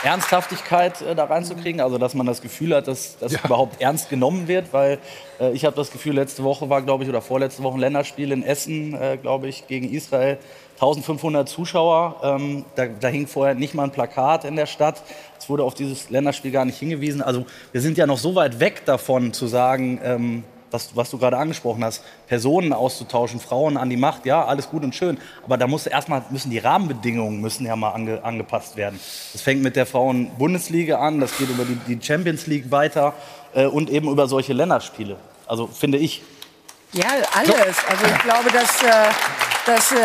Ernsthaftigkeit 0.05 1.01
äh, 1.01 1.15
da 1.15 1.25
reinzukriegen? 1.25 1.81
Also, 1.81 1.97
dass 1.97 2.13
man 2.13 2.25
das 2.25 2.41
Gefühl 2.41 2.75
hat, 2.75 2.87
dass 2.87 3.17
das 3.17 3.33
überhaupt 3.43 3.81
ernst 3.81 4.09
genommen 4.09 4.47
wird? 4.47 4.71
Weil 4.71 4.99
äh, 5.39 5.51
ich 5.51 5.65
habe 5.65 5.75
das 5.75 5.91
Gefühl, 5.91 6.15
letzte 6.15 6.43
Woche 6.43 6.69
war, 6.69 6.81
glaube 6.81 7.03
ich, 7.03 7.09
oder 7.09 7.21
vorletzte 7.21 7.63
Woche 7.63 7.77
ein 7.77 7.81
Länderspiel 7.81 8.31
in 8.31 8.43
Essen, 8.43 8.93
äh, 8.93 9.17
glaube 9.17 9.47
ich, 9.47 9.67
gegen 9.67 9.91
Israel. 9.91 10.37
1500 10.75 11.47
Zuschauer. 11.47 12.21
Ähm, 12.23 12.65
da, 12.75 12.85
da 12.85 13.07
hing 13.07 13.27
vorher 13.27 13.55
nicht 13.55 13.73
mal 13.73 13.83
ein 13.83 13.91
Plakat 13.91 14.45
in 14.45 14.55
der 14.55 14.65
Stadt. 14.65 15.01
Es 15.39 15.49
wurde 15.49 15.63
auf 15.63 15.73
dieses 15.73 16.09
Länderspiel 16.09 16.51
gar 16.51 16.65
nicht 16.65 16.77
hingewiesen. 16.77 17.21
Also, 17.21 17.45
wir 17.71 17.81
sind 17.81 17.97
ja 17.97 18.05
noch 18.05 18.17
so 18.17 18.35
weit 18.35 18.59
weg 18.59 18.83
davon, 18.85 19.33
zu 19.33 19.47
sagen, 19.47 19.99
ähm, 20.03 20.43
was, 20.75 20.95
was 20.95 21.09
du 21.09 21.17
gerade 21.17 21.37
angesprochen 21.37 21.83
hast, 21.83 22.03
Personen 22.27 22.73
auszutauschen, 22.73 23.39
Frauen 23.39 23.77
an 23.77 23.89
die 23.89 23.97
Macht, 23.97 24.25
ja, 24.25 24.43
alles 24.43 24.69
gut 24.69 24.83
und 24.83 24.93
schön. 24.93 25.17
Aber 25.43 25.57
da 25.57 25.67
muss 25.67 25.87
erstmal 25.87 26.23
müssen 26.29 26.51
die 26.51 26.59
Rahmenbedingungen 26.59 27.39
müssen 27.39 27.65
ja 27.65 27.75
mal 27.75 27.91
ange, 27.91 28.23
angepasst 28.23 28.75
werden. 28.75 28.99
Das 29.33 29.41
fängt 29.41 29.63
mit 29.63 29.75
der 29.75 29.85
Frauen-Bundesliga 29.85 30.99
an, 30.99 31.19
das 31.19 31.37
geht 31.37 31.49
über 31.49 31.63
die, 31.63 31.75
die 31.95 32.05
Champions 32.05 32.47
League 32.47 32.71
weiter 32.71 33.13
äh, 33.53 33.65
und 33.65 33.89
eben 33.89 34.09
über 34.09 34.27
solche 34.27 34.53
Länderspiele. 34.53 35.15
Also 35.47 35.67
finde 35.67 35.97
ich. 35.97 36.21
Ja, 36.91 37.07
alles. 37.33 37.77
Also 37.89 38.05
ich 38.05 38.23
glaube, 38.23 38.51
dass, 38.51 38.83
äh, 38.83 39.11
dass 39.65 39.91
äh, 39.91 39.95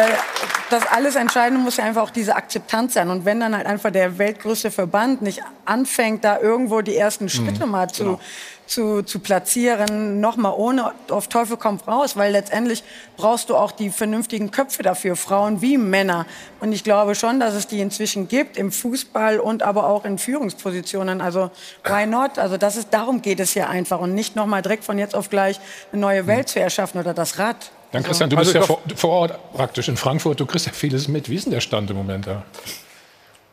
das 0.71 0.87
alles 0.87 1.17
Entscheidende 1.17 1.63
muss 1.63 1.77
ja 1.77 1.85
einfach 1.85 2.03
auch 2.03 2.11
diese 2.11 2.37
Akzeptanz 2.37 2.95
sein. 2.95 3.11
Und 3.11 3.25
wenn 3.25 3.41
dann 3.41 3.57
halt 3.57 3.67
einfach 3.67 3.91
der 3.91 4.19
weltgrößte 4.19 4.71
Verband 4.71 5.21
nicht 5.23 5.43
anfängt, 5.65 6.25
da 6.25 6.39
irgendwo 6.39 6.81
die 6.81 6.97
ersten 6.97 7.29
Schritte 7.29 7.67
mal 7.67 7.91
zu, 7.91 8.05
genau. 8.05 8.21
zu, 8.67 9.03
zu 9.03 9.19
platzieren, 9.19 10.21
nochmal 10.21 10.55
ohne 10.57 10.93
auf 11.11 11.29
Teufel 11.29 11.57
kommt 11.57 11.87
raus, 11.89 12.17
weil 12.17 12.33
letztendlich 12.33 12.85
brauchst 13.17 13.51
du 13.51 13.57
auch 13.57 13.73
die 13.73 13.91
vernünftigen 13.91 14.51
Köpfe 14.51 14.83
dafür, 14.83 15.17
Frauen 15.17 15.61
wie 15.61 15.77
Männer. 15.77 16.25
Und 16.61 16.73
ich 16.73 16.85
glaube 16.85 17.15
schon, 17.15 17.41
dass 17.41 17.55
es 17.55 17.67
die 17.67 17.81
inzwischen 17.81 18.29
gibt 18.29 18.57
im 18.57 18.71
Fußball 18.71 19.41
und 19.41 19.63
aber 19.63 19.89
auch 19.89 20.05
in 20.05 20.19
Führungspositionen. 20.19 21.21
Also 21.21 21.51
why 21.85 22.07
not? 22.07 22.39
Also 22.39 22.57
das 22.57 22.77
ist, 22.77 22.95
darum 22.95 23.23
geht 23.23 23.41
es 23.41 23.55
ja 23.55 23.69
einfach 23.69 24.01
und 24.01 24.15
nicht 24.15 24.37
nochmal 24.37 24.63
direkt 24.63 24.85
von 24.85 24.99
jetzt 24.99 25.15
auf 25.15 25.31
gleich 25.31 25.61
eine 25.93 26.01
neue 26.01 26.27
Welt 26.27 26.49
zu 26.49 26.61
erschaffen 26.61 27.01
oder 27.01 27.13
das 27.13 27.39
Rad. 27.39 27.73
Dann 27.93 28.03
Christian, 28.05 28.31
du 28.31 28.37
Also 28.37 28.53
bist 28.53 28.55
ja 28.55 28.67
vor, 28.67 28.81
vor 28.97 29.11
Ort 29.11 29.53
praktisch 29.55 29.89
in 29.89 29.97
Frankfurt. 29.97 30.39
Du 30.39 30.47
kriegst 30.47 30.67
ja 30.67 30.73
vieles 30.73 31.09
mit. 31.09 31.29
Wie 31.29 31.35
ist 31.35 31.45
denn 31.47 31.53
der 31.53 31.61
Stand 31.61 31.91
im 31.91 31.97
Moment 31.97 32.27
da? 32.27 32.43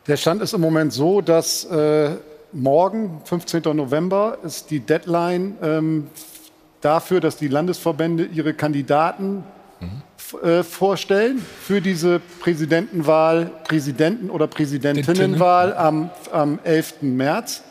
Der 0.06 0.16
Stand 0.16 0.40
ist 0.42 0.52
im 0.54 0.60
Moment 0.60 0.92
so, 0.92 1.20
dass 1.20 1.64
äh, 1.64 2.10
morgen, 2.52 3.20
15. 3.24 3.62
November, 3.74 4.38
ist 4.44 4.70
die 4.70 4.80
Deadline 4.80 5.56
ähm, 5.62 6.06
dafür, 6.80 7.20
dass 7.20 7.36
die 7.36 7.48
Landesverbände 7.48 8.24
ihre 8.26 8.54
Kandidaten 8.54 9.44
f- 10.16 10.42
äh, 10.42 10.62
vorstellen 10.62 11.44
für 11.62 11.80
diese 11.80 12.20
Präsidentenwahl, 12.40 13.50
Präsidenten- 13.64 14.30
oder 14.30 14.46
Präsidentinnenwahl 14.46 15.74
am, 15.76 16.10
am 16.32 16.58
11. 16.64 17.02
März. 17.02 17.62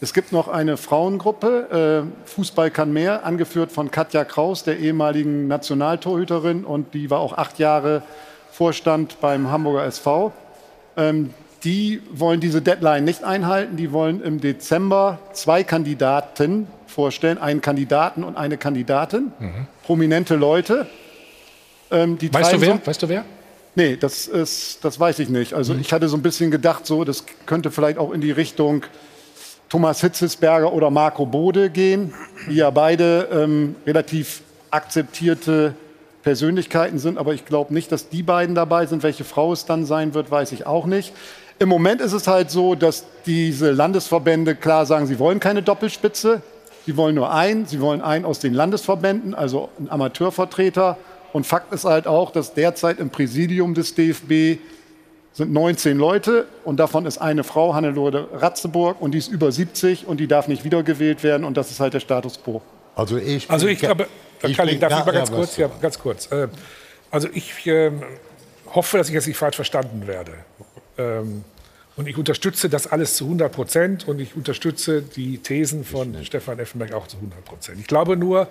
Es 0.00 0.12
gibt 0.12 0.30
noch 0.32 0.48
eine 0.48 0.76
Frauengruppe, 0.76 2.04
äh, 2.26 2.28
Fußball 2.28 2.70
kann 2.70 2.92
mehr, 2.92 3.24
angeführt 3.24 3.72
von 3.72 3.90
Katja 3.90 4.24
Kraus, 4.24 4.62
der 4.62 4.78
ehemaligen 4.78 5.48
Nationaltorhüterin 5.48 6.64
und 6.64 6.92
die 6.92 7.10
war 7.10 7.20
auch 7.20 7.32
acht 7.38 7.58
Jahre 7.58 8.02
Vorstand 8.52 9.20
beim 9.20 9.50
Hamburger 9.50 9.84
SV. 9.86 10.32
Ähm, 10.96 11.32
die 11.64 12.02
wollen 12.12 12.40
diese 12.40 12.60
Deadline 12.62 13.04
nicht 13.04 13.24
einhalten. 13.24 13.76
Die 13.76 13.90
wollen 13.90 14.22
im 14.22 14.40
Dezember 14.40 15.18
zwei 15.32 15.64
Kandidaten 15.64 16.68
vorstellen, 16.86 17.38
einen 17.38 17.60
Kandidaten 17.62 18.22
und 18.22 18.36
eine 18.36 18.56
Kandidatin, 18.58 19.32
prominente 19.84 20.36
Leute. 20.36 20.86
Ähm, 21.90 22.18
Mhm. 22.20 22.34
Weißt 22.34 22.52
du 22.52 22.60
wer? 22.60 22.74
so- 22.74 22.86
Weißt 22.86 23.02
du 23.02 23.08
wer? 23.08 23.24
Nee, 23.74 23.96
das, 23.96 24.26
ist, 24.26 24.84
das 24.84 24.98
weiß 25.00 25.18
ich 25.18 25.28
nicht. 25.28 25.54
Also 25.54 25.74
ich 25.74 25.92
hatte 25.92 26.08
so 26.08 26.16
ein 26.16 26.22
bisschen 26.22 26.50
gedacht, 26.50 26.86
so, 26.86 27.04
das 27.04 27.24
könnte 27.46 27.70
vielleicht 27.70 27.98
auch 27.98 28.12
in 28.12 28.20
die 28.20 28.30
Richtung 28.30 28.84
Thomas 29.68 30.00
Hitzesberger 30.00 30.72
oder 30.72 30.90
Marco 30.90 31.26
Bode 31.26 31.70
gehen, 31.70 32.14
die 32.48 32.56
ja 32.56 32.70
beide 32.70 33.28
ähm, 33.32 33.74
relativ 33.86 34.42
akzeptierte 34.70 35.74
Persönlichkeiten 36.22 36.98
sind. 36.98 37.18
Aber 37.18 37.34
ich 37.34 37.44
glaube 37.44 37.74
nicht, 37.74 37.90
dass 37.90 38.08
die 38.08 38.22
beiden 38.22 38.54
dabei 38.54 38.86
sind. 38.86 39.02
Welche 39.02 39.24
Frau 39.24 39.52
es 39.52 39.64
dann 39.64 39.84
sein 39.84 40.14
wird, 40.14 40.30
weiß 40.30 40.52
ich 40.52 40.66
auch 40.66 40.86
nicht. 40.86 41.12
Im 41.58 41.68
Moment 41.68 42.00
ist 42.00 42.12
es 42.12 42.26
halt 42.26 42.50
so, 42.50 42.74
dass 42.74 43.06
diese 43.24 43.72
Landesverbände 43.72 44.54
klar 44.54 44.86
sagen, 44.86 45.06
sie 45.06 45.18
wollen 45.18 45.40
keine 45.40 45.62
Doppelspitze. 45.62 46.42
Sie 46.84 46.96
wollen 46.96 47.14
nur 47.14 47.32
einen. 47.32 47.66
Sie 47.66 47.80
wollen 47.80 48.02
einen 48.02 48.24
aus 48.24 48.38
den 48.38 48.54
Landesverbänden, 48.54 49.34
also 49.34 49.70
einen 49.78 49.88
Amateurvertreter. 49.88 50.98
Und 51.32 51.46
Fakt 51.46 51.72
ist 51.72 51.84
halt 51.84 52.06
auch, 52.06 52.30
dass 52.30 52.54
derzeit 52.54 53.00
im 53.00 53.10
Präsidium 53.10 53.74
des 53.74 53.94
DFB 53.94 54.60
sind 55.36 55.52
19 55.52 55.98
Leute 55.98 56.46
und 56.64 56.78
davon 56.78 57.04
ist 57.04 57.18
eine 57.18 57.44
Frau, 57.44 57.74
Hannelore 57.74 58.28
Ratzeburg, 58.32 59.00
und 59.02 59.12
die 59.12 59.18
ist 59.18 59.28
über 59.28 59.52
70 59.52 60.06
und 60.06 60.18
die 60.18 60.26
darf 60.28 60.48
nicht 60.48 60.64
wiedergewählt 60.64 61.22
werden 61.22 61.44
und 61.44 61.58
das 61.58 61.70
ist 61.70 61.78
halt 61.78 61.92
der 61.92 62.00
Status 62.00 62.42
quo. 62.42 62.62
Also 62.94 63.18
ich, 63.18 63.50
Also 63.50 63.66
ich 63.66 63.78
glaube, 63.78 64.06
ich 64.42 64.56
Kalli, 64.56 64.72
bin- 64.72 64.80
darf 64.80 64.98
ich 65.00 65.04
mal 65.04 65.12
ganz 65.12 65.30
kurz? 65.30 65.56
Ja, 65.58 65.70
ganz 65.80 65.98
kurz. 65.98 66.32
Äh, 66.32 66.48
Also 67.10 67.28
ich 67.34 67.66
ähm, 67.66 68.02
hoffe, 68.74 68.96
dass 68.96 69.08
ich 69.08 69.14
jetzt 69.14 69.26
nicht 69.26 69.36
falsch 69.36 69.56
verstanden 69.56 70.06
werde. 70.06 70.32
Ähm, 70.96 71.44
Und 71.96 72.08
ich 72.08 72.16
unterstütze 72.18 72.68
das 72.70 72.86
alles 72.86 73.16
zu 73.16 73.24
100 73.24 73.52
Prozent 73.52 74.08
und 74.08 74.18
ich 74.20 74.36
unterstütze 74.36 75.00
die 75.02 75.38
Thesen 75.38 75.84
von 75.84 76.14
Stefan 76.24 76.58
Effenberg 76.58 76.92
auch 76.94 77.06
zu 77.06 77.16
100 77.18 77.44
Prozent. 77.44 77.78
Ich 77.80 77.86
glaube 77.86 78.16
nur, 78.16 78.48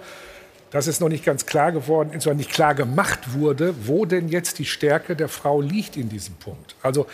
dass 0.75 0.87
es 0.87 0.99
noch 0.99 1.07
nicht 1.07 1.23
ganz 1.23 1.45
klar 1.45 1.71
geworden 1.71 2.11
ist, 2.11 2.27
oder 2.27 2.35
nicht 2.35 2.51
klar 2.51 2.75
gemacht 2.75 3.31
wurde, 3.33 3.73
wo 3.87 4.03
denn 4.03 4.27
jetzt 4.27 4.59
die 4.59 4.65
Stärke 4.65 5.15
der 5.15 5.29
Frau 5.29 5.61
liegt 5.61 5.95
in 5.95 6.09
diesem 6.09 6.35
Punkt. 6.35 6.75
Also 6.81 7.07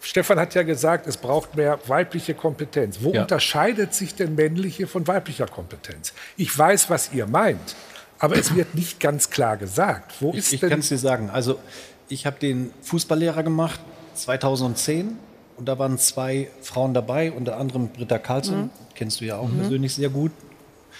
Stefan 0.00 0.40
hat 0.40 0.56
ja 0.56 0.64
gesagt, 0.64 1.06
es 1.06 1.16
braucht 1.16 1.54
mehr 1.54 1.78
weibliche 1.86 2.34
Kompetenz. 2.34 2.98
Wo 3.02 3.12
Ja. 3.12 3.22
unterscheidet 3.22 3.94
sich 3.94 4.16
denn 4.16 4.34
männliche 4.34 4.88
von 4.88 5.06
weiblicher 5.06 5.46
Kompetenz? 5.46 6.14
Ich 6.36 6.58
weiß, 6.58 6.90
was 6.90 7.12
ihr 7.12 7.28
meint, 7.28 7.76
aber 8.18 8.36
es 8.38 8.56
wird 8.56 8.74
nicht 8.74 8.98
ganz 8.98 9.30
klar 9.30 9.56
gesagt. 9.56 10.14
Wo 10.18 10.32
ist 10.32 10.52
Ich, 10.52 10.60
ich 10.60 10.68
kann 10.68 10.80
es 10.80 10.88
dir 10.88 10.98
sagen. 10.98 11.30
Also 11.30 11.60
ich 12.08 12.26
habe 12.26 12.40
den 12.40 12.72
Fußballlehrer 12.82 13.44
gemacht 13.44 13.78
2010 14.14 15.16
und 15.56 15.68
da 15.68 15.78
waren 15.78 15.96
zwei 15.98 16.48
Frauen 16.60 16.92
dabei, 16.92 17.30
unter 17.30 17.56
anderem 17.56 17.86
Britta 17.88 18.18
Karlsson, 18.18 18.70
kennst 18.96 19.20
du 19.20 19.26
ja 19.26 19.36
auch 19.36 19.48
persönlich 19.56 19.94
sehr 19.94 20.08
gut. 20.08 20.32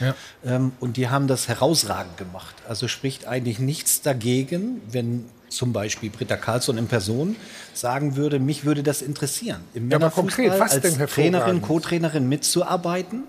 Ja. 0.01 0.15
Ähm, 0.45 0.73
und 0.81 0.97
die 0.97 1.09
haben 1.09 1.27
das 1.27 1.49
herausragend 1.49 2.17
gemacht. 2.17 2.55
Also 2.69 2.89
spricht 2.89 3.27
eigentlich 3.27 3.59
nichts 3.59 4.03
dagegen, 4.03 4.81
wenn 4.91 5.27
zum 5.49 5.73
Beispiel 5.73 6.11
Britta 6.11 6.37
Karlsson 6.37 6.79
in 6.79 6.87
Person 6.87 7.37
sagen 7.73 8.17
würde, 8.17 8.39
mich 8.39 8.65
würde 8.65 8.83
das 8.83 9.03
interessieren. 9.03 9.61
Im 9.75 9.91
Ja, 9.91 9.97
aber 9.97 10.11
konkret, 10.11 10.59
was 10.59 10.73
als 10.73 10.83
denn 10.83 11.07
Trainerin? 11.07 11.63
Co-Trainerin 11.63 12.29
mitzuarbeiten, 12.29 13.25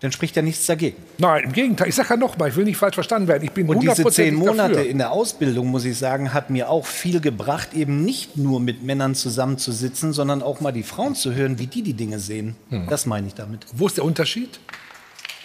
dann 0.00 0.12
spricht 0.12 0.36
ja 0.36 0.42
nichts 0.42 0.66
dagegen. 0.66 1.02
Nein, 1.16 1.44
im 1.44 1.52
Gegenteil. 1.52 1.88
Ich 1.88 1.94
sage 1.94 2.10
ja 2.10 2.16
noch 2.16 2.36
mal, 2.36 2.50
ich 2.50 2.56
will 2.56 2.64
nicht 2.64 2.76
falsch 2.76 2.94
verstanden 2.94 3.26
werden. 3.26 3.42
Ich 3.42 3.52
bin 3.52 3.66
Und 3.66 3.82
diese 3.82 4.04
zehn 4.10 4.36
100% 4.36 4.38
Monate 4.38 4.74
dafür. 4.74 4.90
in 4.90 4.98
der 4.98 5.12
Ausbildung, 5.12 5.68
muss 5.68 5.84
ich 5.86 5.96
sagen, 5.96 6.34
hat 6.34 6.50
mir 6.50 6.68
auch 6.68 6.84
viel 6.84 7.20
gebracht, 7.20 7.72
eben 7.72 8.04
nicht 8.04 8.36
nur 8.36 8.60
mit 8.60 8.82
Männern 8.82 9.14
zusammenzusitzen, 9.14 10.12
sondern 10.12 10.42
auch 10.42 10.60
mal 10.60 10.72
die 10.72 10.82
Frauen 10.82 11.14
zu 11.14 11.32
hören, 11.32 11.58
wie 11.58 11.68
die 11.68 11.82
die 11.82 11.94
Dinge 11.94 12.18
sehen. 12.18 12.56
Hm. 12.68 12.86
Das 12.90 13.06
meine 13.06 13.28
ich 13.28 13.34
damit. 13.34 13.64
Wo 13.72 13.86
ist 13.86 13.96
der 13.96 14.04
Unterschied? 14.04 14.60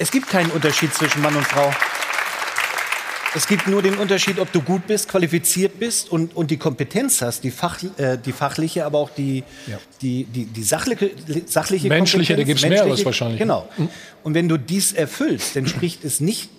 Es 0.02 0.12
gibt 0.12 0.30
keinen 0.30 0.50
Unterschied 0.52 0.94
zwischen 0.94 1.22
Mann 1.22 1.36
und 1.36 1.46
Frau. 1.46 1.70
Es 3.36 3.48
gibt 3.48 3.68
nur 3.68 3.82
den 3.82 3.96
Unterschied, 3.96 4.40
ob 4.40 4.50
du 4.54 4.62
gut 4.62 4.88
bist, 4.88 5.10
qualifiziert 5.10 5.78
bist 5.78 6.10
und, 6.10 6.36
und 6.38 6.50
die 6.52 6.58
Kompetenz 6.58 7.22
hast, 7.22 7.44
die, 7.44 7.52
Fach, 7.52 7.78
äh, 7.98 8.18
die 8.18 8.32
fachliche, 8.32 8.86
aber 8.86 8.98
auch 8.98 9.10
die, 9.10 9.44
die, 10.02 10.24
die, 10.24 10.46
die 10.46 10.64
sachliche, 10.64 11.12
sachliche 11.46 11.90
Menschliche, 11.90 12.34
da 12.34 12.40
Kompetenz. 12.42 12.62
gibt's 12.62 12.82
mehreres 12.82 13.06
wahrscheinlich. 13.06 13.40
Genau. 13.40 13.68
Und 14.24 14.34
wenn 14.36 14.48
du 14.48 14.58
dies 14.58 14.94
erfüllst, 14.94 15.58
dann 15.58 15.68
spricht 15.68 16.06
es 16.06 16.22
nicht 16.22 16.50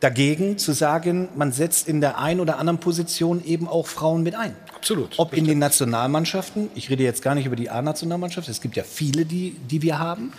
dagegen 0.00 0.58
zu 0.58 0.72
sagen, 0.72 1.28
man 1.36 1.52
setzt 1.52 1.86
in 1.86 2.00
der 2.00 2.18
einen 2.18 2.40
oder 2.40 2.58
anderen 2.58 2.80
Position 2.80 3.44
eben 3.44 3.68
auch 3.68 3.86
Frauen 3.86 4.24
mit 4.24 4.34
ein. 4.34 4.56
Absolut. 4.74 5.16
Ob 5.16 5.32
in 5.32 5.46
den 5.46 5.60
Nationalmannschaften, 5.60 6.70
ich 6.74 6.90
rede 6.90 7.04
jetzt 7.04 7.22
gar 7.22 7.36
nicht 7.36 7.46
über 7.46 7.56
die 7.56 7.70
A-Nationalmannschaft, 7.70 8.48
es 8.48 8.60
gibt 8.60 8.76
ja 8.76 8.82
viele, 8.82 9.24
die, 9.24 9.52
die 9.70 9.80
wir 9.80 10.00
haben, 10.00 10.32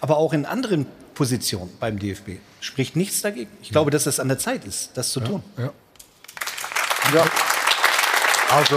aber 0.00 0.18
auch 0.18 0.32
in 0.32 0.44
anderen 0.44 0.86
Positionen 1.16 1.70
beim 1.80 1.98
DFB 1.98 2.38
spricht 2.60 2.94
nichts 2.94 3.22
dagegen. 3.22 3.50
Ich 3.62 3.70
glaube, 3.70 3.90
dass 3.90 4.06
es 4.06 4.20
an 4.20 4.28
der 4.28 4.38
Zeit 4.38 4.64
ist, 4.64 4.90
das 4.94 5.08
zu 5.10 5.20
tun. 5.20 5.42
Ja. 5.58 5.72
Also, 8.50 8.76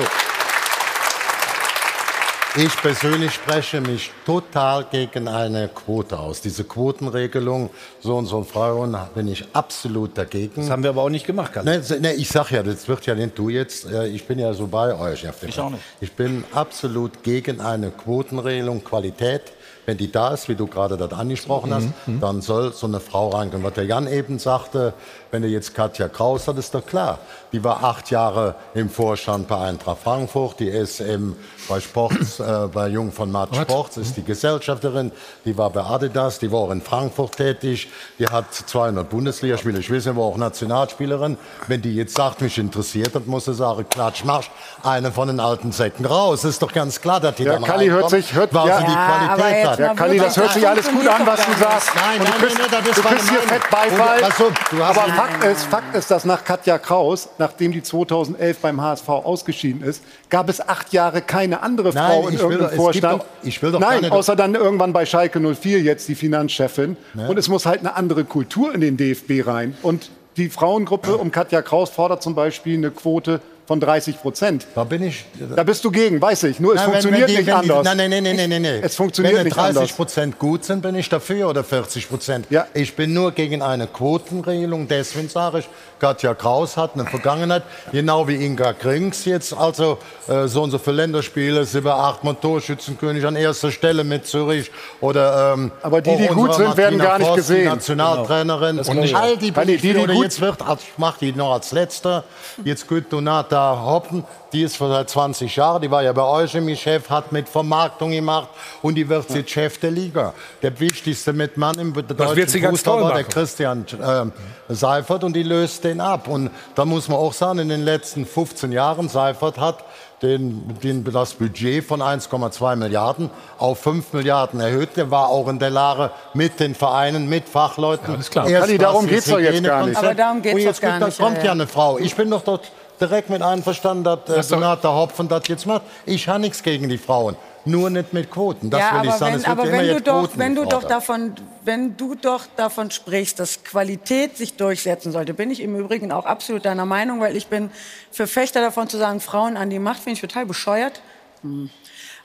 ich 2.55 2.75
persönlich 2.81 3.33
spreche 3.33 3.79
mich 3.81 4.11
total 4.25 4.85
gegen 4.85 5.27
eine 5.27 5.67
Quote 5.69 6.17
aus. 6.17 6.41
Diese 6.41 6.63
Quotenregelung, 6.63 7.69
so 8.01 8.17
und 8.17 8.25
so 8.25 8.43
Frauen, 8.43 8.97
bin 9.13 9.27
ich 9.27 9.45
absolut 9.53 10.17
dagegen. 10.17 10.61
Das 10.61 10.69
haben 10.71 10.81
wir 10.83 10.89
aber 10.89 11.03
auch 11.03 11.09
nicht 11.09 11.27
gemacht, 11.27 11.53
Karl. 11.53 11.65
Ne, 11.65 11.83
se- 11.83 11.99
ne, 11.99 12.13
ich 12.13 12.27
sag 12.29 12.49
ja, 12.51 12.63
das 12.63 12.87
wird 12.87 13.05
ja 13.05 13.13
nicht 13.15 13.37
du 13.37 13.49
jetzt, 13.49 13.85
ich 13.91 14.25
bin 14.25 14.39
ja 14.39 14.53
so 14.53 14.65
bei 14.67 14.95
euch. 14.97 15.27
Auf 15.27 15.39
dem 15.41 15.49
Ich 15.49 15.59
auch 15.59 15.69
nicht. 15.69 15.83
Ich 16.01 16.11
bin 16.13 16.43
absolut 16.53 17.21
gegen 17.23 17.61
eine 17.61 17.91
Quotenregelung, 17.91 18.83
Qualität. 18.83 19.43
Wenn 19.85 19.97
die 19.97 20.11
da 20.11 20.33
ist, 20.33 20.49
wie 20.49 20.55
du 20.55 20.67
gerade 20.67 20.97
das 20.97 21.11
angesprochen 21.13 21.73
hast, 21.73 21.87
dann 22.21 22.41
soll 22.41 22.73
so 22.73 22.85
eine 22.85 22.99
Frau 22.99 23.29
reinkommen. 23.29 23.65
Was 23.65 23.73
der 23.73 23.85
Jan 23.85 24.07
eben 24.07 24.37
sagte, 24.37 24.93
wenn 25.31 25.41
du 25.41 25.47
jetzt 25.47 25.75
Katja 25.75 26.07
Kraus 26.07 26.47
hat, 26.47 26.57
ist 26.57 26.73
doch 26.73 26.85
klar. 26.85 27.19
Die 27.51 27.63
war 27.63 27.83
acht 27.83 28.11
Jahre 28.11 28.55
im 28.75 28.89
Vorstand 28.89 29.47
bei 29.47 29.57
Eintracht 29.59 29.97
Frankfurt, 30.03 30.59
die 30.59 30.67
ist 30.67 30.99
im, 31.01 31.35
bei 31.67 31.79
Sports, 31.79 32.39
äh, 32.39 32.67
bei 32.71 32.87
Jung 32.89 33.11
von 33.11 33.31
Matt 33.31 33.55
Sports, 33.55 33.97
ist 33.97 34.17
die 34.17 34.23
Gesellschafterin, 34.23 35.11
die 35.45 35.57
war 35.57 35.69
bei 35.71 35.81
Adidas, 35.81 36.37
die 36.39 36.51
war 36.51 36.59
auch 36.59 36.71
in 36.71 36.81
Frankfurt 36.81 37.37
tätig, 37.37 37.89
die 38.19 38.27
hat 38.27 38.53
200 38.53 39.09
Bundesligaspiele, 39.09 39.79
ich 39.79 39.91
weiß, 39.91 40.03
sie 40.03 40.15
war 40.15 40.23
auch 40.25 40.37
Nationalspielerin. 40.37 41.37
Wenn 41.67 41.81
die 41.81 41.95
jetzt 41.95 42.15
sagt, 42.15 42.41
mich 42.41 42.57
interessiert, 42.57 43.15
dann 43.15 43.23
muss 43.25 43.45
sie 43.45 43.53
sagen, 43.53 43.85
klatsch, 43.89 44.23
marsch, 44.23 44.49
eine 44.83 45.11
von 45.11 45.27
den 45.27 45.39
alten 45.39 45.71
Säcken 45.71 46.05
raus. 46.05 46.43
Ist 46.43 46.61
doch 46.61 46.71
ganz 46.71 47.01
klar, 47.01 47.19
dass 47.19 47.35
die 47.35 47.43
Ja, 47.43 47.53
dann 47.53 47.63
Kalli 47.63 47.87
hört 47.87 48.09
sich- 48.09 48.33
hört- 48.33 48.53
weil 48.53 48.67
ja. 48.67 48.77
sie 48.79 48.85
die 48.85 48.91
Ja, 48.91 49.35
Qualität 49.35 49.67
hat. 49.67 49.79
Ja, 49.79 49.93
Kalli, 49.93 50.17
das 50.19 50.37
hört 50.37 50.53
sich 50.53 50.67
alles 50.67 50.87
gut 50.89 51.07
an, 51.07 51.25
was 51.25 51.45
du 51.45 51.51
sagst. 51.59 51.89
Nein, 51.95 52.19
nein, 52.23 52.33
du 52.39 52.45
nein, 52.45 52.55
nein, 52.71 52.81
das 52.85 52.87
ist 52.89 52.97
du 52.97 53.01
kriegst 53.01 53.25
meine 53.25 53.39
hier 53.39 53.47
fett 53.49 53.69
Beifall. 53.71 54.15
Und, 54.17 54.21
pass 54.21 54.41
auf, 54.41 54.53
du 54.69 54.83
hast- 54.85 54.97
Aber 54.97 55.07
Nein, 55.19 55.29
Fakt 55.31 55.43
ist, 55.43 55.63
Fakt 55.65 55.95
ist, 55.95 56.11
dass 56.11 56.23
nach 56.25 56.43
Katja 56.45 56.77
Kraus, 56.77 57.29
nachdem 57.37 57.71
die 57.71 57.83
2011 57.83 58.59
beim 58.59 58.81
HSV 58.81 59.09
ausgeschieden 59.09 59.83
ist, 59.83 60.01
gab 60.29 60.47
es 60.49 60.65
acht 60.65 60.93
Jahre 60.93 61.21
keine 61.21 61.61
andere 61.61 61.91
Frau 61.91 62.27
in 62.29 62.37
irgendeinem 62.37 62.69
Vorstand. 62.77 63.21
doch- 63.21 63.25
ich 63.43 63.61
will 63.61 63.71
doch 63.71 63.79
Nein, 63.79 64.01
keine- 64.01 64.11
außer 64.13 64.35
dann 64.35 64.55
irgendwann 64.55 64.93
bei 64.93 65.05
Schalke 65.05 65.39
04 65.39 65.81
jetzt 65.81 66.07
die 66.07 66.15
Finanzchefin. 66.15 66.95
Und 67.27 67.37
es 67.37 67.49
muss 67.49 67.65
halt 67.65 67.79
eine 67.81 67.95
andere 67.95 68.23
Kultur 68.23 68.73
in 68.73 68.81
den 68.81 68.95
DFB 68.97 69.41
rein. 69.45 69.75
Und 69.81 70.09
die 70.37 70.49
Frauengruppe 70.49 71.17
um 71.17 71.31
Katja 71.31 71.61
Kraus 71.61 71.89
fordert 71.89 72.23
zum 72.23 72.33
Beispiel 72.35 72.77
eine 72.77 72.91
Quote 72.91 73.41
von 73.69 73.79
30 73.79 74.19
Prozent. 74.19 74.65
Da 74.73 74.83
bin 74.83 75.03
ich. 75.03 75.25
Da 75.55 75.63
bist 75.63 75.85
du 75.85 75.91
gegen, 75.91 76.19
weiß 76.19 76.41
ich. 76.45 76.59
Nur 76.59 76.73
es 76.73 76.77
Nein, 76.77 76.87
wenn- 76.87 76.91
funktioniert 76.93 77.21
wenn 77.21 77.27
die, 77.27 77.37
nicht 77.37 77.47
wenn 77.55 77.61
die, 77.61 77.71
anders. 77.71 77.85
Nein, 77.85 78.09
nein, 78.09 78.23
nein, 78.23 78.35
nein, 78.35 78.49
nein, 78.49 78.61
nein. 78.63 78.79
Es 78.81 78.95
funktioniert 78.95 79.35
wenn 79.35 79.43
nicht 79.43 79.55
30 79.55 79.77
anders. 79.77 79.93
Prozent 79.95 80.39
gut 80.39 80.65
sind, 80.65 80.81
bin 80.81 80.95
ich 80.95 81.07
dafür 81.07 81.47
oder 81.49 81.63
40 81.63 82.09
Prozent. 82.09 82.47
Ja. 82.49 82.65
Ich 82.73 82.95
bin 82.95 83.13
nur 83.13 83.31
gegen 83.31 83.61
eine 83.61 83.85
Quotenregelung. 83.85 84.87
Deswegen 84.87 85.29
sage 85.29 85.59
ich, 85.59 85.69
Katja 85.99 86.33
Kraus 86.33 86.77
hat 86.77 86.95
eine 86.95 87.05
Vergangenheit, 87.05 87.61
genau 87.91 88.27
wie 88.27 88.43
Inga 88.43 88.73
Krings 88.73 89.25
jetzt, 89.25 89.53
also 89.53 89.99
äh, 90.27 90.47
so 90.47 90.63
und 90.63 90.71
so 90.71 90.79
viele 90.79 90.95
Länderspiele, 90.95 91.63
sieben, 91.65 91.89
acht 91.89 92.23
Mal 92.23 92.33
Torschützenkönig 92.41 93.23
an 93.23 93.35
erster 93.35 93.71
Stelle 93.71 94.03
mit 94.03 94.25
Zürich 94.25 94.71
oder 94.99 95.53
ähm, 95.53 95.71
Aber 95.83 96.01
die, 96.01 96.15
die 96.17 96.25
gut 96.27 96.55
sind, 96.55 96.75
werden 96.75 96.97
Martina 96.97 97.03
gar 97.03 97.19
nicht 97.19 97.31
die 97.31 97.35
gesehen. 97.35 97.65
Nationaltrainerin 97.65 98.77
Genau. 98.77 99.01
Und 99.01 99.13
all 99.15 99.37
die, 99.37 99.51
die, 99.51 99.77
die, 99.77 99.93
die 99.93 100.05
gut- 100.07 100.23
jetzt 100.23 100.41
wird, 100.41 100.59
also 100.61 100.81
ich 100.89 100.97
mache 100.97 101.17
die 101.19 101.33
noch 101.33 101.51
als 101.53 101.71
letzter, 101.71 102.23
jetzt 102.63 102.87
gut 102.87 103.11
Donata 103.59 103.85
Hoppen, 103.85 104.23
die 104.53 104.63
ist 104.63 104.77
schon 104.77 104.89
seit 104.89 105.09
20 105.09 105.55
Jahren, 105.55 105.81
die 105.81 105.91
war 105.91 106.01
ja 106.01 106.13
bei 106.13 106.23
euch 106.23 106.55
im 106.55 106.73
Chef, 106.75 107.09
hat 107.09 107.31
mit 107.31 107.49
Vermarktung 107.49 108.11
gemacht 108.11 108.49
und 108.81 108.95
die 108.95 109.07
wird 109.07 109.29
jetzt 109.31 109.49
Chef 109.49 109.77
der 109.79 109.91
Liga. 109.91 110.33
Der 110.61 110.79
wichtigste 110.79 111.33
mit 111.33 111.57
Mann 111.57 111.77
im 111.77 111.93
deutschen 111.93 112.35
wird 112.35 112.49
sie 112.49 112.61
ganz 112.61 112.79
Fußball 112.79 112.93
toll 112.95 113.03
war 113.03 113.13
der 113.13 113.23
machen. 113.23 113.33
Christian 113.33 113.85
ähm, 114.01 114.31
Seifert 114.69 115.23
und 115.23 115.35
die 115.35 115.43
löst 115.43 115.83
den 115.83 115.99
ab. 115.99 116.27
Und 116.27 116.51
da 116.75 116.85
muss 116.85 117.07
man 117.09 117.17
auch 117.17 117.33
sagen, 117.33 117.59
in 117.59 117.69
den 117.69 117.83
letzten 117.83 118.25
15 118.25 118.71
Jahren, 118.71 119.09
Seifert 119.09 119.57
hat 119.57 119.83
den, 120.21 120.77
den, 120.83 121.03
das 121.03 121.33
Budget 121.33 121.83
von 121.83 122.01
1,2 122.01 122.75
Milliarden 122.75 123.29
auf 123.57 123.79
5 123.79 124.13
Milliarden 124.13 124.59
erhöht. 124.59 124.97
Der 124.97 125.11
war 125.11 125.29
auch 125.29 125.47
in 125.47 125.59
der 125.59 125.69
Lage 125.69 126.11
mit 126.33 126.59
den 126.59 126.75
Vereinen, 126.75 127.29
mit 127.29 127.47
Fachleuten. 127.47 128.19
ist 128.19 128.31
klar. 128.31 128.47
Erst 128.47 128.67
Kalli, 128.67 128.77
darum 128.77 129.05
was 129.05 129.09
geht's 129.09 129.27
doch 129.27 129.39
jetzt 129.39 129.63
gar 129.63 129.85
nicht. 129.85 129.97
Aber 129.97 130.15
darum 130.15 130.41
geht's 130.41 130.55
Und 130.55 130.61
jetzt 130.61 130.81
gar 130.81 130.99
nicht, 130.99 131.19
Da 131.19 131.23
kommt 131.23 131.37
ja, 131.37 131.43
ja 131.43 131.45
ja. 131.47 131.51
eine 131.53 131.67
Frau. 131.67 131.97
Ich 131.97 132.15
bin 132.15 132.29
doch 132.29 132.41
dort 132.41 132.69
direkt 132.99 133.29
mit 133.29 133.41
einverstanden, 133.41 134.03
dass 134.03 134.47
äh, 134.47 134.55
Donata 134.55 134.89
Hopfen 134.89 135.27
das 135.27 135.47
jetzt 135.47 135.65
macht. 135.65 135.83
Ich 136.05 136.27
habe 136.27 136.39
nichts 136.39 136.61
gegen 136.63 136.89
die 136.89 136.97
Frauen. 136.97 137.35
Nur 137.65 137.89
nicht 137.89 138.13
mit 138.13 138.31
Quoten. 138.31 138.69
Das 138.69 138.79
ja, 138.79 139.01
will 139.01 139.09
ich 139.09 139.09
aber 139.09 139.17
sagen. 139.17 139.33
wenn, 139.33 139.41
Es 139.41 139.47
wird 139.47 139.59
aber 139.59 139.71
wenn 139.71 139.87
du 139.87 140.01
doch, 140.01 140.29
wenn 140.35 140.55
du 140.55 140.65
doch 140.65 140.83
davon, 140.83 141.35
wenn 141.63 141.97
du 141.97 142.15
doch 142.15 142.45
davon 142.55 142.89
sprichst, 142.89 143.39
dass 143.39 143.63
Qualität 143.63 144.37
sich 144.37 144.55
durchsetzen 144.55 145.11
sollte, 145.11 145.33
bin 145.33 145.51
ich 145.51 145.61
im 145.61 145.75
Übrigen 145.75 146.11
auch 146.11 146.25
absolut 146.25 146.65
deiner 146.65 146.85
Meinung, 146.85 147.19
weil 147.19 147.35
ich 147.35 147.47
bin 147.47 147.69
Verfechter 148.11 148.61
davon 148.61 148.87
zu 148.87 148.97
sagen, 148.97 149.19
Frauen 149.19 149.57
an 149.57 149.69
die 149.69 149.79
Macht, 149.79 149.99
finde 149.99 150.13
ich 150.13 150.21
total 150.21 150.45
bescheuert. 150.45 151.01
Hm. 151.41 151.69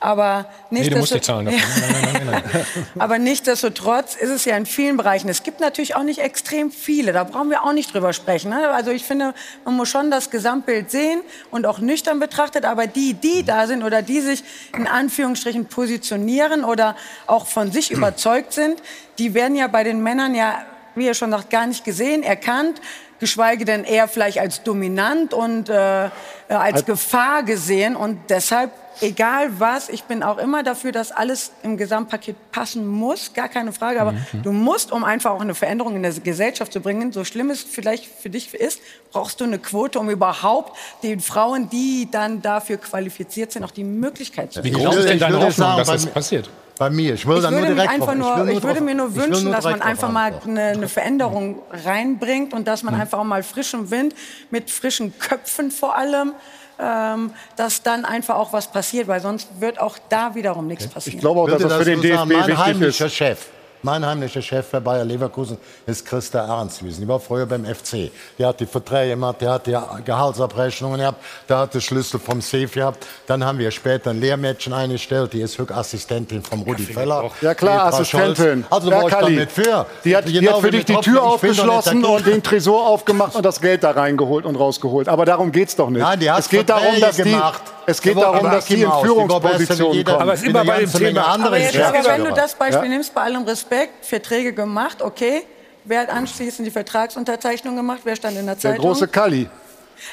Aber 0.05 0.45
Nee, 0.69 0.91
du 0.91 0.99
musst 0.99 1.15
nicht 1.15 1.25
zahlen 1.25 1.47
dafür. 1.47 1.61
Nein, 1.81 1.93
nein, 1.93 2.13
nein, 2.13 2.27
nein, 2.27 2.43
nein. 2.53 2.87
Aber 2.99 3.19
nichtsdestotrotz 3.19 4.17
ist 4.17 4.29
es 4.29 4.45
ja 4.45 4.55
in 4.55 4.67
vielen 4.67 4.99
Bereichen. 4.99 5.31
Es 5.31 5.43
gibt 5.43 5.61
natürlich 5.61 5.97
auch 5.97 6.03
nicht 6.03 6.19
extrem 6.19 6.71
viele. 6.71 7.15
Da 7.15 7.25
brauchen 7.25 7.49
wir 7.49 7.65
auch 7.65 7.73
nicht 7.73 7.95
drüber 7.95 8.13
sprechen. 8.13 8.51
Ne? 8.51 8.69
Also 8.69 8.91
ich 8.91 9.05
finde, 9.05 9.33
man 9.65 9.75
muss 9.77 9.89
schon 9.89 10.11
das 10.11 10.29
Gesamtbild 10.29 10.91
sehen 10.91 11.23
und 11.51 11.65
auch 11.65 11.79
nüchtern 11.79 12.21
betrachtet. 12.21 12.67
Aber 12.67 12.87
die, 12.87 13.15
die 13.15 13.45
da 13.45 13.67
sind 13.67 13.83
oder 13.83 14.03
die 14.03 14.21
sich 14.21 14.45
in 14.77 14.87
Anführungsstrichen 14.87 15.67
positionieren 15.67 16.65
oder 16.65 16.97
auch 17.27 17.47
von 17.47 17.73
sich 17.73 17.91
überzeugt 17.91 18.53
sind, 18.53 18.83
die 19.17 19.33
werden 19.33 19.57
ja 19.57 19.69
bei 19.69 19.85
den 19.85 20.03
Männern 20.03 20.35
ja, 20.35 20.67
wie 20.97 21.07
ihr 21.07 21.15
schon 21.15 21.31
sagt, 21.31 21.49
gar 21.49 21.67
nicht 21.67 21.83
gesehen, 21.83 22.23
erkannt. 22.23 22.83
Geschweige 23.25 23.65
denn 23.65 23.85
eher 23.85 24.07
vielleicht 24.09 24.39
als 24.39 24.63
dominant 24.63 25.33
und 25.33 25.69
äh, 25.69 26.07
äh, 26.07 26.09
als 26.49 26.85
Gefahr 26.85 27.43
gesehen. 27.43 27.97
Und 27.97 28.19
deshalb 28.29 28.71
egal 29.01 29.49
was, 29.59 29.89
ich 29.89 30.05
bin 30.05 30.23
auch 30.23 30.39
immer 30.39 30.63
dafür, 30.63 30.93
dass 30.93 31.11
alles 31.11 31.53
im 31.63 31.77
Gesamtpaket 31.77 32.37
passen 32.53 32.87
muss, 32.87 33.33
gar 33.33 33.49
keine 33.49 33.73
Frage. 33.73 34.01
Aber 34.01 34.15
du 34.43 34.53
musst, 34.53 34.93
um 34.93 35.05
einfach 35.05 35.31
auch 35.31 35.41
eine 35.41 35.55
Veränderung 35.55 35.97
in 35.97 36.03
der 36.03 36.13
Gesellschaft 36.13 36.73
zu 36.73 36.81
bringen, 36.81 37.13
so 37.13 37.25
schlimm 37.25 37.51
es 37.51 37.63
vielleicht 37.63 38.05
für 38.07 38.31
dich 38.31 38.53
ist, 38.55 38.81
brauchst 39.11 39.41
du 39.41 39.45
eine 39.45 39.59
Quote, 39.59 39.99
um 39.99 40.11
überhaupt 40.11 40.77
den 41.03 41.21
Frauen, 41.21 41.71
die 41.71 42.09
dann 42.11 42.43
dafür 42.43 42.77
qualifiziert 42.77 43.53
sind, 43.53 43.65
auch 43.65 43.71
die 43.71 43.85
Möglichkeit 43.85 44.53
zu 44.53 44.63
Wie 44.63 44.71
geben. 44.71 44.85
groß 44.85 44.97
will- 44.97 45.05
ist 45.05 45.11
denn 45.11 45.19
deine 45.19 45.37
Hoffnung, 45.37 45.53
sagen, 45.53 45.79
dass 45.79 45.89
das 45.89 46.07
passiert? 46.07 46.51
Bei 46.79 46.91
mir. 46.91 47.15
Ich 47.15 47.27
will 47.27 47.37
Ich 47.37 47.43
dann 47.43 47.53
nur 47.53 47.61
würde, 47.63 47.75
mir 47.75 47.75
direkt 47.83 47.93
einfach 47.93 48.15
nur, 48.15 48.37
will 48.47 48.49
ich 48.57 48.63
würde 48.63 48.75
drauf- 48.81 48.85
mir 48.85 48.95
nur 48.97 49.09
ich 49.11 49.15
wünschen, 49.15 49.45
nur 49.45 49.53
dass 49.53 49.65
man 49.65 49.81
einfach 49.81 50.11
mal 50.11 50.33
eine, 50.45 50.63
eine 50.63 50.89
Veränderung 50.89 51.63
reinbringt 51.85 52.53
und 52.53 52.67
dass 52.67 52.83
man 52.83 52.95
einfach 53.01 53.19
auch 53.19 53.25
mal 53.25 53.43
frischen 53.45 53.91
Wind 53.91 54.15
mit 54.51 54.71
frischen 54.71 55.17
Köpfen 55.19 55.71
vor 55.71 55.97
allem, 55.97 56.33
ähm, 56.81 57.31
dass 57.55 57.83
dann 57.85 58.05
einfach 58.05 58.35
auch 58.35 58.53
was 58.53 58.67
passiert, 58.73 59.07
weil 59.07 59.21
sonst 59.21 59.49
wird 59.61 59.79
auch 59.81 59.97
da 60.09 60.35
wiederum 60.35 60.67
nichts 60.67 60.89
passieren. 60.89 61.17
Ich 61.19 61.21
glaube 61.21 61.41
auch, 61.41 61.49
dass 61.49 61.61
Würde 61.63 61.69
das 61.69 61.79
für 61.79 61.85
den 61.85 61.95
nur 62.01 62.27
DFB 62.27 62.49
wichtig 62.49 63.01
ist. 63.01 63.15
Chef. 63.15 63.47
Mein 63.85 64.03
heimlicher 64.07 64.41
Chef 64.41 64.71
bei 64.71 64.81
Bayer 64.81 65.05
Leverkusen 65.05 65.59
ist 65.87 66.07
Christa 66.07 66.39
Ernst 66.47 66.79
gewesen. 66.81 67.03
Die 67.03 67.07
war 67.09 67.21
früher 67.21 67.45
beim 67.45 67.67
FC. 67.67 68.11
Die 68.39 68.45
hat 68.47 68.59
die 68.59 68.65
Verträge 68.65 69.11
gemacht, 69.11 69.43
der 69.43 69.51
hat 69.51 69.67
die 69.67 69.77
Gehaltsabrechnungen 70.07 71.01
gehabt, 71.01 71.19
der 71.51 71.59
hat 71.59 71.75
den 71.75 71.83
Schlüssel 71.83 72.19
vom 72.19 72.41
Safe 72.41 72.67
gehabt. 72.67 73.07
Dann 73.27 73.45
haben 73.45 73.59
wir 73.59 73.71
später 73.71 74.09
ein 74.09 74.21
Lehrmädchen 74.21 74.73
eingestellt, 74.73 75.35
die 75.35 75.43
ist 75.43 75.61
Assistentin 75.71 76.43
vom 76.43 76.63
Rudi 76.63 76.85
Feller. 76.85 77.31
Ja 77.43 77.55
klar, 77.55 77.75
Die 77.75 77.91
Frau 77.91 77.99
Assistentin. 77.99 78.35
Scholz. 78.63 78.67
Also 78.71 78.91
ja, 78.91 78.97
war 79.03 79.07
ich 79.07 79.15
damit 79.15 79.53
für. 79.53 79.87
Die 80.03 80.17
hat, 80.17 80.29
die 80.29 80.33
Genau 80.33 80.53
hat 80.55 80.61
für 80.63 80.71
dich 80.71 80.85
die 80.87 80.97
Tür 80.97 81.23
aufgeschlossen 81.23 82.03
und 82.07 82.27
den 82.27 82.43
Tresor 82.43 82.87
aufgemacht 82.89 83.35
und 83.37 83.45
das 83.45 83.61
Geld 83.61 83.85
da 83.85 83.91
reingeholt 83.91 84.47
und 84.47 84.57
rausgeholt. 84.57 85.09
Aber 85.11 85.27
darum 85.27 85.53
geht's 85.53 85.77
doch 85.77 85.91
nicht. 85.91 86.01
Nein, 86.01 86.19
die 86.21 86.31
hat 86.31 86.39
es 86.41 86.49
geht 86.49 86.71
darum, 86.71 86.99
dass 86.99 87.17
die, 87.17 87.23
gemacht. 87.25 87.63
es 87.85 88.01
geht 88.01 88.17
Die 88.17 88.21
darum, 88.23 88.37
aber 88.39 88.51
dass 88.53 88.65
die 88.65 88.81
in 88.83 88.91
die 88.91 89.07
Führungspositionen 89.07 89.93
jeder- 89.93 90.13
kommen. 90.13 90.23
Aber 90.23 90.33
es 90.33 90.41
ist 90.41 90.49
immer 90.49 90.65
bei 90.65 90.79
dem 90.81 90.91
Thema- 90.91 91.27
andere 91.27 91.49
Aber, 91.49 91.59
jetzt, 91.59 91.75
wenn 91.77 92.25
du 92.25 92.33
das 92.33 92.55
Beispiel 92.55 92.83
Ja. 92.85 92.89
nimmst, 92.89 93.15
bei 93.15 93.21
allem 93.21 93.43
Respekt, 93.45 93.74
Verträge 94.03 94.53
gemacht, 94.53 95.03
okay. 95.03 95.43
Wer 95.87 96.01
hat 96.01 96.09
anschließend 96.11 96.67
die 96.67 96.71
Vertragsunterzeichnung 96.71 97.77
gemacht? 97.77 98.01
Wer 98.05 98.17
stand 98.17 98.39
in 98.39 98.47
der 98.47 98.55
Der 98.55 98.71
Zeitung? 98.73 98.85
große 98.87 99.07
Kalli. 99.09 99.49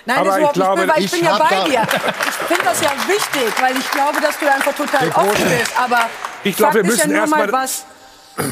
Nein, 0.06 0.18
Aber 0.18 0.26
das 0.26 0.36
ist 0.36 0.36
ich 0.36 0.40
überhaupt 0.40 0.54
glaube, 0.56 0.82
nicht 0.82 0.90
weil 0.96 1.00
ich, 1.00 1.06
ich 1.06 1.12
bin 1.20 1.24
ja 1.26 1.38
bei 1.38 1.50
da- 1.56 1.64
dir. 1.66 1.82
Ich 2.30 2.48
finde 2.48 2.64
das 2.66 2.82
ja 2.82 2.92
wichtig, 3.08 3.62
weil 3.62 3.78
ich 3.78 3.92
glaube, 3.92 4.22
dass 4.22 4.38
du 4.40 4.52
einfach 4.52 4.74
total 4.76 5.08
Der 5.10 5.18
offen 5.18 5.50
bist. 5.50 5.72
Aber 5.78 6.10
Ich 6.44 6.56
glaube, 6.58 6.74
wir 6.76 6.82
ist 6.82 6.88
ja 6.88 6.94
müssen 6.96 7.12
nur 7.12 7.20
erst 7.22 7.32
mal 7.32 7.48
mal- 7.48 7.52
was. 7.54 7.86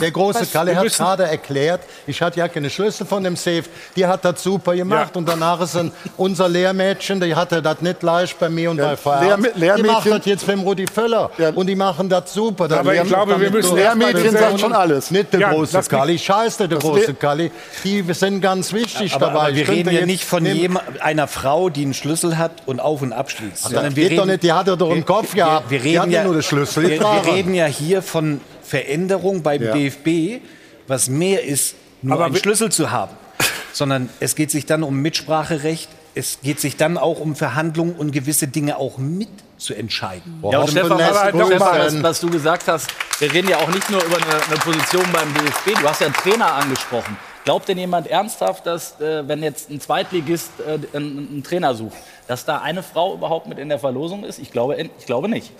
Der 0.01 0.11
große 0.11 0.41
Was- 0.41 0.51
Kalle 0.51 0.75
hat 0.75 0.85
gerade 0.93 1.23
erklärt, 1.23 1.81
ich 2.05 2.21
hatte 2.21 2.39
ja 2.39 2.47
keine 2.47 2.69
Schlüssel 2.69 3.05
von 3.05 3.23
dem 3.23 3.35
Safe. 3.35 3.63
Die 3.95 4.05
hat 4.05 4.25
das 4.25 4.43
super 4.43 4.75
gemacht. 4.75 5.11
Ja. 5.13 5.17
Und 5.17 5.27
danach 5.27 5.61
ist 5.61 5.75
ein, 5.77 5.91
unser 6.17 6.49
Lehrmädchen, 6.49 7.19
die 7.21 7.33
hatte 7.33 7.61
das 7.61 7.81
nicht 7.81 8.03
leicht 8.03 8.37
bei 8.39 8.49
mir 8.49 8.71
und 8.71 8.77
bei 8.77 8.95
VR. 8.97 9.37
Lehr- 9.55 9.75
die 9.77 9.83
macht 9.83 10.05
Lehrmädchen- 10.05 10.17
das 10.17 10.25
jetzt 10.25 10.47
beim 10.47 10.59
Rudi 10.61 10.85
Völler. 10.85 11.31
Ja. 11.37 11.49
Und 11.51 11.67
die 11.67 11.75
machen 11.75 12.09
das 12.09 12.33
super. 12.33 12.67
Das 12.67 12.79
Aber 12.79 12.93
ich 12.93 13.03
glaube, 13.03 13.39
wir 13.39 13.49
müssen 13.49 13.75
Lehrmädchen 13.75 14.33
das- 14.33 14.41
sagt 14.41 14.59
schon 14.59 14.73
alles. 14.73 15.11
Nicht 15.11 15.33
der 15.33 15.39
Ja, 15.41 15.53
große 15.53 15.81
Kalli. 15.83 16.19
Scheiße, 16.19 16.67
der 16.67 16.77
große 16.79 17.13
Kalli. 17.13 17.51
Die 17.83 18.03
sind 18.13 18.41
ganz 18.41 18.73
wichtig 18.73 19.13
Aber, 19.15 19.27
dabei. 19.27 19.39
aber 19.47 19.55
wir 19.55 19.67
reden 19.69 19.93
ja 19.93 20.05
nicht 20.05 20.23
von 20.25 20.45
jem, 20.45 20.77
einer 20.99 21.27
Frau, 21.27 21.69
die 21.69 21.83
einen 21.83 21.93
Schlüssel 21.93 22.37
hat 22.37 22.51
und 22.65 22.79
auf 22.79 23.01
und 23.01 23.13
abschließt. 23.13 23.53
Das 23.65 23.71
sondern 23.71 23.95
wir 23.95 24.09
geht 24.09 24.19
doch 24.19 24.25
nicht, 24.25 24.43
die 24.43 24.51
hat 24.53 24.67
er 24.67 24.77
doch 24.77 24.91
im 24.91 25.05
Kopf 25.05 25.33
gehabt. 25.33 25.69
Wir, 25.69 25.77
wir 25.77 25.79
die 25.83 25.87
reden 25.89 26.01
hat 26.01 26.09
ja 26.09 26.23
nur 26.25 26.33
den 26.33 26.43
Schlüssel 26.43 26.89
Wir, 26.89 27.01
reden 27.25 27.53
ja 27.53 27.65
hier 27.65 28.01
von 28.01 28.41
Veränderung 28.69 29.41
beim 29.41 29.61
Ja. 29.63 29.73
DFB, 29.73 30.41
was 30.87 31.09
mehr 31.09 31.43
ist, 31.43 31.75
nur 32.01 32.15
Aber 32.15 32.25
einen 32.25 32.35
Schlüssel 32.35 32.71
zu 32.71 32.91
haben, 32.91 33.15
sondern 33.73 34.09
es 34.19 34.35
geht 34.35 34.51
sich 34.51 34.65
dann 34.65 34.83
um 34.83 35.01
Mitspracherecht. 35.01 35.89
Es 36.15 36.39
geht 36.41 36.59
sich 36.59 36.77
dann 36.77 36.97
auch 36.97 37.19
um 37.19 37.35
Verhandlungen 37.35 37.95
und 37.95 38.11
gewisse 38.11 38.47
Dinge 38.47 38.77
auch 38.77 38.97
mit 38.97 39.29
zu 39.57 39.73
entscheiden. 39.73 40.43
Ja, 40.51 40.67
Stefan, 40.67 40.97
was, 40.99 42.03
was 42.03 42.19
du 42.19 42.29
gesagt 42.29 42.67
hast, 42.67 42.89
wir 43.19 43.31
reden 43.33 43.49
ja 43.49 43.57
auch 43.57 43.67
nicht 43.69 43.89
nur 43.89 44.03
über 44.03 44.17
eine, 44.17 44.43
eine 44.43 44.55
Position 44.57 45.03
beim 45.11 45.33
DFB. 45.33 45.79
Du 45.81 45.87
hast 45.87 46.01
ja 46.01 46.07
einen 46.07 46.15
Trainer 46.15 46.53
angesprochen. 46.53 47.17
Glaubt 47.45 47.67
denn 47.67 47.77
jemand 47.77 48.07
ernsthaft, 48.07 48.65
dass, 48.65 48.99
äh, 49.01 49.27
wenn 49.27 49.41
jetzt 49.43 49.69
ein 49.69 49.79
Zweitligist 49.81 50.51
äh, 50.59 50.95
einen, 50.95 51.29
einen 51.31 51.43
Trainer 51.43 51.73
sucht, 51.73 51.97
dass 52.27 52.45
da 52.45 52.59
eine 52.59 52.83
Frau 52.83 53.13
überhaupt 53.15 53.47
mit 53.47 53.57
in 53.59 53.69
der 53.69 53.79
Verlosung 53.79 54.23
ist? 54.23 54.39
Ich 54.39 54.51
glaube, 54.51 54.75
ich 54.77 55.05
glaube 55.05 55.29
nicht. 55.29 55.51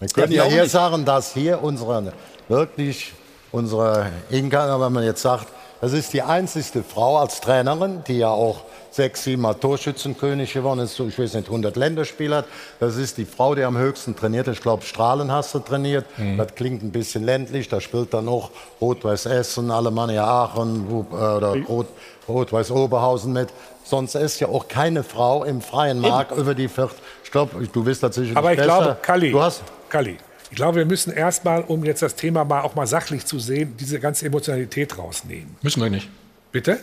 Wir 0.00 0.08
können 0.08 0.32
Ja, 0.32 0.44
hier 0.44 0.66
sagen, 0.68 1.04
dass 1.04 1.34
hier 1.34 1.62
unsere, 1.62 2.12
wirklich 2.48 3.12
unsere 3.52 4.06
Inka, 4.30 4.80
wenn 4.80 4.92
man 4.92 5.04
jetzt 5.04 5.22
sagt, 5.22 5.46
das 5.82 5.92
ist 5.92 6.12
die 6.12 6.22
einzigste 6.22 6.82
Frau 6.82 7.18
als 7.18 7.40
Trainerin, 7.40 8.02
die 8.06 8.18
ja 8.18 8.28
auch 8.30 8.62
sechs, 8.90 9.24
sieben 9.24 9.42
Mal 9.42 9.54
Torschützenkönig 9.54 10.52
geworden 10.52 10.80
ist, 10.80 10.96
so, 10.96 11.06
ich 11.06 11.18
weiß 11.18 11.34
nicht, 11.34 11.46
100 11.46 11.76
Länderspiele 11.76 12.36
hat. 12.36 12.44
Das 12.80 12.96
ist 12.96 13.16
die 13.18 13.24
Frau, 13.24 13.54
die 13.54 13.62
am 13.62 13.78
höchsten 13.78 14.16
trainiert. 14.16 14.48
Ich 14.48 14.60
glaube, 14.60 14.82
Strahlen 14.84 15.30
hast 15.30 15.54
du 15.54 15.58
trainiert. 15.60 16.04
Das 16.36 16.54
klingt 16.54 16.82
ein 16.82 16.90
bisschen 16.92 17.24
ländlich. 17.24 17.68
Da 17.68 17.80
spielt 17.80 18.12
dann 18.12 18.28
auch 18.28 18.50
Rot-Weiß 18.80 19.26
Essen, 19.26 19.70
Alemannia 19.70 20.24
Aachen 20.26 20.86
äh, 20.90 21.14
oder 21.14 21.54
Rot- 21.68 21.86
Rot-Weiß 22.28 22.70
Oberhausen 22.72 23.32
mit. 23.32 23.48
Sonst 23.84 24.14
ist 24.16 24.38
ja 24.40 24.48
auch 24.48 24.68
keine 24.68 25.02
Frau 25.02 25.44
im 25.44 25.60
freien 25.62 26.00
Markt 26.00 26.36
über 26.36 26.54
die 26.54 26.68
40. 26.68 26.98
Ich 27.30 27.32
glaube, 27.32 27.64
du 27.72 27.84
bist 27.84 28.00
tatsächlich 28.00 28.36
Aber 28.36 28.50
ich 28.50 28.56
besser. 28.58 28.78
glaube, 28.80 28.96
Kalli, 29.02 29.30
Du 29.30 29.40
hast 29.40 29.62
Kalli, 29.88 30.16
Ich 30.50 30.56
glaube, 30.56 30.78
wir 30.78 30.84
müssen 30.84 31.12
erstmal, 31.12 31.62
um 31.62 31.84
jetzt 31.84 32.02
das 32.02 32.16
Thema 32.16 32.44
mal 32.44 32.62
auch 32.62 32.74
mal 32.74 32.88
sachlich 32.88 33.24
zu 33.24 33.38
sehen, 33.38 33.76
diese 33.78 34.00
ganze 34.00 34.26
Emotionalität 34.26 34.98
rausnehmen. 34.98 35.56
Müssen 35.62 35.80
wir 35.80 35.90
nicht. 35.90 36.08
Bitte? 36.52 36.80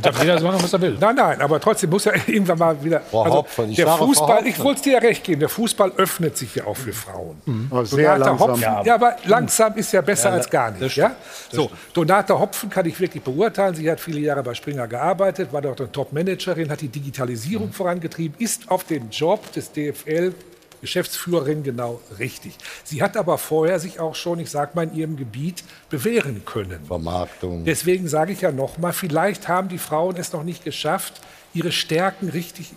Darf 0.00 0.18
jeder 0.22 0.38
so 0.38 0.46
machen, 0.46 0.62
was 0.62 0.72
er 0.72 0.80
will. 0.80 0.96
Nein, 0.98 1.14
nein, 1.14 1.40
aber 1.42 1.60
trotzdem 1.60 1.90
muss 1.90 2.06
ja 2.06 2.12
irgendwann 2.26 2.58
mal 2.58 2.82
wieder. 2.82 3.00
Frau 3.10 3.22
Also, 3.24 3.36
Hopfen, 3.38 3.68
ich 3.70 3.76
der 3.76 3.88
Fußball, 3.88 4.46
ich 4.46 4.52
Hopfen. 4.54 4.64
wollte 4.64 4.78
es 4.78 4.82
dir 4.82 4.92
ja 4.94 4.98
recht 5.00 5.24
geben, 5.24 5.40
der 5.40 5.48
Fußball 5.50 5.92
öffnet 5.98 6.38
sich 6.38 6.54
ja 6.54 6.64
auch 6.64 6.76
für 6.76 6.94
Frauen. 6.94 7.36
Aber 7.70 7.84
sehr 7.84 8.14
Donata 8.16 8.30
langsam. 8.30 8.48
Hopfen, 8.48 8.86
ja, 8.86 8.94
aber 8.94 9.16
langsam 9.26 9.74
ist 9.76 9.92
ja 9.92 10.00
besser 10.00 10.32
als 10.32 10.48
gar 10.48 10.70
nicht. 10.70 10.96
Ja? 10.96 11.16
So, 11.52 11.70
Donata 11.92 12.38
Hopfen 12.38 12.70
kann 12.70 12.86
ich 12.86 12.98
wirklich 12.98 13.22
beurteilen. 13.22 13.74
Sie 13.74 13.90
hat 13.90 14.00
viele 14.00 14.20
Jahre 14.20 14.42
bei 14.42 14.54
Springer 14.54 14.88
gearbeitet, 14.88 15.52
war 15.52 15.60
dort 15.60 15.80
eine 15.82 15.92
Top-Managerin, 15.92 16.70
hat 16.70 16.80
die 16.80 16.88
Digitalisierung 16.88 17.68
Mhm. 17.68 17.72
vorangetrieben, 17.72 18.34
ist 18.38 18.70
auf 18.70 18.84
den 18.84 19.10
Job 19.10 19.52
des 19.52 19.70
DFL 19.72 20.32
Geschäftsführerin 20.80 21.62
genau 21.62 22.00
richtig. 22.18 22.56
Sie 22.84 23.02
hat 23.02 23.16
aber 23.16 23.38
vorher 23.38 23.78
sich 23.78 24.00
auch 24.00 24.14
schon, 24.14 24.38
ich 24.38 24.50
sag 24.50 24.74
mal, 24.74 24.84
in 24.84 24.94
ihrem 24.94 25.16
Gebiet 25.16 25.62
bewähren 25.90 26.42
können. 26.44 26.84
Vermarktung. 26.86 27.64
Deswegen 27.64 28.08
sage 28.08 28.32
ich 28.32 28.40
ja 28.40 28.50
nochmal, 28.52 28.92
vielleicht 28.92 29.48
haben 29.48 29.68
die 29.68 29.78
Frauen 29.78 30.16
es 30.16 30.32
noch 30.32 30.42
nicht 30.42 30.64
geschafft, 30.64 31.20
ihre 31.52 31.72
Stärken 31.72 32.28
richtig 32.28 32.72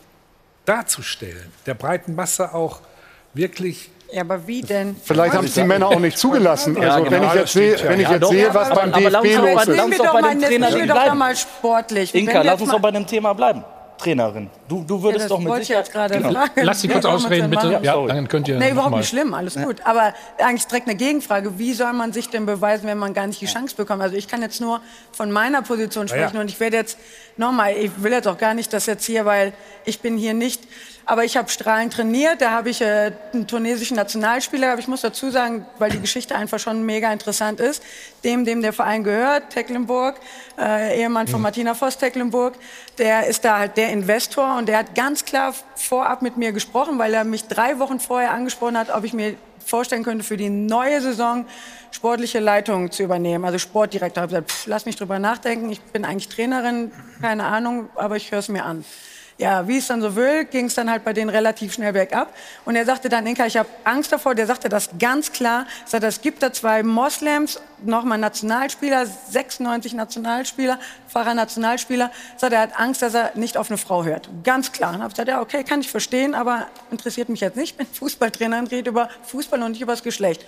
darzustellen, 0.66 1.52
der 1.66 1.74
breiten 1.74 2.16
Masse 2.16 2.54
auch 2.54 2.80
wirklich 3.34 3.90
Ja, 4.12 4.22
aber 4.22 4.48
wie 4.48 4.62
denn? 4.62 4.96
Vielleicht 5.04 5.34
haben 5.34 5.46
es 5.46 5.54
die 5.56 5.64
Männer 5.64 5.88
auch 5.88 6.00
nicht 6.00 6.18
zugelassen. 6.18 6.76
Ja, 6.80 6.94
Also 6.94 7.04
genau, 7.06 7.22
wenn 7.22 7.24
ich 7.30 7.34
jetzt 7.34 7.54
sehe, 7.54 7.76
ja. 7.78 7.90
wenn 7.90 8.00
ich 8.00 8.10
jetzt 8.10 8.30
sehe, 8.30 8.54
was 8.54 8.70
beim 8.70 8.94
aber 8.94 9.10
lass 9.10 9.24
uns 9.24 9.32
DFB 9.32 9.38
doch 9.38 9.54
los 9.54 9.62
ist. 9.62 9.76
lass 9.76 9.86
uns 9.86 9.98
doch 9.98 10.14
bei 10.14 10.22
wir 10.76 10.88
doch 10.88 10.94
bleiben. 10.94 12.10
Inka, 12.14 12.42
lass 12.42 12.62
uns 12.62 12.72
doch 12.72 12.80
bei 12.80 12.92
dem 12.92 13.08
Thema 13.08 13.34
bleiben. 13.34 13.64
Trainerin. 13.98 14.50
Du, 14.68 14.84
du 14.84 14.98
Ja, 14.98 15.04
würdest 15.04 15.24
das 15.26 15.30
doch 15.30 15.40
mit 15.40 15.48
wollte 15.48 15.62
ich 15.62 15.68
Sicherheit. 15.68 15.86
jetzt 15.86 15.94
gerade 15.94 16.18
Genau. 16.18 16.32
fragen. 16.32 16.52
Lass 16.64 16.82
sie 16.82 16.88
kurz 16.88 17.06
ausreden, 17.06 17.50
bitte. 17.50 17.80
Ja, 17.82 17.94
sorry. 17.94 18.08
dann 18.14 18.28
könnt 18.28 18.48
ihr 18.48 18.58
Nee, 18.60 18.72
überhaupt 18.72 18.92
mal. 18.92 18.98
nicht 18.98 19.10
schlimm, 19.10 19.34
alles 19.34 19.56
gut. 19.56 19.78
Aber 19.86 20.14
eigentlich 20.38 20.66
direkt 20.68 20.88
eine 20.88 20.96
Gegenfrage. 20.98 21.58
Wie 21.60 21.74
soll 21.74 21.94
man 21.94 22.12
sich 22.14 22.30
denn 22.30 22.46
beweisen, 22.46 22.88
wenn 22.88 22.98
man 22.98 23.14
gar 23.14 23.28
nicht 23.28 23.40
die 23.42 23.46
Chance 23.46 23.76
bekommt? 23.76 24.02
Also 24.02 24.16
ich 24.16 24.28
kann 24.28 24.42
jetzt 24.42 24.60
nur 24.62 24.82
von 25.12 25.32
meiner 25.32 25.62
Position 25.62 26.08
ja. 26.08 26.16
sprechen 26.16 26.38
und 26.38 26.50
ich 26.50 26.60
werde 26.60 26.78
jetzt, 26.78 26.98
nochmal, 27.38 27.76
ich 27.78 27.92
will 28.04 28.12
jetzt 28.12 28.28
auch 28.28 28.38
gar 28.38 28.54
nicht 28.54 28.74
das 28.74 28.86
jetzt 28.86 29.06
hier, 29.06 29.26
weil 29.26 29.54
ich 29.86 30.02
bin 30.02 30.18
hier 30.18 30.34
nicht, 30.34 30.62
aber 31.06 31.24
ich 31.26 31.36
habe 31.36 31.50
Strahlen 31.50 31.90
trainiert, 31.90 32.42
da 32.42 32.52
habe 32.52 32.70
ich 32.70 32.82
äh, 32.82 33.12
einen 33.34 33.48
tunesischen 33.48 33.98
Nationalspieler, 33.98 34.72
aber 34.72 34.80
ich 34.80 34.88
muss 34.88 35.02
dazu 35.02 35.30
sagen, 35.32 35.66
weil 35.80 35.92
die 35.92 36.00
Geschichte 36.00 36.36
einfach 36.36 36.60
schon 36.60 36.86
mega 36.86 37.12
interessant 37.12 37.60
ist, 37.60 37.84
dem, 38.24 38.46
dem 38.46 38.62
der 38.62 38.74
Verein 38.74 39.04
gehört, 39.04 39.50
Tecklenburg, 39.50 40.20
äh, 40.58 41.02
Ehemann 41.02 41.28
von 41.28 41.42
Martina 41.42 41.74
Voss 41.74 41.98
Tecklenburg, 41.98 42.56
der 42.98 43.28
ist 43.28 43.44
da 43.44 43.60
halt 43.60 43.78
der 43.78 43.90
Investor 43.90 44.58
und 44.58 44.68
der 44.68 44.78
hat 44.78 44.96
ganz 44.96 45.26
klar 45.26 45.54
vorab 45.76 46.22
mit 46.22 46.38
mir 46.38 46.52
gesprochen, 46.52 46.98
weil 47.00 47.14
er 47.14 47.24
mich 47.24 47.48
drei 47.48 47.80
Wochen 47.80 48.00
vorher 48.00 48.32
angesprochen 48.32 48.78
hat, 48.78 48.90
ob 48.90 49.04
ich 49.04 49.14
mir 49.14 49.36
vorstellen 49.66 50.04
könnte, 50.04 50.24
für 50.24 50.38
die 50.38 50.50
neue 50.50 51.02
Saison 51.02 51.46
sportliche 51.92 52.40
Leitung 52.40 52.92
zu 52.92 53.04
übernehmen. 53.04 53.46
Also 53.46 53.58
Sportdirektor. 53.60 54.24
Ich 54.24 54.34
habe 54.34 54.42
gesagt, 54.42 54.52
pff, 54.52 54.68
lass 54.68 54.86
mich 54.86 54.96
drüber 54.96 55.20
nachdenken. 55.20 55.70
Ich 55.70 55.82
bin 55.82 56.06
eigentlich 56.06 56.28
Trainerin, 56.28 56.92
keine 57.22 57.46
Ahnung, 57.46 57.90
aber 57.96 58.16
ich 58.18 58.32
höre 58.32 58.40
es 58.40 58.50
mir 58.50 58.66
an. 58.66 58.84
Ja, 59.38 59.68
wie 59.68 59.78
es 59.78 59.88
dann 59.88 60.02
so 60.02 60.16
will, 60.16 60.46
ging 60.46 60.66
es 60.66 60.76
dann 60.76 60.90
halt 60.90 61.04
bei 61.04 61.12
denen 61.12 61.30
relativ 61.30 61.74
schnell 61.74 61.94
bergab. 61.94 62.34
Und 62.66 62.76
er 62.76 62.86
sagte 62.86 63.10
dann, 63.10 63.26
Inka, 63.26 63.46
ich 63.48 63.58
habe 63.58 63.68
Angst 63.84 64.12
davor. 64.12 64.36
Der 64.36 64.46
sagte 64.46 64.70
das 64.70 64.90
ganz 65.00 65.32
klar. 65.32 65.66
Er 65.86 65.90
sagte, 65.90 66.08
es 66.08 66.22
gibt 66.22 66.44
da 66.44 66.54
zwei 66.54 66.84
Moslems, 66.84 67.60
nochmal 67.84 68.20
Nationalspieler, 68.20 69.06
96 69.06 69.94
Nationalspieler, 69.94 70.80
Fahrer 71.08 71.34
Nationalspieler. 71.34 72.12
Sagt, 72.38 72.54
er 72.54 72.62
hat 72.62 72.80
Angst, 72.80 73.02
dass 73.02 73.16
er 73.16 73.32
nicht 73.36 73.58
auf 73.58 73.70
eine 73.72 73.78
Frau 73.78 74.04
hört. 74.04 74.30
Ganz 74.44 74.72
klar. 74.72 74.94
Und 74.94 75.02
habe 75.02 75.10
gesagt, 75.10 75.30
ja, 75.30 75.42
okay, 75.42 75.64
kann 75.64 75.82
ich 75.82 75.90
verstehen, 75.90 76.36
aber 76.36 76.68
interessiert 76.92 77.30
mich 77.30 77.40
jetzt 77.40 77.58
nicht. 77.58 77.72
Ich 77.72 77.78
bin 77.78 77.88
Fußballtrainerin, 77.88 78.68
rede 78.68 78.92
über 78.92 79.10
Fußball 79.24 79.62
und 79.64 79.72
nicht 79.72 79.82
über 79.82 79.94
das 79.94 80.04
Geschlecht. 80.04 80.46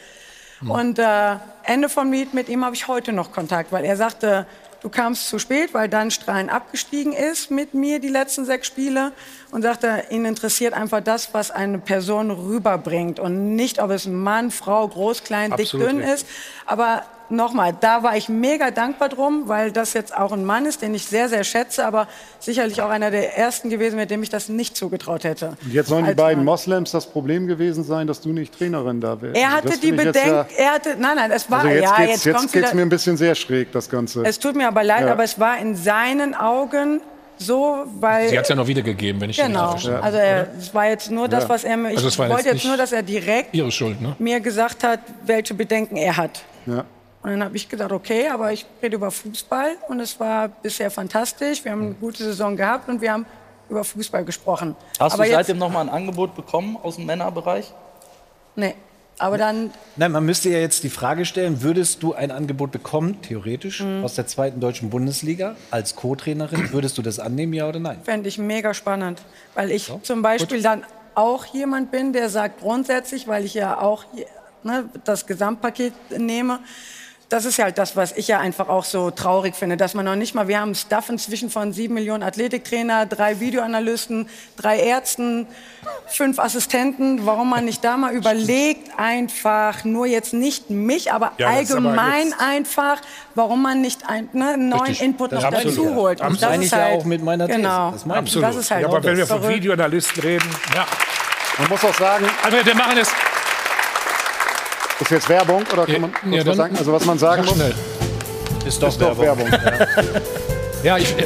Und 0.61 0.99
äh, 0.99 1.35
Ende 1.63 1.89
vom 1.89 2.11
Lied 2.11 2.33
mit 2.33 2.49
ihm 2.49 2.63
habe 2.63 2.75
ich 2.75 2.87
heute 2.87 3.11
noch 3.11 3.31
Kontakt, 3.31 3.71
weil 3.71 3.83
er 3.83 3.97
sagte, 3.97 4.47
du 4.85 4.91
kamst 4.91 5.29
zu 5.29 5.39
spät, 5.39 5.73
weil 5.73 5.89
dann 5.89 6.11
Strahlen 6.11 6.47
abgestiegen 6.47 7.11
ist 7.11 7.49
mit 7.49 7.73
mir 7.73 7.97
die 7.97 8.07
letzten 8.07 8.45
sechs 8.45 8.67
Spiele 8.67 9.13
und 9.49 9.63
sagte, 9.63 10.03
ihn 10.11 10.25
interessiert 10.25 10.75
einfach 10.75 11.01
das, 11.01 11.33
was 11.33 11.49
eine 11.49 11.79
Person 11.79 12.29
rüberbringt 12.29 13.19
und 13.19 13.55
nicht, 13.55 13.81
ob 13.81 13.89
es 13.89 14.05
Mann, 14.05 14.51
Frau, 14.51 14.87
groß, 14.87 15.23
klein, 15.23 15.49
dick, 15.57 15.65
Absolut 15.65 15.87
dünn 15.87 15.97
richtig. 15.97 16.13
ist. 16.13 16.27
Aber 16.67 17.03
nochmal, 17.29 17.73
da 17.79 18.03
war 18.03 18.15
ich 18.17 18.29
mega 18.29 18.71
dankbar 18.71 19.09
drum, 19.09 19.43
weil 19.47 19.71
das 19.71 19.93
jetzt 19.93 20.15
auch 20.15 20.31
ein 20.31 20.45
Mann 20.45 20.65
ist, 20.65 20.81
den 20.81 20.93
ich 20.93 21.05
sehr, 21.05 21.29
sehr 21.29 21.43
schätze, 21.43 21.85
aber 21.85 22.07
sicherlich 22.39 22.81
auch 22.81 22.89
einer 22.89 23.11
der 23.11 23.37
ersten 23.37 23.69
gewesen, 23.69 23.95
mit 23.97 24.11
dem 24.11 24.21
ich 24.23 24.29
das 24.29 24.49
nicht 24.49 24.75
zugetraut 24.77 25.23
hätte. 25.23 25.57
Und 25.63 25.73
jetzt 25.73 25.89
sollen 25.89 26.05
die 26.05 26.13
beiden 26.13 26.43
Mann. 26.43 26.53
Moslems 26.53 26.91
das 26.91 27.05
Problem 27.07 27.47
gewesen 27.47 27.83
sein, 27.83 28.07
dass 28.07 28.21
du 28.21 28.29
nicht 28.29 28.57
Trainerin 28.57 29.01
da 29.01 29.21
wärst. 29.21 29.35
Er 29.37 29.51
hatte 29.51 29.69
Das 29.69 29.79
die 29.79 29.91
Bedenken, 29.91 30.17
ja- 30.29 30.45
er 30.57 30.71
hatte, 30.73 30.95
nein, 30.99 31.15
nein, 31.15 31.31
es 31.31 31.49
war, 31.49 31.59
Also 31.59 31.69
jetzt 31.69 31.83
ja, 31.83 31.95
geht's, 31.97 32.09
jetzt, 32.11 32.25
jetzt 32.25 32.41
geht's 32.41 32.53
wieder, 32.53 32.75
mir 32.75 32.81
ein 32.83 32.89
bisschen 32.89 33.17
sehr 33.17 33.35
schräg, 33.35 33.71
das 33.71 33.89
Ganze. 33.89 34.23
es 34.25 34.39
tut 34.39 34.55
mir 34.55 34.67
aber 34.67 34.83
leid, 34.83 35.01
Ja. 35.05 35.11
aber 35.11 35.23
es 35.23 35.39
war 35.39 35.57
in 35.57 35.75
seinen 35.75 36.35
Augen 36.35 37.01
so, 37.37 37.83
weil... 37.99 38.29
Sie 38.29 38.37
hat 38.37 38.43
es 38.45 38.49
ja 38.49 38.55
noch 38.55 38.67
wiedergegeben, 38.67 39.19
wenn 39.19 39.29
ich 39.29 39.35
Genau, 39.35 39.71
richtig 39.73 39.89
verstehe. 39.89 40.03
also 40.03 40.17
er, 40.17 40.47
es 40.57 40.73
war 40.73 40.87
jetzt 40.87 41.11
nur 41.11 41.27
das, 41.27 41.43
Ja. 41.43 41.49
was 41.49 41.63
er 41.65 41.75
mir, 41.75 41.89
ich 41.89 41.95
Also 41.97 42.07
es 42.07 42.17
wollte 42.17 42.33
jetzt 42.35 42.45
jetzt 42.45 42.63
nur, 42.63 42.73
nicht- 42.73 42.83
dass 42.83 42.91
er 42.93 43.03
direkt 43.03 43.53
Ihre 43.53 43.71
Schuld, 43.71 43.99
ne? 44.01 44.15
mir 44.19 44.39
gesagt 44.39 44.83
hat, 44.85 45.01
welche 45.25 45.53
Bedenken 45.53 45.97
er 45.97 46.15
hat. 46.15 46.41
ja. 46.65 46.85
Und 47.25 47.31
dann 47.31 47.43
habe 47.43 47.57
ich 47.57 47.67
gesagt, 47.67 47.91
okay, 47.91 48.27
aber 48.27 48.53
ich 48.53 48.67
rede 48.83 48.97
über 48.97 49.09
Fußball 49.09 49.77
und 49.87 49.99
es 49.99 50.19
war 50.19 50.47
bisher 50.47 50.91
fantastisch. 50.91 51.65
Wir 51.65 51.71
haben 51.71 51.81
eine 51.81 51.93
gute 51.95 52.23
Saison 52.23 52.55
gehabt 52.55 52.87
und 52.87 53.01
wir 53.01 53.11
haben 53.13 53.25
über 53.67 53.83
Fußball 53.83 54.23
gesprochen. 54.23 54.75
Hast 54.99 55.13
aber 55.13 55.25
du 55.25 55.31
seitdem 55.31 55.57
noch 55.57 55.71
mal 55.71 55.81
ein 55.81 55.89
Angebot 55.89 56.35
bekommen 56.35 56.77
aus 56.83 56.97
dem 56.97 57.07
Männerbereich? 57.07 57.73
Nee, 58.55 58.75
aber 59.17 59.39
dann, 59.39 59.71
Nein, 59.95 60.11
man 60.11 60.23
müsste 60.23 60.49
ja 60.49 60.59
jetzt 60.59 60.83
die 60.83 60.89
Frage 60.91 61.25
stellen, 61.25 61.63
würdest 61.63 62.03
du 62.03 62.13
ein 62.13 62.29
Angebot 62.29 62.71
bekommen, 62.71 63.19
theoretisch, 63.23 63.83
aus 64.03 64.13
der 64.13 64.27
zweiten 64.27 64.59
deutschen 64.59 64.91
Bundesliga 64.91 65.55
als 65.71 65.95
Co-Trainerin? 65.95 66.73
Würdest 66.73 66.95
du 66.99 67.01
das 67.01 67.17
annehmen, 67.17 67.53
ja 67.53 67.67
oder 67.67 67.79
nein? 67.79 68.01
fände 68.03 68.29
ich 68.29 68.37
mega 68.37 68.75
spannend, 68.75 69.23
weil 69.55 69.71
ich 69.71 69.91
zum 70.03 70.21
Beispiel 70.21 70.61
dann 70.61 70.83
auch 71.15 71.47
jemand 71.47 71.89
bin, 71.89 72.13
der 72.13 72.29
sagt 72.29 72.59
grundsätzlich, 72.59 73.27
weil 73.27 73.45
ich 73.45 73.55
ja 73.55 73.81
auch 73.81 74.05
ne, 74.61 74.89
das 75.05 75.25
Gesamtpaket 75.25 75.93
nehme, 76.19 76.59
das 77.29 77.45
ist 77.45 77.57
ja 77.57 77.65
halt 77.65 77.77
das, 77.77 77.95
was 77.95 78.11
ich 78.11 78.27
ja 78.27 78.39
einfach 78.39 78.69
auch 78.69 78.83
so 78.83 79.09
traurig 79.09 79.55
finde, 79.55 79.77
dass 79.77 79.93
man 79.95 80.05
noch 80.05 80.15
nicht 80.15 80.35
mal, 80.35 80.47
wir 80.47 80.59
haben 80.59 80.75
Staff 80.75 81.09
inzwischen 81.09 81.49
von 81.49 81.73
sieben 81.73 81.95
Millionen 81.95 82.21
Athletiktrainer, 82.21 83.05
drei 83.07 83.39
Videoanalysten, 83.39 84.29
drei 84.57 84.79
Ärzten, 84.79 85.47
fünf 86.07 86.37
Assistenten, 86.39 87.25
warum 87.25 87.49
man 87.49 87.65
nicht 87.65 87.83
da 87.83 87.97
mal 87.97 88.13
überlegt, 88.13 88.91
einfach 88.97 89.83
nur 89.83 90.05
jetzt 90.05 90.33
nicht 90.33 90.69
mich, 90.69 91.11
aber 91.11 91.31
Ja, 91.37 91.47
aber 91.47 91.57
allgemein 91.57 92.27
jetzt- 92.27 92.39
einfach, 92.39 93.01
warum 93.33 93.61
man 93.63 93.81
nicht 93.81 94.07
ein, 94.07 94.29
ne, 94.33 94.49
einen 94.53 94.69
neuen 94.69 94.81
Richtig. 94.81 95.01
Input 95.01 95.31
noch 95.31 95.43
Absolut. 95.43 95.65
dazu 95.77 95.95
holt. 95.95 96.21
Absolut. 96.21 96.41
das 96.41 96.49
Meine 96.49 96.61
ist 96.63 96.65
ich 96.67 96.77
ja 96.77 96.83
halt, 96.85 96.99
auch 97.01 97.05
mit 97.05 97.23
meiner 97.23 97.47
These. 97.47 97.57
Genau. 97.57 97.91
Das. 97.91 98.09
Absolut. 98.09 98.47
Das 98.49 98.55
ist 98.55 98.71
halt 98.71 98.81
ja, 98.83 98.87
aber 98.87 99.03
wenn 99.03 99.17
wir 99.17 99.25
von. 99.27 99.47
Videoanalysten 99.47 100.21
reden, 100.23 100.49
Ja. 100.75 100.85
Man 101.57 101.69
muss 101.69 101.83
auch 101.85 101.93
sagen, 101.93 102.25
Also 102.43 102.57
wir 102.65 102.75
machen 102.75 102.97
es 102.97 103.09
ist 105.01 105.11
jetzt 105.11 105.29
Werbung 105.29 105.63
oder 105.73 105.85
kann 105.85 106.01
man 106.01 106.11
Ja, 106.11 106.19
kurz 106.21 106.35
ja, 106.35 106.45
was 106.47 106.57
sagen? 106.57 106.77
Also 106.77 106.93
was 106.93 107.05
man 107.05 107.17
sagen 107.19 107.43
Sag 107.43 107.49
muss, 107.51 107.55
schnell. 107.55 107.75
Ist 108.67 108.81
doch, 108.81 108.87
ist 108.89 109.01
doch 109.01 109.17
Werbung. 109.17 109.47
Ja, 110.83 110.97
ich, 110.99 111.17
äh, 111.17 111.25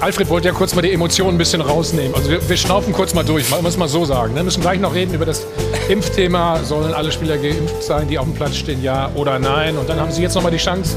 Alfred 0.00 0.28
wollte 0.28 0.48
ja 0.48 0.54
kurz 0.54 0.74
mal 0.74 0.82
die 0.82 0.92
Emotionen 0.92 1.36
ein 1.36 1.38
bisschen 1.38 1.60
rausnehmen. 1.60 2.14
Also 2.16 2.28
wir, 2.30 2.48
wir 2.48 2.56
schnaufen 2.56 2.92
kurz 2.92 3.14
mal 3.14 3.24
durch, 3.24 3.48
mal- 3.48 3.62
muss 3.62 3.76
man 3.76 3.86
so 3.88 4.04
sagen. 4.04 4.34
Wir 4.34 4.42
müssen 4.42 4.60
gleich 4.60 4.80
noch 4.80 4.92
reden 4.92 5.14
über 5.14 5.24
das 5.24 5.46
Impfthema. 5.88 6.64
Sollen 6.64 6.92
alle 6.92 7.12
Spieler 7.12 7.38
geimpft 7.38 7.82
sein, 7.82 8.08
die 8.08 8.18
auf 8.18 8.24
dem 8.24 8.34
Platz 8.34 8.56
stehen, 8.56 8.82
ja 8.82 9.08
oder 9.14 9.38
nein? 9.38 9.78
Und 9.78 9.88
dann 9.88 10.00
haben 10.00 10.10
Sie 10.10 10.20
jetzt 10.22 10.34
noch 10.34 10.42
mal 10.42 10.50
die 10.50 10.56
Chance 10.58 10.96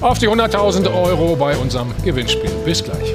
auf 0.00 0.18
die 0.18 0.28
100.000 0.28 0.86
Euro 0.94 1.34
bei 1.36 1.56
unserem 1.56 1.92
Gewinnspiel. 2.04 2.50
Bis 2.64 2.82
gleich. 2.84 3.12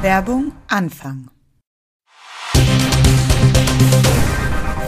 Werbung 0.00 0.52
Anfang. 0.68 1.28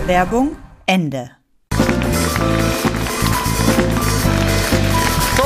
Werbung 0.08 0.56
Ende. 0.86 1.30
So, 1.70 1.76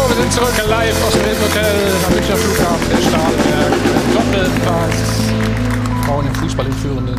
wir 0.06 0.14
sind 0.14 0.32
zurück 0.32 0.54
live 0.68 1.04
aus 1.04 1.12
dem 1.14 1.42
Hotel 1.42 1.74
am 2.06 2.14
Münchner 2.14 2.36
Flughafen, 2.36 2.88
der 2.88 2.98
Stahlberg. 2.98 3.72
Doppelpass. 4.14 4.94
Frauen 6.06 6.28
im 6.28 6.34
Fußball 6.36 6.66
in 6.66 6.72
führenden 6.74 7.18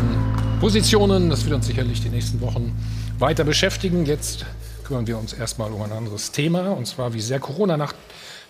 Positionen. 0.58 1.28
Das 1.28 1.44
wird 1.44 1.54
uns 1.54 1.66
sicherlich 1.66 2.00
die 2.00 2.08
nächsten 2.08 2.40
Wochen 2.40 2.74
weiter 3.18 3.44
beschäftigen. 3.44 4.06
Jetzt 4.06 4.46
kümmern 4.84 5.06
wir 5.06 5.18
uns 5.18 5.34
erstmal 5.34 5.70
um 5.70 5.82
ein 5.82 5.92
anderes 5.92 6.32
Thema. 6.32 6.70
Und 6.70 6.86
zwar, 6.86 7.12
wie 7.12 7.20
sehr 7.20 7.40
Corona 7.40 7.76
nach 7.76 7.92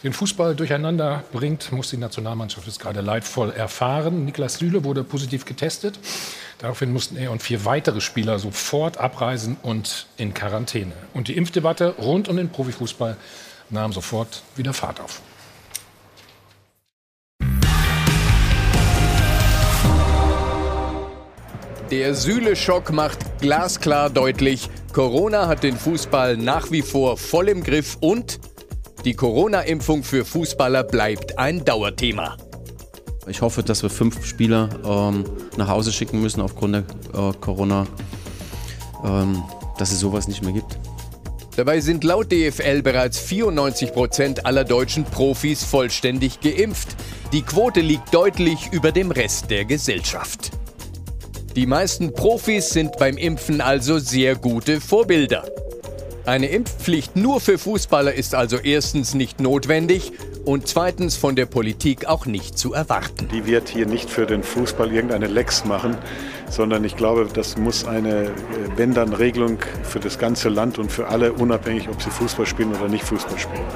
den 0.05 0.13
Fußball 0.13 0.55
durcheinander 0.55 1.25
bringt, 1.33 1.73
muss 1.73 1.89
die 1.89 1.97
Nationalmannschaft 1.97 2.67
jetzt 2.67 2.79
gerade 2.79 3.01
leidvoll 3.01 3.51
erfahren. 3.51 4.27
Niklas 4.27 4.59
Süle 4.59 4.85
wurde 4.85 5.03
positiv 5.03 5.47
getestet. 5.47 5.99
Daraufhin 6.59 6.93
mussten 6.93 7.17
er 7.17 7.33
und 7.33 7.43
vier 7.43 7.65
weitere 7.65 8.03
Spieler 8.03 8.39
sofort 8.39 8.99
abreisen 8.99 9.57
und 9.63 10.07
in 10.19 10.35
Quarantäne. 10.35 10.93
Und 11.15 11.29
die 11.29 11.37
Impfdebatte 11.37 11.95
rund 11.99 12.29
um 12.29 12.37
den 12.37 12.51
Profifußball 12.51 13.17
nahm 13.71 13.93
sofort 13.93 14.43
wieder 14.57 14.75
Fahrt 14.75 15.01
auf. 15.01 15.23
Der 21.91 22.15
Süle-Schock 22.15 22.93
macht 22.93 23.41
glasklar 23.41 24.11
deutlich, 24.11 24.69
Corona 24.93 25.49
hat 25.49 25.63
den 25.63 25.77
Fußball 25.77 26.37
nach 26.37 26.71
wie 26.71 26.83
vor 26.83 27.17
voll 27.17 27.49
im 27.49 27.63
Griff 27.63 27.97
und 28.01 28.39
die 29.05 29.15
Corona-Impfung 29.15 30.03
für 30.03 30.25
Fußballer 30.25 30.83
bleibt 30.83 31.39
ein 31.39 31.65
Dauerthema. 31.65 32.37
Ich 33.27 33.43
hoffe, 33.43 33.63
dass 33.63 33.83
wir 33.83 33.91
fünf 33.91 34.25
Spieler 34.27 34.69
ähm, 34.85 35.25
nach 35.57 35.69
Hause 35.69 35.93
schicken 35.93 36.21
müssen 36.21 36.41
aufgrund 36.41 36.75
der 36.75 36.81
äh, 37.13 37.33
Corona, 37.41 37.87
ähm, 39.05 39.43
dass 39.79 39.93
es 39.93 40.01
sowas 40.01 40.29
nicht 40.29 40.43
mehr 40.43 40.53
gibt. 40.53 40.79
Dabei 41.57 41.81
sind 41.81 42.03
laut 42.03 42.33
DFL 42.33 42.83
bereits 42.83 43.19
94 43.21 43.93
Prozent 43.93 44.47
aller 44.47 44.65
deutschen 44.65 45.05
Profis 45.05 45.63
vollständig 45.63 46.41
geimpft. 46.41 46.97
Die 47.33 47.43
Quote 47.43 47.81
liegt 47.81 48.13
deutlich 48.13 48.71
über 48.73 48.91
dem 48.91 49.11
Rest 49.11 49.51
der 49.51 49.65
Gesellschaft. 49.65 50.51
Die 51.55 51.67
meisten 51.67 52.13
Profis 52.13 52.71
sind 52.71 52.97
beim 52.99 53.17
Impfen 53.17 53.61
also 53.61 53.99
sehr 53.99 54.35
gute 54.35 54.81
Vorbilder. 54.81 55.45
Eine 56.27 56.47
Impfpflicht 56.47 57.17
nur 57.17 57.39
für 57.39 57.59
Fußballer 57.59 58.15
ist 58.15 58.35
also 58.35 58.57
erstens 58.57 59.13
nicht 59.13 59.41
notwendig 59.41 60.13
und 60.47 60.67
zweitens 60.67 61.17
von 61.17 61.37
der 61.37 61.45
Politik 61.45 62.07
auch 62.07 62.25
nicht 62.25 62.57
zu 62.57 62.73
erwarten. 62.73 63.29
Die 63.29 63.45
wird 63.45 63.69
hier 63.69 63.85
nicht 63.85 64.09
für 64.09 64.25
den 64.25 64.43
Fußball 64.43 64.91
irgendeine 64.91 65.27
Lex 65.27 65.67
machen, 65.67 65.99
sondern 66.49 66.83
ich 66.85 66.97
glaube, 66.97 67.29
das 67.31 67.59
muss 67.59 67.85
eine, 67.85 68.25
äh, 68.25 68.31
wenn 68.77 68.95
dann 68.95 69.13
Regelung 69.13 69.59
für 69.83 70.01
das 70.01 70.19
ganze 70.19 70.49
Land 70.49 70.79
und 70.79 70.91
für 70.91 71.09
alle, 71.09 71.35
unabhängig, 71.35 71.91
ob 71.91 72.01
sie 72.01 72.11
Fußball 72.11 72.47
spielen 72.47 72.75
oder 72.75 72.89
nicht 72.89 73.05
Fußball 73.05 73.39
spielen. 73.39 73.67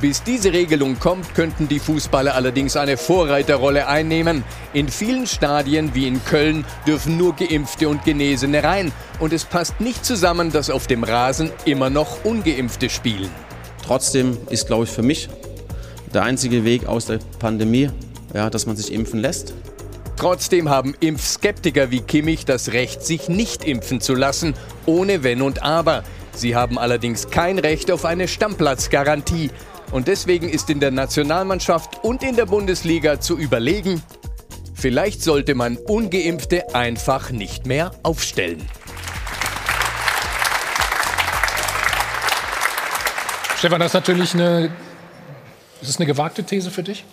Bis 0.00 0.22
diese 0.22 0.54
Regelung 0.54 0.98
kommt, 0.98 1.34
könnten 1.34 1.68
die 1.68 1.78
Fußballer 1.78 2.34
allerdings 2.34 2.74
eine 2.76 2.96
Vorreiterrolle 2.96 3.86
einnehmen. 3.86 4.44
In 4.72 4.88
vielen 4.88 5.26
Stadien 5.26 5.94
wie 5.94 6.06
in 6.06 6.24
Köln 6.24 6.64
dürfen 6.86 7.18
nur 7.18 7.36
Geimpfte 7.36 7.86
und 7.86 8.02
Genesene 8.04 8.64
rein. 8.64 8.92
Und 9.18 9.34
es 9.34 9.44
passt 9.44 9.78
nicht 9.78 10.04
zusammen, 10.04 10.52
dass 10.52 10.70
auf 10.70 10.86
dem 10.86 11.04
Rasen 11.04 11.50
immer 11.66 11.90
noch 11.90 12.24
Ungeimpfte 12.24 12.88
spielen. 12.88 13.28
Trotzdem 13.86 14.38
ist, 14.48 14.68
glaube 14.68 14.84
ich, 14.84 14.90
für 14.90 15.02
mich 15.02 15.28
der 16.14 16.22
einzige 16.22 16.64
Weg 16.64 16.86
aus 16.86 17.04
der 17.04 17.18
Pandemie, 17.38 17.90
ja, 18.32 18.48
dass 18.48 18.64
man 18.64 18.76
sich 18.76 18.92
impfen 18.92 19.20
lässt. 19.20 19.52
Trotzdem 20.16 20.70
haben 20.70 20.94
Impfskeptiker 21.00 21.90
wie 21.90 22.00
Kimmich 22.00 22.44
das 22.46 22.72
Recht, 22.72 23.02
sich 23.02 23.28
nicht 23.28 23.64
impfen 23.64 24.00
zu 24.00 24.14
lassen, 24.14 24.54
ohne 24.86 25.22
Wenn 25.24 25.42
und 25.42 25.62
Aber. 25.62 26.04
Sie 26.34 26.56
haben 26.56 26.78
allerdings 26.78 27.30
kein 27.30 27.58
Recht 27.58 27.90
auf 27.90 28.04
eine 28.04 28.28
Stammplatzgarantie. 28.28 29.50
Und 29.92 30.06
deswegen 30.06 30.48
ist 30.48 30.70
in 30.70 30.78
der 30.80 30.92
Nationalmannschaft 30.92 32.04
und 32.04 32.22
in 32.22 32.36
der 32.36 32.46
Bundesliga 32.46 33.20
zu 33.20 33.36
überlegen, 33.36 34.02
vielleicht 34.74 35.22
sollte 35.22 35.54
man 35.54 35.76
ungeimpfte 35.76 36.74
einfach 36.74 37.30
nicht 37.30 37.66
mehr 37.66 37.90
aufstellen. 38.02 38.64
Stefan, 43.58 43.80
das 43.80 43.88
ist 43.90 43.94
natürlich 43.94 44.34
eine, 44.34 44.66
ist 45.82 45.90
das 45.90 45.96
eine 45.98 46.06
gewagte 46.06 46.44
These 46.44 46.70
für 46.70 46.82
dich? 46.82 47.04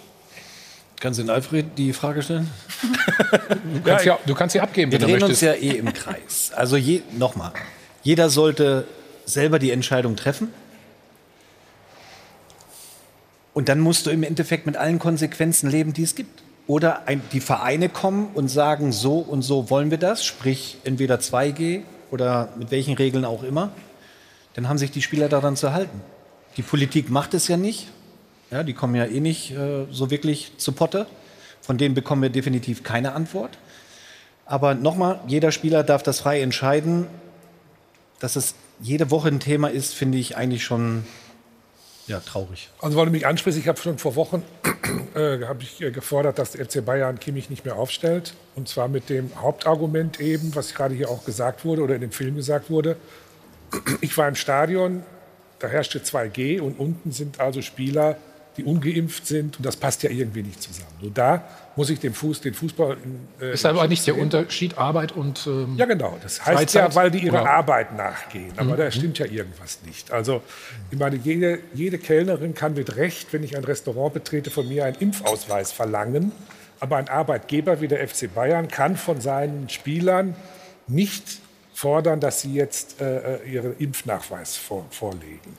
Kannst 0.99 1.19
du 1.19 1.23
den 1.23 1.29
Alfred 1.29 1.65
die 1.77 1.93
Frage 1.93 2.21
stellen? 2.23 2.49
Du 3.73 3.81
kannst, 3.83 4.05
ja, 4.05 4.17
du 4.25 4.33
kannst 4.33 4.53
sie 4.53 4.61
abgeben, 4.61 4.91
Wir 4.91 5.01
wenn 5.01 5.07
du 5.07 5.13
drehen 5.13 5.23
uns 5.23 5.41
möchtest. 5.41 5.61
ja 5.63 5.71
eh 5.71 5.77
im 5.77 5.93
Kreis. 5.93 6.51
Also 6.55 6.77
je, 6.77 7.01
nochmal, 7.17 7.51
jeder 8.01 8.29
sollte 8.29 8.85
selber 9.25 9.59
die 9.59 9.71
Entscheidung 9.71 10.15
treffen. 10.15 10.53
Und 13.57 13.69
dann 13.69 13.79
musst 13.79 14.05
du 14.05 14.11
im 14.11 14.21
Endeffekt 14.21 14.67
mit 14.67 14.77
allen 14.77 14.99
Konsequenzen 14.99 15.67
leben, 15.67 15.91
die 15.91 16.03
es 16.03 16.13
gibt. 16.13 16.43
Oder 16.67 17.07
ein, 17.07 17.23
die 17.31 17.39
Vereine 17.39 17.89
kommen 17.89 18.29
und 18.35 18.49
sagen, 18.49 18.91
so 18.91 19.17
und 19.17 19.41
so 19.41 19.71
wollen 19.71 19.89
wir 19.89 19.97
das, 19.97 20.23
sprich 20.23 20.77
entweder 20.83 21.15
2G 21.15 21.81
oder 22.11 22.49
mit 22.59 22.69
welchen 22.69 22.93
Regeln 22.93 23.25
auch 23.25 23.41
immer. 23.41 23.71
Dann 24.53 24.69
haben 24.69 24.77
sich 24.77 24.91
die 24.91 25.01
Spieler 25.01 25.27
daran 25.27 25.55
zu 25.55 25.73
halten. 25.73 26.01
Die 26.55 26.61
Politik 26.61 27.09
macht 27.09 27.33
es 27.33 27.47
ja 27.47 27.57
nicht. 27.57 27.87
Ja, 28.51 28.61
die 28.61 28.73
kommen 28.73 28.93
ja 28.93 29.05
eh 29.05 29.19
nicht 29.19 29.49
äh, 29.53 29.87
so 29.89 30.11
wirklich 30.11 30.51
zu 30.57 30.71
Potte. 30.73 31.07
Von 31.59 31.79
denen 31.79 31.95
bekommen 31.95 32.21
wir 32.21 32.29
definitiv 32.29 32.83
keine 32.83 33.13
Antwort. 33.13 33.57
Aber 34.45 34.75
nochmal, 34.75 35.19
jeder 35.25 35.51
Spieler 35.51 35.81
darf 35.81 36.03
das 36.03 36.19
frei 36.19 36.41
entscheiden. 36.43 37.07
Dass 38.19 38.35
es 38.35 38.53
jede 38.79 39.09
Woche 39.09 39.29
ein 39.29 39.39
Thema 39.39 39.71
ist, 39.71 39.95
finde 39.95 40.19
ich 40.19 40.37
eigentlich 40.37 40.63
schon 40.63 41.05
ja, 42.07 42.21
traurig. 42.21 42.69
Also 42.81 42.97
weil 42.97 43.05
du 43.05 43.11
mich 43.11 43.27
ansprichst, 43.27 43.59
ich 43.59 43.67
habe 43.67 43.79
schon 43.79 43.97
vor 43.97 44.15
Wochen 44.15 44.41
äh, 45.15 45.37
ich 45.59 45.81
äh, 45.81 45.91
gefordert, 45.91 46.39
dass 46.39 46.51
der 46.51 46.65
FC 46.65 46.83
Bayern 46.83 47.19
Kimmich 47.19 47.49
nicht 47.49 47.65
mehr 47.65 47.75
aufstellt. 47.75 48.33
Und 48.55 48.69
zwar 48.69 48.87
mit 48.87 49.09
dem 49.09 49.29
Hauptargument 49.41 50.19
eben, 50.19 50.55
was 50.55 50.73
gerade 50.73 50.95
hier 50.95 51.09
auch 51.09 51.25
gesagt 51.25 51.65
wurde 51.65 51.81
oder 51.81 51.95
in 51.95 52.01
dem 52.01 52.11
Film 52.11 52.35
gesagt 52.35 52.69
wurde. 52.69 52.97
Ich 54.01 54.17
war 54.17 54.29
im 54.29 54.35
Stadion, 54.35 55.03
da 55.59 55.67
herrschte 55.67 55.99
2G 55.99 56.61
und 56.61 56.79
unten 56.79 57.11
sind 57.11 57.41
also 57.41 57.61
Spieler, 57.61 58.15
die 58.55 58.63
ungeimpft 58.63 59.27
sind. 59.27 59.57
Und 59.57 59.65
das 59.65 59.75
passt 59.75 60.03
ja 60.03 60.09
irgendwie 60.09 60.43
nicht 60.43 60.63
zusammen. 60.63 60.93
Nur 61.01 61.11
da 61.11 61.43
muss 61.77 61.89
ich 61.89 61.99
den, 61.99 62.13
Fuß, 62.13 62.41
den 62.41 62.53
Fußball... 62.53 62.97
Äh, 63.39 63.53
Ist 63.53 63.65
aber 63.65 63.87
nicht 63.87 64.05
der. 64.05 64.17
Unterschied 64.17 64.77
Arbeit 64.77 65.13
und 65.13 65.47
ähm, 65.47 65.75
Ja, 65.77 65.85
genau. 65.85 66.17
Das 66.21 66.45
heißt 66.45 66.57
Freizeit? 66.57 66.89
ja, 66.89 66.95
weil 66.95 67.11
die 67.11 67.19
ihrer 67.19 67.41
Oder- 67.43 67.51
Arbeit 67.51 67.95
nachgehen. 67.95 68.51
Aber 68.57 68.73
Mhm. 68.73 68.77
da 68.77 68.91
stimmt 68.91 69.19
ja 69.19 69.25
irgendwas 69.27 69.79
nicht. 69.85 70.11
Also, 70.11 70.41
ich 70.91 70.97
meine, 70.99 71.15
jede, 71.15 71.59
jede 71.73 71.97
Kellnerin 71.99 72.53
kann 72.53 72.73
mit 72.73 72.97
Recht, 72.97 73.31
wenn 73.31 73.43
ich 73.43 73.55
ein 73.55 73.63
Restaurant 73.63 74.13
betrete, 74.13 74.49
von 74.49 74.67
mir 74.67 74.83
einen 74.85 74.97
Impfausweis 74.97 75.71
verlangen. 75.71 76.33
Aber 76.79 76.97
ein 76.97 77.07
Arbeitgeber 77.07 77.79
wie 77.79 77.87
der 77.87 78.05
FC 78.07 78.27
Bayern 78.33 78.67
kann 78.67 78.97
von 78.97 79.21
seinen 79.21 79.69
Spielern 79.69 80.35
nicht 80.87 81.39
fordern, 81.73 82.19
dass 82.19 82.41
sie 82.41 82.53
jetzt 82.55 83.01
äh, 83.01 83.35
äh, 83.35 83.49
ihren 83.51 83.77
Impfnachweis 83.77 84.57
vor, 84.57 84.85
vorlegen. 84.89 85.57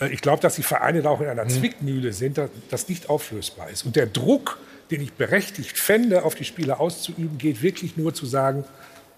Äh, 0.00 0.08
ich 0.08 0.22
glaube, 0.22 0.40
dass 0.40 0.54
die 0.56 0.62
Vereine 0.62 1.02
da 1.02 1.10
auch 1.10 1.20
in 1.20 1.28
einer 1.28 1.46
Zwickmühle 1.46 2.12
sind, 2.14 2.38
dass 2.38 2.48
das 2.70 2.88
nicht 2.88 3.10
auflösbar 3.10 3.68
ist. 3.68 3.84
Und 3.84 3.94
der 3.96 4.06
Druck, 4.06 4.58
den 4.90 5.00
ich 5.02 5.12
berechtigt 5.12 5.78
fände, 5.78 6.24
auf 6.24 6.34
die 6.34 6.44
Spieler 6.44 6.80
auszuüben, 6.80 7.38
geht 7.38 7.62
wirklich 7.62 7.96
nur 7.96 8.14
zu 8.14 8.26
sagen, 8.26 8.64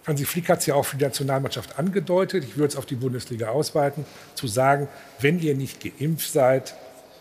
Hansi 0.07 0.25
Flick 0.25 0.49
hat 0.49 0.61
es 0.61 0.67
ja 0.67 0.75
auch 0.75 0.85
für 0.85 0.97
die 0.97 1.05
Nationalmannschaft 1.05 1.79
angedeutet, 1.79 2.43
ich 2.45 2.57
würde 2.57 2.69
es 2.69 2.77
auf 2.77 2.87
die 2.87 2.95
Bundesliga 2.95 3.49
ausweiten, 3.51 4.05
zu 4.35 4.47
sagen, 4.49 4.89
wenn 5.21 5.39
ihr 5.41 5.55
nicht 5.55 5.79
geimpft 5.83 6.33
seid, 6.33 6.75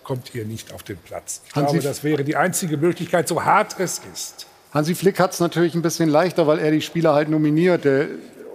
kommt 0.03 0.33
ihr 0.33 0.45
nicht 0.45 0.73
auf 0.73 0.81
den 0.83 0.97
Platz. 0.97 1.41
Ich 1.47 1.53
Hansi- 1.55 1.73
glaube, 1.73 1.81
das 1.83 2.03
wäre 2.03 2.23
die 2.23 2.35
einzige 2.35 2.77
Möglichkeit, 2.77 3.27
so 3.27 3.43
hart 3.43 3.75
es 3.79 4.01
ist. 4.13 4.47
Hansi 4.73 4.95
Flick 4.95 5.19
hat 5.19 5.33
es 5.33 5.39
natürlich 5.39 5.75
ein 5.75 5.81
bisschen 5.81 6.09
leichter, 6.09 6.47
weil 6.47 6.59
er 6.59 6.71
die 6.71 6.81
Spieler 6.81 7.13
halt 7.13 7.29
nominiert. 7.29 7.85
Der 7.85 8.07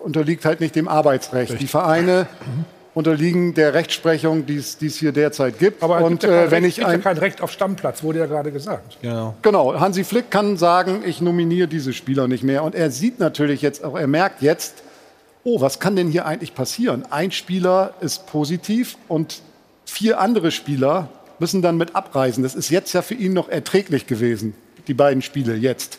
unterliegt 0.02 0.44
halt 0.44 0.60
nicht 0.60 0.74
dem 0.74 0.88
Arbeitsrecht. 0.88 1.60
Die 1.60 1.66
Vereine 1.66 2.26
unterliegen 2.94 3.54
der 3.54 3.74
Rechtsprechung, 3.74 4.46
die 4.46 4.56
es 4.56 4.78
die 4.78 4.86
es 4.86 4.96
hier 4.96 5.12
derzeit 5.12 5.58
gibt. 5.58 5.82
Aber 5.82 5.98
und 5.98 6.20
gibt 6.20 6.22
ja 6.24 6.28
kein 6.28 6.38
äh, 6.38 6.50
wenn 6.50 6.64
Recht, 6.64 6.68
ich 6.68 6.76
gibt 6.76 6.88
ja 6.88 6.94
ein, 6.94 7.02
kein 7.02 7.18
Recht 7.18 7.40
auf 7.42 7.50
Stammplatz, 7.50 8.02
wurde 8.02 8.20
ja 8.20 8.26
gerade 8.26 8.52
gesagt. 8.52 8.98
Genau. 9.02 9.34
Genau, 9.42 9.78
Hansi 9.78 10.04
Flick 10.04 10.30
kann 10.30 10.56
sagen, 10.56 11.02
ich 11.04 11.20
nominiere 11.20 11.68
diese 11.68 11.92
Spieler 11.92 12.28
nicht 12.28 12.44
mehr. 12.44 12.62
Und 12.62 12.74
er 12.74 12.90
sieht 12.90 13.18
natürlich 13.18 13.62
jetzt 13.62 13.84
auch, 13.84 13.98
er 13.98 14.06
merkt 14.06 14.42
jetzt, 14.42 14.82
oh, 15.42 15.60
was 15.60 15.80
kann 15.80 15.96
denn 15.96 16.08
hier 16.08 16.24
eigentlich 16.26 16.54
passieren? 16.54 17.04
Ein 17.10 17.32
Spieler 17.32 17.94
ist 18.00 18.26
positiv 18.26 18.96
und 19.08 19.42
vier 19.84 20.20
andere 20.20 20.50
Spieler 20.50 21.08
müssen 21.38 21.62
dann 21.62 21.76
mit 21.76 21.96
abreisen. 21.96 22.42
Das 22.42 22.54
ist 22.54 22.70
jetzt 22.70 22.92
ja 22.92 23.02
für 23.02 23.14
ihn 23.14 23.32
noch 23.32 23.48
erträglich 23.48 24.06
gewesen, 24.06 24.54
die 24.86 24.94
beiden 24.94 25.20
Spiele 25.20 25.54
jetzt. 25.54 25.98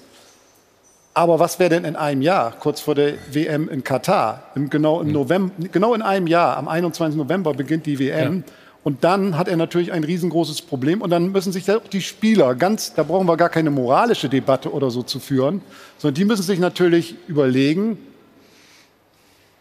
Aber 1.18 1.40
was 1.40 1.60
wäre 1.60 1.70
denn 1.70 1.86
in 1.86 1.96
einem 1.96 2.22
Jahr, 2.22 2.52
kurz 2.52 2.82
vor 2.82 2.94
der 2.94 3.14
WM 3.32 3.70
in 3.70 3.86
Katar? 3.86 4.52
Im, 4.54 4.70
genau, 4.70 5.00
im 5.00 5.14
November, 5.14 5.54
genau 5.72 5.94
in 5.94 6.02
einem 6.02 6.28
Jahr, 6.28 6.58
am 6.58 6.68
21. 6.68 7.16
November 7.16 7.54
beginnt 7.54 7.86
die 7.86 8.00
WM. 8.00 8.44
Und 8.84 9.06
dann 9.06 9.38
hat 9.38 9.48
er 9.48 9.56
natürlich 9.56 9.94
ein 9.94 10.04
riesengroßes 10.04 10.62
Problem. 10.64 11.02
Und 11.02 11.12
dann 11.12 11.32
müssen 11.32 11.54
sich 11.54 11.72
auch 11.72 11.88
die 11.88 12.02
Spieler 12.02 12.54
ganz, 12.54 12.94
da 12.94 13.04
brauchen 13.04 13.28
wir 13.28 13.38
gar 13.38 13.48
keine 13.48 13.72
moralische 13.72 14.28
Debatte 14.28 14.74
oder 14.74 14.92
so 14.92 15.04
zu 15.04 15.22
führen, 15.22 15.62
sondern 16.00 16.16
die 16.16 16.26
müssen 16.26 16.44
sich 16.44 16.60
natürlich 16.60 17.16
überlegen, 17.28 17.98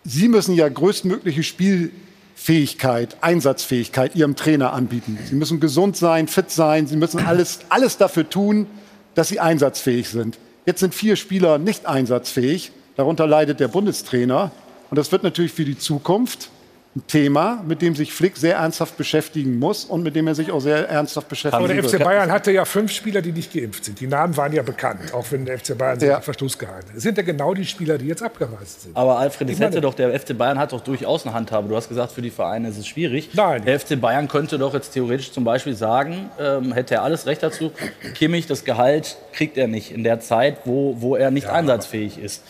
sie 0.02 0.26
müssen 0.26 0.56
ja 0.56 0.68
größtmögliche 0.68 1.44
Spielfähigkeit, 1.44 3.16
Einsatzfähigkeit 3.20 4.16
ihrem 4.16 4.34
Trainer 4.34 4.72
anbieten. 4.72 5.20
Sie 5.24 5.36
müssen 5.36 5.60
gesund 5.60 5.96
sein, 5.96 6.26
fit 6.26 6.50
sein, 6.50 6.88
sie 6.88 6.96
müssen 6.96 7.24
alles, 7.24 7.60
alles 7.68 7.96
dafür 7.96 8.28
tun, 8.28 8.66
dass 9.14 9.28
sie 9.28 9.38
einsatzfähig 9.38 10.08
sind. 10.08 10.36
Jetzt 10.66 10.80
sind 10.80 10.94
vier 10.94 11.16
Spieler 11.16 11.58
nicht 11.58 11.86
einsatzfähig, 11.86 12.72
darunter 12.96 13.26
leidet 13.26 13.60
der 13.60 13.68
Bundestrainer. 13.68 14.50
Und 14.90 14.98
das 14.98 15.12
wird 15.12 15.22
natürlich 15.22 15.52
für 15.52 15.64
die 15.64 15.78
Zukunft 15.78 16.50
ein 16.96 17.06
Thema, 17.08 17.62
mit 17.66 17.82
dem 17.82 17.96
sich 17.96 18.12
Flick 18.12 18.36
sehr 18.36 18.56
ernsthaft 18.56 18.96
beschäftigen 18.96 19.58
muss 19.58 19.84
und 19.84 20.04
mit 20.04 20.14
dem 20.14 20.28
er 20.28 20.36
sich 20.36 20.52
auch 20.52 20.60
sehr 20.60 20.88
ernsthaft 20.88 21.28
beschäftigen 21.28 21.64
Aber 21.64 21.72
der. 21.72 21.82
FC 21.82 21.98
Bayern 21.98 22.30
hatte 22.30 22.52
ja 22.52 22.64
fünf 22.64 22.92
Spieler, 22.92 23.20
die 23.20 23.32
nicht 23.32 23.52
geimpft 23.52 23.84
sind. 23.84 23.98
Die 23.98 24.06
Namen 24.06 24.36
waren 24.36 24.52
ja 24.52 24.62
bekannt, 24.62 25.12
auch 25.12 25.26
wenn 25.30 25.44
der 25.44 25.58
FC 25.58 25.76
Bayern 25.76 25.98
sich 25.98 26.08
Ja. 26.08 26.16
ja. 26.16 26.20
Verstoß 26.20 26.56
gehalten 26.56 26.90
hat. 26.90 26.96
Es 26.96 27.02
sind 27.02 27.18
ja 27.18 27.24
genau 27.24 27.52
die 27.52 27.64
Spieler, 27.64 27.98
die 27.98 28.06
jetzt 28.06 28.22
abgereist 28.22 28.82
sind. 28.82 28.96
Aber 28.96 29.18
Alfred, 29.18 29.48
das 29.48 29.56
Ich 29.56 29.60
hätte 29.60 29.80
doch, 29.80 29.94
der 29.94 30.18
FC 30.18 30.38
Bayern 30.38 30.58
hat 30.58 30.72
doch 30.72 30.80
durchaus 30.80 31.26
eine 31.26 31.34
Handhabe. 31.34 31.68
Du 31.68 31.74
hast 31.74 31.88
gesagt, 31.88 32.12
für 32.12 32.22
die 32.22 32.30
Vereine 32.30 32.68
ist 32.68 32.78
es 32.78 32.86
schwierig. 32.86 33.30
Nein. 33.34 33.64
Der 33.64 33.80
FC 33.80 34.00
Bayern 34.00 34.28
könnte 34.28 34.58
doch 34.58 34.72
jetzt 34.72 34.92
theoretisch 34.92 35.32
zum 35.32 35.42
Beispiel 35.42 35.74
sagen, 35.74 36.30
ähm, 36.38 36.72
hätte 36.72 36.94
er 36.94 37.02
alles 37.02 37.26
Recht 37.26 37.42
dazu, 37.42 37.72
Kimmich, 38.14 38.46
das 38.46 38.64
Gehalt 38.64 39.16
kriegt 39.32 39.56
er 39.56 39.66
nicht 39.66 39.90
in 39.90 40.04
der 40.04 40.20
Zeit, 40.20 40.58
wo, 40.64 40.96
wo 41.00 41.16
er 41.16 41.32
nicht 41.32 41.48
einsatzfähig 41.48 42.18
ist. 42.18 42.42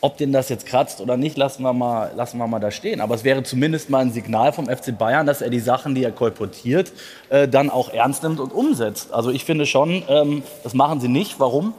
Ob 0.00 0.16
den 0.16 0.30
das 0.32 0.48
jetzt 0.48 0.64
kratzt 0.66 1.00
oder 1.00 1.16
nicht, 1.16 1.36
lassen 1.36 1.62
wir, 1.64 1.72
mal, 1.72 2.12
lassen 2.14 2.38
wir 2.38 2.46
mal 2.46 2.60
da 2.60 2.70
stehen. 2.70 3.00
Aber 3.00 3.16
es 3.16 3.24
wäre 3.24 3.42
zumindest 3.42 3.90
mal 3.90 3.98
ein 3.98 4.12
Signal 4.12 4.52
vom 4.52 4.66
FC 4.66 4.96
Bayern, 4.96 5.26
dass 5.26 5.40
er 5.42 5.50
die 5.50 5.58
Sachen, 5.58 5.94
die 5.96 6.04
er 6.04 6.12
kolportiert, 6.12 6.92
äh, 7.30 7.48
dann 7.48 7.68
auch 7.68 7.88
ernst 7.92 8.22
nimmt 8.22 8.38
und 8.38 8.52
umsetzt. 8.52 9.12
Also 9.12 9.30
ich 9.30 9.44
finde 9.44 9.66
schon, 9.66 10.04
ähm, 10.08 10.42
das 10.62 10.72
machen 10.74 11.00
sie 11.00 11.08
nicht. 11.08 11.40
Warum? 11.40 11.74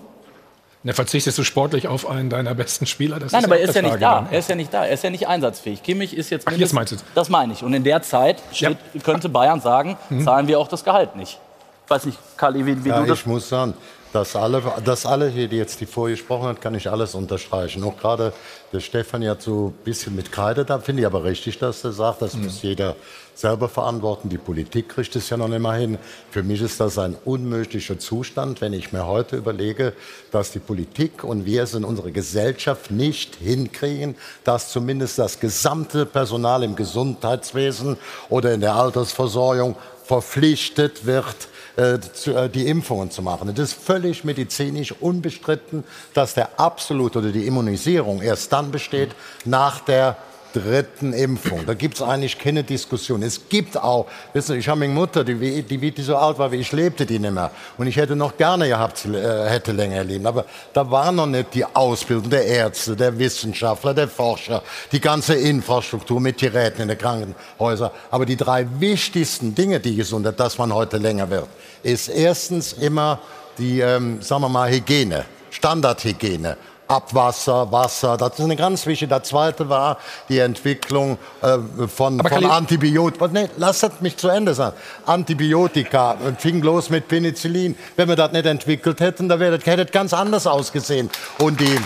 Ne, 0.84 0.94
verzichtest 0.94 1.38
du 1.38 1.44
sportlich 1.44 1.88
auf 1.88 2.10
einen 2.10 2.30
deiner 2.30 2.56
besten 2.56 2.86
Spieler? 2.86 3.20
Das 3.20 3.32
Nein, 3.32 3.44
aber 3.46 3.58
er 3.58 3.68
ist 3.70 3.76
ja 3.76 3.82
nicht 3.82 3.96
da. 4.02 4.16
dann. 4.16 4.28
Er 4.32 4.40
ist 4.40 4.50
ja 4.50 4.56
nicht 4.56 4.74
da. 4.74 4.86
Er 4.86 4.94
ist 4.94 5.04
ja 5.04 5.10
nicht 5.10 5.28
einsatzfähig. 5.28 5.84
Kimmich 5.84 6.16
ist 6.16 6.30
jetzt 6.30 6.46
Ach, 6.48 6.54
jetzt 6.54 6.74
meinst 6.74 6.92
du 6.92 6.96
es. 6.98 7.04
Das 7.16 7.30
meine 7.30 7.54
ich. 7.54 7.64
Und 7.64 7.74
in 7.74 7.84
der 7.84 8.02
Zeit 8.02 8.42
steht, 8.54 8.78
könnte 9.04 9.30
Bayern 9.30 9.62
sagen, 9.62 9.98
Mhm. 10.10 10.24
zahlen 10.26 10.48
wir 10.48 10.60
auch 10.60 10.68
das 10.68 10.84
Gehalt 10.84 11.16
nicht. 11.16 11.40
Ich 11.86 11.90
weiß 11.90 12.06
nicht, 12.06 12.18
Kali, 12.38 12.66
wie, 12.66 12.84
wie 12.86 12.90
Ja, 12.90 13.02
du 13.02 13.08
das 13.08 13.20
ich 13.20 13.26
muss 13.26 13.48
sagen, 13.50 13.74
dass 14.14 14.36
alle, 14.36 14.62
dass 14.84 15.06
alle 15.06 15.28
hier, 15.28 15.48
die 15.48 15.58
jetzt 15.58 15.82
die 15.82 15.86
vorher 15.86 16.16
gesprochen 16.16 16.48
hat, 16.48 16.62
kann 16.62 16.74
ich 16.76 16.90
alles 16.90 17.16
unterstreichen. 17.16 17.84
Auch 17.84 17.98
gerade 17.98 18.34
der 18.74 18.80
Stefan 18.80 19.22
ja 19.22 19.36
so 19.40 19.68
ein 19.68 19.84
bisschen 19.84 20.16
mit 20.16 20.32
Kreide 20.32 20.66
da, 20.66 20.80
finde 20.80 21.02
ich 21.02 21.06
aber 21.06 21.24
richtig, 21.24 21.60
dass 21.60 21.84
er 21.84 21.92
sagt, 21.92 22.22
das 22.22 22.36
muss 22.36 22.62
jeder 22.62 22.96
selber 23.36 23.70
verantworten. 23.70 24.30
Die 24.30 24.38
Politik 24.38 24.90
kriegt 24.90 25.16
es 25.16 25.30
ja 25.30 25.38
noch 25.38 25.48
nicht 25.48 25.62
mal 25.62 25.80
hin. 25.80 25.98
Für 26.30 26.44
mich 26.44 26.62
ist 26.62 26.80
das 26.80 26.98
ein 26.98 27.16
unmöglicher 27.24 27.98
Zustand, 27.98 28.62
wenn 28.62 28.74
ich 28.74 28.92
mir 28.92 29.06
heute 29.06 29.38
überlege, 29.38 29.94
dass 30.32 30.52
die 30.52 30.60
Politik 30.60 31.24
und 31.24 31.46
wir 31.46 31.64
es 31.64 31.74
in 31.74 31.86
unserer 31.86 32.12
Gesellschaft 32.12 32.92
nicht 32.92 33.36
hinkriegen, 33.36 34.16
dass 34.44 34.70
zumindest 34.70 35.20
das 35.20 35.40
gesamte 35.40 36.06
Personal 36.06 36.64
im 36.64 36.76
Gesundheitswesen 36.76 37.98
oder 38.28 38.54
in 38.54 38.62
der 38.62 38.76
Altersversorgung 38.76 39.76
verpflichtet 40.04 41.06
wird, 41.06 41.48
äh, 41.80 42.00
zu, 42.02 42.36
äh, 42.36 42.50
die 42.50 42.68
Impfungen 42.68 43.10
zu 43.10 43.22
machen. 43.22 43.48
Es 43.50 43.60
ist 43.60 43.74
völlig 43.74 44.26
medizinisch 44.26 44.94
unbestritten, 45.00 45.86
dass 46.14 46.34
der 46.34 46.60
Absolut 46.60 47.16
oder 47.16 47.32
die 47.32 47.48
Immunisierung 47.48 48.22
erst 48.22 48.52
dann 48.52 48.70
besteht 48.70 49.12
nach 49.46 49.80
der 49.80 50.18
dritten 50.54 51.14
Impfung. 51.14 51.66
Da 51.66 51.74
gibt 51.74 51.96
es 51.96 52.02
eigentlich 52.02 52.38
keine 52.38 52.64
Diskussion. 52.64 53.22
Es 53.22 53.50
gibt 53.50 53.78
auch, 53.78 54.08
wissen 54.34 54.54
Sie, 54.54 54.60
ich 54.60 54.68
habe 54.68 54.80
meine 54.80 54.94
Mutter, 54.94 55.24
die, 55.24 55.62
die, 55.64 55.92
die 55.92 56.02
so 56.02 56.16
alt 56.16 56.40
war 56.40 56.52
wie 56.52 56.58
ich, 56.58 56.72
lebte 56.72 57.06
die 57.06 57.20
nicht 57.20 57.32
mehr. 57.32 57.52
Und 57.78 57.88
ich 57.88 57.96
hätte 57.96 58.16
noch 58.16 58.36
gerne 58.38 58.68
gehabt, 58.68 59.06
äh, 59.06 59.50
hätte 59.50 59.72
länger 59.72 60.04
leben. 60.04 60.26
Aber 60.26 60.46
da 60.74 60.90
war 60.90 61.12
noch 61.12 61.28
nicht 61.28 61.54
die 61.54 61.66
Ausbildung 61.66 62.30
der 62.30 62.46
Ärzte, 62.46 62.96
der 62.96 63.18
Wissenschaftler, 63.18 63.94
der 63.94 64.08
Forscher, 64.08 64.64
die 64.92 65.00
ganze 65.00 65.36
Infrastruktur 65.36 66.20
mit 66.20 66.38
Geräten 66.38 66.82
in 66.82 66.88
den 66.88 66.98
Krankenhäusern. 66.98 67.92
Aber 68.10 68.26
die 68.26 68.38
drei 68.38 68.68
wichtigsten 68.80 69.54
Dinge, 69.54 69.80
die 69.80 69.96
Gesundheit, 69.96 70.40
dass 70.40 70.58
man 70.58 70.74
heute 70.74 70.98
länger 70.98 71.30
wird, 71.30 71.48
ist 71.84 72.10
erstens 72.10 72.74
immer 72.74 73.20
die, 73.58 73.80
ähm, 73.80 74.22
sagen 74.22 74.42
wir 74.42 74.50
mal, 74.50 74.70
Hygiene, 74.70 75.26
Standardhygiene. 75.52 76.58
Abwasser, 76.90 77.72
Wasser, 77.72 78.18
das 78.18 78.40
ist 78.40 78.46
eine 78.46 78.56
ganz 78.56 78.84
wichtige. 78.88 79.10
Der 79.10 79.22
zweite 79.22 79.70
war 79.70 80.00
die 80.28 80.40
Entwicklung 80.40 81.20
äh, 81.44 81.60
von, 81.88 82.20
von 82.20 82.46
Antibiotika. 82.46 83.28
Nee, 83.28 83.48
lasst 83.58 84.02
mich 84.02 84.18
zu 84.18 84.28
Ende 84.28 84.56
sagen. 84.56 84.76
Antibiotika 85.06 86.14
und 86.14 86.42
fing 86.42 86.64
los 86.64 86.90
mit 86.90 87.08
Penicillin. 87.08 87.78
Wenn 87.96 88.10
wir 88.10 88.16
das 88.16 88.32
nicht 88.32 88.48
entwickelt 88.48 89.02
hätten, 89.02 89.30
dann 89.30 89.40
wäre 89.40 89.60
das, 89.60 89.92
ganz 89.92 90.14
anders 90.16 90.48
ausgesehen. 90.48 91.12
Und 91.38 91.60
die, 91.60 91.80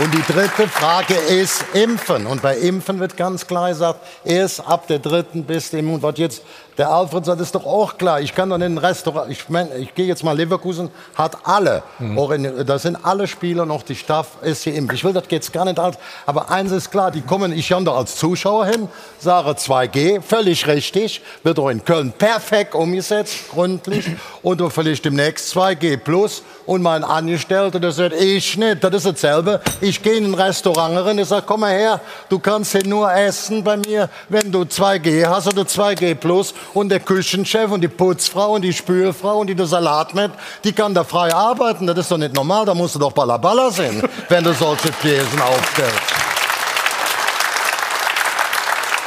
und 0.00 0.12
die 0.12 0.32
dritte 0.32 0.68
Frage 0.68 1.14
ist 1.14 1.64
Impfen. 1.72 2.26
Und 2.26 2.42
bei 2.42 2.58
Impfen 2.58 3.00
wird 3.00 3.16
ganz 3.16 3.46
klar 3.46 3.70
gesagt, 3.70 4.00
erst 4.22 4.60
ab 4.68 4.86
der 4.86 4.98
dritten 4.98 5.46
immun. 5.72 5.94
Und 5.94 6.02
was 6.02 6.18
jetzt 6.18 6.42
der 6.78 6.90
Alfred 6.90 7.24
sagt, 7.24 7.40
ist 7.40 7.54
doch 7.56 7.66
auch 7.66 7.98
klar. 7.98 8.20
Ich 8.20 8.34
kann 8.34 8.48
doch 8.48 8.56
in 8.56 8.62
ein 8.62 8.78
Restaurant, 8.78 9.30
ich, 9.30 9.48
mein, 9.48 9.68
ich 9.78 9.92
gehe 9.94 10.06
jetzt 10.06 10.22
mal 10.22 10.36
Leverkusen, 10.36 10.90
hat 11.16 11.36
alle, 11.42 11.82
in, 11.98 12.64
da 12.64 12.78
sind 12.78 13.04
alle 13.04 13.26
Spieler 13.26 13.66
noch, 13.66 13.82
die 13.82 13.96
Staff 13.96 14.38
ist 14.42 14.64
geimpft. 14.64 14.94
Ich 14.94 15.02
will 15.02 15.12
das 15.12 15.24
jetzt 15.28 15.52
gar 15.52 15.64
nicht 15.64 15.80
als, 15.80 15.98
aber 16.24 16.50
eins 16.50 16.70
ist 16.70 16.90
klar, 16.90 17.10
die 17.10 17.20
kommen, 17.20 17.52
ich 17.52 17.68
komme 17.68 17.84
da 17.84 17.94
als 17.94 18.16
Zuschauer 18.16 18.66
hin, 18.66 18.88
sage 19.18 19.50
2G, 19.50 20.22
völlig 20.22 20.66
richtig, 20.68 21.20
wird 21.42 21.58
auch 21.58 21.68
in 21.68 21.84
Köln 21.84 22.12
perfekt 22.12 22.76
umgesetzt, 22.76 23.50
gründlich, 23.52 24.06
und 24.42 24.60
du 24.60 24.70
vielleicht 24.70 25.04
demnächst 25.04 25.54
2G 25.56 25.96
plus 25.96 26.44
und 26.64 26.82
mein 26.82 27.02
Angestellter, 27.02 27.80
der 27.80 27.90
sagt, 27.90 28.14
ich 28.14 28.56
nicht, 28.56 28.84
das 28.84 28.94
ist 28.94 29.06
dasselbe. 29.06 29.60
Ich 29.80 30.02
gehe 30.02 30.16
in 30.16 30.26
ein 30.26 30.34
Restaurant 30.34 30.96
rein, 30.96 31.18
ich 31.18 31.26
sage, 31.26 31.44
komm 31.44 31.60
mal 31.60 31.72
her, 31.72 32.00
du 32.28 32.38
kannst 32.38 32.72
hier 32.72 32.86
nur 32.86 33.12
essen 33.12 33.64
bei 33.64 33.76
mir, 33.78 34.08
wenn 34.28 34.52
du 34.52 34.60
2G 34.60 35.26
hast 35.26 35.48
oder 35.48 35.62
2G 35.62 36.14
plus. 36.14 36.54
Und 36.74 36.90
der 36.90 37.00
Küchenchef 37.00 37.70
und 37.70 37.80
die 37.80 37.88
Putzfrau 37.88 38.52
und 38.54 38.62
die 38.62 38.72
Spülfrau 38.72 39.38
und 39.38 39.46
die 39.48 39.54
den 39.54 39.66
Salat 39.66 40.14
mit, 40.14 40.30
die 40.64 40.72
kann 40.72 40.94
da 40.94 41.04
frei 41.04 41.32
arbeiten. 41.34 41.86
Das 41.86 41.96
ist 41.98 42.10
doch 42.10 42.18
nicht 42.18 42.34
normal, 42.34 42.64
da 42.66 42.74
musst 42.74 42.94
du 42.94 42.98
doch 42.98 43.12
Ballaballa 43.12 43.70
sehen, 43.70 44.02
wenn 44.28 44.44
du 44.44 44.52
solche 44.52 44.90
Thesen 45.02 45.40
aufstellst. 45.40 45.98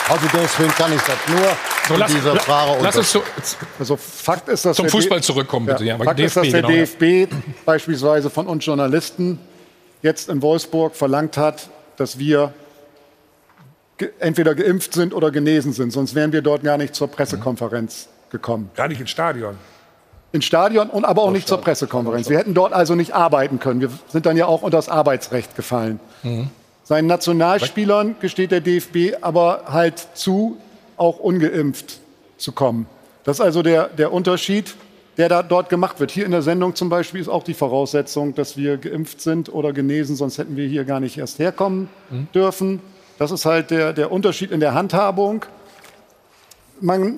Also 0.09 0.27
deswegen 0.33 0.71
kann 0.71 0.93
ich 0.93 1.01
das 1.03 1.15
nur 1.27 1.47
So, 1.87 1.93
in 1.93 1.99
lass- 2.01 2.11
dieser 2.11 2.35
Frage 2.37 2.81
lass 2.81 2.97
uns 2.97 3.11
zu, 3.11 3.21
Also 3.79 3.95
Fakt 3.95 4.49
ist, 4.49 4.65
dass 4.65 4.75
zum 4.75 4.83
der 4.85 4.91
Fußball 4.91 5.21
zurückkommen, 5.23 5.67
bitte. 5.67 5.85
Ja, 5.85 5.97
Fakt 5.97 6.19
ist, 6.19 6.35
dass 6.35 6.43
DFB, 6.43 6.51
der 6.51 6.61
genau, 6.63 6.73
ja. 6.73 6.85
DFB 7.27 7.33
beispielsweise 7.65 8.29
von 8.29 8.47
uns 8.47 8.65
Journalisten 8.65 9.39
jetzt 10.01 10.27
in 10.29 10.41
Wolfsburg 10.41 10.95
verlangt 10.95 11.37
hat, 11.37 11.69
dass 11.95 12.17
wir 12.19 12.51
entweder 14.19 14.55
geimpft 14.55 14.93
sind 14.93 15.13
oder 15.13 15.31
genesen 15.31 15.73
sind. 15.73 15.91
Sonst 15.91 16.15
wären 16.15 16.31
wir 16.31 16.41
dort 16.41 16.63
gar 16.63 16.77
nicht 16.77 16.95
zur 16.95 17.07
Pressekonferenz 17.07 18.07
gekommen. 18.29 18.69
Gar 18.75 18.87
nicht 18.87 19.01
ins 19.01 19.09
Stadion. 19.09 19.55
Ins 20.31 20.45
Stadion 20.45 20.89
und 20.89 21.03
aber 21.03 21.23
auch 21.23 21.31
nicht 21.31 21.47
zur 21.47 21.59
Pressekonferenz. 21.59 22.29
Wir 22.29 22.37
hätten 22.37 22.53
dort 22.53 22.71
also 22.73 22.95
nicht 22.95 23.13
arbeiten 23.13 23.59
können. 23.59 23.81
Wir 23.81 23.89
sind 24.07 24.25
dann 24.25 24.37
ja 24.37 24.45
auch 24.45 24.61
unter 24.61 24.77
das 24.77 24.87
Arbeitsrecht 24.87 25.55
gefallen. 25.55 25.99
Seinen 26.83 27.07
Nationalspielern 27.07 28.15
gesteht 28.19 28.51
der 28.51 28.61
DFB 28.61 29.17
aber 29.21 29.63
halt 29.67 30.07
zu, 30.13 30.57
auch 30.97 31.19
ungeimpft 31.19 31.99
zu 32.37 32.53
kommen. 32.53 32.87
Das 33.23 33.37
ist 33.37 33.41
also 33.41 33.61
der, 33.61 33.87
der 33.87 34.11
Unterschied, 34.13 34.75
der 35.17 35.29
da 35.29 35.43
dort 35.43 35.69
gemacht 35.69 35.99
wird. 35.99 36.11
Hier 36.11 36.25
in 36.25 36.31
der 36.31 36.41
Sendung 36.41 36.75
zum 36.75 36.89
Beispiel 36.89 37.21
ist 37.21 37.27
auch 37.27 37.43
die 37.43 37.53
Voraussetzung, 37.53 38.33
dass 38.33 38.57
wir 38.57 38.77
geimpft 38.77 39.21
sind 39.21 39.53
oder 39.53 39.73
genesen, 39.73 40.15
sonst 40.15 40.37
hätten 40.37 40.55
wir 40.55 40.67
hier 40.67 40.85
gar 40.85 40.99
nicht 40.99 41.17
erst 41.17 41.39
herkommen 41.39 41.89
dürfen. 42.33 42.79
Das 43.21 43.29
ist 43.29 43.45
halt 43.45 43.69
der, 43.69 43.93
der 43.93 44.11
Unterschied 44.11 44.49
in 44.49 44.59
der 44.59 44.73
Handhabung. 44.73 45.45
Man, 46.79 47.17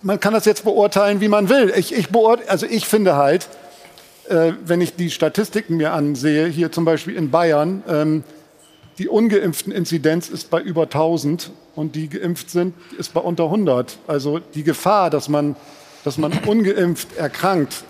man 0.00 0.20
kann 0.20 0.32
das 0.32 0.44
jetzt 0.44 0.62
beurteilen, 0.62 1.20
wie 1.20 1.26
man 1.26 1.48
will. 1.48 1.72
Ich, 1.76 1.92
ich, 1.92 2.06
also 2.46 2.66
ich 2.66 2.86
finde 2.86 3.16
halt, 3.16 3.48
äh, 4.28 4.52
wenn 4.64 4.80
ich 4.80 4.94
die 4.94 5.10
Statistiken 5.10 5.76
mir 5.76 5.92
ansehe, 5.92 6.46
hier 6.46 6.70
zum 6.70 6.84
Beispiel 6.84 7.16
in 7.16 7.32
Bayern, 7.32 7.82
ähm, 7.88 8.22
die 8.98 9.08
ungeimpften 9.08 9.72
Inzidenz 9.72 10.28
ist 10.28 10.50
bei 10.50 10.60
über 10.60 10.82
1000 10.82 11.50
und 11.74 11.96
die 11.96 12.08
geimpft 12.08 12.50
sind, 12.50 12.74
ist 12.96 13.12
bei 13.12 13.20
unter 13.20 13.46
100. 13.46 13.98
Also 14.06 14.38
die 14.38 14.62
Gefahr, 14.62 15.10
dass 15.10 15.28
man, 15.28 15.56
dass 16.04 16.16
man 16.16 16.32
ungeimpft 16.46 17.16
erkrankt 17.16 17.82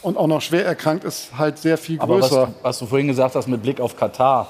und 0.00 0.16
auch 0.16 0.28
noch 0.28 0.42
schwer 0.42 0.64
erkrankt, 0.64 1.02
ist 1.02 1.36
halt 1.36 1.58
sehr 1.58 1.76
viel 1.76 1.98
Aber 1.98 2.20
was, 2.20 2.28
größer. 2.28 2.54
was 2.62 2.78
du 2.78 2.86
vorhin 2.86 3.08
gesagt 3.08 3.34
hast 3.34 3.48
mit 3.48 3.62
Blick 3.64 3.80
auf 3.80 3.96
Katar, 3.96 4.46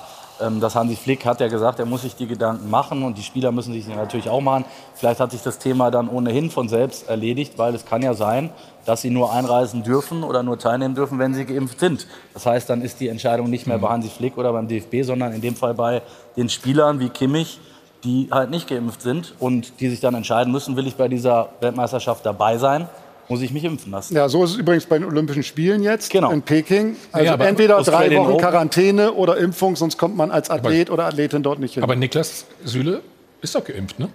das 0.61 0.75
Hansi 0.75 0.97
Flick 0.97 1.25
hat 1.25 1.41
ja 1.41 1.49
gesagt, 1.49 1.79
er 1.79 1.87
muss 1.87 2.03
sich 2.03 2.17
die 2.17 2.27
Gedanken 2.27 2.69
machen 2.71 3.03
und 3.03 3.17
die 3.17 3.23
Spieler 3.23 3.53
müssen 3.53 3.73
sich 3.73 3.87
natürlich 3.89 4.29
auch 4.29 4.41
machen. 4.41 4.65
Vielleicht 4.95 5.21
hat 5.21 5.31
sich 5.31 5.43
das 5.43 5.59
Thema 5.59 5.91
dann 5.91 6.09
ohnehin 6.09 6.51
von 6.51 6.69
selbst 6.69 7.09
erledigt, 7.09 7.55
weil 7.57 7.75
es 7.75 7.85
kann 7.85 8.03
ja 8.03 8.15
sein, 8.15 8.51
dass 8.85 9.03
sie 9.03 9.11
nur 9.11 9.33
einreisen 9.33 9.83
dürfen 9.83 10.25
oder 10.25 10.43
nur 10.43 10.59
teilnehmen 10.59 10.95
dürfen, 10.95 11.19
wenn 11.19 11.35
sie 11.35 11.45
geimpft 11.45 11.81
sind. 11.81 12.07
Das 12.35 12.47
heißt, 12.47 12.69
dann 12.69 12.83
ist 12.83 13.01
die 13.01 13.09
Entscheidung 13.09 13.51
nicht 13.51 13.67
mehr 13.67 13.79
bei 13.79 13.89
Hansi 13.89 14.09
Flick 14.09 14.37
oder 14.37 14.53
beim 14.53 14.69
DFB, 14.69 15.03
sondern 15.03 15.33
in 15.33 15.41
dem 15.41 15.55
Fall 15.55 15.75
bei 15.75 16.03
den 16.37 16.49
Spielern 16.49 16.99
wie 16.99 17.09
Kimmich, 17.09 17.61
die 18.05 18.29
halt 18.33 18.51
nicht 18.51 18.69
geimpft 18.69 19.03
sind 19.03 19.35
und 19.39 19.81
die 19.81 19.89
sich 19.89 20.01
dann 20.01 20.15
entscheiden 20.15 20.53
müssen, 20.53 20.77
will 20.77 20.87
ich 20.87 20.97
bei 20.97 21.09
dieser 21.09 21.51
Weltmeisterschaft 21.61 22.27
dabei 22.27 22.59
sein, 22.59 22.89
muss 23.29 23.41
ich 23.41 23.53
mich 23.53 23.65
impfen 23.65 23.91
lassen. 23.93 24.15
Ja, 24.15 24.29
so 24.29 24.45
ist 24.45 24.51
es 24.53 24.57
übrigens 24.57 24.87
bei 24.87 24.99
den 24.99 25.07
Olympischen 25.07 25.43
Spielen 25.43 25.83
jetzt 25.83 26.13
in 26.15 26.43
Peking. 26.43 26.97
Also 27.13 27.27
Ja, 27.27 27.33
aber 27.35 27.47
entweder 27.49 27.83
drei 27.83 28.15
Wochen 28.17 28.33
Open- 28.33 28.39
Quarantäne 28.41 29.13
oder 29.13 29.37
Impfung, 29.39 29.77
sonst 29.77 29.97
kommt 29.99 30.17
man 30.17 30.31
als 30.31 30.51
Athlet 30.51 30.91
oder 30.91 31.07
Athletin 31.07 31.43
dort 31.43 31.59
nicht 31.59 31.75
hin. 31.75 31.83
Aber 31.83 31.97
Niklas 31.97 32.45
Süle 32.65 33.01
ist 33.41 33.55
doch 33.55 33.65
geimpft, 33.65 33.99
ne? 33.99 34.09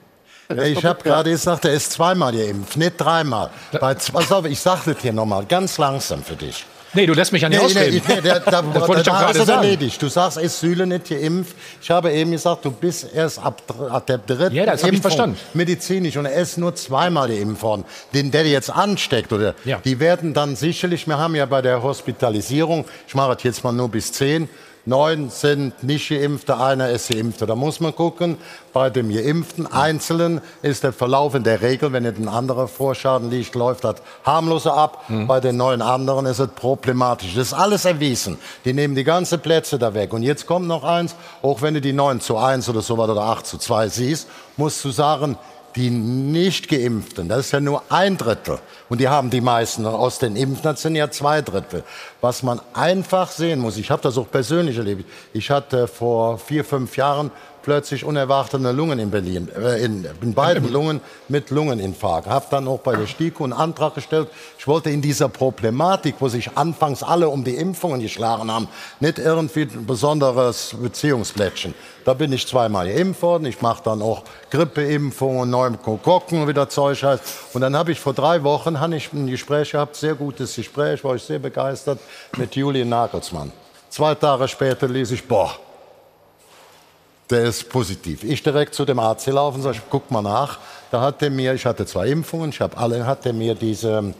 Ich 0.65 0.85
habe 0.85 1.03
gerade 1.03 1.29
gesagt, 1.29 1.65
er 1.65 1.73
ist 1.73 1.91
zweimal 1.91 2.31
geimpft, 2.31 2.77
nicht 2.77 2.93
dreimal. 2.97 3.49
Bei, 3.73 3.93
pass 3.95 4.31
auf, 4.31 4.45
ich 4.45 4.59
sage 4.59 4.93
das 4.93 5.01
hier 5.01 5.11
nochmal, 5.11 5.45
ganz 5.45 5.77
langsam 5.77 6.23
für 6.23 6.35
dich. 6.35 6.65
Nee, 6.93 7.05
du 7.05 7.13
lässt 7.13 7.31
mich 7.31 7.41
ja 7.41 7.49
nicht 7.49 7.59
Nee, 7.59 7.65
ausreden. 7.65 8.01
nee, 8.07 8.15
nee, 8.15 8.21
der, 8.21 8.39
da, 8.39 8.61
das 8.61 8.87
wollte 8.87 9.01
ich 9.01 9.07
doch 9.07 9.19
gerade 9.19 9.43
sagen. 9.45 9.63
erledigt. 9.63 10.01
Du 10.01 10.07
sagst, 10.07 10.37
ist 10.37 10.59
Süle 10.59 10.87
nicht 10.87 11.09
geimpft. 11.09 11.55
Ich 11.81 11.89
habe 11.91 12.11
eben 12.11 12.31
gesagt, 12.31 12.63
du 12.65 12.71
bist 12.71 13.07
erst 13.13 13.39
ab, 13.39 13.61
ab 13.89 14.07
der 14.07 14.17
dritten 14.19 14.55
Ja, 14.55 14.65
das 14.65 14.81
hab 14.83 14.89
ich 14.89 14.95
Impfung 14.95 15.01
verstanden. 15.11 15.37
medizinisch 15.53 16.15
und 16.17 16.25
er 16.25 16.41
ist 16.41 16.57
nur 16.57 16.73
zweimal 16.75 17.27
geimpft 17.27 17.61
worden. 17.61 17.83
Den, 18.13 18.31
der 18.31 18.45
jetzt 18.47 18.69
ansteckt, 18.69 19.33
oder 19.33 19.53
Ja. 19.65 19.79
die 19.83 19.99
werden 19.99 20.33
dann 20.33 20.55
sicherlich, 20.55 21.07
wir 21.07 21.17
haben 21.17 21.35
ja 21.35 21.45
bei 21.45 21.61
der 21.61 21.83
Hospitalisierung, 21.83 22.85
ich 23.07 23.15
mache 23.15 23.35
das 23.35 23.43
jetzt 23.43 23.63
mal 23.63 23.71
nur 23.73 23.89
bis 23.89 24.11
zehn, 24.13 24.49
neun 24.87 25.29
sind 25.29 25.83
nicht 25.83 26.09
Geimpfte, 26.09 26.57
einer 26.57 26.89
ist 26.89 27.09
Geimpfte. 27.09 27.45
Da 27.45 27.55
muss 27.55 27.79
man 27.79 27.93
gucken, 27.95 28.37
bei 28.73 28.89
dem 28.89 29.13
Geimpften 29.13 29.67
Einzelnen 29.67 30.41
ist 30.61 30.83
der 30.83 30.93
Verlauf 30.93 31.35
in 31.35 31.43
der 31.43 31.61
Regel, 31.61 31.91
wenn 31.93 32.03
nicht 32.03 32.17
ein 32.17 32.29
anderer 32.29 32.67
Vorschaden 32.67 33.29
liegt, 33.29 33.53
läuft 33.53 33.83
das 33.83 33.97
harmloser 34.23 34.75
ab. 34.75 35.03
Bei 35.27 35.39
den 35.39 35.57
neun 35.57 35.81
anderen 35.81 36.25
ist 36.25 36.39
es 36.39 36.47
problematisch. 36.49 37.35
Das 37.35 37.47
ist 37.47 37.53
alles 37.53 37.85
erwiesen. 37.85 38.37
Die 38.65 38.73
nehmen 38.73 38.95
die 38.95 39.03
ganzen 39.03 39.39
Plätze 39.39 39.77
da 39.77 39.93
weg. 39.93 40.13
Und 40.13 40.23
jetzt 40.23 40.47
kommt 40.47 40.67
noch 40.67 40.83
eins, 40.83 41.15
auch 41.41 41.61
wenn 41.61 41.73
du 41.73 41.81
die 41.81 41.93
9 41.93 42.21
zu 42.21 42.37
1 42.37 42.69
oder 42.69 42.81
so 42.81 42.97
was 42.97 43.09
oder 43.09 43.23
8 43.23 43.45
zu 43.45 43.57
2 43.57 43.89
siehst, 43.89 44.27
musst 44.55 44.83
du 44.85 44.89
sagen, 44.89 45.37
die 45.75 45.89
nicht 45.89 46.69
geimpften, 46.69 47.27
das 47.27 47.47
ist 47.47 47.51
ja 47.51 47.59
nur 47.59 47.83
ein 47.89 48.17
Drittel. 48.17 48.59
Und 48.89 48.99
die 48.99 49.07
haben 49.07 49.29
die 49.29 49.41
meisten 49.41 49.85
aus 49.85 50.17
den 50.17 50.35
Impften, 50.35 50.63
das 50.63 50.81
sind 50.81 50.95
ja 50.95 51.11
zwei 51.11 51.41
Drittel. 51.41 51.83
Was 52.21 52.41
man 52.41 52.59
einfach 52.73 53.29
sehen 53.29 53.59
muss, 53.59 53.77
ich 53.77 53.91
habe 53.91 54.01
das 54.01 54.17
auch 54.17 54.29
persönlich 54.29 54.77
erlebt. 54.77 55.05
Ich 55.33 55.51
hatte 55.51 55.87
vor 55.87 56.39
vier, 56.39 56.65
fünf 56.65 56.97
Jahren 56.97 57.31
plötzlich 57.67 58.05
unerwartet 58.05 58.61
eine 58.61 58.71
Lungen 58.71 58.97
in 58.97 59.11
Berlin, 59.11 59.49
äh, 59.53 59.83
in, 59.83 60.07
in 60.21 60.33
beiden 60.33 60.71
Lungen 60.71 61.01
mit 61.27 61.49
Lungeninfarkt. 61.49 62.25
Habe 62.25 62.45
dann 62.49 62.65
auch 62.65 62.79
bei 62.79 62.95
der 62.95 63.07
STIKO 63.07 63.43
einen 63.43 63.51
Antrag 63.51 63.93
gestellt. 63.93 64.29
Ich 64.57 64.65
wollte 64.67 64.89
in 64.89 65.01
dieser 65.01 65.27
Problematik, 65.27 66.15
wo 66.19 66.29
sich 66.29 66.57
anfangs 66.57 67.03
alle 67.03 67.27
um 67.27 67.43
die 67.43 67.55
Impfungen 67.55 67.99
geschlagen 67.99 68.49
haben, 68.49 68.69
nicht 69.01 69.19
irgendwie 69.19 69.63
ein 69.63 69.85
besonderes 69.85 70.77
Beziehungsplättchen. 70.81 71.73
Da 72.05 72.13
bin 72.13 72.31
ich 72.31 72.47
zweimal 72.47 72.87
geimpft 72.87 73.21
worden. 73.21 73.43
Ich 73.45 73.61
mache 73.61 73.83
dann 73.83 74.01
auch 74.01 74.23
Grippeimpfungen, 74.49 75.49
Pneumokokken, 75.49 76.47
wie 76.47 76.53
das 76.53 76.69
Zeug 76.69 77.03
heißt. 77.03 77.21
Und 77.51 77.59
dann 77.59 77.75
habe 77.75 77.91
ich 77.91 77.99
vor 77.99 78.13
drei 78.13 78.41
Wochen 78.43 78.79
habe 78.79 78.95
ich 78.95 79.11
ein 79.11 79.27
Gespräch 79.27 79.71
gehabt, 79.71 79.97
sehr 79.97 80.15
gutes 80.15 80.55
Gespräch, 80.55 81.03
war 81.03 81.15
ich 81.15 81.23
sehr 81.23 81.39
begeistert, 81.39 81.99
mit 82.37 82.55
Julian 82.55 82.87
Nagelsmann. 82.87 83.51
Zwei 83.89 84.15
Tage 84.15 84.47
später 84.47 84.87
lese 84.87 85.15
ich, 85.15 85.27
boah, 85.27 85.51
der 87.29 87.43
ist 87.45 87.69
positiv. 87.69 88.23
Ich 88.23 88.41
direkt 88.43 88.73
zu 88.73 88.85
dem 88.85 88.99
Arzt 88.99 89.27
laufen, 89.27 89.61
sage, 89.61 89.79
guck 89.89 90.09
mal 90.11 90.21
nach. 90.21 90.57
Da 90.91 91.01
hat 91.01 91.21
er 91.21 91.29
mir, 91.29 91.53
ich 91.53 91.65
hatte 91.65 91.85
zwei 91.85 92.07
Impfungen, 92.07 92.49
ich 92.51 92.61
habe 92.61 92.77
alle, 92.77 93.05
hat 93.05 93.25
er 93.25 93.33
mir 93.33 93.55
diese 93.55 93.97
ähm, 93.99 94.13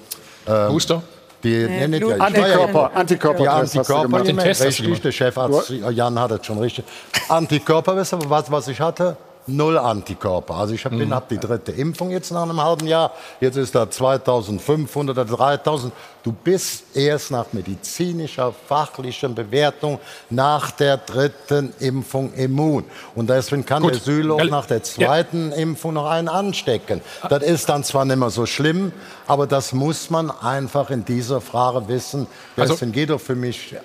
Booster? 0.70 1.02
Die, 1.44 1.50
Nee, 1.68 1.88
nee, 1.88 2.00
war 2.02 2.18
ja- 2.18 2.26
Antikörper- 2.26 2.90
du 2.90 3.52
Antikörper, 3.52 4.18
den 4.24 4.36
Den 4.36 4.38
Test 4.40 4.66
hast 4.66 4.80
du 4.80 4.84
richtig, 4.84 5.02
der 5.02 5.12
Chefarzt 5.12 5.70
Jan 5.92 6.20
hat 6.20 6.32
es 6.32 6.46
schon 6.46 6.58
richtig. 6.58 6.84
Antikörper, 7.30 7.96
was, 7.96 8.52
was 8.52 8.68
ich 8.68 8.80
hatte? 8.82 9.16
Null 9.48 9.78
Antikörper. 9.78 10.56
Also 10.56 10.74
ich 10.74 10.84
habe 10.86 10.96
Mhm. 10.96 11.14
hab 11.14 11.30
die 11.30 11.38
dritte 11.38 11.72
Impfung 11.72 12.12
jetzt 12.12 12.32
nach 12.32 12.44
einem 12.44 12.62
halben 12.62 12.86
Jahr. 12.88 13.12
Jetzt 13.40 13.56
ist 13.56 13.74
da 13.76 13.90
2500 13.90 15.18
oder 15.18 15.26
3000. 15.26 15.94
Du 16.24 16.34
bist 16.34 16.84
erst 16.96 17.32
nach 17.32 17.46
medizinischer, 17.54 18.54
fachlicher 18.68 19.30
Bewertung 19.30 20.00
nach 20.30 20.72
der 20.72 20.98
dritten 20.98 21.74
Impfung 21.80 22.34
immun. 22.34 22.84
Und 23.16 23.30
deswegen 23.30 23.66
kann 23.66 23.84
Gut. 23.84 23.94
der 23.94 24.02
Süle 24.02 24.34
auch 24.34 24.40
Ja, 24.40 24.46
nach 24.46 24.66
der 24.66 24.84
zweiten 24.84 25.54
Impfung 25.54 25.94
noch 25.94 26.06
einen 26.08 26.28
anstecken. 26.28 27.00
Das 27.30 27.44
ist 27.44 27.70
dann 27.70 27.86
zwar 27.86 28.04
nicht 28.04 28.18
mehr 28.18 28.30
so 28.30 28.46
schlimm, 28.46 28.92
aber 29.28 29.48
das 29.48 29.72
muss 29.72 30.10
man 30.10 30.30
einfach 30.30 30.90
in 30.90 31.06
dieser 31.06 31.40
Frage 31.40 31.88
wissen. 31.88 32.28
Also- 32.58 32.74
Deswegen 32.74 32.92
geht 32.92 33.10
doch 33.10 33.22
für 33.22 33.36
mich, 33.36 33.72
ich 33.72 33.78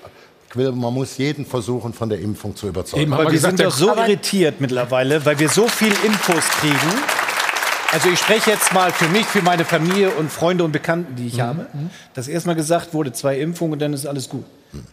will, 0.57 0.73
man 0.73 0.93
muss 0.93 1.17
jeden 1.19 1.47
versuchen, 1.47 1.93
von 1.93 2.09
der 2.09 2.21
Impfung 2.21 2.55
zu 2.57 2.69
überzeugen. 2.69 3.13
Aber 3.13 3.31
wir 3.31 3.39
sind 3.41 3.61
doch 3.61 3.73
so 3.73 3.95
irritiert 3.95 4.61
mittlerweile, 4.61 5.25
weil 5.25 5.39
wir 5.39 5.49
so 5.49 5.69
viel 5.69 5.93
Infos 6.05 6.45
kriegen. 6.61 6.79
Also 7.93 8.09
ich 8.09 8.19
spreche 8.19 8.51
jetzt 8.51 8.73
mal 8.73 8.91
für 8.91 9.09
mich, 9.09 9.27
für 9.27 9.43
meine 9.43 9.67
Familie 9.67 10.11
und 10.13 10.33
Freunde 10.33 10.65
und 10.65 10.73
Bekannten, 10.73 11.15
die 11.17 11.27
ich 11.27 11.41
habe, 11.41 11.67
dass 12.15 12.27
erstmal 12.27 12.55
gesagt 12.57 12.95
wurde, 12.95 13.13
zwei 13.13 13.39
Impfungen 13.39 13.75
und 13.75 13.83
dann 13.83 13.93
ist 13.93 14.07
alles 14.07 14.29
gut. 14.31 14.45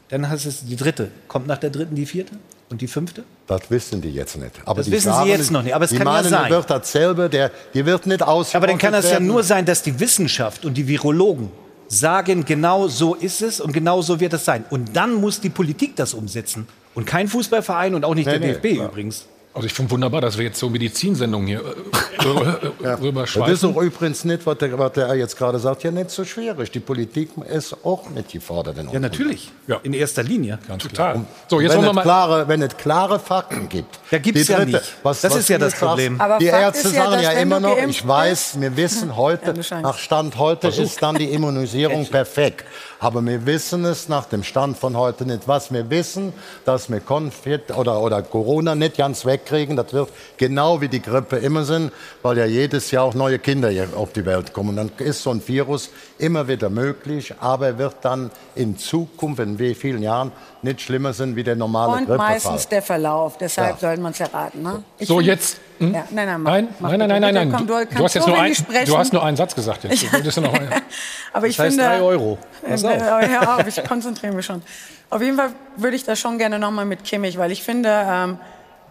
Dann 0.10 0.30
heißt 0.30 0.45
es 0.45 0.65
die 0.65 0.76
dritte. 0.76 1.10
Kommt 1.30 1.48
nach 1.48 1.57
der 1.57 1.69
dritten 1.69 1.95
die 1.95 2.06
vierte 2.06 2.34
und 2.69 2.81
die 2.81 2.88
fünfte? 2.88 3.23
Das 3.48 3.61
wissen 3.69 4.02
die 4.02 4.11
jetzt 4.14 4.36
nicht. 4.38 4.52
Aber 4.65 4.76
Das 4.80 4.88
die 4.88 4.91
wissen 4.91 5.11
Sie 5.11 5.15
sagen, 5.18 5.30
jetzt 5.30 5.49
noch 5.52 5.64
nicht, 5.64 5.73
aber 5.73 5.86
es 5.86 5.91
die 5.91 5.98
kann 5.98 6.07
ja 6.07 6.14
meinen, 6.14 6.30
sein. 6.30 6.52
wird 6.52 6.69
dasselbe, 6.69 7.30
der, 7.30 7.52
die 7.73 7.86
wird 7.86 8.06
nicht 8.06 8.22
aus. 8.22 8.53
Aber 8.53 8.68
dann 8.68 8.77
kann 8.77 8.91
das 8.91 9.10
ja 9.10 9.22
nur 9.22 9.44
sein, 9.44 9.65
dass 9.65 9.81
die 9.81 9.98
Wissenschaft 9.98 10.65
und 10.65 10.73
die 10.73 10.86
Virologen 10.86 11.49
sagen, 11.89 12.45
genau 12.45 12.87
so 12.87 13.15
ist 13.15 13.41
es 13.41 13.59
und 13.59 13.73
genau 13.73 14.01
so 14.01 14.19
wird 14.19 14.33
es 14.33 14.45
sein. 14.45 14.63
Und 14.69 14.95
dann 14.95 15.15
muss 15.15 15.41
die 15.41 15.49
Politik 15.49 15.95
das 15.95 16.13
umsetzen. 16.13 16.67
Und 16.95 17.05
kein 17.05 17.27
Fußballverein 17.27 17.95
und 17.95 18.05
auch 18.05 18.15
nicht 18.15 18.27
Nee, 18.27 18.39
der 18.39 18.47
nee, 18.47 18.53
DFB 18.53 18.75
klar. 18.75 18.89
übrigens. 18.89 19.25
Also 19.60 19.68
ich 19.68 19.73
finde 19.73 19.91
wunderbar, 19.91 20.22
dass 20.22 20.38
wir 20.38 20.45
jetzt 20.45 20.57
so 20.57 20.69
Medizinsendungen 20.69 21.45
hier 21.45 21.60
äh, 21.60 22.23
rüber, 22.23 22.60
Das 22.81 22.94
ist 22.94 23.03
rüberschweifen. 23.03 23.76
auch 23.76 23.81
übrigens 23.81 24.23
nicht, 24.23 24.45
was 24.45 24.57
der, 24.57 24.80
was 24.80 24.94
der 24.94 25.14
jetzt 25.15 25.36
gerade 25.38 25.60
sagt, 25.60 25.84
ja 25.84 25.91
nicht 25.91 26.11
so 26.11 26.23
schwierig. 26.23 26.72
Die 26.72 26.80
Politik 26.80 27.31
ist 27.45 27.76
auch 27.84 28.10
nicht 28.10 28.31
gefordert. 28.31 28.77
In 28.77 28.90
Ja, 28.90 29.02
natürlich. 29.02 29.52
In 29.84 29.91
erster 29.91 30.23
Linie. 30.23 30.60
Ganz 30.65 30.84
total. 30.84 31.26
So, 31.49 31.60
jetzt 31.60 31.76
wenn, 31.76 31.84
es 31.84 32.02
klare, 32.02 32.48
wenn 32.48 32.61
es 32.61 32.77
klare 32.77 33.19
Fakten 33.19 33.68
gibt. 33.68 33.99
Ja, 34.11 34.19
gibt's 34.19 34.45
Die 34.45 34.53
ja 34.53 34.64
nicht. 34.64 34.95
Das 35.03 35.23
ist 35.26 35.49
ja 35.49 35.57
das 35.57 35.76
Problem. 35.76 36.14
Die 36.40 36.48
Fakt 36.48 36.61
Ärzte 36.61 36.88
ist 36.88 36.95
ja, 36.95 37.11
sagen 37.11 37.22
ja 37.22 37.31
immer 37.34 37.60
noch, 37.60 37.77
ich 37.86 38.07
weiß, 38.07 38.61
wir 38.61 38.77
wissen 38.77 39.18
heute, 39.18 39.56
Chance. 39.56 39.81
nach 39.81 39.98
Stand 39.98 40.38
heute 40.38 40.69
ist 40.69 41.03
dann 41.03 41.15
die 41.15 41.34
Immunisierung 41.34 42.06
perfekt. 42.06 42.64
Aber 43.02 43.26
wir 43.26 43.45
wissen 43.45 43.86
es 43.86 44.10
nach 44.10 44.26
dem 44.26 44.44
Stand 44.44 44.77
von 44.77 44.95
heute 44.95 45.26
nicht. 45.26 45.48
Was 45.48 45.72
wir 45.72 45.90
wissen, 45.90 46.34
dass 46.65 46.90
wir 46.90 46.99
Konfit 46.99 47.72
oder, 47.76 48.02
oder 48.02 48.22
Corona 48.22 48.76
nicht 48.76 48.98
ganz 48.98 49.26
wegkriegen, 49.51 49.76
das 49.76 49.91
wird 49.93 50.09
genau 50.38 50.81
wie 50.81 50.88
die 50.88 51.01
Grippe 51.01 51.38
immer 51.38 51.63
sind, 51.63 51.91
weil 52.21 52.38
ja 52.38 52.45
jedes 52.45 52.91
Jahr 52.91 53.03
auch 53.03 53.13
neue 53.13 53.39
Kinder 53.39 53.69
hier 53.69 53.88
auf 53.95 54.13
die 54.13 54.26
Welt 54.26 54.53
kommen. 54.53 54.76
Dann 54.76 54.91
ist 54.99 55.23
so 55.23 55.31
ein 55.31 55.41
Virus 55.47 55.89
immer 56.17 56.47
wieder 56.47 56.69
möglich, 56.69 57.34
aber 57.39 57.67
er 57.67 57.77
wird 57.77 57.95
dann 58.01 58.31
in 58.55 58.77
Zukunft, 58.77 59.39
in 59.41 59.57
wie 59.59 59.73
vielen 59.73 60.01
Jahren, 60.03 60.31
nicht 60.61 60.81
schlimmer 60.81 61.13
sein 61.13 61.35
wie 61.35 61.43
der 61.43 61.55
normale 61.55 61.93
Und 61.93 61.97
Grippefall. 62.05 62.17
meistens 62.31 62.67
der 62.67 62.81
Verlauf. 62.81 63.38
Deshalb 63.38 63.76
Ja. 63.76 63.77
sollte 63.88 64.01
man 64.01 64.11
es 64.11 64.19
erraten. 64.19 64.61
Ne? 64.61 64.84
So, 64.99 65.15
find- 65.17 65.27
jetzt. 65.27 65.59
Hm? 65.80 65.93
Ja, 65.93 66.03
nein, 66.11 66.26
nein, 66.27 66.41
mach, 66.41 66.51
Nein, 66.51 66.67
mach 66.80 66.89
nein, 66.91 66.99
nein, 67.07 67.21
nein, 67.21 67.34
nein. 67.34 67.51
Komm, 67.53 67.65
Du, 67.67 67.73
du, 67.85 68.03
hast 68.03 68.13
jetzt 68.15 68.27
nur, 68.27 68.38
ein, 68.38 68.53
du 68.85 68.97
hast 68.97 69.13
nur 69.13 69.23
einen 69.23 69.38
Satz 69.38 69.55
gesagt. 69.55 69.85
Jetzt. 69.85 70.01
Ja 70.03 70.41
noch 70.41 70.53
einen. 70.53 70.69
Aber 71.34 71.47
ich 71.47 71.55
Das 71.55 71.67
heißt 71.67 71.76
finde, 71.77 71.89
drei 71.89 72.01
Euro. 72.01 72.38
Pass 72.67 72.84
auf. 72.84 72.91
Hör 72.99 73.55
auf, 73.59 73.67
ich 73.77 73.81
konzentriere 73.85 74.34
mich 74.34 74.45
schon. 74.45 74.61
Auf 75.09 75.21
jeden 75.21 75.38
Fall 75.38 75.51
würde 75.77 75.95
ich 75.95 76.03
das 76.03 76.19
schon 76.19 76.38
gerne 76.38 76.59
nochmal 76.59 76.85
mit 76.85 77.05
Kimmich, 77.05 77.38
weil 77.38 77.51
ich 77.53 77.63
finde, 77.63 77.89
ähm, 77.89 78.38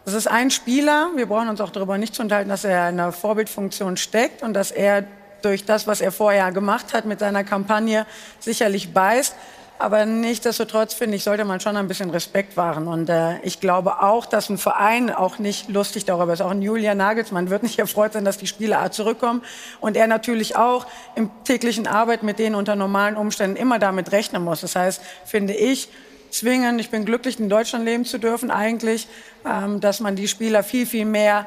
das 0.08 0.14
ist 0.14 0.26
ein 0.26 0.50
Spieler. 0.50 1.10
Wir 1.16 1.26
brauchen 1.26 1.50
uns 1.50 1.60
auch 1.60 1.68
darüber 1.68 1.98
nicht 1.98 2.14
zu 2.14 2.22
unterhalten, 2.22 2.48
dass 2.48 2.64
er 2.64 2.88
in 2.88 2.98
einer 2.98 3.12
Vorbildfunktion 3.12 3.98
steckt 3.98 4.42
und 4.42 4.54
dass 4.54 4.70
er 4.70 5.04
durch 5.42 5.66
das, 5.66 5.86
was 5.86 6.00
er 6.00 6.12
vorher 6.12 6.50
gemacht 6.50 6.94
hat 6.94 7.04
mit 7.04 7.18
seiner 7.20 7.44
Kampagne, 7.44 8.06
sicherlich 8.40 8.94
beißt. 8.94 9.34
Aber 9.78 10.06
nichtsdestotrotz 10.06 10.94
finde 10.94 11.16
ich, 11.16 11.24
sollte 11.24 11.44
man 11.44 11.60
schon 11.60 11.76
ein 11.76 11.88
bisschen 11.88 12.08
Respekt 12.08 12.56
wahren. 12.56 12.88
Und 12.88 13.10
äh, 13.10 13.38
ich 13.42 13.60
glaube 13.60 14.02
auch, 14.02 14.24
dass 14.24 14.48
ein 14.48 14.56
Verein 14.56 15.10
auch 15.10 15.38
nicht 15.38 15.68
lustig 15.68 16.06
darüber 16.06 16.32
ist. 16.32 16.40
Auch 16.40 16.52
ein 16.52 16.62
Julian 16.62 16.96
Nagelsmann 16.96 17.50
wird 17.50 17.62
nicht 17.62 17.78
erfreut 17.78 18.14
sein, 18.14 18.24
dass 18.24 18.38
die 18.38 18.46
Spieler 18.46 18.90
zurückkommen. 18.90 19.42
Und 19.78 19.94
er 19.94 20.06
natürlich 20.06 20.56
auch 20.56 20.86
im 21.16 21.30
täglichen 21.44 21.86
Arbeit 21.86 22.22
mit 22.22 22.38
denen 22.38 22.54
unter 22.54 22.76
normalen 22.76 23.16
Umständen 23.18 23.56
immer 23.56 23.78
damit 23.78 24.10
rechnen 24.10 24.42
muss. 24.42 24.62
Das 24.62 24.74
heißt, 24.74 25.02
finde 25.26 25.52
ich, 25.52 25.90
zwingen, 26.30 26.78
ich 26.78 26.90
bin 26.90 27.04
glücklich, 27.04 27.38
in 27.38 27.48
Deutschland 27.48 27.84
leben 27.84 28.04
zu 28.04 28.18
dürfen 28.18 28.50
eigentlich, 28.50 29.08
ähm, 29.46 29.80
dass 29.80 30.00
man 30.00 30.16
die 30.16 30.28
Spieler 30.28 30.62
viel, 30.62 30.86
viel 30.86 31.04
mehr 31.04 31.46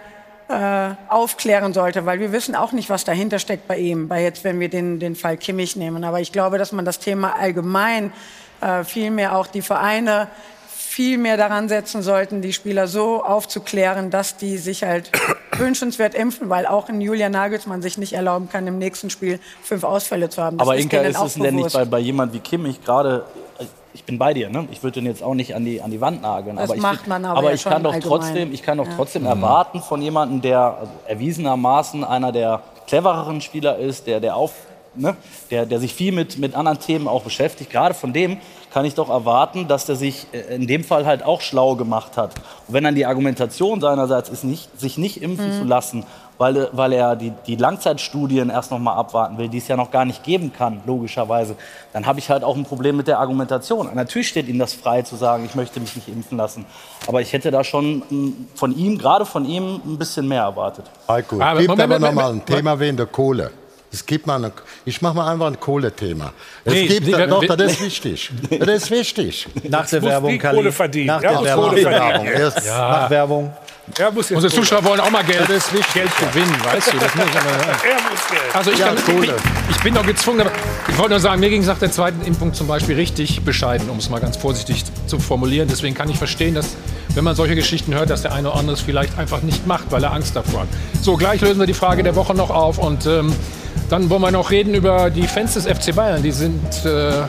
äh, 0.49 0.95
aufklären 1.07 1.73
sollte, 1.73 2.05
weil 2.05 2.19
wir 2.19 2.31
wissen 2.31 2.55
auch 2.55 2.71
nicht, 2.71 2.89
was 2.89 3.03
dahinter 3.03 3.39
steckt 3.39 3.67
bei 3.67 3.77
ihm, 3.77 4.07
bei 4.07 4.21
jetzt, 4.23 4.43
wenn 4.43 4.59
wir 4.59 4.69
den, 4.69 4.99
den 4.99 5.15
Fall 5.15 5.37
Kimmich 5.37 5.75
nehmen. 5.75 6.03
Aber 6.03 6.19
ich 6.19 6.31
glaube, 6.31 6.57
dass 6.57 6.71
man 6.71 6.85
das 6.85 6.99
Thema 6.99 7.37
allgemein 7.39 8.11
äh, 8.59 8.83
viel 8.83 9.11
mehr 9.11 9.37
auch 9.37 9.47
die 9.47 9.61
Vereine 9.61 10.27
viel 10.91 11.17
mehr 11.17 11.37
daran 11.37 11.69
setzen 11.69 12.01
sollten, 12.01 12.41
die 12.41 12.51
Spieler 12.51 12.85
so 12.85 13.23
aufzuklären, 13.23 14.09
dass 14.09 14.35
die 14.35 14.57
sich 14.57 14.83
halt 14.83 15.09
wünschenswert 15.57 16.13
impfen, 16.13 16.49
weil 16.49 16.65
auch 16.65 16.89
ein 16.89 16.99
Julian 16.99 17.31
Nagelsmann 17.31 17.81
sich 17.81 17.97
nicht 17.97 18.11
erlauben 18.11 18.49
kann, 18.49 18.67
im 18.67 18.77
nächsten 18.77 19.09
Spiel 19.09 19.39
fünf 19.63 19.85
Ausfälle 19.85 20.29
zu 20.29 20.43
haben. 20.43 20.57
Das 20.57 20.67
Aber 20.67 20.77
Inka, 20.77 20.97
ist 20.97 21.17
es 21.17 21.35
denn 21.35 21.55
nicht 21.55 21.71
bei, 21.71 21.85
bei 21.85 21.99
jemand 21.99 22.33
wie 22.33 22.39
Kimmich 22.39 22.83
gerade, 22.83 23.25
ich 23.93 24.03
bin 24.03 24.17
bei 24.17 24.33
dir, 24.33 24.49
ne? 24.49 24.67
ich 24.71 24.83
würde 24.83 24.99
den 25.01 25.05
jetzt 25.05 25.21
auch 25.23 25.33
nicht 25.33 25.53
an 25.55 25.65
die, 25.65 25.81
an 25.81 25.91
die 25.91 25.99
Wand 26.01 26.21
nageln. 26.21 26.55
Das 26.55 26.65
aber 26.69 26.75
ich, 26.75 26.81
macht 26.81 27.07
man 27.07 27.25
aber 27.25 27.39
aber 27.39 27.49
ja 27.49 27.55
ich 27.55 27.63
kann 27.63 27.83
doch 27.83 27.93
allgemein. 27.93 28.19
trotzdem, 28.19 28.53
ich 28.53 28.63
kann 28.63 28.77
doch 28.77 28.87
Ja. 28.87 28.93
trotzdem 28.95 29.25
erwarten 29.25 29.81
von 29.81 30.01
jemandem, 30.01 30.41
der 30.41 30.77
also 30.79 30.91
erwiesenermaßen 31.07 32.03
einer 32.03 32.31
der 32.31 32.61
clevereren 32.87 33.41
Spieler 33.41 33.77
ist, 33.77 34.07
der, 34.07 34.19
der 34.19 34.35
auf, 34.35 34.53
ne? 34.95 35.15
der, 35.49 35.65
der 35.65 35.79
sich 35.79 35.93
viel 35.93 36.11
mit, 36.11 36.37
mit 36.37 36.55
anderen 36.55 36.79
Themen 36.79 37.07
auch 37.07 37.23
beschäftigt. 37.23 37.69
Gerade 37.71 37.93
von 37.93 38.13
dem 38.13 38.37
kann 38.73 38.85
ich 38.85 38.95
doch 38.95 39.09
erwarten, 39.09 39.67
dass 39.67 39.85
der 39.85 39.95
sich 39.95 40.27
äh, 40.33 40.55
in 40.55 40.67
dem 40.67 40.83
Fall 40.83 41.05
halt 41.05 41.23
auch 41.23 41.41
schlau 41.41 41.75
gemacht 41.75 42.17
hat. 42.17 42.35
Und 42.67 42.73
wenn 42.73 42.83
dann 42.83 42.95
die 42.95 43.05
Argumentation 43.05 43.81
seinerseits 43.81 44.29
ist, 44.29 44.43
nicht, 44.43 44.79
sich 44.79 44.97
nicht 44.97 45.21
impfen 45.21 45.47
Mhm. 45.49 45.59
zu 45.59 45.63
lassen, 45.65 46.05
weil, 46.37 46.69
weil 46.71 46.93
er 46.93 47.15
die, 47.15 47.33
die 47.45 47.55
Langzeitstudien 47.55 48.49
erst 48.49 48.71
noch 48.71 48.79
mal 48.79 48.95
abwarten 48.95 49.37
will, 49.37 49.47
die 49.47 49.59
es 49.59 49.67
ja 49.67 49.77
noch 49.77 49.91
gar 49.91 50.05
nicht 50.05 50.23
geben 50.23 50.51
kann, 50.51 50.81
logischerweise, 50.87 51.55
dann 51.93 52.07
habe 52.07 52.17
ich 52.17 52.31
halt 52.31 52.43
auch 52.43 52.55
ein 52.55 52.63
Problem 52.63 52.97
mit 52.97 53.07
der 53.07 53.19
Argumentation. 53.19 53.89
Natürlich 53.93 54.29
steht 54.29 54.47
ihm 54.47 54.57
das 54.57 54.73
frei 54.73 55.03
zu 55.03 55.15
sagen, 55.17 55.45
ich 55.45 55.53
möchte 55.53 55.79
mich 55.79 55.95
nicht 55.95 56.07
impfen 56.07 56.37
lassen. 56.37 56.65
Aber 57.07 57.21
ich 57.21 57.31
hätte 57.33 57.51
da 57.51 57.63
schon 57.63 57.97
mm, 58.09 58.47
von 58.55 58.75
ihm, 58.75 58.97
gerade 58.97 59.25
von 59.25 59.45
ihm, 59.45 59.81
ein 59.85 59.97
bisschen 59.99 60.27
mehr 60.27 60.41
erwartet. 60.43 60.85
Heiko, 61.07 61.39
Aber 61.41 61.59
gibt 61.59 61.69
Moment, 61.69 61.91
aber 61.91 61.99
noch 61.99 62.07
Moment, 62.07 62.15
mal 62.15 62.21
ein 62.23 62.27
Moment. 62.37 62.45
Thema 62.47 62.79
wegen 62.79 62.97
der 62.97 63.05
Kohle. 63.05 63.51
Es 63.93 64.05
gibt 64.05 64.25
mal 64.25 64.35
eine, 64.37 64.53
ich 64.85 65.01
mache 65.01 65.15
mal 65.15 65.29
einfach 65.31 65.47
ein 65.47 65.59
Kohlethema. 65.59 66.31
Es 66.63 66.73
Nee, 66.73 66.87
gibt, 66.87 67.07
nee, 67.07 67.17
wir- 67.17 67.27
doch, 67.27 67.43
das 67.45 67.73
ist 67.73 67.81
wichtig. 67.83 68.31
Das 68.59 68.69
ist 68.83 68.91
wichtig. 68.91 69.47
Nach 69.69 69.85
der 69.85 70.01
Werbung, 70.01 70.31
die 70.31 70.37
Kalli. 70.37 70.57
Kohle 70.57 70.71
verdienen. 70.71 71.07
Nach 71.07 71.21
Ja, 71.21 71.41
der 71.41 71.57
muss 71.57 71.75
Werbung. 71.75 71.75
Werbung. 71.75 72.25
Erst- 72.25 72.65
Nach 72.67 73.09
Werbung. 73.09 73.53
Er 73.99 74.11
muss 74.11 74.29
jetzt 74.29 74.35
Unsere 74.37 74.53
Zuschauer 74.53 74.83
wollen 74.85 75.01
auch 75.01 75.09
mal 75.09 75.23
Geld, 75.25 75.41
Das 75.41 75.49
ist 75.57 75.73
wichtig. 75.73 75.93
Geld 75.93 76.11
gewinnen, 76.17 76.55
weißt 76.63 76.93
du? 76.93 76.97
Das 76.99 77.13
muss 77.15 77.25
hören. 77.25 77.35
Er 77.83 78.09
muss 78.09 78.27
Geld. 78.29 78.41
Also 78.55 78.71
ich, 78.71 78.79
Ja, 78.79 78.85
kann, 78.93 79.23
ich, 79.23 79.75
ich 79.75 79.83
bin 79.83 79.93
doch 79.93 80.05
gezwungen, 80.05 80.41
aber 80.41 80.51
ich 80.87 80.97
wollte 80.97 81.09
nur 81.09 81.19
sagen, 81.19 81.41
mir 81.41 81.49
ging 81.49 81.59
es 81.61 81.67
nach 81.67 81.79
der 81.79 81.91
zweiten 81.91 82.21
Impfung 82.25 82.53
zum 82.53 82.67
Beispiel 82.67 82.95
richtig 82.95 83.41
bescheiden, 83.43 83.89
um 83.89 83.97
es 83.97 84.09
mal 84.09 84.21
ganz 84.21 84.37
vorsichtig 84.37 84.85
zu 85.07 85.19
formulieren. 85.19 85.67
Deswegen 85.69 85.95
kann 85.95 86.09
ich 86.09 86.17
verstehen, 86.17 86.55
dass, 86.55 86.77
wenn 87.15 87.25
man 87.25 87.35
solche 87.35 87.55
Geschichten 87.55 87.93
hört, 87.93 88.09
dass 88.09 88.21
der 88.21 88.31
eine 88.31 88.49
oder 88.51 88.59
andere 88.59 88.75
es 88.75 88.81
vielleicht 88.81 89.17
einfach 89.19 89.41
nicht 89.41 89.67
macht, 89.67 89.91
weil 89.91 90.01
er 90.03 90.13
Angst 90.13 90.33
davor 90.37 90.61
hat. 90.61 90.67
So, 91.01 91.17
gleich 91.17 91.41
lösen 91.41 91.59
wir 91.59 91.67
die 91.67 91.73
Frage 91.73 92.03
der 92.03 92.15
Woche 92.15 92.33
noch 92.33 92.51
auf 92.51 92.77
und 92.77 93.05
ähm, 93.07 93.35
dann 93.91 94.09
wollen 94.09 94.21
wir 94.21 94.31
noch 94.31 94.51
reden 94.51 94.73
über 94.73 95.09
die 95.09 95.27
Fans 95.27 95.55
des 95.55 95.65
FC 95.65 95.93
Bayern. 95.93 96.23
Die 96.23 96.31
sind 96.31 96.63
äh, 96.85 97.11
ein 97.11 97.27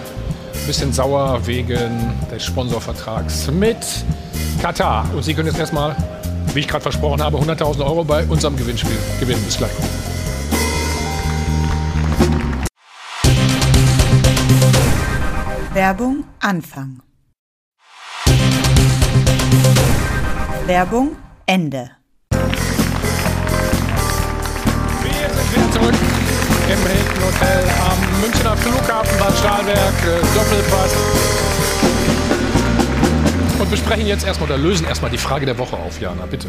bisschen 0.65 0.93
sauer 0.93 1.45
wegen 1.45 2.15
des 2.31 2.45
Sponsorvertrags 2.45 3.51
mit 3.51 3.79
Katar. 4.61 5.05
Und 5.13 5.25
Sie 5.25 5.35
können 5.35 5.49
jetzt 5.49 5.59
erstmal, 5.59 5.97
wie 6.55 6.61
ich 6.61 6.69
gerade 6.69 6.83
versprochen 6.83 7.21
habe, 7.21 7.37
100.000 7.39 7.85
Euro 7.85 8.05
bei 8.05 8.25
unserem 8.27 8.57
Gewinnspiel 8.57 8.97
gewinnen. 9.19 9.43
Bis 9.45 9.57
gleich. 9.57 9.73
Werbung 15.75 16.23
Anfang. 16.39 17.03
Werbung 20.67 21.17
Ende. 21.45 21.91
Wir 25.03 25.29
sind 25.29 25.57
wieder 25.57 25.73
zurück 25.73 26.12
Hotel 27.23 27.65
am 27.91 28.21
Münchner 28.21 28.57
Flughafen 28.57 29.19
Bad 29.19 29.39
Stahlberg, 29.39 29.95
äh, 30.05 30.21
Doppelpass. 30.35 30.93
Und 33.59 33.71
besprechen 33.71 34.07
jetzt 34.07 34.27
erstmal 34.27 34.51
oder 34.51 34.59
lösen 34.59 34.87
erstmal 34.87 35.11
die 35.11 35.19
Frage 35.19 35.47
der 35.47 35.57
Woche 35.59 35.77
auf, 35.77 36.01
Jana, 36.01 36.27
bitte. 36.27 36.49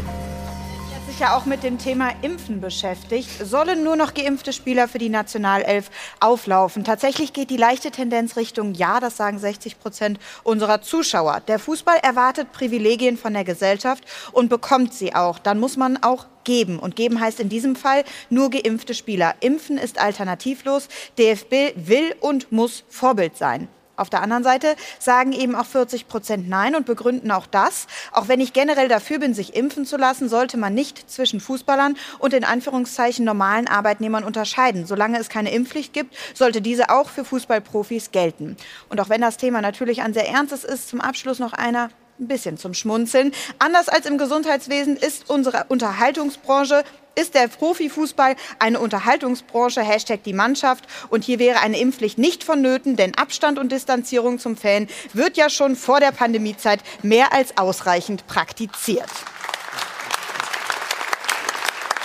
Sich 1.14 1.20
ja 1.20 1.36
auch 1.36 1.44
mit 1.44 1.62
dem 1.62 1.78
Thema 1.78 2.10
Impfen 2.22 2.60
beschäftigt. 2.60 3.28
Sollen 3.40 3.84
nur 3.84 3.94
noch 3.94 4.14
geimpfte 4.14 4.52
Spieler 4.52 4.88
für 4.88 4.98
die 4.98 5.10
Nationalelf 5.10 5.88
auflaufen? 6.18 6.82
Tatsächlich 6.82 7.32
geht 7.32 7.50
die 7.50 7.56
leichte 7.56 7.92
Tendenz 7.92 8.36
Richtung 8.36 8.74
Ja, 8.74 8.98
das 8.98 9.16
sagen 9.16 9.38
60 9.38 9.78
Prozent 9.78 10.18
unserer 10.42 10.82
Zuschauer. 10.82 11.40
Der 11.46 11.60
Fußball 11.60 11.98
erwartet 12.02 12.50
Privilegien 12.50 13.16
von 13.16 13.32
der 13.32 13.44
Gesellschaft 13.44 14.02
und 14.32 14.48
bekommt 14.48 14.92
sie 14.92 15.14
auch. 15.14 15.38
Dann 15.38 15.60
muss 15.60 15.76
man 15.76 16.02
auch 16.02 16.26
geben. 16.42 16.80
Und 16.80 16.96
geben 16.96 17.20
heißt 17.20 17.38
in 17.38 17.48
diesem 17.48 17.76
Fall 17.76 18.02
nur 18.28 18.50
geimpfte 18.50 18.92
Spieler. 18.92 19.36
Impfen 19.38 19.78
ist 19.78 20.00
alternativlos. 20.00 20.88
DFB 21.16 21.76
will 21.76 22.16
und 22.18 22.50
muss 22.50 22.82
Vorbild 22.88 23.36
sein. 23.36 23.68
Auf 23.96 24.10
der 24.10 24.22
anderen 24.22 24.42
Seite 24.42 24.74
sagen 24.98 25.32
eben 25.32 25.54
auch 25.54 25.66
40 25.66 26.08
Prozent 26.08 26.48
Nein 26.48 26.74
und 26.74 26.86
begründen 26.86 27.30
auch 27.30 27.46
das. 27.46 27.86
Auch 28.12 28.28
wenn 28.28 28.40
ich 28.40 28.52
generell 28.52 28.88
dafür 28.88 29.18
bin, 29.18 29.34
sich 29.34 29.54
impfen 29.54 29.86
zu 29.86 29.96
lassen, 29.96 30.28
sollte 30.28 30.56
man 30.56 30.74
nicht 30.74 31.08
zwischen 31.10 31.40
Fußballern 31.40 31.96
und 32.18 32.34
in 32.34 32.44
Anführungszeichen 32.44 33.24
normalen 33.24 33.68
Arbeitnehmern 33.68 34.24
unterscheiden. 34.24 34.86
Solange 34.86 35.18
es 35.18 35.28
keine 35.28 35.52
Impfpflicht 35.52 35.92
gibt, 35.92 36.14
sollte 36.34 36.60
diese 36.60 36.90
auch 36.90 37.08
für 37.08 37.24
Fußballprofis 37.24 38.10
gelten. 38.10 38.56
Und 38.88 39.00
auch 39.00 39.08
wenn 39.08 39.20
das 39.20 39.36
Thema 39.36 39.60
natürlich 39.60 40.02
ein 40.02 40.14
sehr 40.14 40.28
ernstes 40.28 40.64
ist, 40.64 40.88
zum 40.88 41.00
Abschluss 41.00 41.38
noch 41.38 41.52
einer 41.52 41.90
ein 42.18 42.28
bisschen 42.28 42.58
zum 42.58 42.74
Schmunzeln. 42.74 43.32
Anders 43.58 43.88
als 43.88 44.06
im 44.06 44.18
Gesundheitswesen 44.18 44.96
ist 44.96 45.30
unsere 45.30 45.66
Unterhaltungsbranche 45.68 46.84
ist 47.16 47.34
der 47.34 47.48
Profifußball 47.48 48.34
eine 48.58 48.80
Unterhaltungsbranche, 48.80 49.82
Hashtag 49.82 50.24
die 50.24 50.32
Mannschaft. 50.32 50.84
Und 51.10 51.24
hier 51.24 51.38
wäre 51.38 51.60
eine 51.60 51.78
Impfpflicht 51.78 52.18
nicht 52.18 52.44
vonnöten, 52.44 52.96
denn 52.96 53.14
Abstand 53.14 53.58
und 53.58 53.70
Distanzierung 53.70 54.38
zum 54.38 54.56
Fan 54.56 54.88
wird 55.12 55.36
ja 55.36 55.48
schon 55.48 55.76
vor 55.76 56.00
der 56.00 56.12
Pandemiezeit 56.12 56.80
mehr 57.02 57.32
als 57.32 57.56
ausreichend 57.56 58.26
praktiziert. 58.26 59.10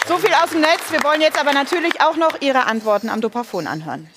So 0.07 0.17
viel 0.17 0.33
aus 0.33 0.49
dem 0.51 0.61
Netz. 0.61 0.91
Wir 0.91 1.03
wollen 1.03 1.21
jetzt 1.21 1.39
aber 1.39 1.53
natürlich 1.53 2.01
auch 2.01 2.15
noch 2.15 2.41
Ihre 2.41 2.65
Antworten 2.65 3.09
am 3.09 3.21
Dopafon 3.21 3.67
anhören. 3.67 4.09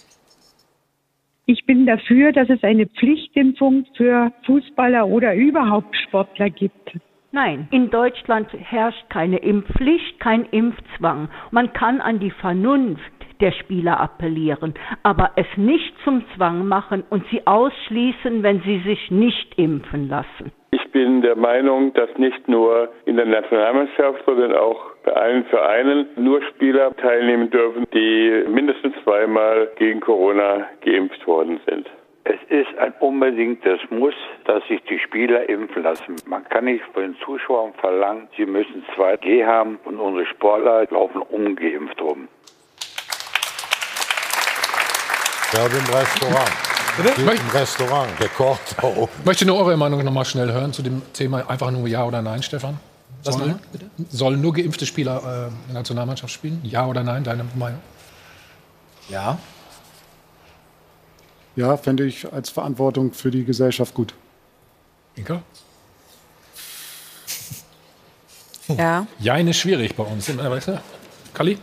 Ich 1.44 1.66
bin 1.66 1.86
dafür, 1.86 2.30
dass 2.30 2.48
es 2.48 2.62
eine 2.62 2.86
Pflichtimpfung 2.86 3.84
für 3.96 4.32
Fußballer 4.46 5.08
oder 5.08 5.34
überhaupt 5.34 5.96
Sportler 5.96 6.50
gibt. 6.50 6.96
Nein, 7.32 7.66
in 7.70 7.90
Deutschland 7.90 8.48
herrscht 8.52 9.08
keine 9.08 9.38
Impfpflicht, 9.38 10.20
kein 10.20 10.44
Impfzwang. 10.44 11.28
Man 11.50 11.72
kann 11.72 12.00
an 12.00 12.20
die 12.20 12.30
Vernunft 12.30 13.02
der 13.40 13.50
Spieler 13.52 13.98
appellieren, 13.98 14.74
aber 15.02 15.32
es 15.34 15.46
nicht 15.56 15.92
zum 16.04 16.22
Zwang 16.36 16.68
machen 16.68 17.02
und 17.10 17.24
sie 17.30 17.44
ausschließen, 17.44 18.44
wenn 18.44 18.62
sie 18.62 18.78
sich 18.80 19.10
nicht 19.10 19.58
impfen 19.58 20.08
lassen. 20.08 20.52
Ich 20.92 21.00
bin 21.00 21.22
der 21.22 21.36
Meinung, 21.36 21.94
dass 21.94 22.10
nicht 22.18 22.46
nur 22.48 22.92
in 23.06 23.16
der 23.16 23.24
Nationalmannschaft, 23.24 24.26
sondern 24.26 24.54
auch 24.54 24.78
bei 25.04 25.12
allen 25.12 25.42
Vereinen 25.46 26.06
nur 26.16 26.42
Spieler 26.42 26.94
teilnehmen 26.96 27.48
dürfen, 27.48 27.86
die 27.94 28.44
mindestens 28.46 28.92
zweimal 29.02 29.70
gegen 29.76 30.00
Corona 30.00 30.66
geimpft 30.82 31.26
worden 31.26 31.58
sind. 31.66 31.88
Es 32.24 32.38
ist 32.50 32.78
ein 32.78 32.92
unbedingtes 33.00 33.80
Muss, 33.88 34.12
dass 34.44 34.62
sich 34.68 34.82
die 34.82 34.98
Spieler 34.98 35.48
impfen 35.48 35.82
lassen. 35.82 36.16
Man 36.26 36.44
kann 36.50 36.66
nicht 36.66 36.84
von 36.92 37.04
den 37.04 37.16
Zuschauern 37.24 37.72
verlangen, 37.80 38.28
sie 38.36 38.44
müssen 38.44 38.84
2G 38.94 39.46
haben 39.46 39.80
und 39.86 39.98
unsere 39.98 40.26
Sportler 40.26 40.86
laufen 40.90 41.22
ungeimpft 41.22 42.02
rum. 42.02 42.28
Ja, 45.54 45.64
im 45.64 45.94
Restaurant. 45.94 46.71
Geht 46.96 47.18
Im 47.18 47.48
Restaurant, 47.50 48.10
der 48.20 48.28
kocht 48.28 48.76
da 48.78 48.86
oben. 48.86 49.10
Möchte 49.24 49.46
nur 49.46 49.56
eure 49.58 49.76
Meinung 49.76 50.04
noch 50.04 50.12
mal 50.12 50.24
schnell 50.24 50.52
hören 50.52 50.72
zu 50.72 50.82
dem 50.82 51.00
Thema 51.14 51.48
einfach 51.48 51.70
nur 51.70 51.88
Ja 51.88 52.04
oder 52.04 52.20
Nein, 52.20 52.42
Stefan? 52.42 52.78
Was 53.24 53.36
Sollen, 53.36 53.58
bitte? 53.70 53.86
sollen 54.10 54.40
nur 54.40 54.52
geimpfte 54.52 54.84
Spieler 54.84 55.16
äh, 55.16 55.46
in 55.46 55.52
der 55.68 55.74
Nationalmannschaft 55.74 56.32
spielen? 56.32 56.60
Ja 56.64 56.86
oder 56.86 57.02
nein, 57.04 57.22
deine 57.22 57.44
Meinung? 57.54 57.80
Ja. 59.08 59.38
Ja, 61.54 61.76
fände 61.76 62.04
ich 62.04 62.30
als 62.32 62.50
Verantwortung 62.50 63.12
für 63.12 63.30
die 63.30 63.44
Gesellschaft 63.44 63.94
gut. 63.94 64.14
Inka? 65.14 65.42
Ja. 68.68 69.06
Jein 69.18 69.48
ist 69.48 69.58
schwierig 69.58 69.94
bei 69.96 70.04
uns. 70.04 70.34
Weißt 70.34 70.68
du? 70.68 70.80
Kalli? 71.34 71.58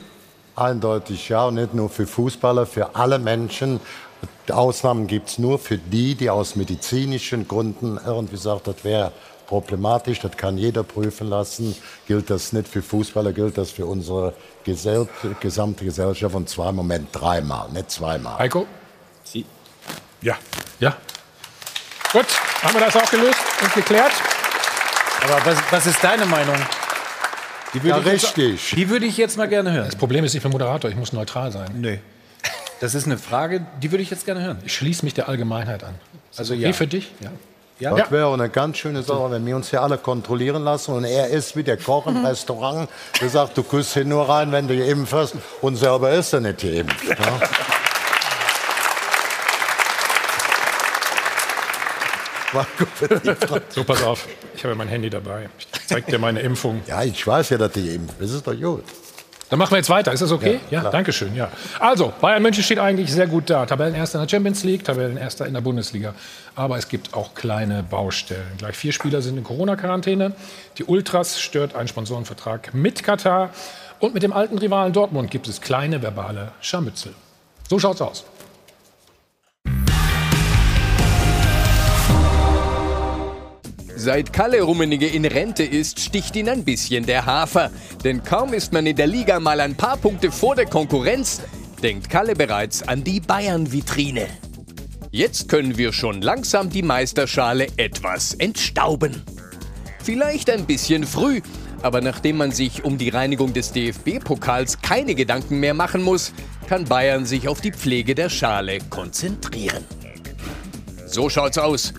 Eindeutig 0.55 1.29
ja, 1.29 1.45
und 1.45 1.55
nicht 1.55 1.73
nur 1.73 1.89
für 1.89 2.05
Fußballer, 2.05 2.65
für 2.65 2.93
alle 2.95 3.17
Menschen. 3.17 3.79
Ausnahmen 4.51 5.07
gibt 5.07 5.29
es 5.29 5.37
nur 5.37 5.59
für 5.59 5.77
die, 5.77 6.15
die 6.15 6.29
aus 6.29 6.55
medizinischen 6.55 7.47
Gründen 7.47 7.99
irgendwie 8.03 8.37
sagt, 8.37 8.67
das 8.67 8.83
wäre 8.83 9.11
problematisch, 9.47 10.19
das 10.19 10.35
kann 10.37 10.57
jeder 10.57 10.83
prüfen 10.83 11.29
lassen. 11.29 11.75
Gilt 12.07 12.29
das 12.29 12.51
nicht 12.53 12.67
für 12.67 12.81
Fußballer, 12.81 13.31
gilt 13.33 13.57
das 13.57 13.71
für 13.71 13.85
unsere 13.85 14.33
gesel 14.63 15.07
gesamte 15.39 15.85
Gesellschaft 15.85 16.33
und 16.35 16.49
zwar 16.49 16.69
im 16.69 16.75
Moment 16.77 17.09
dreimal, 17.11 17.69
nicht 17.69 17.91
zweimal. 17.91 18.37
Heiko? 18.39 18.65
Sie. 19.23 19.45
Ja. 20.21 20.35
Ja. 20.79 20.95
Gut, 22.11 22.25
haben 22.63 22.73
wir 22.73 22.81
das 22.81 22.95
auch 22.95 23.09
gelöst 23.11 23.39
und 23.63 23.73
geklärt? 23.75 24.11
Aber 25.23 25.45
was, 25.45 25.57
was 25.71 25.85
ist 25.85 26.03
deine 26.03 26.25
Meinung? 26.25 26.55
Die 27.73 27.87
Ja, 27.87 27.99
ich 27.99 28.05
jetzt- 28.05 28.35
richtig. 28.37 28.71
die 28.75 28.89
würde 28.89 29.05
ich 29.05 29.15
jetzt 29.17 29.37
mal 29.37 29.47
gerne 29.47 29.71
hören. 29.71 29.85
Das 29.85 29.95
Problem 29.95 30.23
ist, 30.25 30.33
ich 30.33 30.41
bin 30.41 30.51
Moderator, 30.51 30.89
ich 30.89 30.95
muss 30.95 31.13
neutral 31.13 31.51
sein. 31.51 31.69
Nö. 31.75 31.97
Das 32.79 32.95
ist 32.95 33.05
eine 33.05 33.17
Frage, 33.17 33.65
die 33.81 33.91
würde 33.91 34.03
ich 34.03 34.09
jetzt 34.09 34.25
gerne 34.25 34.41
hören. 34.41 34.59
Ich 34.65 34.73
schließe 34.73 35.03
mich 35.03 35.13
der 35.13 35.27
Allgemeinheit 35.27 35.83
an. 35.83 35.95
Also 36.37 36.53
okay 36.53 36.63
ja. 36.63 36.73
für 36.73 36.87
dich? 36.87 37.11
Ja. 37.19 37.31
Ja. 37.79 37.95
Das 37.95 38.11
wäre 38.11 38.33
eine 38.33 38.49
ganz 38.49 38.77
schöne 38.77 39.03
Sache, 39.03 39.31
wenn 39.31 39.45
wir 39.45 39.55
uns 39.55 39.69
hier 39.69 39.81
alle 39.81 39.97
kontrollieren 39.97 40.65
lassen 40.65 40.93
und 40.93 41.05
er 41.05 41.27
ist 41.27 41.55
wie 41.55 41.63
der 41.63 41.77
Koch 41.77 42.07
im 42.07 42.25
Restaurant, 42.25 42.89
der 43.21 43.29
sagt, 43.29 43.57
du 43.57 43.63
küsst 43.63 43.93
hier 43.93 44.03
nur 44.03 44.27
rein, 44.27 44.51
wenn 44.51 44.67
du 44.67 44.77
geimpft 44.77 45.13
hast 45.13 45.35
und 45.61 45.77
selber 45.77 46.11
ist 46.11 46.33
er 46.33 46.41
nicht. 46.41 46.61
Ja? 46.63 46.73
Für 52.95 53.07
die 53.07 53.35
Frage. 53.35 53.63
So, 53.69 53.83
pass 53.83 54.03
auf. 54.03 54.27
Ich 54.55 54.63
habe 54.63 54.75
mein 54.75 54.87
Handy 54.87 55.09
dabei. 55.09 55.49
Ich 55.57 55.67
zeig 55.87 56.07
dir 56.07 56.19
meine 56.19 56.39
Impfung. 56.39 56.81
Ja, 56.87 57.03
ich 57.03 57.25
weiß 57.25 57.51
ja, 57.51 57.57
dass 57.57 57.71
du 57.73 57.85
geimpft 57.85 58.17
bist. 58.17 58.31
Das 58.31 58.37
ist 58.39 58.47
doch 58.47 58.59
gut. 58.59 58.83
Dann 59.49 59.57
machen 59.57 59.71
wir 59.71 59.77
jetzt 59.77 59.89
weiter. 59.89 60.13
Ist 60.13 60.21
das 60.21 60.31
okay? 60.31 60.59
Ja, 60.69 60.83
Ja, 60.83 60.89
danke 60.91 61.11
schön. 61.11 61.35
Ja. 61.35 61.49
Also, 61.79 62.13
Bayern 62.21 62.43
München 62.43 62.63
steht 62.63 62.77
eigentlich 62.77 63.11
sehr 63.11 63.27
gut 63.27 63.49
da. 63.49 63.65
Tabellenerster 63.65 64.19
in 64.19 64.25
der 64.25 64.29
Champions 64.29 64.63
League, 64.63 64.83
Tabellenerster 64.83 65.47
in 65.47 65.53
der 65.53 65.61
Bundesliga. 65.61 66.13
Aber 66.55 66.77
es 66.77 66.87
gibt 66.87 67.13
auch 67.15 67.33
kleine 67.33 67.81
Baustellen. 67.81 68.45
Gleich 68.59 68.75
vier 68.75 68.91
Spieler 68.91 69.21
sind 69.21 69.37
in 69.37 69.43
Corona-Quarantäne. 69.43 70.33
Die 70.77 70.83
Ultras 70.83 71.39
stört 71.39 71.75
ein 71.75 71.87
Sponsorenvertrag 71.87 72.73
mit 72.73 73.03
Katar. 73.03 73.49
Und 73.99 74.13
mit 74.13 74.23
dem 74.23 74.33
alten 74.33 74.57
Rivalen 74.57 74.93
Dortmund 74.93 75.31
gibt 75.31 75.47
es 75.47 75.61
kleine 75.61 76.01
verbale 76.01 76.51
Scharmützel. 76.61 77.13
So 77.67 77.79
schaut's 77.79 78.01
aus. 78.01 78.25
Seit 84.01 84.31
Kalle 84.31 84.61
Rummenigge 84.61 85.07
in 85.07 85.25
Rente 85.25 85.63
ist, 85.63 85.99
sticht 85.99 86.33
ihn 86.37 86.47
ein 86.47 86.63
bisschen 86.63 87.05
der 87.05 87.25
Hafer. 87.25 87.69
Denn 88.01 88.23
kaum 88.23 88.53
ist 88.53 88.71
man 88.71 88.85
in 88.85 88.95
der 88.95 89.07
Liga 89.07 89.41
mal 89.41 89.59
ein 89.59 89.75
paar 89.75 89.97
Punkte 89.97 90.31
vor 90.31 90.55
der 90.55 90.67
Konkurrenz, 90.67 91.41
denkt 91.83 92.09
Kalle 92.09 92.33
bereits 92.33 92.87
an 92.87 93.03
die 93.03 93.19
Bayern-Vitrine. 93.19 94.25
Jetzt 95.11 95.49
können 95.49 95.77
wir 95.77 95.91
schon 95.91 96.21
langsam 96.21 96.69
die 96.69 96.81
Meisterschale 96.81 97.67
etwas 97.75 98.35
entstauben. 98.35 99.21
Vielleicht 100.01 100.49
ein 100.49 100.65
bisschen 100.65 101.03
früh, 101.03 101.41
aber 101.81 101.99
nachdem 101.99 102.37
man 102.37 102.51
sich 102.53 102.85
um 102.85 102.97
die 102.97 103.09
Reinigung 103.09 103.51
des 103.51 103.73
DFB-Pokals 103.73 104.81
keine 104.81 105.13
Gedanken 105.13 105.59
mehr 105.59 105.73
machen 105.73 106.03
muss, 106.03 106.31
kann 106.69 106.85
Bayern 106.85 107.25
sich 107.25 107.49
auf 107.49 107.59
die 107.59 107.73
Pflege 107.73 108.15
der 108.15 108.29
Schale 108.29 108.79
konzentrieren. 108.89 109.83
So 111.05 111.29
schaut's 111.29 111.57
aus. 111.57 111.93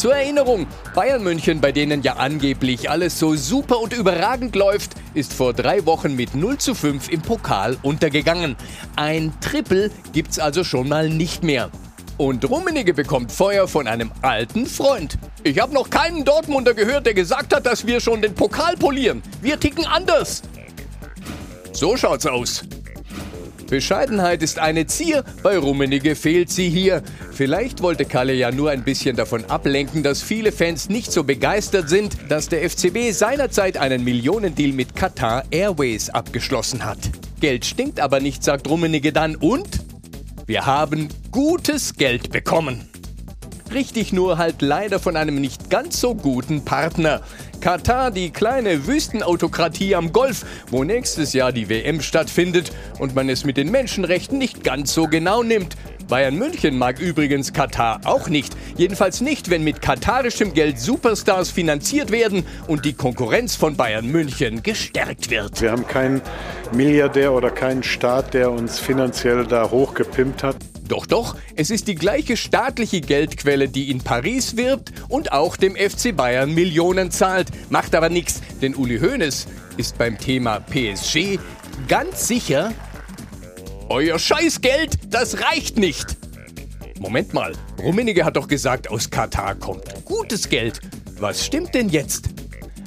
Zur 0.00 0.14
Erinnerung, 0.14 0.66
Bayern 0.94 1.22
München, 1.22 1.60
bei 1.60 1.72
denen 1.72 2.00
ja 2.00 2.14
angeblich 2.14 2.88
alles 2.88 3.18
so 3.18 3.36
super 3.36 3.80
und 3.80 3.92
überragend 3.92 4.56
läuft, 4.56 4.92
ist 5.12 5.34
vor 5.34 5.52
drei 5.52 5.84
Wochen 5.84 6.16
mit 6.16 6.34
0 6.34 6.56
zu 6.56 6.74
5 6.74 7.10
im 7.10 7.20
Pokal 7.20 7.76
untergegangen. 7.82 8.56
Ein 8.96 9.34
Triple 9.42 9.90
gibt's 10.14 10.38
also 10.38 10.64
schon 10.64 10.88
mal 10.88 11.10
nicht 11.10 11.42
mehr. 11.42 11.68
Und 12.16 12.48
Rummenigge 12.48 12.94
bekommt 12.94 13.30
Feuer 13.30 13.68
von 13.68 13.86
einem 13.86 14.10
alten 14.22 14.64
Freund. 14.64 15.18
Ich 15.42 15.60
habe 15.60 15.74
noch 15.74 15.90
keinen 15.90 16.24
Dortmunder 16.24 16.72
gehört, 16.72 17.04
der 17.04 17.12
gesagt 17.12 17.54
hat, 17.54 17.66
dass 17.66 17.86
wir 17.86 18.00
schon 18.00 18.22
den 18.22 18.34
Pokal 18.34 18.78
polieren. 18.78 19.22
Wir 19.42 19.60
ticken 19.60 19.84
anders. 19.84 20.40
So 21.72 21.98
schaut's 21.98 22.24
aus. 22.24 22.62
Bescheidenheit 23.70 24.42
ist 24.42 24.58
eine 24.58 24.86
Zier, 24.86 25.24
bei 25.44 25.56
Rummenigge 25.56 26.16
fehlt 26.16 26.50
sie 26.50 26.68
hier. 26.68 27.02
Vielleicht 27.30 27.82
wollte 27.82 28.04
Kalle 28.04 28.34
ja 28.34 28.50
nur 28.50 28.70
ein 28.70 28.82
bisschen 28.82 29.14
davon 29.16 29.44
ablenken, 29.44 30.02
dass 30.02 30.22
viele 30.22 30.50
Fans 30.50 30.88
nicht 30.88 31.12
so 31.12 31.22
begeistert 31.22 31.88
sind, 31.88 32.16
dass 32.28 32.48
der 32.48 32.68
FCB 32.68 33.12
seinerzeit 33.12 33.76
einen 33.76 34.02
Millionendeal 34.02 34.72
mit 34.72 34.96
Qatar 34.96 35.44
Airways 35.52 36.10
abgeschlossen 36.10 36.84
hat. 36.84 36.98
Geld 37.40 37.64
stinkt 37.64 38.00
aber 38.00 38.18
nicht, 38.18 38.42
sagt 38.42 38.68
Rummenigge 38.68 39.12
dann 39.12 39.36
und 39.36 39.68
wir 40.46 40.66
haben 40.66 41.08
gutes 41.30 41.94
Geld 41.94 42.32
bekommen. 42.32 42.88
Richtig 43.72 44.12
nur 44.12 44.36
halt 44.36 44.62
leider 44.62 44.98
von 44.98 45.16
einem 45.16 45.40
nicht 45.40 45.70
ganz 45.70 46.00
so 46.00 46.16
guten 46.16 46.64
Partner. 46.64 47.22
Katar, 47.60 48.10
die 48.10 48.30
kleine 48.30 48.86
Wüstenautokratie 48.86 49.94
am 49.94 50.12
Golf, 50.12 50.44
wo 50.70 50.82
nächstes 50.82 51.34
Jahr 51.34 51.52
die 51.52 51.68
WM 51.68 52.00
stattfindet 52.00 52.72
und 52.98 53.14
man 53.14 53.28
es 53.28 53.44
mit 53.44 53.58
den 53.58 53.70
Menschenrechten 53.70 54.38
nicht 54.38 54.64
ganz 54.64 54.94
so 54.94 55.06
genau 55.06 55.42
nimmt. 55.42 55.76
Bayern 56.08 56.36
München 56.36 56.76
mag 56.76 56.98
übrigens 56.98 57.52
Katar 57.52 58.00
auch 58.04 58.28
nicht. 58.28 58.56
Jedenfalls 58.76 59.20
nicht, 59.20 59.50
wenn 59.50 59.62
mit 59.62 59.80
katarischem 59.82 60.54
Geld 60.54 60.80
Superstars 60.80 61.50
finanziert 61.50 62.10
werden 62.10 62.44
und 62.66 62.84
die 62.84 62.94
Konkurrenz 62.94 63.54
von 63.54 63.76
Bayern 63.76 64.06
München 64.06 64.62
gestärkt 64.62 65.30
wird. 65.30 65.60
Wir 65.60 65.70
haben 65.70 65.86
keinen 65.86 66.22
Milliardär 66.72 67.32
oder 67.32 67.50
keinen 67.50 67.82
Staat, 67.82 68.34
der 68.34 68.50
uns 68.50 68.78
finanziell 68.78 69.46
da 69.46 69.70
hochgepimpt 69.70 70.42
hat. 70.42 70.56
Doch, 70.90 71.06
doch, 71.06 71.36
es 71.54 71.70
ist 71.70 71.86
die 71.86 71.94
gleiche 71.94 72.36
staatliche 72.36 73.00
Geldquelle, 73.00 73.68
die 73.68 73.92
in 73.92 74.00
Paris 74.00 74.56
wirbt 74.56 74.92
und 75.08 75.30
auch 75.30 75.56
dem 75.56 75.76
FC 75.76 76.16
Bayern 76.16 76.52
Millionen 76.52 77.12
zahlt. 77.12 77.46
Macht 77.70 77.94
aber 77.94 78.08
nichts, 78.08 78.40
denn 78.60 78.74
Uli 78.74 78.98
Hoeneß 78.98 79.46
ist 79.76 79.96
beim 79.98 80.18
Thema 80.18 80.58
PSG 80.58 81.38
ganz 81.86 82.26
sicher, 82.26 82.72
euer 83.88 84.18
Scheißgeld, 84.18 85.14
das 85.14 85.40
reicht 85.40 85.78
nicht. 85.78 86.16
Moment 86.98 87.34
mal, 87.34 87.52
Rummenigge 87.78 88.24
hat 88.24 88.36
doch 88.36 88.48
gesagt, 88.48 88.90
aus 88.90 89.08
Katar 89.08 89.54
kommt 89.54 90.04
gutes 90.04 90.48
Geld. 90.48 90.80
Was 91.20 91.46
stimmt 91.46 91.72
denn 91.72 91.88
jetzt? 91.88 92.30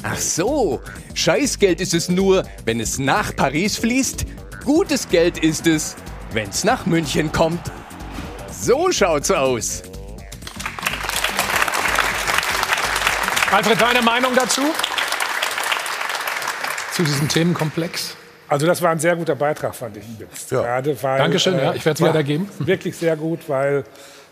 Ach 0.02 0.18
so, 0.18 0.82
Scheißgeld 1.14 1.80
ist 1.80 1.94
es 1.94 2.10
nur, 2.10 2.44
wenn 2.66 2.82
es 2.82 3.00
nach 3.00 3.34
Paris 3.34 3.78
fließt. 3.78 4.26
Gutes 4.66 5.08
Geld 5.08 5.38
ist 5.38 5.68
es, 5.68 5.96
wenn 6.34 6.50
es 6.50 6.66
nach 6.66 6.86
München 6.86 7.32
kommt. 7.32 7.62
So 8.64 8.90
schaut's 8.94 9.30
aus. 9.30 9.84
Alfred, 13.52 13.82
deine 13.82 14.02
Meinung 14.02 14.34
dazu? 14.34 14.62
Zu 16.94 17.04
diesem 17.04 17.28
Themenkomplex? 17.28 18.16
Also 18.48 18.66
das 18.66 18.82
war 18.82 18.92
ein 18.92 19.00
sehr 19.00 19.18
guter 19.18 19.36
Beitrag, 19.36 19.76
fand 19.76 19.98
ich 19.98 20.06
jetzt. 20.18 20.50
Gerade 20.50 20.96
weil, 21.04 21.18
Dankeschön, 21.18 21.58
ja, 21.58 21.74
ich 21.74 21.86
werde 21.86 21.96
es 21.96 22.00
ja, 22.00 22.08
weitergeben. 22.08 22.48
Wirklich 22.60 22.96
sehr 22.96 23.18
gut, 23.18 23.50
weil 23.50 23.84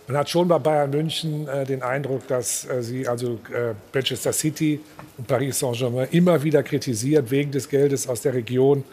man 0.08 0.16
hat 0.16 0.30
schon 0.30 0.48
bei 0.48 0.60
Bayern 0.60 0.92
München 0.92 1.50
äh, 1.50 1.66
den 1.66 1.84
Eindruck, 1.84 2.26
dass 2.28 2.66
äh, 2.70 2.82
sie 2.82 3.10
also 3.10 3.34
äh, 3.54 3.74
Manchester 3.94 4.32
City 4.32 4.80
und 5.18 5.28
Paris 5.28 5.60
Saint-Germain 5.60 6.08
immer 6.12 6.42
wieder 6.42 6.64
kritisiert 6.64 7.30
wegen 7.32 7.52
des 7.52 7.68
Geldes 7.68 8.08
aus 8.08 8.22
der 8.22 8.34
Region, 8.34 8.86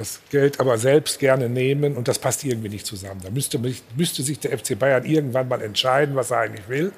das 0.00 0.18
Geld 0.30 0.60
aber 0.60 0.78
selbst 0.78 1.18
gerne 1.18 1.50
nehmen 1.50 1.94
und 1.94 2.08
das 2.08 2.18
passt 2.18 2.42
irgendwie 2.42 2.70
nicht 2.70 2.86
zusammen. 2.86 3.20
Da 3.22 3.28
müsste, 3.28 3.60
müsste 3.96 4.22
sich 4.22 4.38
der 4.38 4.58
FC 4.58 4.78
Bayern 4.78 5.04
irgendwann 5.04 5.46
mal 5.46 5.60
entscheiden, 5.60 6.16
was 6.16 6.30
er 6.30 6.38
eigentlich 6.38 6.66
will. 6.70 6.90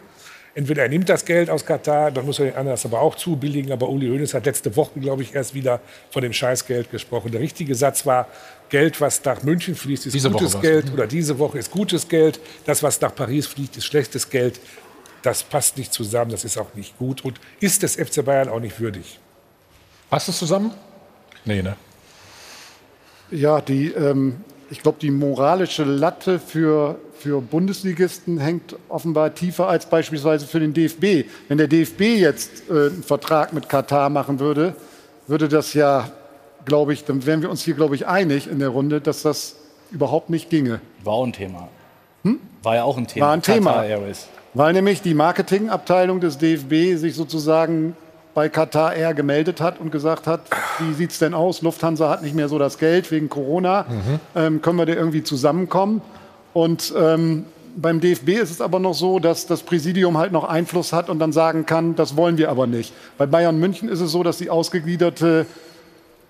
Entweder 0.55 0.85
er 0.85 0.89
nimmt 0.89 1.09
das 1.09 1.25
Geld 1.25 1.51
aus 1.51 1.67
Katar, 1.67 2.13
dann 2.13 2.25
muss 2.27 2.39
er 2.39 2.45
den 2.45 2.55
anderen 2.55 2.75
das 2.75 2.85
aber 2.85 3.01
auch 3.01 3.17
zubilligen. 3.17 3.73
Aber 3.73 3.89
Uli 3.89 4.07
Hoeneß 4.07 4.35
hat 4.35 4.47
letzte 4.47 4.77
Woche, 4.77 5.01
glaube 5.01 5.23
ich, 5.23 5.35
erst 5.35 5.53
wieder 5.53 5.81
von 6.11 6.23
dem 6.23 6.33
Scheißgeld 6.33 6.93
gesprochen. 6.93 7.33
Der 7.33 7.41
richtige 7.41 7.75
Satz 7.75 8.07
war, 8.07 8.29
Geld, 8.69 9.01
was 9.01 9.25
nach 9.25 9.43
München 9.43 9.75
fließt, 9.75 10.07
ist 10.07 10.13
Diese 10.13 10.31
gutes 10.31 10.55
Woche 10.55 10.63
Geld. 10.63 10.93
Oder 10.93 11.09
diese 11.09 11.41
Woche 11.41 11.59
ist 11.59 11.73
gutes 11.73 12.07
Geld. 12.07 12.39
Das, 12.67 12.85
was 12.85 13.01
nach 13.01 13.13
Paris 13.13 13.49
fliegt, 13.49 13.77
ist 13.77 13.87
schlechtes 13.87 14.31
Geld. 14.31 14.61
Das 15.23 15.43
passt 15.43 15.77
nicht 15.77 15.93
zusammen, 15.93 16.31
das 16.31 16.45
ist 16.45 16.57
auch 16.57 16.73
nicht 16.75 16.97
gut 16.99 17.25
und 17.25 17.41
ist 17.59 17.83
des 17.83 17.97
FC 17.97 18.25
Bayern 18.25 18.49
auch 18.49 18.61
nicht 18.61 18.79
würdig. 18.79 19.19
Passt 20.09 20.29
es 20.29 20.39
zusammen? 20.39 20.73
Nee, 21.45 21.63
ne? 21.63 21.77
Ja, 23.33 23.61
die, 23.61 23.89
ähm, 23.89 24.37
ich 24.71 24.83
glaube, 24.83 24.99
die 25.01 25.11
moralische 25.11 25.85
Latte 25.85 26.39
für, 26.39 26.97
für 27.19 27.41
Bundesligisten 27.41 28.39
hängt 28.39 28.77
offenbar 28.89 29.35
tiefer 29.35 29.69
als 29.69 29.87
beispielsweise 29.87 30.47
für 30.47 30.61
den 30.61 30.75
DFB. 30.75 31.29
Wenn 31.49 31.59
der 31.59 31.69
DFB 31.69 32.01
jetzt 32.19 32.69
äh, 32.69 32.73
einen 32.73 33.03
Vertrag 33.03 33.53
mit 33.53 33.69
Katar 33.69 34.11
machen 34.11 34.39
würde, 34.39 34.75
würde 35.27 35.49
das 35.49 35.73
ja, 35.75 36.11
glaube 36.65 36.93
ich, 36.93 37.05
dann 37.05 37.25
wären 37.25 37.43
wir 37.43 37.51
uns 37.51 37.63
hier, 37.63 37.75
glaube 37.75 37.95
ich, 37.95 38.07
einig 38.07 38.51
in 38.51 38.59
der 38.59 38.69
Runde, 38.69 39.01
dass 39.01 39.23
das 39.23 39.57
überhaupt 39.91 40.31
nicht 40.31 40.51
ginge. 40.51 40.81
War 41.05 41.15
auch 41.15 41.27
ein 41.27 41.33
Thema. 41.33 41.69
War 42.63 42.77
ja 42.77 42.85
auch 42.85 42.97
ein 42.97 43.07
Thema. 43.07 43.27
War 43.27 43.33
ein 43.33 43.43
Thema. 43.43 43.85
Weil 44.55 44.73
nämlich 44.75 45.01
die 45.01 45.15
Marketingabteilung 45.15 46.21
des 46.21 46.39
DFB 46.39 46.99
sich 46.99 47.15
sozusagen 47.15 47.97
bei 48.35 48.49
Qatar 48.49 48.95
Air 48.95 49.15
gemeldet 49.15 49.61
hat 49.61 49.79
und 49.79 49.91
gesagt 49.93 50.27
hat, 50.27 50.41
wie 50.79 50.95
sieht 50.95 51.11
es 51.11 51.19
denn 51.19 51.35
aus? 51.35 51.63
Lufthansa 51.63 52.09
hat 52.09 52.23
nicht 52.23 52.35
mehr 52.35 52.49
so 52.49 52.59
das 52.59 52.79
Geld 52.79 53.11
wegen 53.11 53.29
Corona. 53.29 53.87
Ähm, 54.35 54.63
können 54.63 54.79
wir 54.79 54.87
da 54.87 54.95
irgendwie 54.95 55.23
zusammenkommen? 55.23 56.01
Und 56.55 56.95
ähm, 56.97 57.45
beim 57.77 58.01
DFB 58.01 58.31
ist 58.31 58.51
es 58.51 58.61
aber 58.61 58.79
noch 58.79 58.95
so, 58.95 59.19
dass 59.19 59.47
das 59.47 59.63
Präsidium 59.63 60.19
halt 60.19 60.33
noch 60.33 60.45
Einfluss 60.45 60.93
hat 60.93 61.09
und 61.09 61.19
dann 61.19 61.33
sagen 61.33 61.67
kann, 61.67 61.95
das 61.95 62.17
wollen 62.17 62.39
wir 62.39 62.51
aber 62.51 62.67
nicht. 62.67 62.93
Bei 63.19 63.27
Bayern 63.27 63.59
München 63.59 63.89
ist 63.89 64.01
es 64.01 64.13
so, 64.13 64.23
dass 64.23 64.39
die 64.39 64.51
ausgegliederte 64.51 65.47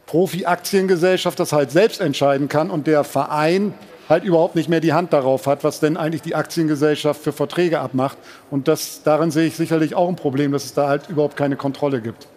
Profi-Aktiengesellschaft 0.07 1.39
das 1.39 1.53
halt 1.53 1.71
selbst 1.71 2.01
entscheiden 2.01 2.49
kann 2.49 2.71
und 2.71 2.87
der 2.87 3.05
Verein 3.05 3.75
halt 4.13 4.25
überhaupt 4.25 4.55
nicht 4.55 4.69
mehr 4.69 4.81
die 4.81 4.93
Hand 4.93 5.13
darauf 5.13 5.47
hat, 5.47 5.65
was 5.65 5.81
denn 5.81 5.97
eigentlich 5.97 6.23
die 6.23 6.35
Aktiengesellschaft 6.35 7.21
für 7.21 7.33
Verträge 7.33 7.81
abmacht. 7.81 8.17
Und 8.51 8.69
das, 8.69 9.03
darin 9.03 9.31
sehe 9.31 9.47
ich 9.47 9.57
sicherlich 9.57 9.95
auch 9.95 10.09
ein 10.09 10.17
Problem, 10.17 10.53
dass 10.53 10.65
es 10.65 10.75
da 10.75 10.89
halt 10.89 11.09
überhaupt 11.09 11.37
keine 11.37 11.57
Kontrolle 11.57 12.01
gibt. 12.01 12.29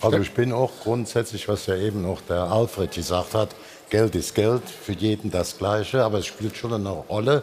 Also 0.00 0.18
ich 0.18 0.32
bin 0.32 0.52
auch 0.52 0.70
grundsätzlich, 0.82 1.48
was 1.48 1.66
ja 1.66 1.76
eben 1.76 2.06
auch 2.06 2.20
der 2.28 2.44
Alfred 2.44 2.92
gesagt 2.92 3.34
hat, 3.34 3.50
Geld 3.90 4.14
ist 4.14 4.34
Geld, 4.34 4.62
für 4.68 4.92
jeden 4.92 5.30
das 5.30 5.58
Gleiche, 5.58 6.04
aber 6.04 6.18
es 6.18 6.26
spielt 6.26 6.56
schon 6.56 6.72
eine 6.72 6.90
Rolle, 6.90 7.42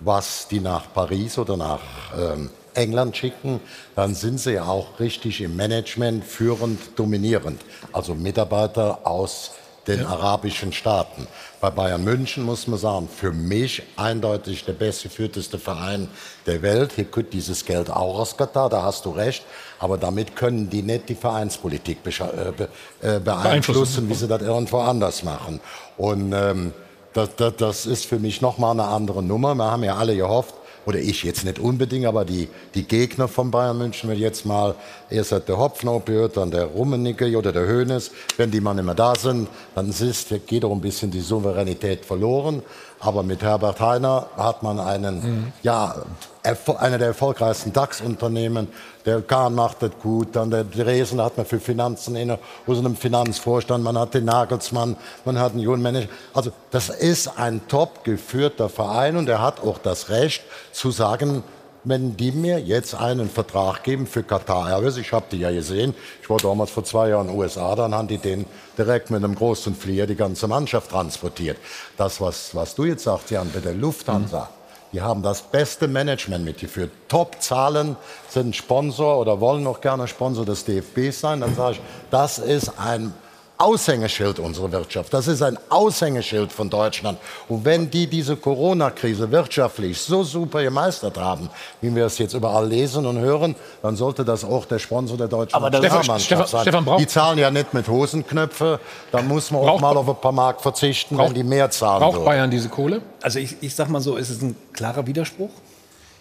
was 0.00 0.48
die 0.48 0.60
nach 0.60 0.92
Paris 0.92 1.38
oder 1.38 1.56
nach 1.56 1.80
ähm, 2.18 2.50
England 2.74 3.16
schicken, 3.16 3.60
dann 3.94 4.14
sind 4.14 4.38
sie 4.38 4.54
ja 4.54 4.64
auch 4.64 5.00
richtig 5.00 5.40
im 5.40 5.56
Management 5.56 6.24
führend, 6.24 6.98
dominierend. 6.98 7.60
Also 7.92 8.14
Mitarbeiter 8.14 9.00
aus 9.04 9.52
den 9.86 10.06
arabischen 10.06 10.72
Staaten. 10.72 11.26
Bei 11.60 11.70
Bayern 11.70 12.04
München 12.04 12.44
muss 12.44 12.66
man 12.66 12.78
sagen, 12.78 13.08
für 13.08 13.32
mich 13.32 13.82
eindeutig 13.96 14.64
der 14.64 14.72
bestgeführteste 14.72 15.58
Verein 15.58 16.08
der 16.46 16.62
Welt. 16.62 16.92
Hier 16.94 17.04
kommt 17.04 17.32
dieses 17.32 17.64
Geld 17.64 17.90
auch 17.90 18.18
aus 18.18 18.36
Katar, 18.36 18.68
da 18.68 18.82
hast 18.82 19.04
du 19.04 19.10
recht. 19.10 19.44
Aber 19.78 19.98
damit 19.98 20.36
können 20.36 20.70
die 20.70 20.82
nicht 20.82 21.08
die 21.08 21.14
Vereinspolitik 21.14 21.98
äh, 22.06 22.52
be, 22.56 22.68
äh, 23.00 23.18
beeinflussen, 23.18 24.08
wie 24.08 24.14
sie 24.14 24.28
das 24.28 24.42
irgendwo 24.42 24.78
anders 24.78 25.24
machen. 25.24 25.60
Und 25.96 26.32
ähm, 26.32 26.72
das, 27.12 27.34
das, 27.36 27.56
das 27.56 27.86
ist 27.86 28.06
für 28.06 28.18
mich 28.18 28.40
nochmal 28.40 28.72
eine 28.72 28.84
andere 28.84 29.22
Nummer. 29.22 29.54
Wir 29.54 29.70
haben 29.70 29.84
ja 29.84 29.96
alle 29.96 30.16
gehofft, 30.16 30.54
oder 30.86 30.98
ich 30.98 31.22
jetzt 31.22 31.44
nicht 31.44 31.58
unbedingt, 31.58 32.06
aber 32.06 32.24
die, 32.24 32.48
die 32.74 32.84
Gegner 32.84 33.28
von 33.28 33.50
Bayern 33.50 33.78
München, 33.78 34.10
wenn 34.10 34.18
jetzt 34.18 34.44
mal 34.44 34.74
erst 35.10 35.32
hat 35.32 35.48
der 35.48 35.58
Hopfen 35.58 35.88
aufgehört, 35.88 36.36
dann 36.36 36.50
der 36.50 36.66
Rummenigge 36.66 37.36
oder 37.36 37.52
der 37.52 37.68
Hoeneß, 37.68 38.10
wenn 38.36 38.50
die 38.50 38.60
mal 38.60 38.74
nicht 38.74 38.84
mehr 38.84 38.94
da 38.94 39.14
sind, 39.14 39.48
dann 39.74 39.90
ist, 39.90 40.34
geht 40.46 40.64
auch 40.64 40.72
ein 40.72 40.80
bisschen 40.80 41.10
die 41.10 41.20
Souveränität 41.20 42.04
verloren. 42.04 42.62
Aber 43.04 43.24
mit 43.24 43.42
Herbert 43.42 43.80
Heiner 43.80 44.26
hat 44.36 44.62
man 44.62 44.78
einen, 44.78 45.52
ja, 45.64 45.96
erfol- 46.44 46.76
einer 46.76 46.98
der 46.98 47.08
erfolgreichsten 47.08 47.72
DAX-Unternehmen. 47.72 48.68
Der 49.04 49.20
Kahn 49.22 49.56
macht 49.56 49.82
das 49.82 49.90
gut, 50.00 50.36
dann 50.36 50.52
der 50.52 50.62
Dresen 50.62 51.20
hat 51.20 51.36
man 51.36 51.44
für 51.44 51.58
Finanzen 51.58 52.14
inne, 52.14 52.38
aus 52.64 52.78
einem 52.78 52.94
Finanzvorstand, 52.94 53.82
man 53.82 53.98
hat 53.98 54.14
den 54.14 54.24
Nagelsmann, 54.26 54.96
man 55.24 55.36
hat 55.40 55.50
einen 55.50 55.60
jungen 55.62 55.82
Manager. 55.82 56.06
Also 56.32 56.52
das 56.70 56.90
ist 56.90 57.38
ein 57.40 57.66
top 57.66 58.04
geführter 58.04 58.68
Verein 58.68 59.16
und 59.16 59.28
er 59.28 59.42
hat 59.42 59.60
auch 59.64 59.78
das 59.78 60.08
Recht 60.08 60.44
zu 60.70 60.92
sagen, 60.92 61.42
wenn 61.84 62.16
die 62.16 62.32
mir 62.32 62.60
jetzt 62.60 62.94
einen 62.94 63.28
Vertrag 63.28 63.82
geben 63.82 64.06
für 64.06 64.22
Qatar 64.22 64.68
Airways, 64.70 64.96
ich 64.96 65.12
habe 65.12 65.26
die 65.30 65.38
ja 65.38 65.50
gesehen, 65.50 65.94
ich 66.22 66.30
war 66.30 66.36
damals 66.38 66.70
vor 66.70 66.84
zwei 66.84 67.08
Jahren 67.08 67.26
in 67.26 67.32
den 67.32 67.40
USA, 67.40 67.74
dann 67.74 67.94
haben 67.94 68.08
die 68.08 68.18
den 68.18 68.46
direkt 68.78 69.10
mit 69.10 69.24
einem 69.24 69.34
großen 69.34 69.74
Flieger 69.74 70.06
die 70.06 70.14
ganze 70.14 70.46
Mannschaft 70.46 70.90
transportiert. 70.90 71.58
Das, 71.96 72.20
was, 72.20 72.54
was 72.54 72.74
du 72.74 72.84
jetzt 72.84 73.04
sagst, 73.04 73.30
Jan, 73.30 73.50
bei 73.52 73.60
der 73.60 73.74
Lufthansa, 73.74 74.48
die 74.92 75.00
haben 75.00 75.22
das 75.22 75.42
beste 75.42 75.88
Management 75.88 76.44
mitgeführt. 76.44 76.90
Top-Zahlen 77.08 77.96
sind 78.28 78.54
Sponsor 78.54 79.18
oder 79.18 79.40
wollen 79.40 79.62
noch 79.62 79.80
gerne 79.80 80.06
Sponsor 80.06 80.44
des 80.44 80.64
DFB 80.64 81.10
sein. 81.10 81.40
Dann 81.40 81.54
sage 81.54 81.76
ich, 81.76 81.80
das 82.10 82.38
ist 82.38 82.78
ein 82.78 83.14
Aushängeschild 83.62 84.38
unserer 84.38 84.72
Wirtschaft. 84.72 85.14
Das 85.14 85.28
ist 85.28 85.40
ein 85.42 85.58
Aushängeschild 85.68 86.52
von 86.52 86.68
Deutschland. 86.68 87.18
Und 87.48 87.64
wenn 87.64 87.90
die 87.90 88.06
diese 88.06 88.36
Corona-Krise 88.36 89.30
wirtschaftlich 89.30 90.00
so 90.00 90.24
super 90.24 90.62
gemeistert 90.62 91.16
haben, 91.16 91.48
wie 91.80 91.94
wir 91.94 92.06
es 92.06 92.18
jetzt 92.18 92.34
überall 92.34 92.66
lesen 92.68 93.06
und 93.06 93.18
hören, 93.18 93.54
dann 93.82 93.96
sollte 93.96 94.24
das 94.24 94.44
auch 94.44 94.64
der 94.66 94.78
Sponsor 94.78 95.16
der 95.16 95.28
deutschen 95.28 95.54
Aber 95.54 95.70
Nationalmannschaft 95.70 96.24
Stefan- 96.24 96.46
sein. 96.46 96.62
Stefan 96.62 96.84
braucht- 96.84 97.00
die 97.00 97.06
zahlen 97.06 97.38
ja 97.38 97.50
nicht 97.50 97.72
mit 97.72 97.86
Hosenknöpfe. 97.88 98.80
Da 99.12 99.22
muss 99.22 99.50
man 99.50 99.62
auch 99.62 99.80
mal 99.80 99.96
auf 99.96 100.08
ein 100.08 100.20
paar 100.20 100.32
Mark 100.32 100.60
verzichten, 100.60 101.16
wenn 101.16 101.32
die 101.34 101.44
mehr 101.44 101.70
zahlen 101.70 102.00
Braucht 102.00 102.14
würden. 102.16 102.24
Bayern 102.24 102.50
diese 102.50 102.68
Kohle? 102.68 103.00
Also 103.22 103.38
ich, 103.38 103.56
ich 103.60 103.74
sag 103.74 103.88
mal 103.88 104.00
so, 104.00 104.16
es 104.18 104.28
ist 104.30 104.42
ein 104.42 104.56
klarer 104.72 105.06
Widerspruch. 105.06 105.50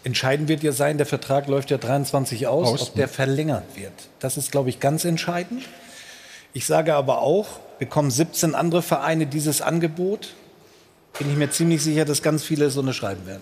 Entscheidend 0.03 0.47
wird 0.49 0.63
ja 0.63 0.71
sein, 0.71 0.97
der 0.97 1.05
Vertrag 1.05 1.47
läuft 1.47 1.69
ja 1.69 1.77
23 1.77 2.47
aus, 2.47 2.67
Aus, 2.69 2.81
ob 2.89 2.95
der 2.95 3.07
verlängert 3.07 3.63
wird. 3.75 3.91
Das 4.19 4.35
ist, 4.37 4.51
glaube 4.51 4.69
ich, 4.69 4.79
ganz 4.79 5.05
entscheidend. 5.05 5.63
Ich 6.53 6.65
sage 6.65 6.93
aber 6.95 7.19
auch, 7.21 7.47
bekommen 7.79 8.11
17 8.11 8.55
andere 8.55 8.81
Vereine 8.81 9.25
dieses 9.25 9.61
Angebot, 9.61 10.33
bin 11.17 11.29
ich 11.31 11.37
mir 11.37 11.49
ziemlich 11.49 11.83
sicher, 11.83 12.05
dass 12.05 12.21
ganz 12.21 12.43
viele 12.43 12.65
es 12.65 12.77
unterschreiben 12.77 13.25
werden. 13.25 13.41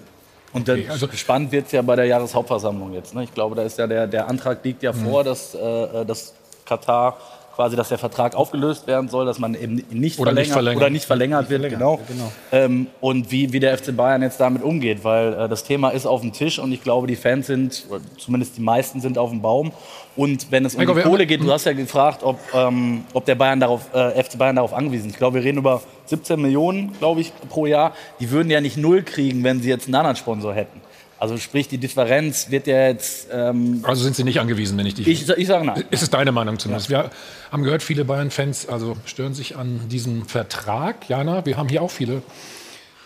Und 0.54 0.68
dann 0.68 0.84
spannend 1.14 1.52
wird 1.52 1.68
es 1.68 1.72
ja 1.74 1.82
bei 1.84 1.96
der 1.96 2.06
Jahreshauptversammlung 2.06 2.94
jetzt. 2.94 3.14
Ne? 3.14 3.24
Ich 3.24 3.34
glaube, 3.34 3.56
da 3.56 3.62
ist 3.64 3.78
ja 3.78 3.86
der, 3.86 4.08
der 4.08 4.28
Antrag 4.28 4.64
liegt 4.64 4.82
ja 4.82 4.92
Mhm. 4.92 5.06
vor, 5.06 5.24
dass, 5.24 5.54
äh, 5.54 6.06
dass 6.06 6.34
Katar 6.66 7.18
quasi, 7.60 7.76
dass 7.76 7.90
der 7.90 7.98
Vertrag 7.98 8.36
aufgelöst 8.36 8.88
werden 8.88 9.10
soll, 9.10 9.26
dass 9.26 9.38
man 9.38 9.54
eben 9.54 9.84
nicht 9.90 10.18
Oder 10.18 10.32
nicht 10.32 10.50
verlängert 10.50 10.54
verlängert. 10.54 10.78
oder 10.78 10.90
nicht 10.90 11.04
verlängert 11.04 11.50
wird, 11.50 11.62
verlängert, 11.62 11.78
genau. 11.78 12.00
genau. 12.08 12.32
Ähm, 12.54 12.88
und 13.02 13.32
wie, 13.32 13.52
wie 13.52 13.60
der 13.60 13.78
FC 13.78 13.94
Bayern 13.94 14.22
jetzt 14.22 14.40
damit 14.40 14.64
umgeht, 14.64 15.04
weil 15.04 15.34
äh, 15.34 15.50
das 15.50 15.66
Thema 15.66 15.90
ist 15.90 16.06
auf 16.06 16.22
dem 16.22 16.32
Tisch 16.32 16.58
und 16.58 16.72
ich 16.72 16.82
glaube, 16.82 17.06
die 17.08 17.18
Fans 17.18 17.48
sind, 17.48 17.86
zumindest 18.18 18.56
die 18.56 18.62
meisten 18.62 19.02
sind 19.02 19.18
auf 19.18 19.32
dem 19.32 19.42
Baum. 19.42 19.74
Und 20.16 20.50
wenn 20.54 20.64
es 20.64 20.76
um 20.76 20.86
die 20.86 21.02
Kohle 21.02 21.26
geht, 21.26 21.42
du 21.42 21.52
hast 21.52 21.66
ja 21.66 21.74
gefragt, 21.74 22.24
ob, 22.24 22.40
ähm, 22.54 23.04
ob 23.12 23.26
der 23.26 23.36
Bayern 23.36 23.60
darauf, 23.60 23.94
äh, 23.94 24.24
FC 24.24 24.38
Bayern 24.38 24.56
darauf 24.56 24.74
angewiesen 24.74 25.08
ist. 25.08 25.16
Ich 25.16 25.20
glaube, 25.20 25.40
wir 25.40 25.44
reden 25.44 25.58
über 25.58 25.82
17 26.06 26.42
Millionen, 26.42 26.94
glaube 26.98 27.20
ich, 27.20 27.34
pro 27.50 27.66
Jahr. 27.66 27.94
Die 28.22 28.32
würden 28.32 28.50
ja 28.50 28.62
nicht 28.62 28.78
null 28.78 29.04
kriegen, 29.04 29.44
wenn 29.44 29.62
sie 29.62 29.68
jetzt 29.68 29.88
einen 29.88 29.96
anderen 29.96 30.16
Sponsor 30.16 30.54
hätten. 30.54 30.80
Also 31.20 31.38
sprich, 31.38 31.68
die 31.68 31.78
Differenz 31.78 32.50
wird 32.50 32.66
ja 32.68 32.88
jetzt. 32.88 33.28
Ähm, 33.32 33.82
Also 33.84 34.04
sind 34.04 34.16
sie 34.16 34.24
nicht 34.24 34.40
angewiesen, 34.40 34.78
wenn 34.78 34.86
ich 34.86 34.94
dich. 34.96 35.08
Ich, 35.08 35.30
ich 35.30 35.48
sage 35.48 35.66
nein. 35.66 35.84
Ist 35.92 36.02
es 36.02 36.10
deine 36.10 36.32
Meinung 36.32 36.58
zumindest? 36.58 36.90
Wir 36.90 37.10
haben 37.52 37.64
gehört, 37.64 37.84
viele 37.84 38.06
Bayern-Fans 38.06 38.70
also 38.70 38.96
stören 39.06 39.34
sich 39.34 39.58
an 39.58 39.82
diesem 39.90 40.26
Vertrag. 40.26 41.10
Jana, 41.10 41.46
wir 41.46 41.58
haben 41.58 41.68
hier 41.68 41.82
auch 41.82 41.92
viele 41.92 42.22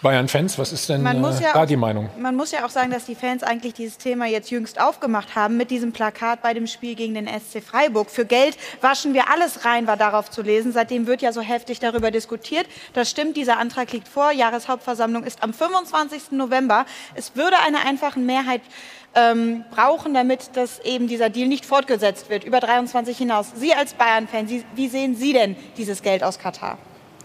Bayern-Fans. 0.03 0.59
Was 0.59 0.71
ist 0.71 0.87
denn 0.89 1.01
Man 1.01 1.19
muss, 1.19 1.39
äh, 1.39 1.45
ja 1.45 1.53
da 1.53 1.63
auch, 1.63 1.65
die 1.65 1.75
Meinung? 1.75 2.09
man 2.19 2.35
muss 2.35 2.51
ja 2.51 2.63
auch 2.65 2.69
sagen, 2.69 2.91
dass 2.91 3.05
die 3.05 3.15
Fans 3.15 3.41
eigentlich 3.41 3.73
dieses 3.73 3.97
Thema 3.97 4.27
jetzt 4.27 4.51
jüngst 4.51 4.79
aufgemacht 4.79 5.35
haben 5.35 5.57
mit 5.57 5.71
diesem 5.71 5.91
Plakat 5.91 6.43
bei 6.43 6.53
dem 6.53 6.67
Spiel 6.67 6.93
gegen 6.93 7.15
den 7.15 7.27
SC 7.27 7.63
Freiburg. 7.63 8.11
Für 8.11 8.25
Geld 8.25 8.55
waschen 8.81 9.15
wir 9.15 9.31
alles 9.31 9.65
rein, 9.65 9.87
war 9.87 9.97
darauf 9.97 10.29
zu 10.29 10.43
lesen. 10.43 10.71
Seitdem 10.71 11.07
wird 11.07 11.23
ja 11.23 11.31
so 11.31 11.41
heftig 11.41 11.79
darüber 11.79 12.11
diskutiert. 12.11 12.67
Das 12.93 13.09
stimmt, 13.09 13.35
dieser 13.37 13.57
Antrag 13.57 13.91
liegt 13.91 14.07
vor. 14.07 14.31
Jahreshauptversammlung 14.31 15.23
ist 15.23 15.41
am 15.41 15.53
25. 15.53 16.31
November. 16.31 16.85
Es 17.15 17.35
würde 17.35 17.57
eine 17.65 17.79
einfache 17.79 18.19
Mehrheit 18.19 18.61
ähm, 19.15 19.63
brauchen, 19.71 20.13
damit 20.13 20.51
das 20.55 20.79
eben 20.79 21.07
dieser 21.07 21.29
Deal 21.29 21.47
nicht 21.47 21.65
fortgesetzt 21.65 22.29
wird, 22.29 22.43
über 22.43 22.59
23 22.59 23.17
hinaus. 23.17 23.51
Sie 23.55 23.73
als 23.73 23.93
Bayern-Fan, 23.93 24.47
wie 24.75 24.87
sehen 24.87 25.15
Sie 25.15 25.33
denn 25.33 25.55
dieses 25.77 26.01
Geld 26.01 26.23
aus 26.23 26.39
Katar? 26.39 26.77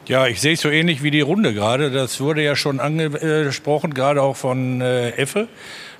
Ja, 0.09 0.26
ich 0.26 0.40
sehe 0.40 0.55
es 0.55 0.62
so 0.62 0.70
ähnlich 0.70 1.02
wie 1.02 1.10
die 1.10 1.20
Runde 1.20 1.52
gerade. 1.52 1.90
Das 1.90 2.18
wurde 2.18 2.43
ja 2.43 2.56
schon 2.56 2.80
angesprochen, 2.80 3.93
gerade 3.93 4.22
auch 4.22 4.36
von 4.39 4.80
äh, 4.80 5.10
Effe. 5.10 5.48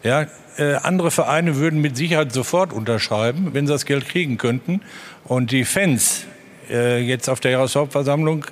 Ja, 0.03 0.27
äh, 0.57 0.77
andere 0.77 1.11
Vereine 1.11 1.57
würden 1.57 1.83
mit 1.83 1.95
Sicherheit 1.95 2.33
sofort 2.33 2.73
unterschreiben, 2.73 3.51
wenn 3.53 3.67
sie 3.67 3.73
das 3.75 3.85
Geld 3.85 4.09
kriegen 4.09 4.39
könnten. 4.39 4.81
Und 5.25 5.51
die 5.51 5.67
Fans 5.67 6.25
äh, 6.71 7.03
jetzt 7.03 7.29
auf 7.29 7.41
der 7.41 7.51
Jahreshauptversammlung 7.51 8.47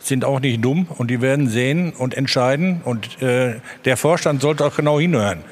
sind 0.00 0.24
auch 0.24 0.40
nicht 0.40 0.64
dumm 0.64 0.88
und 0.98 1.08
die 1.08 1.20
werden 1.20 1.46
sehen 1.46 1.92
und 1.92 2.14
entscheiden. 2.14 2.80
Und 2.84 3.22
äh, 3.22 3.60
der 3.84 3.96
Vorstand 3.96 4.42
sollte 4.42 4.64
auch 4.64 4.74
genau 4.74 4.98
hinhören. 4.98 5.44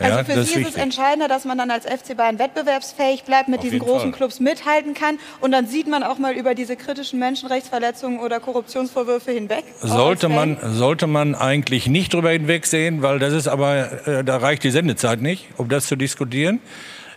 Also 0.00 0.18
Ja, 0.18 0.24
für 0.24 0.32
ist 0.32 0.36
Sie 0.36 0.54
ist 0.54 0.60
es 0.60 0.66
wichtig. 0.66 0.82
entscheidender, 0.82 1.28
dass 1.28 1.44
man 1.44 1.58
dann 1.58 1.70
als 1.70 1.84
FC 1.86 2.16
Bayern 2.16 2.38
wettbewerbsfähig 2.38 3.24
bleibt, 3.24 3.48
mit 3.48 3.58
Auf 3.58 3.64
diesen 3.64 3.78
großen 3.80 4.10
Fall. 4.10 4.12
Clubs 4.12 4.40
mithalten 4.40 4.94
kann. 4.94 5.18
Und 5.40 5.52
dann 5.52 5.66
sieht 5.66 5.88
man 5.88 6.02
auch 6.02 6.18
mal 6.18 6.34
über 6.34 6.54
diese 6.54 6.76
kritischen 6.76 7.18
Menschenrechtsverletzungen 7.18 8.20
oder 8.20 8.40
Korruptionsvorwürfe 8.40 9.32
hinweg. 9.32 9.64
Sollte 9.80 10.28
man, 10.28 10.56
sollte 10.62 11.06
man 11.06 11.34
eigentlich 11.34 11.86
nicht 11.88 12.14
drüber 12.14 12.30
hinwegsehen, 12.30 13.02
weil 13.02 13.18
das 13.18 13.32
ist 13.32 13.48
aber, 13.48 14.06
äh, 14.06 14.24
da 14.24 14.36
reicht 14.36 14.62
die 14.64 14.70
Sendezeit 14.70 15.20
nicht, 15.20 15.48
um 15.56 15.68
das 15.68 15.86
zu 15.86 15.96
diskutieren. 15.96 16.60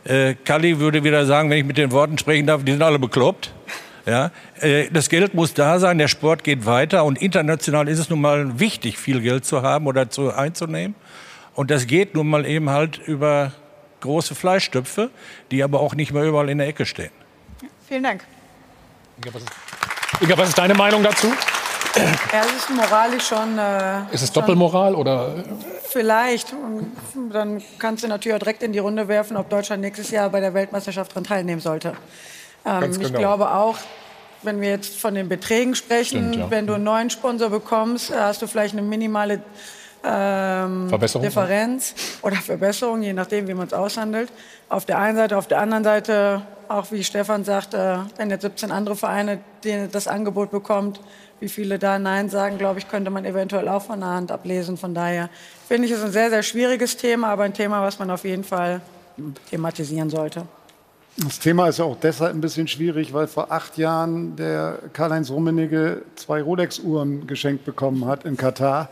Äh, 0.03 0.33
Kalli 0.45 0.79
würde 0.79 1.03
wieder 1.03 1.25
sagen, 1.27 1.49
wenn 1.51 1.59
ich 1.59 1.65
mit 1.65 1.77
den 1.77 1.91
Worten 1.91 2.17
sprechen 2.17 2.47
darf, 2.47 2.63
die 2.63 2.71
sind 2.71 2.81
alle 2.81 2.97
bekloppt. 2.97 3.51
Ja, 4.07 4.31
äh, 4.59 4.87
das 4.91 5.09
Geld 5.09 5.35
muss 5.35 5.53
da 5.53 5.77
sein, 5.77 5.99
der 5.99 6.07
Sport 6.07 6.43
geht 6.43 6.65
weiter 6.65 7.05
und 7.05 7.21
international 7.21 7.87
ist 7.87 7.99
es 7.99 8.09
nun 8.09 8.19
mal 8.19 8.59
wichtig, 8.59 8.97
viel 8.97 9.21
Geld 9.21 9.45
zu 9.45 9.61
haben 9.61 9.85
oder 9.85 10.09
zu 10.09 10.33
einzunehmen. 10.33 10.95
Und 11.55 11.71
das 11.71 11.87
geht 11.87 12.15
nun 12.15 12.29
mal 12.29 12.45
eben 12.45 12.69
halt 12.69 12.97
über 12.97 13.51
große 14.01 14.35
Fleischstöpfe, 14.35 15.09
die 15.51 15.63
aber 15.63 15.79
auch 15.79 15.93
nicht 15.95 16.11
mehr 16.13 16.23
überall 16.23 16.49
in 16.49 16.57
der 16.57 16.67
Ecke 16.67 16.85
stehen. 16.85 17.11
Vielen 17.87 18.03
Dank. 18.03 18.25
Inga, 20.21 20.37
was 20.37 20.49
ist 20.49 20.57
deine 20.57 20.73
Meinung 20.73 21.03
dazu? 21.03 21.27
Ja, 21.95 22.41
es 22.45 22.53
ist 22.63 22.69
moralisch 22.69 23.27
schon. 23.27 23.57
Äh, 23.57 24.13
Ist 24.13 24.21
es 24.21 24.27
schon 24.27 24.35
Doppelmoral 24.35 24.95
oder? 24.95 25.43
Vielleicht. 25.83 26.53
Und 26.53 27.31
dann 27.31 27.61
kannst 27.79 28.03
du 28.03 28.07
natürlich 28.07 28.35
auch 28.35 28.39
direkt 28.39 28.63
in 28.63 28.71
die 28.71 28.79
Runde 28.79 29.07
werfen, 29.07 29.35
ob 29.35 29.49
Deutschland 29.49 29.81
nächstes 29.81 30.09
Jahr 30.09 30.29
bei 30.29 30.39
der 30.39 30.53
Weltmeisterschaft 30.53 31.11
daran 31.11 31.25
teilnehmen 31.25 31.59
sollte. 31.59 31.89
Ähm, 32.65 32.79
Ganz 32.81 32.97
Ich 32.97 33.03
genau. 33.03 33.19
glaube 33.19 33.51
auch, 33.51 33.77
wenn 34.43 34.61
wir 34.61 34.69
jetzt 34.69 34.99
von 34.99 35.15
den 35.15 35.27
Beträgen 35.27 35.75
sprechen, 35.75 36.29
Stimmt, 36.29 36.35
ja. 36.35 36.49
wenn 36.51 36.65
du 36.65 36.75
einen 36.75 36.85
neuen 36.85 37.09
Sponsor 37.09 37.49
bekommst, 37.49 38.09
äh, 38.09 38.15
hast 38.15 38.41
du 38.41 38.47
vielleicht 38.47 38.73
eine 38.73 38.83
minimale 38.83 39.43
ähm, 40.03 40.89
Verbesserung, 40.89 41.23
Differenz 41.23 41.93
oder 42.21 42.37
Verbesserung, 42.37 43.01
je 43.01 43.13
nachdem, 43.13 43.47
wie 43.47 43.53
man 43.53 43.67
es 43.67 43.73
aushandelt. 43.73 44.31
Auf 44.69 44.85
der 44.85 44.97
einen 44.99 45.17
Seite, 45.17 45.37
auf 45.37 45.47
der 45.47 45.59
anderen 45.59 45.83
Seite, 45.83 46.41
auch 46.67 46.91
wie 46.91 47.03
Stefan 47.03 47.43
sagt, 47.43 47.73
äh, 47.73 47.97
wenn 48.17 48.29
jetzt 48.29 48.41
17 48.41 48.71
andere 48.71 48.95
Vereine 48.95 49.39
die 49.63 49.87
das 49.91 50.07
Angebot 50.07 50.51
bekommt, 50.51 50.99
wie 51.39 51.49
viele 51.49 51.79
da 51.79 51.99
Nein 51.99 52.29
sagen, 52.29 52.57
glaube 52.57 52.79
ich, 52.79 52.87
könnte 52.87 53.11
man 53.11 53.25
eventuell 53.25 53.67
auch 53.67 53.81
von 53.81 53.99
der 53.99 54.09
Hand 54.09 54.31
ablesen. 54.31 54.77
Von 54.77 54.93
daher 54.93 55.29
finde 55.67 55.87
ich 55.87 55.93
es 55.93 56.03
ein 56.03 56.11
sehr, 56.11 56.29
sehr 56.29 56.43
schwieriges 56.43 56.97
Thema, 56.97 57.29
aber 57.29 57.43
ein 57.43 57.53
Thema, 57.53 57.81
was 57.81 57.99
man 57.99 58.09
auf 58.11 58.23
jeden 58.23 58.43
Fall 58.43 58.81
thematisieren 59.49 60.09
sollte. 60.09 60.45
Das 61.17 61.39
Thema 61.39 61.67
ist 61.67 61.79
ja 61.79 61.85
auch 61.85 61.97
deshalb 61.99 62.33
ein 62.33 62.41
bisschen 62.41 62.67
schwierig, 62.67 63.13
weil 63.13 63.27
vor 63.27 63.51
acht 63.51 63.77
Jahren 63.77 64.35
der 64.35 64.79
Karl-Heinz 64.93 65.29
Rummenigge 65.29 66.03
zwei 66.15 66.41
Rolex-Uhren 66.41 67.27
geschenkt 67.27 67.65
bekommen 67.65 68.05
hat 68.05 68.23
in 68.23 68.37
Katar 68.37 68.89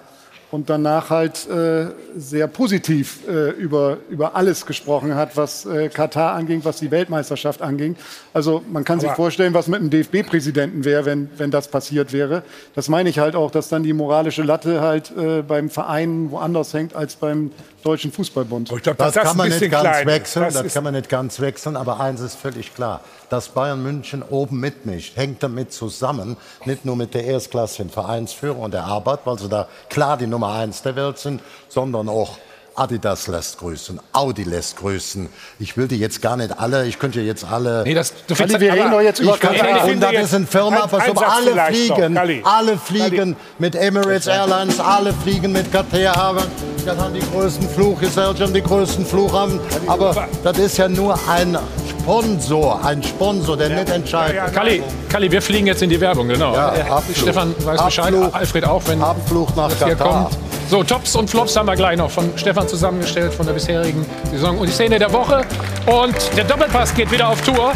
und 0.51 0.69
danach 0.69 1.09
halt 1.11 1.47
äh, 1.47 1.87
sehr 2.17 2.47
positiv 2.47 3.19
äh, 3.27 3.51
über, 3.51 3.97
über 4.09 4.35
alles 4.35 4.65
gesprochen 4.65 5.13
hat, 5.13 5.37
was 5.37 5.65
äh, 5.65 5.89
Katar 5.89 6.33
anging, 6.33 6.61
was 6.65 6.77
die 6.77 6.89
Weltmeisterschaft 6.89 7.61
anging. 7.61 7.95
Also 8.33 8.63
man 8.71 8.83
kann 8.83 8.99
sich 8.99 9.09
Aber- 9.09 9.15
vorstellen, 9.15 9.53
was 9.53 9.67
mit 9.67 9.79
einem 9.79 9.89
DFB-Präsidenten 9.91 10.85
wäre, 10.85 11.05
wenn, 11.05 11.29
wenn 11.37 11.51
das 11.51 11.67
passiert 11.67 12.13
wäre. 12.13 12.41
Das 12.73 12.89
meine 12.89 13.09
ich 13.09 13.19
halt 13.19 13.35
auch, 13.35 13.51
dass 13.51 13.69
dann 13.69 13.83
die 13.83 13.93
moralische 13.93 14.41
Latte 14.43 14.81
halt 14.81 15.11
äh, 15.15 15.43
beim 15.43 15.69
Verein 15.69 16.31
woanders 16.31 16.73
hängt 16.73 16.95
als 16.95 17.15
beim 17.15 17.51
Deutschen 17.83 18.11
Fußballbund. 18.11 18.71
Ich 18.71 18.83
glaube, 18.83 18.97
Das, 18.97 19.13
das 19.13 19.23
kann 19.23 19.37
man 19.37 19.49
nicht 19.49 19.71
ganz 19.71 20.05
wechseln, 20.05 20.43
das, 20.45 20.53
Das 20.55 20.73
kann 20.73 20.83
man 20.83 20.93
nicht 20.93 21.09
ganz 21.09 21.39
wechseln, 21.39 21.75
aber 21.77 21.99
eins 21.99 22.21
ist 22.21 22.35
völlig 22.35 22.73
klar, 22.73 23.01
dass 23.29 23.49
Bayern 23.49 23.81
München 23.81 24.23
oben 24.23 24.59
mitmischt, 24.59 25.15
hängt 25.17 25.43
damit 25.43 25.71
zusammen, 25.71 26.37
nicht 26.65 26.85
nur 26.85 26.95
mit 26.95 27.13
der 27.13 27.25
erstklassigen 27.25 27.89
Vereinsführung 27.89 28.61
und 28.63 28.73
der 28.73 28.85
Arbeit, 28.85 29.19
weil 29.25 29.39
sie 29.39 29.49
da 29.49 29.67
klar 29.89 30.17
die 30.17 30.27
Nummer 30.27 30.53
eins 30.53 30.81
der 30.81 30.95
Welt 30.95 31.17
sind, 31.19 31.41
sondern 31.69 32.09
auch 32.09 32.37
Adidas 32.79 33.27
lässt 33.27 33.59
grüßen, 33.59 33.99
Audi 34.13 34.43
lässt 34.43 34.77
grüßen. 34.77 35.27
Ich 35.59 35.75
will 35.75 35.87
die 35.87 35.97
jetzt 35.97 36.21
gar 36.21 36.37
nicht 36.37 36.57
alle, 36.57 36.85
ich 36.87 36.97
könnte 36.97 37.19
jetzt 37.21 37.43
alle. 37.43 37.83
Nee, 37.83 37.93
das, 37.93 38.13
du 38.27 38.35
Kalli, 38.35 38.59
wir 38.59 38.73
reden 38.73 38.91
doch 38.91 39.01
jetzt 39.01 39.19
über 39.19 39.33
Ich 39.35 39.39
kann- 39.39 39.55
Katar. 39.55 39.85
Und 39.85 39.99
das 39.99 40.13
ist 40.13 40.33
eine 40.33 40.47
Firma, 40.47 40.83
ein- 40.85 41.01
ein 41.01 41.17
alle 41.17 41.65
fliegen. 41.73 42.13
Kalli. 42.15 42.41
Alle 42.45 42.77
fliegen 42.77 43.35
mit 43.57 43.75
Emirates 43.75 44.27
Airlines, 44.27 44.79
alle 44.79 45.13
fliegen 45.13 45.51
mit 45.51 45.71
Qatar 45.71 45.99
Airways. 45.99 46.47
Das 46.85 46.97
haben 46.97 47.13
die 47.13 47.19
größten 47.33 47.67
Fluggesellschaften, 47.69 48.53
die 48.53 48.63
größten 48.63 49.05
Flughafen. 49.05 49.59
Aber 49.87 50.27
das 50.43 50.57
ist 50.57 50.77
ja 50.77 50.87
nur 50.87 51.19
ein 51.27 51.57
Sponsor, 51.89 52.83
ein 52.83 53.03
Sponsor, 53.03 53.57
der 53.57 53.69
nicht 53.69 53.89
entscheidet. 53.89 54.53
Kalli, 54.53 54.81
Kalli, 55.09 55.29
wir 55.31 55.41
fliegen 55.41 55.67
jetzt 55.67 55.81
in 55.81 55.89
die 55.89 55.99
Werbung, 55.99 56.27
genau. 56.29 56.53
Ja, 56.55 56.73
Äh, 56.75 56.81
Abflug. 56.89 57.17
Stefan 57.17 57.53
weiß 57.63 57.83
Bescheid, 57.83 58.05
Abflug. 58.13 58.33
Alfred 58.35 58.65
auch, 58.65 58.81
wenn 58.87 59.01
Abflug 59.01 59.55
nach 59.55 59.69
Katar. 59.77 60.23
kommt. 60.29 60.37
So, 60.69 60.83
Tops 60.83 61.15
und 61.15 61.29
Flops 61.29 61.55
haben 61.55 61.65
wir 61.67 61.75
gleich 61.75 61.97
noch 61.97 62.11
von 62.11 62.31
Stefan 62.35 62.67
zusammengestellt 62.69 63.33
von 63.33 63.45
der 63.45 63.53
bisherigen 63.53 64.05
Saison. 64.31 64.57
Und 64.57 64.67
die 64.67 64.73
Szene 64.73 64.99
der 64.99 65.11
Woche. 65.11 65.41
Und 65.85 66.15
der 66.37 66.43
Doppelpass 66.43 66.93
geht 66.93 67.11
wieder 67.11 67.29
auf 67.29 67.41
Tour 67.41 67.73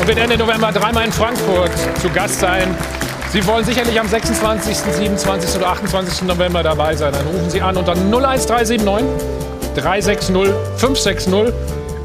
und 0.00 0.06
wird 0.06 0.18
Ende 0.18 0.38
November 0.38 0.72
dreimal 0.72 1.04
in 1.04 1.12
Frankfurt 1.12 1.72
zu 2.00 2.08
Gast 2.10 2.40
sein. 2.40 2.74
Sie 3.32 3.44
wollen 3.46 3.64
sicherlich 3.64 3.98
am 3.98 4.08
26., 4.08 4.76
27. 4.76 5.56
oder 5.56 5.68
28. 5.68 6.22
November 6.22 6.62
dabei 6.62 6.94
sein. 6.94 7.12
Dann 7.12 7.26
rufen 7.26 7.50
Sie 7.50 7.60
an 7.60 7.76
unter 7.76 7.92
01379 7.92 9.04
360 9.74 10.34
560 10.76 11.52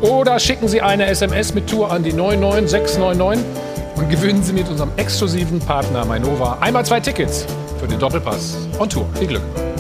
oder 0.02 0.40
schicken 0.40 0.68
Sie 0.68 0.82
eine 0.82 1.06
SMS 1.06 1.54
mit 1.54 1.70
Tour 1.70 1.92
an 1.92 2.04
die 2.04 2.12
99699 2.12 3.46
und 3.96 4.10
gewinnen 4.10 4.44
Sie 4.44 4.54
mit 4.54 4.68
unserem 4.68 4.92
exklusiven 4.98 5.60
Partner 5.60 6.04
Mainova 6.06 6.58
einmal 6.60 6.86
zwei 6.86 7.00
Tickets 7.00 7.46
für 7.80 7.88
den 7.88 8.00
Doppelpass 8.00 8.58
on 8.80 8.90
Tour. 8.90 9.06
Viel 9.18 9.28
Glück. 9.28 9.71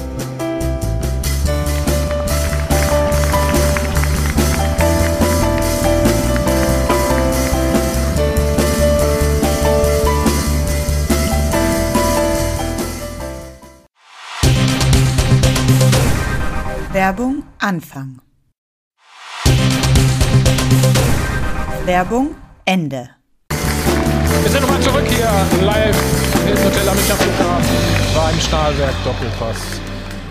Werbung 16.93 17.43
Anfang. 17.57 18.19
Werbung 21.85 22.35
Ende. 22.65 23.11
Wir 23.47 24.49
sind 24.49 24.61
nochmal 24.61 24.81
zurück 24.81 25.05
hier 25.07 25.31
live 25.63 25.95
im 26.49 26.57
Hotel 26.65 26.89
am 26.89 26.97
Flughafen 26.97 27.75
beim 28.13 28.37
Stahlwerk 28.41 28.93
Doppelpass. 29.05 29.79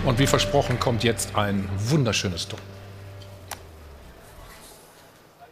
Und 0.05 0.19
wie 0.19 0.27
versprochen 0.27 0.79
kommt 0.79 1.03
jetzt 1.03 1.35
ein 1.35 1.67
wunderschönes 1.79 2.47
Tor. 2.47 2.59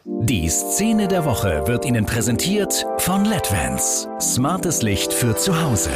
Die 0.04 0.48
Szene 0.48 1.08
der 1.08 1.26
Woche 1.26 1.66
wird 1.66 1.86
Ihnen 1.86 2.06
präsentiert 2.06 2.86
von 3.00 3.26
LEDVANCE. 3.26 4.08
Smartes 4.22 4.84
Licht 4.84 5.12
für 5.12 5.36
zu 5.36 5.60
Hause. 5.60 5.90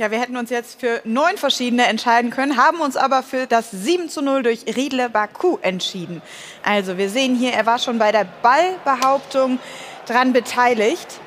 Ja, 0.00 0.10
wir 0.10 0.18
hätten 0.18 0.38
uns 0.38 0.48
jetzt 0.48 0.80
für 0.80 1.02
neun 1.04 1.36
verschiedene 1.36 1.86
entscheiden 1.86 2.30
können, 2.30 2.56
haben 2.56 2.80
uns 2.80 2.96
aber 2.96 3.22
für 3.22 3.46
das 3.46 3.70
7 3.70 4.08
zu 4.08 4.22
0 4.22 4.42
durch 4.42 4.64
Riedle 4.64 5.10
Baku 5.10 5.58
entschieden. 5.60 6.22
Also 6.62 6.96
wir 6.96 7.10
sehen 7.10 7.34
hier, 7.34 7.52
er 7.52 7.66
war 7.66 7.78
schon 7.78 7.98
bei 7.98 8.10
der 8.10 8.24
Ballbehauptung 8.40 9.58
dran 10.06 10.32
beteiligt. 10.32 11.20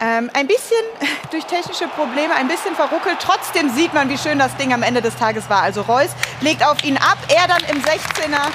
Ähm, 0.00 0.30
ein 0.32 0.46
bisschen 0.46 0.78
durch 1.32 1.44
technische 1.44 1.88
Probleme, 1.88 2.36
ein 2.36 2.46
bisschen 2.46 2.76
verruckelt. 2.76 3.16
Trotzdem 3.20 3.68
sieht 3.70 3.94
man, 3.94 4.08
wie 4.10 4.18
schön 4.18 4.38
das 4.38 4.56
Ding 4.56 4.72
am 4.72 4.84
Ende 4.84 5.02
des 5.02 5.16
Tages 5.16 5.50
war. 5.50 5.62
Also 5.62 5.82
Reus 5.82 6.10
legt 6.42 6.64
auf 6.64 6.84
ihn 6.84 6.98
ab, 6.98 7.18
er 7.34 7.48
dann 7.48 7.64
im 7.68 7.82
16er 7.82 8.46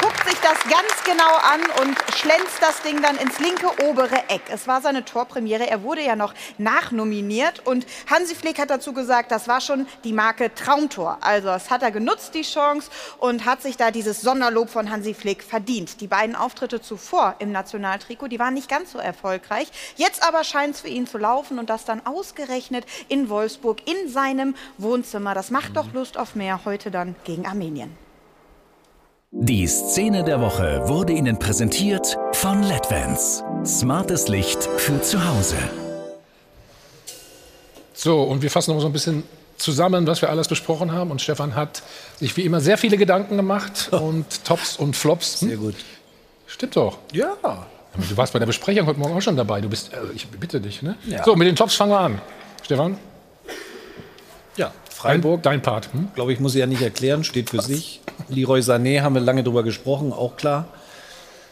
guckt 0.00 0.26
sich 0.26 0.40
das 0.40 0.58
ganz 0.64 1.04
genau 1.04 1.34
an 1.42 1.60
und 1.82 1.96
schlänzt 2.16 2.60
das 2.60 2.80
Ding 2.82 3.02
dann 3.02 3.16
ins 3.16 3.38
linke 3.38 3.68
obere 3.84 4.28
Eck. 4.28 4.42
Es 4.50 4.66
war 4.66 4.80
seine 4.80 5.04
Torpremiere. 5.04 5.68
Er 5.68 5.82
wurde 5.82 6.02
ja 6.02 6.16
noch 6.16 6.32
nachnominiert 6.58 7.66
und 7.66 7.86
Hansi 8.10 8.34
Flick 8.34 8.58
hat 8.58 8.70
dazu 8.70 8.92
gesagt, 8.94 9.30
das 9.30 9.46
war 9.46 9.60
schon 9.60 9.86
die 10.04 10.12
Marke 10.12 10.54
Traumtor. 10.54 11.18
Also 11.20 11.48
das 11.48 11.70
hat 11.70 11.82
er 11.82 11.90
genutzt, 11.90 12.34
die 12.34 12.42
Chance, 12.42 12.90
und 13.18 13.44
hat 13.44 13.60
sich 13.60 13.76
da 13.76 13.90
dieses 13.90 14.22
Sonderlob 14.22 14.70
von 14.70 14.90
Hansi 14.90 15.12
Flick 15.12 15.42
verdient. 15.42 16.00
Die 16.00 16.06
beiden 16.06 16.34
Auftritte 16.34 16.80
zuvor 16.80 17.34
im 17.38 17.52
Nationaltrikot, 17.52 18.28
die 18.28 18.38
waren 18.38 18.54
nicht 18.54 18.70
ganz 18.70 18.92
so 18.92 18.98
erfolgreich. 18.98 19.70
Jetzt 19.96 20.22
aber 20.26 20.44
scheint 20.44 20.76
es 20.76 20.80
für 20.80 20.88
ihn 20.88 21.06
zu 21.06 21.18
laufen 21.18 21.58
und 21.58 21.68
das 21.68 21.84
dann 21.84 22.06
ausgerechnet 22.06 22.86
in 23.08 23.28
Wolfsburg 23.28 23.86
in 23.86 24.08
seinem 24.08 24.54
Wohnzimmer. 24.78 25.34
Das 25.34 25.50
macht 25.50 25.76
doch 25.76 25.92
Lust 25.92 26.16
auf 26.16 26.34
mehr 26.34 26.64
heute 26.64 26.90
dann 26.90 27.16
gegen 27.24 27.46
Armenien. 27.46 28.09
Die 29.32 29.64
Szene 29.68 30.24
der 30.24 30.40
Woche 30.40 30.82
wurde 30.88 31.12
Ihnen 31.12 31.38
präsentiert 31.38 32.16
von 32.32 32.64
LEDVANCE. 32.64 33.44
Smartes 33.64 34.26
Licht 34.26 34.64
für 34.76 35.00
zu 35.02 35.24
Hause. 35.24 35.54
So, 37.94 38.24
und 38.24 38.42
wir 38.42 38.50
fassen 38.50 38.74
noch 38.74 38.80
so 38.80 38.88
ein 38.88 38.92
bisschen 38.92 39.22
zusammen, 39.56 40.04
was 40.08 40.20
wir 40.20 40.30
alles 40.30 40.48
besprochen 40.48 40.90
haben. 40.90 41.12
Und 41.12 41.22
Stefan 41.22 41.54
hat 41.54 41.84
sich 42.18 42.36
wie 42.36 42.40
immer 42.40 42.60
sehr 42.60 42.76
viele 42.76 42.96
Gedanken 42.96 43.36
gemacht 43.36 43.90
und 43.92 44.44
Tops 44.44 44.76
und 44.76 44.96
Flops. 44.96 45.42
Hm? 45.42 45.48
Sehr 45.48 45.58
gut. 45.58 45.76
Stimmt 46.48 46.74
doch. 46.74 46.98
Ja. 47.12 47.36
Du 47.94 48.16
warst 48.16 48.32
bei 48.32 48.40
der 48.40 48.46
Besprechung 48.46 48.86
heute 48.86 48.98
Morgen 48.98 49.16
auch 49.16 49.22
schon 49.22 49.36
dabei. 49.36 49.60
Du 49.60 49.68
bist, 49.68 49.94
also 49.94 50.12
ich 50.12 50.26
bitte 50.26 50.60
dich, 50.60 50.82
ne? 50.82 50.96
Ja. 51.06 51.22
So, 51.22 51.36
mit 51.36 51.46
den 51.46 51.54
Tops 51.54 51.76
fangen 51.76 51.92
wir 51.92 52.00
an. 52.00 52.20
Stefan? 52.64 52.98
Ja, 54.60 54.72
Freiburg. 54.90 55.42
Dein, 55.42 55.54
dein 55.54 55.62
Part. 55.62 55.88
Hm? 55.94 56.08
Glaube 56.14 56.34
ich, 56.34 56.38
muss 56.40 56.54
ich 56.54 56.60
ja 56.60 56.66
nicht 56.66 56.82
erklären, 56.82 57.24
steht 57.24 57.48
für 57.48 57.62
sich. 57.62 58.02
Leroy 58.28 58.60
Sané 58.60 59.00
haben 59.00 59.14
wir 59.14 59.22
lange 59.22 59.42
drüber 59.42 59.62
gesprochen, 59.62 60.12
auch 60.12 60.36
klar. 60.36 60.68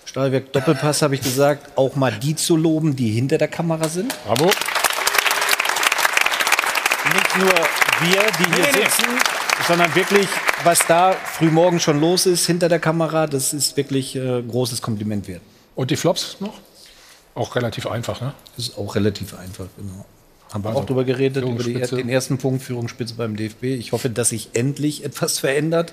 Stahlwerk 0.04 0.52
Doppelpass 0.52 1.00
habe 1.00 1.14
ich 1.14 1.22
gesagt, 1.22 1.78
auch 1.78 1.96
mal 1.96 2.12
die 2.12 2.36
zu 2.36 2.54
loben, 2.56 2.96
die 2.96 3.08
hinter 3.10 3.38
der 3.38 3.48
Kamera 3.48 3.88
sind. 3.88 4.14
Bravo. 4.26 4.44
Nicht 7.14 7.38
nur 7.38 7.52
wir, 8.00 8.22
die 8.38 8.54
hier 8.54 8.64
Nee, 8.64 8.72
nee. 8.74 8.84
sitzen, 8.84 9.06
sondern 9.66 9.94
wirklich, 9.94 10.28
was 10.64 10.80
da 10.86 11.12
frühmorgen 11.12 11.80
schon 11.80 12.00
los 12.00 12.26
ist 12.26 12.44
hinter 12.46 12.68
der 12.68 12.78
Kamera, 12.78 13.26
das 13.26 13.54
ist 13.54 13.74
wirklich 13.78 14.16
äh, 14.16 14.42
großes 14.42 14.82
Kompliment 14.82 15.26
wert. 15.28 15.40
Und 15.74 15.90
die 15.90 15.96
Flops 15.96 16.36
noch? 16.40 16.54
Auch 17.34 17.56
relativ 17.56 17.86
einfach, 17.86 18.20
ne? 18.20 18.34
Das 18.56 18.68
ist 18.68 18.76
auch 18.76 18.94
relativ 18.94 19.32
einfach, 19.38 19.66
genau. 19.78 20.04
Haben 20.52 20.64
wir 20.64 20.68
Also, 20.70 20.80
auch 20.80 20.86
drüber 20.86 21.04
geredet, 21.04 21.44
über 21.44 21.62
die, 21.62 21.74
den 21.74 22.08
ersten 22.08 22.38
Punkt, 22.38 22.62
Führungsspitze 22.62 23.14
beim 23.14 23.36
DFB. 23.36 23.64
Ich 23.64 23.92
hoffe, 23.92 24.08
dass 24.10 24.30
sich 24.30 24.50
endlich 24.54 25.04
etwas 25.04 25.38
verändert. 25.38 25.92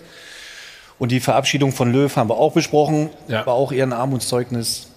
Und 0.98 1.12
die 1.12 1.20
Verabschiedung 1.20 1.74
von 1.74 1.92
Löw 1.92 2.16
haben 2.16 2.30
wir 2.30 2.38
auch 2.38 2.54
besprochen. 2.54 3.10
War 3.28 3.50
auch 3.50 3.72
eher 3.72 3.86
ein 3.86 3.94
Armutszeugnis. 3.94 4.88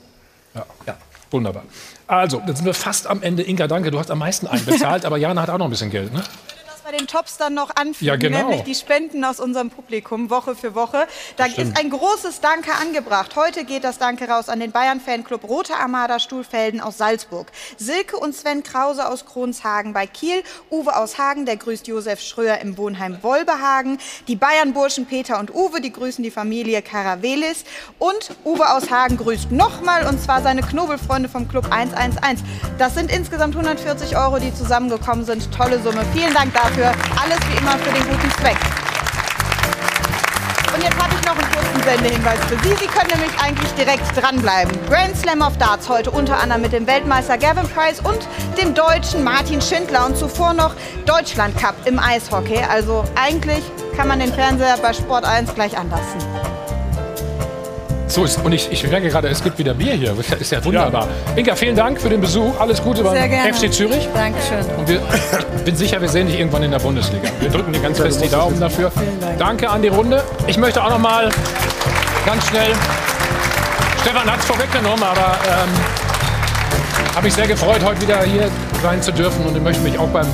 Ja. 0.55 0.97
Wunderbar. 1.31 1.65
Also, 2.07 2.41
jetzt 2.47 2.59
sind 2.59 2.67
wir 2.67 2.75
fast 2.75 3.07
am 3.07 3.23
Ende. 3.23 3.43
Inga, 3.43 3.67
danke, 3.67 3.91
du 3.91 3.99
hast 3.99 4.11
am 4.11 4.19
meisten 4.19 4.47
einbezahlt, 4.47 5.05
aber 5.07 5.19
Jana 5.19 5.43
hat 5.43 5.51
auch 5.51 5.59
noch 5.59 5.67
ein 5.67 5.71
bisschen 5.71 5.91
Geld, 5.91 6.13
ne? 6.13 6.23
Bei 6.91 6.97
den 6.97 7.07
Tops 7.07 7.37
dann 7.37 7.53
noch 7.53 7.77
anfügen, 7.77 8.07
Ja, 8.07 8.17
genau. 8.17 8.39
nämlich 8.39 8.63
die 8.63 8.75
Spenden 8.75 9.23
aus 9.23 9.41
unserem 9.41 9.69
Publikum 9.69 10.31
Woche 10.31 10.55
für 10.55 10.75
Woche. 10.75 11.07
Da 11.37 11.47
stimmt. 11.47 11.77
ist 11.77 11.79
ein 11.79 11.91
großes 11.91 12.41
Danke 12.41 12.73
angebracht. 12.73 13.37
Heute 13.37 13.65
geht 13.65 13.85
das 13.85 13.99
Danke 13.99 14.27
raus 14.27 14.49
an 14.49 14.59
den 14.59 14.73
Bayern-Fanclub 14.73 15.45
Rote 15.45 15.75
Armada 15.75 16.19
Stuhlfelden 16.19 16.81
aus 16.81 16.97
Salzburg. 16.97 17.49
Silke 17.77 18.17
und 18.17 18.35
Sven 18.35 18.63
Krause 18.63 19.07
aus 19.07 19.27
Kronshagen 19.27 19.93
bei 19.93 20.07
Kiel. 20.07 20.43
Uwe 20.71 20.97
aus 20.97 21.19
Hagen, 21.19 21.45
der 21.45 21.59
grüßt 21.59 21.89
Josef 21.89 22.23
Schröer 22.23 22.59
im 22.63 22.79
Wohnheim 22.79 23.19
Wolbehagen. 23.23 23.99
Die 24.27 24.37
Bayern-Burschen 24.37 25.05
Peter 25.05 25.39
und 25.41 25.55
Uwe, 25.55 25.83
die 25.83 25.93
grüßen 25.93 26.25
die 26.25 26.31
Familie 26.31 26.81
Karavelis. 26.81 27.65
Und 27.99 28.31
Uwe 28.47 28.67
aus 28.71 28.91
Hagen 28.91 29.19
grüßt 29.19 29.53
nochmal, 29.53 30.07
und 30.07 30.23
zwar 30.23 30.41
seine 30.41 30.63
Knobelfreunde 30.63 31.29
vom 31.29 31.49
Club 31.49 31.67
111. 31.71 32.41
Das 32.79 32.95
sind 32.95 33.13
insgesamt 33.13 33.55
140 33.57 34.17
Euro, 34.17 34.39
die 34.39 34.55
zusammengekommen 34.55 35.27
sind. 35.27 35.53
Tolle 35.55 35.83
Summe. 35.83 36.03
Vielen 36.15 36.33
Dank 36.33 36.55
dafür. 36.55 36.78
Alles 36.87 37.41
wie 37.51 37.59
immer 37.59 37.73
für 37.73 37.93
den 37.93 38.05
guten 38.09 38.31
Zweck. 38.41 38.57
Und 40.73 40.81
jetzt 40.81 41.03
habe 41.03 41.13
ich 41.13 41.27
noch 41.27 41.37
einen 41.37 41.53
kurzen 41.53 41.83
Sendehinweis 41.83 42.39
für 42.47 42.57
Sie. 42.63 42.75
Sie 42.77 42.87
können 42.87 43.11
nämlich 43.11 43.41
eigentlich 43.43 43.73
direkt 43.73 44.17
dranbleiben. 44.17 44.79
Grand 44.89 45.17
Slam 45.17 45.43
of 45.43 45.57
Darts 45.59 45.89
heute 45.89 46.13
unter 46.13 46.39
anderem 46.39 46.63
mit 46.63 46.73
dem 46.73 46.87
Weltmeister 46.87 47.37
Gavin 47.37 47.69
Price 47.69 47.99
und 47.99 48.29
dem 48.57 48.75
Deutschen 48.75 49.25
Martin 49.25 49.61
Schindler 49.61 50.07
und 50.07 50.17
zuvor 50.17 50.53
noch 50.53 50.77
Deutschland 51.05 51.59
Cup 51.59 51.75
im 51.85 51.99
Eishockey. 51.99 52.61
Also 52.71 53.03
eigentlich 53.17 53.65
kann 53.97 54.07
man 54.07 54.21
den 54.21 54.33
Fernseher 54.33 54.79
bei 54.81 54.93
Sport 54.93 55.25
1 55.25 55.57
gleich 55.57 55.77
anlassen. 55.77 56.58
So 58.09 58.25
ist, 58.25 58.43
und 58.43 58.53
ich, 58.53 58.73
ich 58.73 58.89
merke 58.89 59.09
gerade, 59.09 59.29
es 59.29 59.45
gibt 59.45 59.59
wieder 59.59 59.75
Bier 59.75 59.93
hier. 59.93 60.15
Das 60.31 60.41
ist 60.41 60.51
ja 60.51 60.65
wunderbar. 60.65 61.09
Inga, 61.37 61.55
vielen 61.55 61.77
Dank 61.77 62.01
für 62.01 62.09
den 62.09 62.21
Besuch. 62.21 62.59
Alles 62.59 62.83
Gute 62.83 63.03
beim 63.03 63.15
Sehr 63.15 63.29
gerne. 63.29 63.53
FC 63.53 63.73
Zürich. 63.73 64.09
Dankeschön. 64.15 64.65
Und 64.77 64.89
wir, 64.89 65.01
ich 65.57 65.63
bin 65.63 65.77
sicher, 65.77 66.01
wir 66.01 66.09
sehen 66.09 66.27
dich 66.27 66.39
irgendwann 66.39 66.63
in 66.63 66.71
der 66.71 66.79
Bundesliga. 66.79 67.29
Wir 67.39 67.51
drücken 67.51 67.73
dir 67.73 67.81
ganz 67.81 67.99
fest 67.99 68.23
die 68.25 68.29
Daumen 68.29 68.59
dafür. 68.59 68.91
Danke 69.39 69.69
an 69.69 69.83
die 69.83 69.89
Runde. 69.89 70.25
Ich 70.47 70.57
möchte 70.57 70.83
auch 70.83 70.91
noch 70.91 70.99
mal 70.99 71.29
ganz 72.25 72.47
schnell. 72.49 72.73
Stefan 74.03 74.31
hat 74.31 74.41
es 74.41 74.47
vorweggenommen, 74.47 75.03
aber 75.03 75.37
ähm, 75.45 77.15
habe 77.15 77.25
mich 77.25 77.35
sehr 77.35 77.47
gefreut, 77.47 77.85
heute 77.85 78.01
wieder 78.01 78.23
hier 78.23 78.49
sein 78.83 79.03
zu 79.03 79.13
dürfen. 79.13 79.45
Und 79.45 79.57
ich 79.57 79.63
möchte 79.63 79.83
mich 79.83 79.99
auch 79.99 80.09
beim 80.09 80.27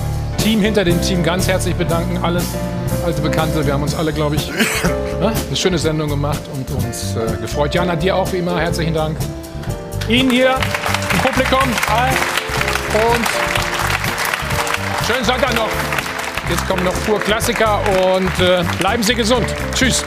Team 0.45 0.61
hinter 0.61 0.85
dem 0.85 1.01
Team 1.01 1.23
ganz 1.23 1.49
herzlich 1.49 1.75
bedanken. 1.75 2.19
Alles 2.23 2.45
alte 3.03 3.23
Bekannte. 3.23 3.65
Wir 3.65 3.73
haben 3.73 3.83
uns 3.83 3.95
alle, 3.95 4.13
glaube 4.13 4.37
ich, 4.37 4.49
ne, 5.21 5.33
eine 5.47 5.57
schöne 5.57 5.79
Sendung 5.79 6.11
gemacht 6.11 6.43
und 6.53 6.71
uns 6.85 7.17
äh, 7.17 7.41
gefreut. 7.41 7.75
Jana, 7.75 7.97
dir 7.97 8.15
auch 8.15 8.31
wie 8.31 8.37
immer 8.37 8.61
herzlichen 8.61 8.93
Dank. 8.93 9.17
Ihnen 10.07 10.31
hier 10.31 10.55
im 11.13 11.19
Publikum. 11.21 11.63
Hi. 11.89 12.11
Und 12.93 13.25
schönen 15.07 15.25
Sonntag 15.25 15.55
noch. 15.55 15.71
Jetzt 16.51 16.69
kommen 16.69 16.85
noch 16.85 16.95
pur 17.07 17.19
Klassiker 17.21 17.81
und 18.15 18.39
äh, 18.39 18.63
bleiben 18.79 19.03
Sie 19.03 19.15
gesund. 19.15 19.47
Tschüss. 19.75 20.05